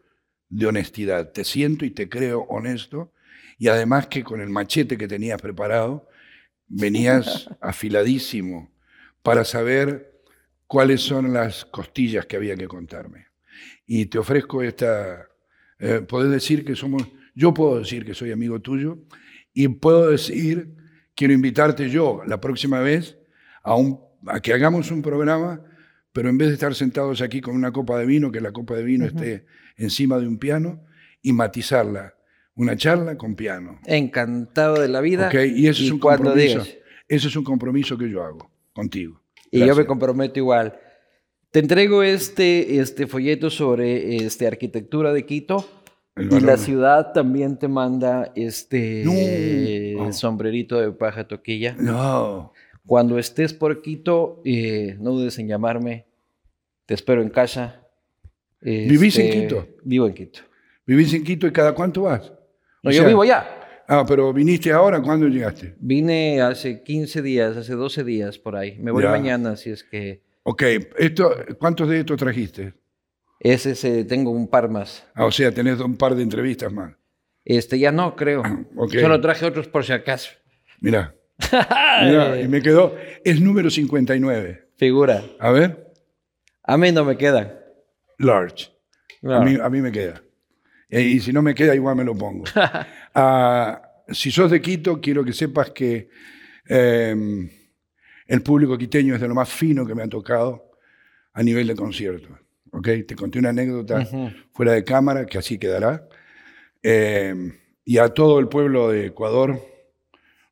de 0.49 0.67
honestidad. 0.67 1.33
Te 1.33 1.45
siento 1.45 1.85
y 1.85 1.91
te 1.91 2.09
creo 2.09 2.43
honesto 2.43 3.13
y 3.59 3.69
además 3.69 4.07
que 4.07 4.25
con 4.25 4.41
el 4.41 4.51
machete 4.51 4.99
que 4.99 5.09
tenías 5.09 5.41
preparado 5.41 6.09
venías 6.67 7.49
afiladísimo 7.61 8.71
para 9.23 9.45
saber 9.45 10.12
cuáles 10.73 11.03
son 11.03 11.35
las 11.35 11.67
costillas 11.67 12.25
que 12.25 12.37
había 12.37 12.57
que 12.57 12.67
contarme. 12.67 13.27
Y 13.87 14.07
te 14.07 14.19
ofrezco 14.19 14.63
esta, 14.63 15.29
eh, 15.79 16.01
podés 16.01 16.31
decir 16.31 16.65
que 16.65 16.75
somos, 16.75 17.07
yo 17.35 17.53
puedo 17.53 17.81
decir 17.81 18.07
que 18.07 18.15
soy 18.15 18.33
amigo 18.33 18.59
tuyo 18.63 19.01
y 19.53 19.69
puedo 19.69 20.09
decir, 20.09 20.75
quiero 21.15 21.35
invitarte 21.35 21.91
yo 21.91 22.23
la 22.27 22.41
próxima 22.41 22.81
vez 22.81 23.19
a, 23.63 23.75
un, 23.75 24.01
a 24.27 24.41
que 24.41 24.55
hagamos 24.55 24.91
un 24.91 25.03
programa, 25.03 25.61
pero 26.11 26.31
en 26.31 26.39
vez 26.39 26.49
de 26.49 26.55
estar 26.55 26.75
sentados 26.75 27.21
aquí 27.21 27.43
con 27.43 27.55
una 27.55 27.71
copa 27.71 27.99
de 27.99 28.07
vino, 28.07 28.33
que 28.33 28.41
la 28.41 28.53
copa 28.53 28.75
de 28.75 28.83
vino 28.85 29.05
esté 29.05 29.45
encima 29.77 30.19
de 30.19 30.27
un 30.27 30.39
piano 30.39 30.87
y 31.21 31.35
matizarla. 31.35 32.15
Una 32.55 32.79
charla 32.79 33.19
con 33.19 33.35
piano. 33.35 33.79
Encantado 33.85 34.81
de 34.81 34.89
la 34.89 35.03
vida. 35.03 35.31
Y 35.35 35.67
ese 35.67 35.85
es 35.85 35.91
un 35.91 35.99
compromiso. 35.99 36.63
digas. 36.63 36.79
Ese 37.09 37.29
es 37.29 37.37
un 37.37 37.45
compromiso 37.45 37.99
que 37.99 38.09
yo 38.09 38.23
hago 38.23 38.51
contigo. 38.73 39.22
Y 39.53 39.65
yo 39.67 39.77
me 39.77 39.87
comprometo 39.87 40.39
igual. 40.41 40.79
Te 41.51 41.59
entrego 41.61 42.03
este, 42.03 42.79
este 42.81 43.07
folleto 43.07 43.51
sobre 43.51 44.17
este, 44.17 44.47
arquitectura 44.47 45.13
de 45.13 45.25
Quito. 45.27 45.69
Y 46.17 46.41
la 46.41 46.57
ciudad 46.57 47.13
también 47.13 47.59
te 47.59 47.69
manda 47.69 48.33
este 48.35 49.03
No. 49.97 50.05
Oh. 50.09 50.13
sombrerito 50.13 50.81
de 50.81 50.91
paja 50.93 51.27
toquilla. 51.29 51.75
No. 51.79 52.53
Cuando 52.87 53.19
estés 53.19 53.53
por 53.55 53.81
Quito, 53.83 54.41
eh, 54.45 54.97
no 55.01 55.13
dudes 55.13 55.39
en 55.39 55.49
llamarme. 55.49 56.07
Te 56.87 56.95
espero 56.95 57.23
en 57.23 57.29
casa. 57.31 57.87
¿Vivís 58.61 59.19
en 59.19 59.27
Este, 59.27 59.41
Quito? 59.43 59.69
Vivo 59.85 60.07
en 60.07 60.15
Quito. 60.15 60.41
¿Vivís 60.87 61.13
en 61.15 61.25
Quito 61.25 61.47
y 61.47 61.53
cada 61.53 61.75
cuánto 61.75 62.03
vas? 62.03 62.31
No, 62.83 62.89
O 62.89 62.93
yo 62.93 62.99
sea- 63.01 63.09
vivo 63.09 63.23
allá. 63.23 63.47
Ah, 63.89 64.05
pero 64.07 64.33
viniste 64.33 64.73
ahora, 64.73 65.01
¿cuándo 65.03 65.27
llegaste? 65.29 65.75
Vine 65.81 66.41
hace 66.41 66.83
15 66.83 67.23
días, 67.23 67.57
hace 67.57 67.75
12 67.75 68.05
días 68.05 68.39
por 68.39 68.57
ahí. 68.57 68.79
Me 68.79 68.91
voy 68.91 69.03
Ya. 69.03 69.11
mañana, 69.11 69.57
si 69.57 69.71
es 69.71 69.83
que 69.85 70.23
Ok, 70.45 70.63
esto, 70.99 71.35
¿cuántos 71.59 71.89
de 71.89 72.01
estos 72.01 72.17
trajiste? 72.17 72.75
ese 73.41 73.75
se, 73.75 74.05
tengo 74.05 74.31
un 74.31 74.49
par 74.49 74.69
más. 74.69 75.05
Ah, 75.15 75.25
o 75.27 75.31
sea, 75.31 75.53
tenés 75.53 75.79
un 75.81 75.97
par 75.97 76.15
de 76.15 76.23
entrevistas 76.23 76.73
más. 76.73 76.95
Este 77.45 77.79
ya 77.79 77.91
no, 77.93 78.15
creo. 78.15 78.43
Ok. 78.77 78.95
Solo 79.01 79.21
traje 79.21 79.45
otros 79.45 79.67
por 79.69 79.85
si 79.85 79.93
acaso. 79.93 80.31
Mirá. 80.81 81.15
Mirá, 82.05 82.41
y 82.41 82.47
me 82.49 82.63
quedó, 82.63 82.95
es 83.25 83.41
número 83.41 83.69
59. 83.71 84.69
Figura. 84.77 85.23
A 85.41 85.51
ver, 85.51 85.93
A 86.65 86.77
mí 86.77 86.93
no 86.93 87.05
me 87.05 87.17
quedan. 87.17 87.53
large. 88.19 88.69
No. 89.23 89.35
A, 89.35 89.45
mí, 89.45 89.57
a 89.61 89.69
mí 89.69 89.81
me 89.81 89.91
queda. 89.93 90.23
Eh, 90.93 91.03
Y 91.03 91.21
si 91.21 91.33
no 91.33 91.41
me 91.43 91.55
queda, 91.55 91.75
igual 91.75 91.97
me 91.97 92.05
lo 92.05 92.15
pongo. 92.15 92.45
Ah, 93.15 93.83
si 94.09 94.31
sos 94.31 94.51
de 94.51 94.63
Quito, 94.63 94.99
quiero 94.99 95.23
que 95.23 95.35
sepas 95.35 95.71
que 95.71 96.09
eh, 96.67 97.15
el 98.27 98.43
público 98.43 98.79
quiteño 98.79 99.15
es 99.15 99.21
de 99.21 99.29
lo 99.29 99.35
más 99.35 99.51
fino 99.51 99.87
que 99.87 99.95
me 99.95 100.03
ha 100.03 100.09
tocado 100.09 100.71
a 101.35 101.43
nivel 101.43 101.67
de 101.67 101.75
concierto. 101.77 102.29
¿ok? 102.71 102.89
Te 103.07 103.15
conté 103.15 103.39
una 103.39 103.51
anécdota 103.51 104.07
fuera 104.53 104.73
de 104.73 104.83
cámara, 104.85 105.27
que 105.27 105.37
así 105.37 105.59
quedará. 105.59 106.09
Eh, 106.83 107.35
y 107.85 107.99
a 107.99 108.09
todo 108.09 108.39
el 108.39 108.49
pueblo 108.49 108.91
de 108.91 109.07
Ecuador 109.07 109.61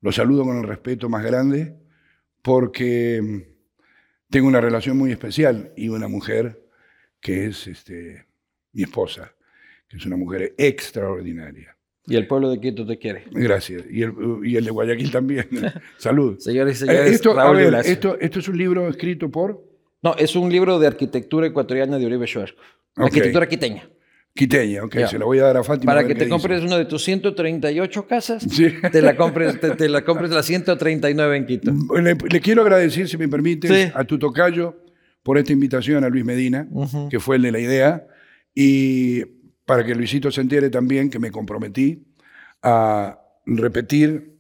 lo 0.02 0.12
saludo 0.12 0.44
con 0.44 0.58
el 0.58 0.64
respeto 0.64 1.08
más 1.08 1.24
grande 1.24 1.76
porque 2.42 3.20
mm, 3.22 3.38
tengo 4.30 4.48
una 4.48 4.60
relación 4.60 4.96
muy 4.96 5.12
especial 5.12 5.72
y 5.76 5.88
una 5.88 6.08
mujer 6.08 6.62
que 7.20 7.46
es 7.46 7.66
este, 7.66 8.26
mi 8.72 8.82
esposa, 8.82 9.34
que 9.90 9.96
es 9.98 10.06
una 10.06 10.16
mujer 10.16 10.54
extraordinaria. 10.56 11.76
Y 12.06 12.16
el 12.16 12.26
pueblo 12.26 12.48
de 12.50 12.60
Quito 12.60 12.86
te 12.86 12.96
quiere. 12.98 13.24
Gracias. 13.30 13.82
Y 13.90 14.02
el, 14.02 14.12
y 14.42 14.56
el 14.56 14.64
de 14.64 14.70
Guayaquil 14.70 15.10
también. 15.10 15.46
Salud. 15.98 16.38
Señores 16.38 16.80
y 16.80 16.84
Eh, 16.84 16.86
señores, 16.86 17.12
esto, 17.12 17.32
a 17.38 17.44
Raúl 17.44 17.56
ver, 17.56 17.74
esto, 17.84 18.16
esto 18.20 18.38
es 18.38 18.48
un 18.48 18.56
libro 18.56 18.88
escrito 18.88 19.30
por 19.30 19.62
No, 20.02 20.14
es 20.16 20.34
un 20.34 20.50
libro 20.50 20.78
de 20.78 20.86
arquitectura 20.86 21.46
ecuatoriana 21.48 21.98
de 21.98 22.06
Uribe 22.06 22.26
Schwarzkopf. 22.26 22.62
Ok. 22.96 23.04
Arquitectura 23.04 23.48
quiteña. 23.48 23.88
Quiteña, 24.32 24.84
ok, 24.84 24.94
se 25.10 25.18
la 25.18 25.24
voy 25.24 25.40
a 25.40 25.44
dar 25.44 25.56
a 25.56 25.64
Fátima. 25.64 25.92
Para 25.92 26.06
que 26.06 26.14
te 26.14 26.28
compres 26.28 26.62
una 26.62 26.78
de 26.78 26.84
tus 26.84 27.02
138 27.02 28.06
casas, 28.06 28.44
Sí. 28.48 28.68
te 28.92 29.02
la 29.02 29.16
compres, 29.16 29.60
te, 29.60 29.70
te 29.72 29.88
la 29.88 30.04
compres 30.04 30.30
la 30.30 30.44
139 30.44 31.36
en 31.36 31.46
Quito. 31.46 31.72
Le, 32.00 32.14
le 32.14 32.40
quiero 32.40 32.62
agradecer, 32.62 33.08
si 33.08 33.16
me 33.18 33.28
permites, 33.28 33.70
Sí. 33.70 33.90
a 33.92 34.04
tu 34.04 34.18
tocayo 34.20 34.76
por 35.24 35.36
esta 35.36 35.52
invitación 35.52 36.04
a 36.04 36.08
Luis 36.08 36.24
Medina, 36.24 36.68
que 37.10 37.18
fue 37.18 37.36
el 37.36 37.42
de 37.42 37.52
la 37.52 37.58
idea, 37.58 38.06
y 38.54 39.24
para 39.64 39.84
que 39.84 39.94
Luisito 39.94 40.30
se 40.30 40.40
entere 40.40 40.70
también 40.70 41.10
que 41.10 41.18
me 41.18 41.30
comprometí 41.30 42.06
a 42.62 43.18
repetir 43.46 44.36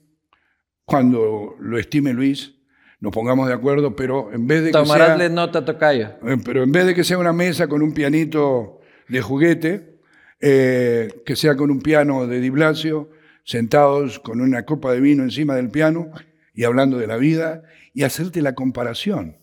cuando 0.84 1.54
lo 1.60 1.78
estime 1.78 2.12
Luis, 2.12 2.54
nos 3.00 3.12
pongamos 3.12 3.46
de 3.48 3.54
acuerdo, 3.54 3.94
pero 3.96 4.32
en 4.32 4.46
vez 4.46 4.60
de 4.62 4.66
que 4.68 4.72
sea, 4.72 4.82
Tomarásle 4.82 5.30
nota, 5.30 5.64
Tocayo. 5.64 6.08
eh, 6.26 6.36
pero 6.44 6.62
en 6.62 6.72
vez 6.72 6.84
de 6.86 6.94
que 6.94 7.04
sea 7.04 7.18
una 7.18 7.32
mesa 7.32 7.68
con 7.68 7.80
un 7.82 7.92
pianito 7.94 8.80
de 9.08 9.20
juguete, 9.22 10.00
eh, 10.40 11.22
que 11.24 11.36
sea 11.36 11.56
con 11.56 11.70
un 11.70 11.80
piano 11.80 12.26
de 12.26 12.40
Di 12.40 12.50
Blasio, 12.50 13.10
sentados 13.44 14.18
con 14.20 14.40
una 14.40 14.64
copa 14.64 14.92
de 14.92 15.00
vino 15.00 15.22
encima 15.22 15.54
del 15.54 15.70
piano 15.70 16.10
y 16.54 16.64
hablando 16.64 16.98
de 16.98 17.06
la 17.06 17.16
vida 17.16 17.62
y 17.94 18.02
hacerte 18.02 18.42
la 18.42 18.54
comparación. 18.54 19.36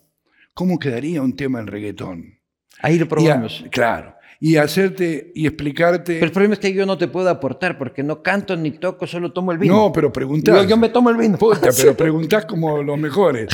¿Cómo 0.53 0.79
quedaría 0.79 1.21
un 1.21 1.35
tema 1.35 1.59
en 1.59 1.67
reggaetón? 1.67 2.39
Ahí 2.81 2.97
lo 2.99 3.05
a- 3.05 3.09
probamos. 3.09 3.65
claro. 3.71 4.15
Y 4.39 4.57
hacerte 4.57 5.31
y 5.33 5.47
explicarte. 5.47 6.13
Pero 6.13 6.25
el 6.25 6.31
problema 6.31 6.53
es 6.53 6.59
que 6.59 6.73
yo 6.73 6.85
no 6.85 6.97
te 6.97 7.07
puedo 7.07 7.29
aportar 7.29 7.77
porque 7.77 8.03
no 8.03 8.21
canto 8.21 8.55
ni 8.55 8.71
toco, 8.71 9.07
solo 9.07 9.33
tomo 9.33 9.51
el 9.51 9.57
vino. 9.57 9.75
no, 9.75 9.91
pero 9.91 10.11
preguntás. 10.11 10.63
yo, 10.63 10.69
yo 10.69 10.77
me 10.77 10.89
tomo 10.89 11.09
el 11.09 11.17
vino. 11.17 11.37
Puta, 11.37 11.69
pero 11.75 11.93
preguntás 11.97 12.45
como 12.45 12.83
los 12.83 12.99
mejores. 12.99 13.49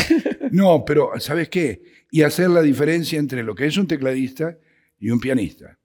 No, 0.52 0.84
pero 0.86 1.12
¿sabes 1.20 1.50
qué? 1.50 1.84
Y 2.12 2.22
hacer 2.22 2.50
la 2.50 2.62
diferencia 2.62 3.18
entre 3.18 3.44
lo 3.44 3.56
que 3.56 3.66
es 3.66 3.78
un 3.78 3.88
tecladista 3.88 4.58
y 5.00 5.10
un 5.10 5.20
pianista. 5.20 5.80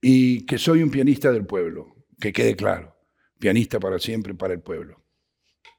Y 0.00 0.44
que 0.44 0.58
soy 0.58 0.82
un 0.82 0.90
pianista 0.90 1.32
del 1.32 1.46
pueblo, 1.46 1.96
que 2.20 2.32
quede 2.32 2.56
claro. 2.56 2.96
Pianista 3.38 3.80
para 3.80 3.98
siempre, 3.98 4.34
para 4.34 4.52
el 4.52 4.60
pueblo. 4.60 5.02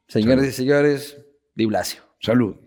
Señores 0.07 0.47
y 0.47 0.51
señores, 0.51 1.17
Di 1.55 1.65
Blasio. 1.65 2.01
Salud. 2.19 2.64